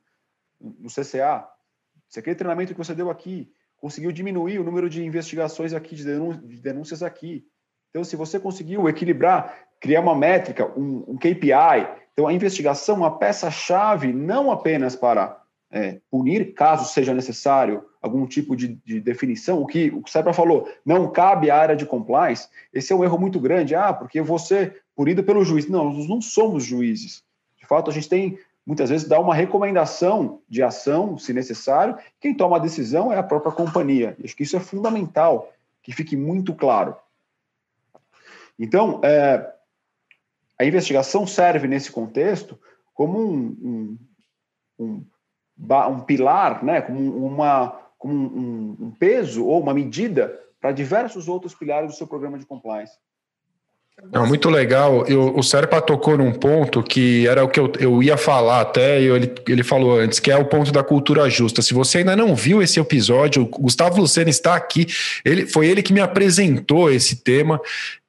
no 0.60 0.88
CCA, 0.88 1.48
se 2.08 2.18
aquele 2.18 2.36
treinamento 2.36 2.72
que 2.72 2.78
você 2.78 2.94
deu 2.94 3.10
aqui 3.10 3.50
conseguiu 3.76 4.12
diminuir 4.12 4.58
o 4.58 4.64
número 4.64 4.88
de 4.88 5.04
investigações 5.04 5.72
aqui, 5.72 5.94
de, 5.94 6.04
denúncias 6.60 7.02
aqui. 7.02 7.46
Então, 7.90 8.04
se 8.04 8.16
você 8.16 8.38
conseguiu 8.38 8.88
equilibrar, 8.88 9.68
criar 9.84 10.00
uma 10.00 10.14
métrica, 10.14 10.66
um, 10.78 11.04
um 11.06 11.16
KPI, 11.18 11.86
então 12.14 12.26
a 12.26 12.32
investigação, 12.32 12.96
uma 12.96 13.18
peça-chave, 13.18 14.14
não 14.14 14.50
apenas 14.50 14.96
para 14.96 15.38
é, 15.70 16.00
punir, 16.10 16.54
caso 16.54 16.90
seja 16.90 17.12
necessário, 17.12 17.84
algum 18.00 18.26
tipo 18.26 18.56
de, 18.56 18.80
de 18.82 18.98
definição, 18.98 19.60
o 19.60 19.66
que 19.66 19.90
o 19.90 20.02
Sebra 20.08 20.32
falou, 20.32 20.66
não 20.86 21.12
cabe 21.12 21.50
à 21.50 21.58
área 21.58 21.76
de 21.76 21.84
compliance, 21.84 22.48
esse 22.72 22.94
é 22.94 22.96
um 22.96 23.04
erro 23.04 23.18
muito 23.18 23.38
grande, 23.38 23.74
ah, 23.74 23.92
porque 23.92 24.22
você, 24.22 24.74
punido 24.96 25.22
pelo 25.22 25.44
juiz. 25.44 25.68
Não, 25.68 25.92
nós 25.92 26.08
não 26.08 26.22
somos 26.22 26.64
juízes. 26.64 27.22
De 27.58 27.66
fato, 27.66 27.90
a 27.90 27.92
gente 27.92 28.08
tem 28.08 28.38
muitas 28.66 28.88
vezes 28.88 29.06
dá 29.06 29.20
uma 29.20 29.34
recomendação 29.34 30.40
de 30.48 30.62
ação, 30.62 31.18
se 31.18 31.34
necessário. 31.34 31.98
Quem 32.18 32.34
toma 32.34 32.56
a 32.56 32.60
decisão 32.60 33.12
é 33.12 33.18
a 33.18 33.22
própria 33.22 33.52
companhia. 33.52 34.16
Acho 34.24 34.34
que 34.34 34.44
isso 34.44 34.56
é 34.56 34.60
fundamental, 34.60 35.52
que 35.82 35.92
fique 35.92 36.16
muito 36.16 36.54
claro. 36.54 36.96
Então, 38.58 39.00
é, 39.02 39.53
a 40.58 40.64
investigação 40.64 41.26
serve 41.26 41.66
nesse 41.66 41.90
contexto 41.90 42.58
como 42.94 43.18
um, 43.18 43.98
um, 44.78 44.84
um, 44.84 45.06
um 45.90 46.00
pilar, 46.00 46.64
né, 46.64 46.80
como, 46.80 47.26
uma, 47.26 47.70
como 47.98 48.14
um, 48.14 48.76
um 48.86 48.90
peso 48.92 49.44
ou 49.44 49.60
uma 49.60 49.74
medida 49.74 50.38
para 50.60 50.72
diversos 50.72 51.28
outros 51.28 51.54
pilares 51.54 51.90
do 51.90 51.96
seu 51.96 52.06
programa 52.06 52.38
de 52.38 52.46
compliance. 52.46 52.94
Não, 54.10 54.26
muito 54.26 54.50
legal. 54.50 55.06
Eu, 55.06 55.36
o 55.36 55.42
Serpa 55.42 55.80
tocou 55.80 56.18
num 56.18 56.32
ponto 56.32 56.82
que 56.82 57.26
era 57.28 57.44
o 57.44 57.48
que 57.48 57.60
eu, 57.60 57.72
eu 57.78 58.02
ia 58.02 58.16
falar 58.16 58.60
até, 58.60 59.00
e 59.00 59.06
ele, 59.06 59.32
ele 59.48 59.62
falou 59.62 59.98
antes, 59.98 60.18
que 60.18 60.30
é 60.30 60.36
o 60.36 60.44
ponto 60.44 60.72
da 60.72 60.82
cultura 60.82 61.28
justa. 61.30 61.62
Se 61.62 61.72
você 61.72 61.98
ainda 61.98 62.16
não 62.16 62.34
viu 62.34 62.60
esse 62.60 62.80
episódio, 62.80 63.42
o 63.42 63.46
Gustavo 63.46 64.00
Lucena 64.00 64.30
está 64.30 64.56
aqui. 64.56 64.86
Ele, 65.24 65.46
foi 65.46 65.68
ele 65.68 65.82
que 65.82 65.92
me 65.92 66.00
apresentou 66.00 66.90
esse 66.90 67.22
tema. 67.22 67.60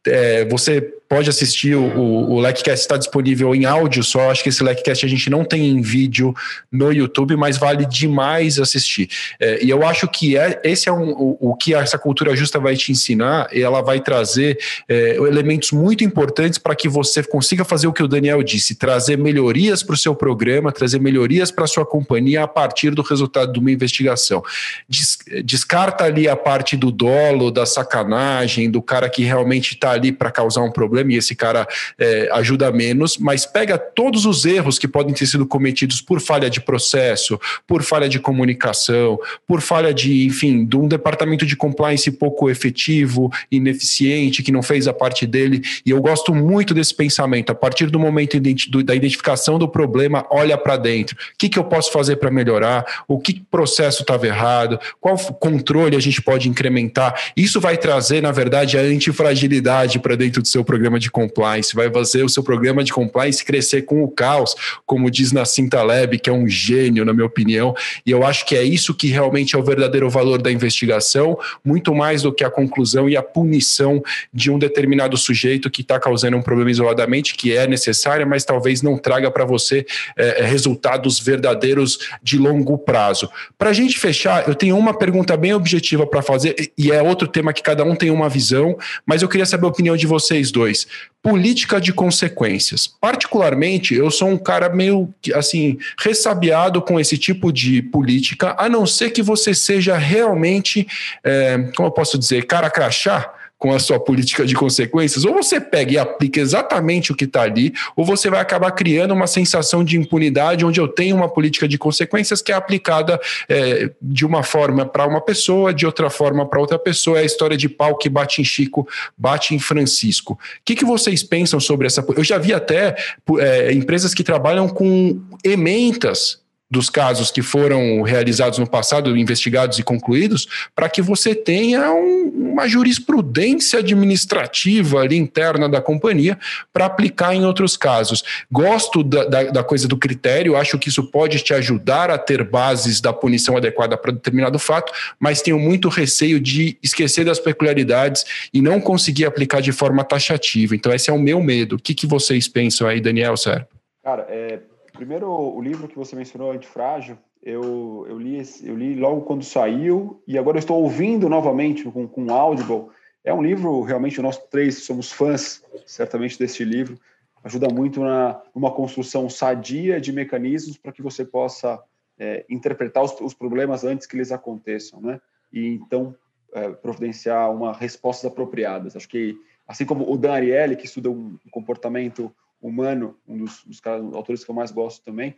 É, 0.07 0.45
você 0.45 0.81
pode 1.15 1.29
assistir 1.29 1.75
o, 1.75 2.29
o, 2.29 2.41
LECCast 2.41 2.83
está 2.83 2.97
disponível 2.97 3.55
em 3.55 3.63
áudio 3.63 4.03
só. 4.03 4.29
Acho 4.29 4.43
que 4.43 4.49
esse 4.49 4.61
LECCast 4.61 5.05
a 5.05 5.07
gente 5.07 5.29
não 5.29 5.45
tem 5.45 5.69
em 5.69 5.79
vídeo 5.79 6.35
no 6.69 6.91
YouTube, 6.91 7.37
mas 7.37 7.57
vale 7.57 7.85
demais 7.85 8.59
assistir. 8.59 9.07
É, 9.39 9.63
e 9.63 9.69
eu 9.69 9.87
acho 9.87 10.09
que 10.09 10.37
é, 10.37 10.59
esse 10.65 10.89
é 10.89 10.91
um, 10.91 11.11
o, 11.11 11.37
o, 11.51 11.55
que 11.55 11.73
essa 11.73 11.97
cultura 11.97 12.35
justa 12.35 12.59
vai 12.59 12.75
te 12.75 12.91
ensinar, 12.91 13.47
ela 13.53 13.81
vai 13.81 14.01
trazer 14.01 14.59
é, 14.89 15.15
elementos 15.15 15.71
muito 15.71 16.03
importantes 16.03 16.59
para 16.59 16.75
que 16.75 16.89
você 16.89 17.23
consiga 17.23 17.63
fazer 17.63 17.87
o 17.87 17.93
que 17.93 18.03
o 18.03 18.09
Daniel 18.09 18.43
disse: 18.43 18.75
trazer 18.75 19.17
melhorias 19.17 19.83
para 19.83 19.93
o 19.93 19.97
seu 19.97 20.13
programa, 20.13 20.69
trazer 20.69 20.99
melhorias 20.99 21.49
para 21.49 21.63
a 21.63 21.67
sua 21.67 21.85
companhia 21.85 22.43
a 22.43 22.47
partir 22.47 22.93
do 22.93 23.01
resultado 23.01 23.53
de 23.53 23.59
uma 23.59 23.71
investigação. 23.71 24.43
Des, 24.89 25.17
descarta 25.45 26.03
ali 26.03 26.27
a 26.27 26.35
parte 26.35 26.75
do 26.75 26.91
dolo, 26.91 27.51
da 27.51 27.65
sacanagem, 27.65 28.69
do 28.69 28.81
cara 28.81 29.09
que 29.09 29.23
realmente 29.23 29.75
está 29.75 29.91
ali 29.91 30.11
para 30.11 30.29
causar 30.29 30.61
um 30.61 30.71
problema 30.71 31.04
e 31.11 31.17
esse 31.17 31.35
cara 31.35 31.67
é, 31.97 32.29
ajuda 32.33 32.71
menos, 32.71 33.17
mas 33.17 33.45
pega 33.45 33.77
todos 33.77 34.25
os 34.25 34.45
erros 34.45 34.79
que 34.79 34.87
podem 34.87 35.13
ter 35.13 35.25
sido 35.25 35.45
cometidos 35.45 36.01
por 36.01 36.19
falha 36.19 36.49
de 36.49 36.61
processo, 36.61 37.39
por 37.67 37.83
falha 37.83 38.09
de 38.09 38.19
comunicação, 38.19 39.19
por 39.47 39.61
falha 39.61 39.93
de, 39.93 40.25
enfim, 40.25 40.65
de 40.65 40.75
um 40.75 40.87
departamento 40.87 41.45
de 41.45 41.55
compliance 41.55 42.11
pouco 42.11 42.49
efetivo, 42.49 43.31
ineficiente, 43.51 44.43
que 44.43 44.51
não 44.51 44.61
fez 44.61 44.87
a 44.87 44.93
parte 44.93 45.25
dele. 45.25 45.61
E 45.85 45.91
eu 45.91 46.01
gosto 46.01 46.33
muito 46.33 46.73
desse 46.73 46.93
pensamento. 46.93 47.51
A 47.51 47.55
partir 47.55 47.89
do 47.89 47.99
momento 47.99 48.39
da 48.83 48.95
identificação 48.95 49.57
do 49.57 49.67
problema, 49.67 50.25
olha 50.29 50.57
para 50.57 50.77
dentro. 50.77 51.15
O 51.15 51.37
que, 51.37 51.49
que 51.49 51.59
eu 51.59 51.63
posso 51.63 51.91
fazer 51.91 52.17
para 52.17 52.31
melhorar? 52.31 52.85
O 53.07 53.19
que 53.19 53.39
processo 53.39 54.01
estava 54.01 54.27
errado? 54.27 54.79
Qual 54.99 55.17
controle 55.17 55.95
a 55.95 55.99
gente 55.99 56.21
pode 56.21 56.49
incrementar? 56.49 57.31
Isso 57.35 57.59
vai 57.59 57.77
trazer, 57.77 58.21
na 58.21 58.31
verdade, 58.31 58.77
a 58.77 58.81
antifragilidade 58.81 59.55
agilidade 59.55 59.99
para 59.99 60.15
dentro 60.15 60.41
do 60.41 60.47
seu 60.47 60.63
programa 60.63 60.84
de 60.99 61.11
compliance, 61.11 61.75
vai 61.75 61.91
fazer 61.91 62.23
o 62.23 62.29
seu 62.29 62.43
programa 62.43 62.83
de 62.83 62.93
compliance 62.93 63.43
crescer 63.43 63.83
com 63.83 64.03
o 64.03 64.07
caos, 64.07 64.55
como 64.85 65.09
diz 65.09 65.31
Nassim 65.31 65.67
Taleb, 65.67 66.19
que 66.19 66.29
é 66.29 66.33
um 66.33 66.47
gênio, 66.47 67.03
na 67.03 67.13
minha 67.13 67.25
opinião, 67.25 67.75
e 68.05 68.11
eu 68.11 68.25
acho 68.25 68.45
que 68.45 68.55
é 68.55 68.63
isso 68.63 68.93
que 68.93 69.07
realmente 69.07 69.55
é 69.55 69.59
o 69.59 69.63
verdadeiro 69.63 70.09
valor 70.09 70.41
da 70.41 70.51
investigação, 70.51 71.37
muito 71.63 71.93
mais 71.93 72.21
do 72.21 72.31
que 72.31 72.43
a 72.43 72.49
conclusão 72.49 73.09
e 73.09 73.17
a 73.17 73.23
punição 73.23 74.01
de 74.33 74.51
um 74.51 74.59
determinado 74.59 75.17
sujeito 75.17 75.69
que 75.69 75.81
está 75.81 75.99
causando 75.99 76.37
um 76.37 76.41
problema 76.41 76.71
isoladamente, 76.71 77.35
que 77.35 77.55
é 77.55 77.67
necessária, 77.67 78.25
mas 78.25 78.43
talvez 78.43 78.81
não 78.81 78.97
traga 78.97 79.29
para 79.31 79.45
você 79.45 79.85
é, 80.17 80.43
resultados 80.43 81.19
verdadeiros 81.19 81.99
de 82.21 82.37
longo 82.37 82.77
prazo. 82.77 83.29
Para 83.57 83.69
a 83.69 83.73
gente 83.73 83.99
fechar, 83.99 84.47
eu 84.47 84.55
tenho 84.55 84.77
uma 84.77 84.93
pergunta 84.97 85.35
bem 85.37 85.53
objetiva 85.53 86.05
para 86.05 86.21
fazer, 86.21 86.71
e 86.77 86.91
é 86.91 87.01
outro 87.01 87.27
tema 87.27 87.53
que 87.53 87.63
cada 87.63 87.83
um 87.83 87.95
tem 87.95 88.11
uma 88.11 88.29
visão, 88.29 88.77
mas 89.05 89.21
eu 89.21 89.29
queria 89.29 89.45
saber 89.45 89.65
a 89.65 89.69
opinião 89.69 89.95
de 89.95 90.07
vocês 90.07 90.51
dois. 90.51 90.74
Política 91.21 91.81
de 91.81 91.91
consequências. 91.91 92.87
Particularmente, 92.87 93.95
eu 93.95 94.11
sou 94.11 94.29
um 94.29 94.37
cara 94.37 94.69
meio 94.69 95.13
assim, 95.33 95.77
ressabiado 95.99 96.81
com 96.81 96.99
esse 96.99 97.17
tipo 97.17 97.51
de 97.51 97.81
política, 97.81 98.55
a 98.59 98.69
não 98.69 98.85
ser 98.85 99.09
que 99.09 99.23
você 99.23 99.53
seja 99.53 99.97
realmente, 99.97 100.87
é, 101.23 101.57
como 101.75 101.87
eu 101.87 101.91
posso 101.91 102.17
dizer, 102.17 102.45
cara 102.45 102.69
crachá 102.69 103.33
com 103.57 103.73
a 103.73 103.79
sua 103.79 103.99
política 103.99 104.45
de 104.45 104.53
consequências, 104.53 105.23
ou 105.23 105.33
você 105.33 105.59
pega 105.59 105.93
e 105.93 105.97
aplica 105.97 106.39
exatamente 106.39 107.11
o 107.11 107.15
que 107.15 107.25
está 107.25 107.41
ali, 107.41 107.73
ou 107.95 108.05
você 108.05 108.29
vai 108.29 108.39
acabar 108.39 108.71
criando 108.71 109.13
uma 109.13 109.27
sensação 109.27 109.83
de 109.83 109.97
impunidade, 109.97 110.65
onde 110.65 110.79
eu 110.79 110.87
tenho 110.87 111.15
uma 111.15 111.29
política 111.29 111.67
de 111.67 111.77
consequências 111.77 112.41
que 112.41 112.51
é 112.51 112.55
aplicada 112.55 113.19
é, 113.47 113.89
de 114.01 114.25
uma 114.25 114.43
forma 114.43 114.85
para 114.85 115.07
uma 115.07 115.21
pessoa, 115.21 115.73
de 115.73 115.85
outra 115.85 116.09
forma 116.09 116.45
para 116.47 116.59
outra 116.59 116.77
pessoa. 116.77 117.17
É 117.17 117.21
a 117.21 117.25
história 117.25 117.57
de 117.57 117.69
pau 117.69 117.95
que 117.97 118.09
bate 118.09 118.41
em 118.41 118.43
Chico, 118.43 118.87
bate 119.17 119.55
em 119.55 119.59
Francisco. 119.59 120.33
O 120.33 120.37
que, 120.63 120.75
que 120.75 120.85
vocês 120.85 121.23
pensam 121.23 121.59
sobre 121.59 121.87
essa? 121.87 122.05
Eu 122.15 122.23
já 122.23 122.37
vi 122.37 122.53
até 122.53 122.95
é, 123.39 123.73
empresas 123.73 124.13
que 124.13 124.23
trabalham 124.23 124.67
com 124.67 125.19
ementas 125.43 126.44
dos 126.75 126.89
casos 126.89 127.31
que 127.31 127.41
foram 127.41 128.01
realizados 128.01 128.59
no 128.59 128.67
passado, 128.67 129.15
investigados 129.15 129.79
e 129.79 129.83
concluídos, 129.83 130.45
para 130.75 130.89
que 130.89 131.01
você 131.01 131.33
tenha 131.33 131.89
um, 131.93 132.51
uma 132.51 132.67
jurisprudência 132.67 133.79
administrativa 133.79 134.99
ali 134.99 135.15
interna 135.15 135.69
da 135.69 135.81
companhia 135.81 136.37
para 136.73 136.85
aplicar 136.85 137.33
em 137.33 137.45
outros 137.45 137.77
casos. 137.77 138.25
Gosto 138.51 139.03
da, 139.03 139.23
da, 139.23 139.43
da, 139.43 139.63
coisa 139.63 139.87
do 139.87 139.95
critério, 139.95 140.57
acho 140.57 140.77
que 140.77 140.89
isso 140.89 141.03
pode 141.03 141.39
te 141.39 141.53
ajudar 141.53 142.11
a 142.11 142.17
ter 142.17 142.43
bases 142.43 142.99
da 142.99 143.13
punição 143.13 143.55
adequada 143.55 143.95
para 143.95 144.11
determinado 144.11 144.59
fato, 144.59 144.91
mas 145.17 145.41
tenho 145.41 145.57
muito 145.57 145.87
receio 145.87 146.41
de 146.41 146.77
esquecer 146.83 147.23
das 147.23 147.39
peculiaridades 147.39 148.25
e 148.53 148.61
não 148.61 148.81
conseguir 148.81 149.23
aplicar 149.23 149.61
de 149.61 149.71
forma 149.71 150.03
taxativa. 150.03 150.75
Então, 150.75 150.93
esse 150.93 151.09
é 151.09 151.13
o 151.13 151.19
meu 151.19 151.41
medo. 151.41 151.77
O 151.77 151.79
que, 151.79 151.93
que 151.93 152.05
vocês 152.05 152.49
pensam 152.49 152.85
aí, 152.85 152.99
Daniel 152.99 153.37
Serpa? 153.37 153.69
Cara, 154.03 154.27
é, 154.29 154.59
Primeiro, 154.95 155.29
o 155.29 155.61
livro 155.61 155.87
que 155.87 155.97
você 155.97 156.15
mencionou, 156.15 156.51
Antifrágil, 156.51 157.17
eu, 157.43 158.05
eu, 158.09 158.17
li, 158.17 158.41
eu 158.63 158.75
li 158.75 158.95
logo 158.95 159.21
quando 159.21 159.43
saiu 159.43 160.21
e 160.25 160.37
agora 160.37 160.57
estou 160.57 160.81
ouvindo 160.81 161.29
novamente 161.29 161.83
com, 161.91 162.07
com 162.07 162.33
Audible. 162.33 162.87
É 163.23 163.33
um 163.33 163.41
livro, 163.41 163.81
realmente, 163.81 164.21
nós 164.21 164.37
três 164.37 164.83
somos 164.83 165.11
fãs, 165.11 165.63
certamente, 165.85 166.39
deste 166.39 166.63
livro. 166.63 166.97
Ajuda 167.43 167.67
muito 167.71 167.99
na 167.99 168.41
uma 168.55 168.71
construção 168.71 169.29
sadia 169.29 170.01
de 170.01 170.11
mecanismos 170.11 170.77
para 170.77 170.91
que 170.91 171.01
você 171.01 171.23
possa 171.23 171.79
é, 172.17 172.45
interpretar 172.49 173.03
os, 173.03 173.19
os, 173.21 173.33
problemas 173.33 173.83
antes 173.83 174.07
que 174.07 174.15
eles 174.15 174.31
aconteçam, 174.31 174.99
né? 175.01 175.21
E 175.53 175.67
então 175.75 176.15
é, 176.53 176.69
providenciar 176.69 177.51
uma 177.51 177.73
respostas 177.73 178.31
apropriadas. 178.31 178.95
Acho 178.95 179.07
que, 179.07 179.37
assim 179.67 179.85
como 179.85 180.11
o 180.11 180.17
Dan 180.17 180.33
Ariely, 180.33 180.75
que 180.75 180.85
estuda 180.85 181.09
um 181.09 181.37
comportamento 181.51 182.33
humano, 182.67 183.17
um 183.27 183.37
dos, 183.37 183.63
dos 183.63 183.81
autores 184.13 184.43
que 184.43 184.51
eu 184.51 184.55
mais 184.55 184.71
gosto 184.71 185.03
também, 185.03 185.35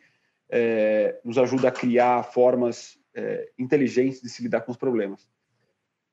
é, 0.50 1.20
nos 1.24 1.38
ajuda 1.38 1.68
a 1.68 1.72
criar 1.72 2.24
formas 2.24 2.98
é, 3.14 3.50
inteligentes 3.58 4.22
de 4.22 4.30
se 4.30 4.42
lidar 4.42 4.62
com 4.62 4.72
os 4.72 4.78
problemas. 4.78 5.28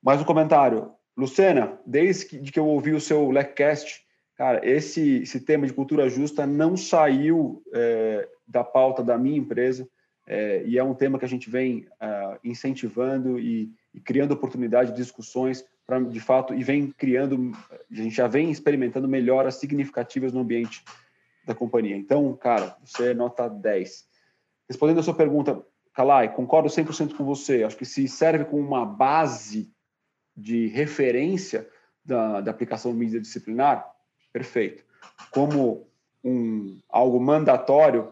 Mais 0.01 0.21
um 0.21 0.25
comentário. 0.25 0.91
Lucena, 1.15 1.79
desde 1.85 2.25
que, 2.25 2.51
que 2.51 2.59
eu 2.59 2.67
ouvi 2.67 2.91
o 2.91 2.99
seu 2.99 3.31
LECCast, 3.31 4.05
cara, 4.35 4.59
esse, 4.67 5.21
esse 5.23 5.39
tema 5.39 5.65
de 5.65 5.73
cultura 5.73 6.09
justa 6.09 6.45
não 6.45 6.75
saiu 6.75 7.63
é, 7.73 8.27
da 8.47 8.63
pauta 8.63 9.01
da 9.01 9.17
minha 9.17 9.37
empresa 9.37 9.87
é, 10.27 10.63
e 10.65 10.77
é 10.77 10.83
um 10.83 10.93
tema 10.93 11.19
que 11.19 11.25
a 11.25 11.27
gente 11.27 11.49
vem 11.49 11.87
uh, 12.01 12.39
incentivando 12.43 13.39
e, 13.39 13.71
e, 13.93 13.99
criando 13.99 14.31
oportunidade 14.31 14.91
de 14.91 14.97
discussões 14.97 15.63
para, 15.85 15.99
de 15.99 16.19
fato, 16.19 16.53
e 16.53 16.63
vem 16.63 16.91
criando, 16.91 17.51
a 17.91 17.95
gente 17.95 18.15
já 18.15 18.27
vem 18.27 18.49
experimentando 18.49 19.07
melhoras 19.07 19.55
significativas 19.55 20.33
no 20.33 20.39
ambiente 20.39 20.83
da 21.45 21.53
companhia. 21.53 21.95
Então, 21.95 22.35
cara, 22.35 22.75
você 22.83 23.11
é 23.11 23.13
nota 23.13 23.47
10. 23.47 24.05
Respondendo 24.67 24.99
a 24.99 25.03
sua 25.03 25.13
pergunta, 25.13 25.63
Kalai, 25.93 26.33
concordo 26.33 26.67
100% 26.67 27.15
com 27.15 27.23
você. 27.23 27.63
Acho 27.63 27.77
que 27.77 27.85
se 27.85 28.07
serve 28.07 28.45
como 28.45 28.61
uma 28.61 28.85
base 28.85 29.71
de 30.35 30.67
referência 30.67 31.69
da, 32.03 32.41
da 32.41 32.51
aplicação 32.51 32.91
de 32.91 32.97
medida 32.97 33.21
disciplinar, 33.21 33.89
perfeito. 34.33 34.83
Como 35.31 35.87
um, 36.23 36.77
algo 36.89 37.19
mandatório, 37.19 38.11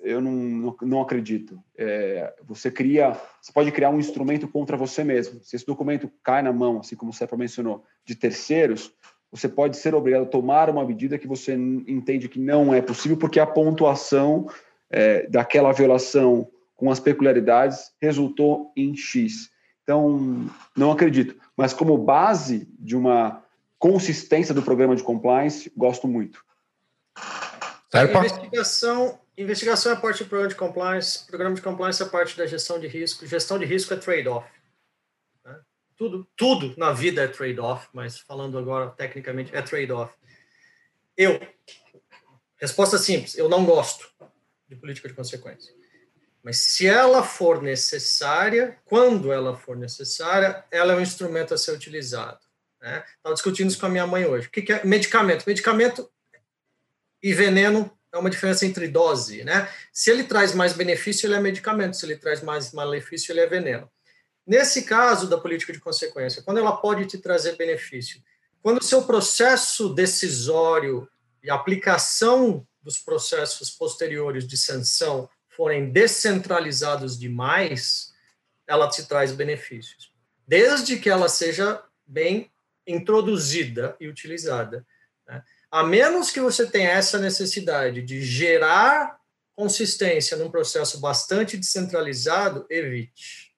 eu 0.00 0.20
não, 0.20 0.32
não, 0.32 0.76
não 0.82 1.00
acredito. 1.00 1.62
É, 1.76 2.34
você 2.44 2.70
cria, 2.70 3.18
você 3.40 3.52
pode 3.52 3.72
criar 3.72 3.90
um 3.90 3.98
instrumento 3.98 4.46
contra 4.46 4.76
você 4.76 5.02
mesmo. 5.02 5.42
Se 5.42 5.56
esse 5.56 5.66
documento 5.66 6.10
cai 6.22 6.42
na 6.42 6.52
mão, 6.52 6.78
assim 6.78 6.94
como 6.94 7.10
o 7.10 7.14
Sepa 7.14 7.36
mencionou, 7.36 7.84
de 8.04 8.14
terceiros, 8.14 8.94
você 9.30 9.48
pode 9.48 9.76
ser 9.76 9.94
obrigado 9.94 10.22
a 10.22 10.26
tomar 10.26 10.68
uma 10.68 10.84
medida 10.84 11.18
que 11.18 11.26
você 11.26 11.54
entende 11.54 12.28
que 12.28 12.38
não 12.38 12.74
é 12.74 12.82
possível, 12.82 13.16
porque 13.16 13.38
a 13.38 13.46
pontuação 13.46 14.48
é, 14.90 15.26
daquela 15.28 15.72
violação 15.72 16.48
com 16.74 16.90
as 16.90 16.98
peculiaridades 16.98 17.92
resultou 18.00 18.72
em 18.76 18.96
X. 18.96 19.50
Então, 19.84 20.50
não 20.76 20.90
acredito. 20.90 21.36
Mas 21.56 21.72
como 21.72 21.96
base 21.96 22.68
de 22.78 22.96
uma 22.96 23.42
consistência 23.78 24.54
do 24.54 24.62
programa 24.62 24.96
de 24.96 25.02
compliance, 25.02 25.70
gosto 25.76 26.08
muito. 26.08 26.44
Investigação, 28.26 29.18
investigação 29.36 29.92
é 29.92 29.96
parte 29.96 30.24
do 30.24 30.28
programa 30.28 30.48
de 30.48 30.56
compliance, 30.56 31.26
programa 31.26 31.54
de 31.54 31.62
compliance 31.62 32.02
é 32.02 32.06
parte 32.06 32.36
da 32.36 32.46
gestão 32.46 32.78
de 32.80 32.86
risco. 32.88 33.26
Gestão 33.26 33.58
de 33.58 33.64
risco 33.64 33.94
é 33.94 33.96
trade-off 33.96 34.59
tudo, 36.00 36.26
tudo 36.34 36.74
na 36.78 36.92
vida 36.92 37.22
é 37.22 37.28
trade-off, 37.28 37.88
mas 37.92 38.18
falando 38.18 38.56
agora 38.56 38.88
tecnicamente, 38.88 39.54
é 39.54 39.60
trade-off. 39.60 40.14
Eu, 41.14 41.38
resposta 42.56 42.96
simples, 42.96 43.36
eu 43.36 43.50
não 43.50 43.66
gosto 43.66 44.10
de 44.66 44.76
política 44.76 45.08
de 45.08 45.14
consequência. 45.14 45.74
Mas 46.42 46.56
se 46.56 46.86
ela 46.86 47.22
for 47.22 47.60
necessária, 47.60 48.78
quando 48.86 49.30
ela 49.30 49.54
for 49.54 49.76
necessária, 49.76 50.64
ela 50.70 50.94
é 50.94 50.96
um 50.96 51.02
instrumento 51.02 51.52
a 51.52 51.58
ser 51.58 51.72
utilizado. 51.72 52.40
Né? 52.80 53.04
Estava 53.18 53.34
discutindo 53.34 53.68
isso 53.68 53.78
com 53.78 53.84
a 53.84 53.90
minha 53.90 54.06
mãe 54.06 54.24
hoje. 54.24 54.46
O 54.46 54.50
que 54.50 54.72
é 54.72 54.82
medicamento? 54.82 55.44
Medicamento 55.46 56.10
e 57.22 57.34
veneno 57.34 57.94
é 58.10 58.16
uma 58.16 58.30
diferença 58.30 58.64
entre 58.64 58.88
dose. 58.88 59.44
Né? 59.44 59.68
Se 59.92 60.10
ele 60.10 60.24
traz 60.24 60.54
mais 60.54 60.72
benefício, 60.72 61.26
ele 61.26 61.34
é 61.34 61.40
medicamento. 61.40 61.94
Se 61.94 62.06
ele 62.06 62.16
traz 62.16 62.42
mais 62.42 62.72
malefício, 62.72 63.32
ele 63.32 63.40
é 63.40 63.46
veneno. 63.46 63.86
Nesse 64.50 64.82
caso 64.82 65.28
da 65.28 65.38
política 65.38 65.72
de 65.72 65.78
consequência, 65.78 66.42
quando 66.42 66.58
ela 66.58 66.76
pode 66.76 67.06
te 67.06 67.18
trazer 67.18 67.54
benefício, 67.54 68.20
quando 68.60 68.78
o 68.78 68.82
seu 68.82 69.04
processo 69.04 69.94
decisório 69.94 71.08
e 71.40 71.48
aplicação 71.48 72.66
dos 72.82 72.98
processos 72.98 73.70
posteriores 73.70 74.48
de 74.48 74.56
sanção 74.56 75.30
forem 75.50 75.92
descentralizados 75.92 77.16
demais, 77.16 78.12
ela 78.66 78.90
te 78.90 79.04
traz 79.04 79.30
benefícios, 79.30 80.12
desde 80.48 80.98
que 80.98 81.08
ela 81.08 81.28
seja 81.28 81.84
bem 82.04 82.50
introduzida 82.84 83.96
e 84.00 84.08
utilizada. 84.08 84.84
Né? 85.28 85.44
A 85.70 85.84
menos 85.84 86.32
que 86.32 86.40
você 86.40 86.66
tenha 86.66 86.90
essa 86.90 87.20
necessidade 87.20 88.02
de 88.02 88.20
gerar 88.24 89.16
consistência 89.54 90.36
num 90.36 90.50
processo 90.50 90.98
bastante 90.98 91.56
descentralizado, 91.56 92.66
evite. 92.68 93.49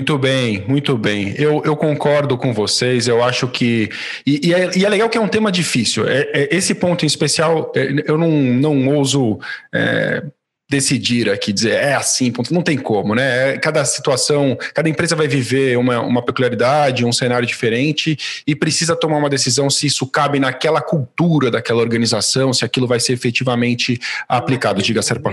Muito 0.00 0.16
bem, 0.16 0.64
muito 0.66 0.96
bem. 0.96 1.34
Eu, 1.36 1.62
eu 1.62 1.76
concordo 1.76 2.38
com 2.38 2.54
vocês. 2.54 3.06
Eu 3.06 3.22
acho 3.22 3.46
que. 3.46 3.90
E, 4.26 4.48
e, 4.48 4.54
é, 4.54 4.70
e 4.78 4.84
é, 4.86 4.88
legal 4.88 5.10
que 5.10 5.18
é 5.18 5.20
um 5.20 5.28
tema 5.28 5.52
difícil. 5.52 6.08
É, 6.08 6.22
é 6.32 6.56
esse 6.56 6.74
ponto 6.74 7.04
em 7.04 7.06
especial, 7.06 7.70
é, 7.76 8.02
eu 8.06 8.16
não, 8.16 8.30
não 8.30 8.88
ouso 8.88 9.38
é, 9.70 10.22
decidir 10.70 11.28
aqui, 11.28 11.52
dizer 11.52 11.72
é 11.72 11.94
assim, 11.94 12.32
ponto. 12.32 12.54
não 12.54 12.62
tem 12.62 12.78
como, 12.78 13.14
né? 13.14 13.58
Cada 13.58 13.84
situação, 13.84 14.56
cada 14.72 14.88
empresa 14.88 15.14
vai 15.14 15.28
viver 15.28 15.76
uma, 15.76 16.00
uma 16.00 16.24
peculiaridade, 16.24 17.04
um 17.04 17.12
cenário 17.12 17.46
diferente 17.46 18.42
e 18.46 18.56
precisa 18.56 18.96
tomar 18.96 19.18
uma 19.18 19.28
decisão 19.28 19.68
se 19.68 19.86
isso 19.86 20.06
cabe 20.06 20.40
naquela 20.40 20.80
cultura 20.80 21.50
daquela 21.50 21.82
organização, 21.82 22.54
se 22.54 22.64
aquilo 22.64 22.86
vai 22.86 23.00
ser 23.00 23.12
efetivamente 23.12 24.00
aplicado. 24.26 24.80
Diga, 24.80 25.02
Serpa. 25.02 25.30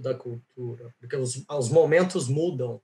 da 0.00 0.14
cultura, 0.14 0.84
porque 1.00 1.16
os, 1.16 1.42
os 1.50 1.68
momentos 1.68 2.28
mudam. 2.28 2.80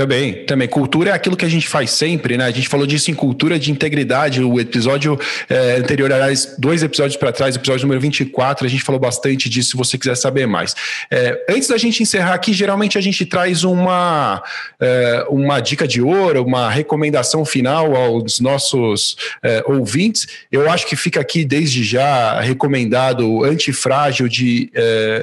Também, 0.00 0.46
também. 0.46 0.66
Cultura 0.66 1.10
é 1.10 1.12
aquilo 1.12 1.36
que 1.36 1.44
a 1.44 1.48
gente 1.48 1.68
faz 1.68 1.90
sempre, 1.90 2.38
né? 2.38 2.46
A 2.46 2.50
gente 2.50 2.70
falou 2.70 2.86
disso 2.86 3.10
em 3.10 3.14
cultura 3.14 3.58
de 3.58 3.70
integridade. 3.70 4.42
O 4.42 4.58
episódio 4.58 5.20
é, 5.46 5.76
anterior, 5.76 6.10
aliás, 6.10 6.54
dois 6.58 6.82
episódios 6.82 7.18
para 7.18 7.30
trás, 7.30 7.54
episódio 7.54 7.82
número 7.82 8.00
24, 8.00 8.64
a 8.64 8.70
gente 8.70 8.82
falou 8.82 8.98
bastante 8.98 9.46
disso, 9.50 9.72
se 9.72 9.76
você 9.76 9.98
quiser 9.98 10.14
saber 10.14 10.46
mais. 10.46 10.74
É, 11.10 11.44
antes 11.50 11.68
da 11.68 11.76
gente 11.76 12.02
encerrar 12.02 12.32
aqui, 12.32 12.54
geralmente 12.54 12.96
a 12.96 13.00
gente 13.02 13.26
traz 13.26 13.62
uma, 13.62 14.42
é, 14.80 15.26
uma 15.28 15.60
dica 15.60 15.86
de 15.86 16.00
ouro, 16.00 16.42
uma 16.46 16.70
recomendação 16.70 17.44
final 17.44 17.94
aos 17.94 18.40
nossos 18.40 19.18
ouvintes. 19.66 20.26
Eu 20.50 20.70
acho 20.70 20.86
que 20.86 20.96
fica 20.96 21.20
aqui 21.20 21.44
desde 21.44 21.84
já 21.84 22.40
recomendado 22.40 23.30
o 23.30 23.44
Antifrágil 23.44 24.30
de 24.30 24.72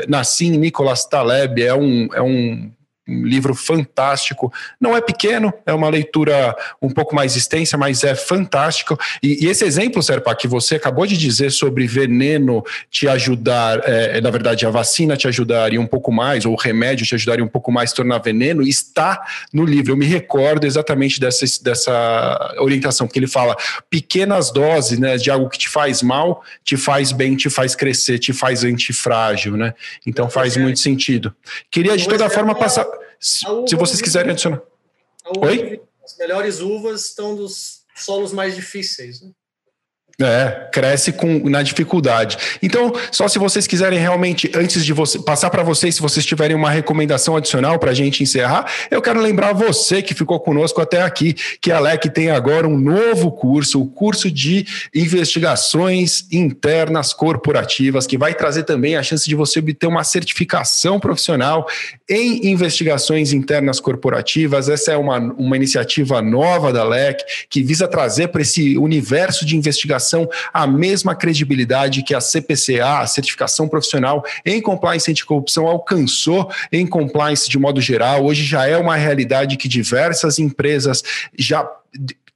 Nassim 0.08 0.52
Nicolas 0.52 1.04
Taleb. 1.04 1.64
É 1.64 1.74
um, 1.74 2.10
é 2.14 2.22
um 2.22 2.77
um 3.08 3.24
livro 3.26 3.56
fantástico. 3.56 4.52
Não 4.80 4.96
é 4.96 5.02
pequeno, 5.02 5.54
é 5.66 5.74
uma 5.74 5.90
leitura 5.90 6.56
um 6.82 6.90
pouco 6.90 7.16
mais 7.16 7.36
extensa, 7.36 7.78
mas 7.78 8.04
é 8.04 8.16
fantástico. 8.16 8.98
E, 9.24 9.46
e 9.46 9.50
esse 9.50 9.64
exemplo, 9.64 10.04
Serpa, 10.04 10.36
que 10.36 10.48
você 10.48 10.76
acabou 10.76 11.06
de 11.06 11.18
dizer 11.18 11.52
sobre 11.52 11.88
veneno 11.88 12.64
te 12.92 13.08
ajudar, 13.08 13.82
é, 13.86 14.20
na 14.20 14.30
verdade, 14.30 14.66
a 14.66 14.70
vacina 14.70 15.16
te 15.16 15.28
ajudaria 15.28 15.80
um 15.80 15.88
pouco 15.88 16.12
mais, 16.12 16.46
ou 16.46 16.54
o 16.54 16.58
remédio 16.58 17.06
te 17.06 17.16
ajudaria 17.16 17.44
um 17.44 17.48
pouco 17.48 17.72
mais 17.72 17.92
a 17.92 17.96
tornar 17.96 18.18
veneno, 18.20 18.62
está 18.62 19.22
no 19.54 19.64
livro. 19.64 19.94
Eu 19.94 19.98
me 19.98 20.06
recordo 20.06 20.66
exatamente 20.66 21.20
dessa, 21.20 21.46
dessa 21.64 22.56
orientação, 22.60 23.08
porque 23.08 23.20
ele 23.20 23.28
fala 23.28 23.56
pequenas 23.90 24.52
doses 24.52 25.00
né, 25.00 25.18
de 25.18 25.32
algo 25.32 25.50
que 25.50 25.58
te 25.58 25.70
faz 25.70 26.02
mal, 26.02 26.44
te 26.64 26.76
faz 26.76 27.12
bem, 27.12 27.36
te 27.36 27.50
faz 27.50 27.76
crescer, 27.76 28.20
te 28.20 28.34
faz 28.34 28.64
antifrágil, 28.64 29.56
né? 29.56 29.74
Então 30.06 30.30
faz 30.30 30.58
muito 30.58 30.80
sentido. 30.80 31.34
Queria 31.72 31.96
de 31.98 32.08
toda 32.08 32.30
forma 32.30 32.54
passar. 32.56 32.86
Se 33.20 33.76
vocês 33.76 34.02
quiserem 34.02 34.32
adicionar. 34.32 34.62
Oi? 35.40 35.82
As 36.04 36.18
melhores 36.18 36.60
uvas 36.62 37.08
estão 37.08 37.36
dos 37.36 37.86
solos 37.96 38.32
mais 38.32 38.56
difíceis. 38.56 39.22
Né? 39.22 39.32
É, 40.20 40.68
cresce 40.72 41.12
com, 41.12 41.48
na 41.48 41.62
dificuldade. 41.62 42.40
Então, 42.64 42.92
só 43.12 43.28
se 43.28 43.38
vocês 43.38 43.68
quiserem 43.68 44.00
realmente, 44.00 44.52
antes 44.56 44.84
de 44.84 44.92
você, 44.92 45.20
passar 45.20 45.52
para 45.52 45.62
vocês, 45.62 45.94
se 45.94 46.02
vocês 46.02 46.26
tiverem 46.26 46.58
uma 46.58 46.72
recomendação 46.72 47.36
adicional 47.36 47.78
para 47.78 47.92
a 47.92 47.94
gente 47.94 48.24
encerrar, 48.24 48.66
eu 48.90 49.00
quero 49.00 49.22
lembrar 49.22 49.54
você 49.54 50.02
que 50.02 50.16
ficou 50.16 50.40
conosco 50.40 50.82
até 50.82 51.04
aqui, 51.04 51.36
que 51.62 51.72
a 51.72 51.80
LEC 51.80 52.10
tem 52.10 52.32
agora 52.32 52.68
um 52.68 52.80
novo 52.80 53.32
curso, 53.32 53.80
o 53.80 53.86
curso 53.86 54.32
de 54.32 54.66
investigações 54.92 56.26
internas 56.32 57.14
corporativas, 57.14 58.08
que 58.08 58.18
vai 58.18 58.34
trazer 58.34 58.64
também 58.64 58.98
a 58.98 59.04
chance 59.04 59.30
de 59.30 59.36
você 59.36 59.60
obter 59.60 59.86
uma 59.86 60.04
certificação 60.04 61.00
profissional 61.00 61.68
em 62.10 62.48
investigações 62.48 63.34
internas 63.34 63.80
corporativas. 63.80 64.68
Essa 64.68 64.94
é 64.94 64.98
uma, 64.98 65.20
uma 65.20 65.56
iniciativa 65.56 66.24
nova 66.24 66.74
da 66.74 66.84
LEC, 66.84 67.22
que 67.52 67.62
visa 67.62 67.88
trazer 67.88 68.30
para 68.30 68.42
esse 68.42 68.80
universo 68.80 69.46
de 69.46 69.56
investigação 69.56 70.07
certificação 70.08 70.30
a 70.54 70.66
mesma 70.66 71.16
credibilidade 71.16 72.04
que 72.04 72.16
a 72.16 72.22
CPCA, 72.22 73.00
a 73.00 73.08
certificação 73.08 73.68
profissional 73.68 74.24
em 74.46 74.62
compliance 74.62 75.10
anticorrupção, 75.12 75.68
alcançou 75.68 76.50
em 76.72 76.86
compliance 76.88 77.50
de 77.50 77.60
modo 77.60 77.82
geral. 77.82 78.26
Hoje 78.26 78.44
já 78.44 78.66
é 78.66 78.78
uma 78.78 78.96
realidade 78.96 79.58
que 79.58 79.68
diversas 79.68 80.40
empresas 80.40 81.04
já 81.38 81.70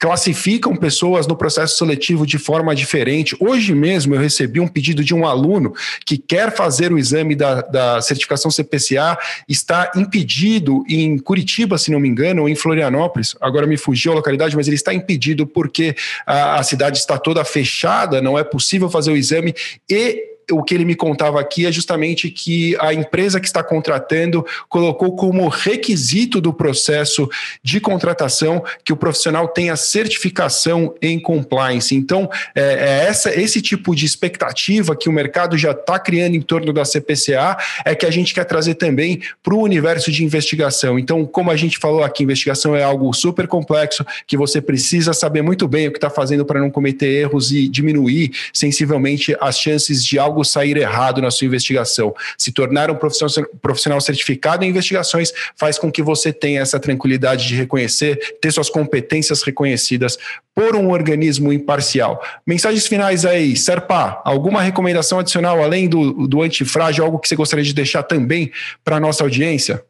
classificam 0.02 0.76
pessoas 0.76 1.28
no 1.28 1.36
processo 1.36 1.78
seletivo 1.78 2.26
de 2.26 2.40
forma 2.40 2.73
diferente. 2.73 3.38
Hoje 3.40 3.76
mesmo 3.76 4.15
eu 4.15 4.19
recebi 4.19 4.60
um 4.60 4.68
pedido 4.68 5.03
de 5.03 5.14
um 5.14 5.28
aluno 5.28 5.76
que 6.03 6.18
quer 6.18 6.52
fazer 6.52 6.91
o 6.91 6.98
exame 6.98 7.36
da, 7.36 7.61
da 7.61 8.02
certificação 8.02 8.49
CPCA, 8.49 9.15
está 9.48 9.91
impedido 9.95 10.84
em 10.90 11.19
Curitiba, 11.19 11.78
se 11.78 11.91
não 11.91 11.99
me 11.99 12.10
engano, 12.10 12.41
ou 12.41 12.49
em 12.49 12.56
Florianópolis. 12.56 13.36
Agora 13.40 13.68
me 13.68 13.78
fugiu 13.78 14.14
a 14.14 14.15
localidade, 14.15 14.56
mas 14.56 14.65
ele 14.65 14.76
está 14.76 14.91
impedido 14.91 15.45
porque 15.45 15.95
a, 16.26 16.56
a 16.56 16.64
cidade 16.64 16.98
está 16.98 17.19
toda 17.19 17.45
fechada, 17.45 18.19
não 18.23 18.40
é 18.40 18.44
possível 18.44 18.90
fazer 18.90 19.11
o 19.11 19.15
exame 19.15 19.53
e 19.88 20.31
o 20.52 20.64
que 20.64 20.73
ele 20.73 20.86
me 20.86 20.95
contava 20.95 21.40
aqui 21.40 21.65
é 21.65 21.72
justamente 21.72 22.30
que 22.30 22.76
a 22.80 22.94
empresa 22.94 23.40
que 23.40 23.48
está 23.48 23.64
contratando 23.64 24.45
colocou 24.69 25.15
como 25.15 25.48
requisito 25.48 26.41
do 26.41 26.53
processo 26.53 27.30
de 27.64 27.80
contratação 27.80 28.64
que 28.84 28.94
o 28.94 28.98
profissional 28.98 29.48
tenha 29.48 29.76
certificação 29.76 30.94
em 31.02 31.19
compliance. 31.19 31.95
Então, 31.95 32.30
é, 32.56 32.61
é 32.61 33.07
essa, 33.07 33.34
esse 33.40 33.61
tipo 33.61 33.95
de 33.95 34.06
expectativa 34.06 34.95
que 34.95 35.10
o 35.10 35.11
mercado 35.11 35.57
já 35.57 35.72
está 35.72 35.98
criando 35.99 36.36
em 36.36 36.41
torno 36.41 36.73
da 36.73 36.86
CPCA 36.86 37.57
é 37.86 37.95
que 37.95 38.06
a 38.06 38.11
gente 38.11 38.34
quer 38.34 38.45
trazer 38.45 38.76
também 38.76 39.22
para 39.44 39.53
o 39.53 39.61
universo 39.61 40.11
de 40.11 40.23
investigação. 40.23 40.99
Então, 40.99 41.26
como 41.26 41.52
a 41.52 41.56
gente 41.56 41.78
falou 41.78 42.03
aqui, 42.03 42.23
investigação 42.23 42.76
é 42.76 42.84
algo 42.84 43.14
super 43.14 43.48
complexo 43.48 44.06
que 44.28 44.38
você 44.38 44.61
precisa 44.61 45.14
saber 45.14 45.41
muito 45.41 45.68
bem 45.68 45.88
o 45.88 45.91
que 45.91 45.98
está 45.98 46.10
fazendo 46.10 46.45
para 46.45 46.60
não 46.60 46.69
cometer 46.69 47.07
erros 47.07 47.52
e 47.52 47.68
diminuir 47.68 48.32
sensivelmente 48.53 49.36
as 49.40 49.60
chances 49.60 50.06
de 50.06 50.18
algo 50.19 50.40
algo 50.41 50.45
sair 50.45 50.77
errado 50.77 51.22
na 51.22 51.31
sua 51.31 51.45
investigação. 51.45 52.13
Se 52.38 52.51
tornar 52.51 52.89
um 52.91 52.95
profissional 52.95 54.01
certificado 54.01 54.65
em 54.65 54.69
investigações 54.69 55.31
faz 55.55 55.77
com 55.77 55.91
que 55.91 56.01
você 56.01 56.34
tenha 56.34 56.61
essa 56.61 56.80
tranquilidade 56.80 57.47
de 57.47 57.55
reconhecer, 57.55 58.38
ter 58.41 58.51
suas 58.51 58.69
competências 58.69 59.43
reconhecidas 59.43 60.18
por 60.53 60.76
um 60.76 60.89
organismo 60.89 61.53
imparcial. 61.53 62.22
Mensagens 62.45 62.88
finais 62.88 63.26
aí, 63.26 63.55
Serpa, 63.55 64.22
alguma 64.26 64.61
recomendação 64.61 65.19
adicional 65.19 65.63
além 65.63 65.88
do, 65.88 66.27
do 66.27 66.41
antifrágil, 66.41 67.05
algo 67.05 67.19
que 67.19 67.27
você 67.27 67.35
gostaria 67.35 67.63
de 67.63 67.73
deixar 67.73 68.03
também 68.03 68.51
para 68.84 68.97
a 68.97 68.99
nossa 68.99 69.23
audiência? 69.23 69.84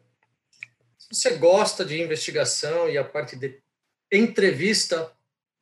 Se 0.98 1.08
você 1.10 1.30
gosta 1.36 1.84
de 1.84 2.00
investigação 2.00 2.88
e 2.88 2.96
a 2.96 3.04
parte 3.04 3.36
de 3.36 3.58
entrevista, 4.10 5.10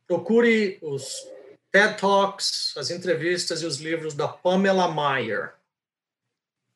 procure 0.06 0.78
os 0.82 1.26
TED 1.72 1.98
Talks, 1.98 2.74
as 2.76 2.90
entrevistas 2.90 3.62
e 3.62 3.66
os 3.66 3.78
livros 3.78 4.14
da 4.14 4.26
Pamela 4.26 4.92
Meyer. 4.92 5.52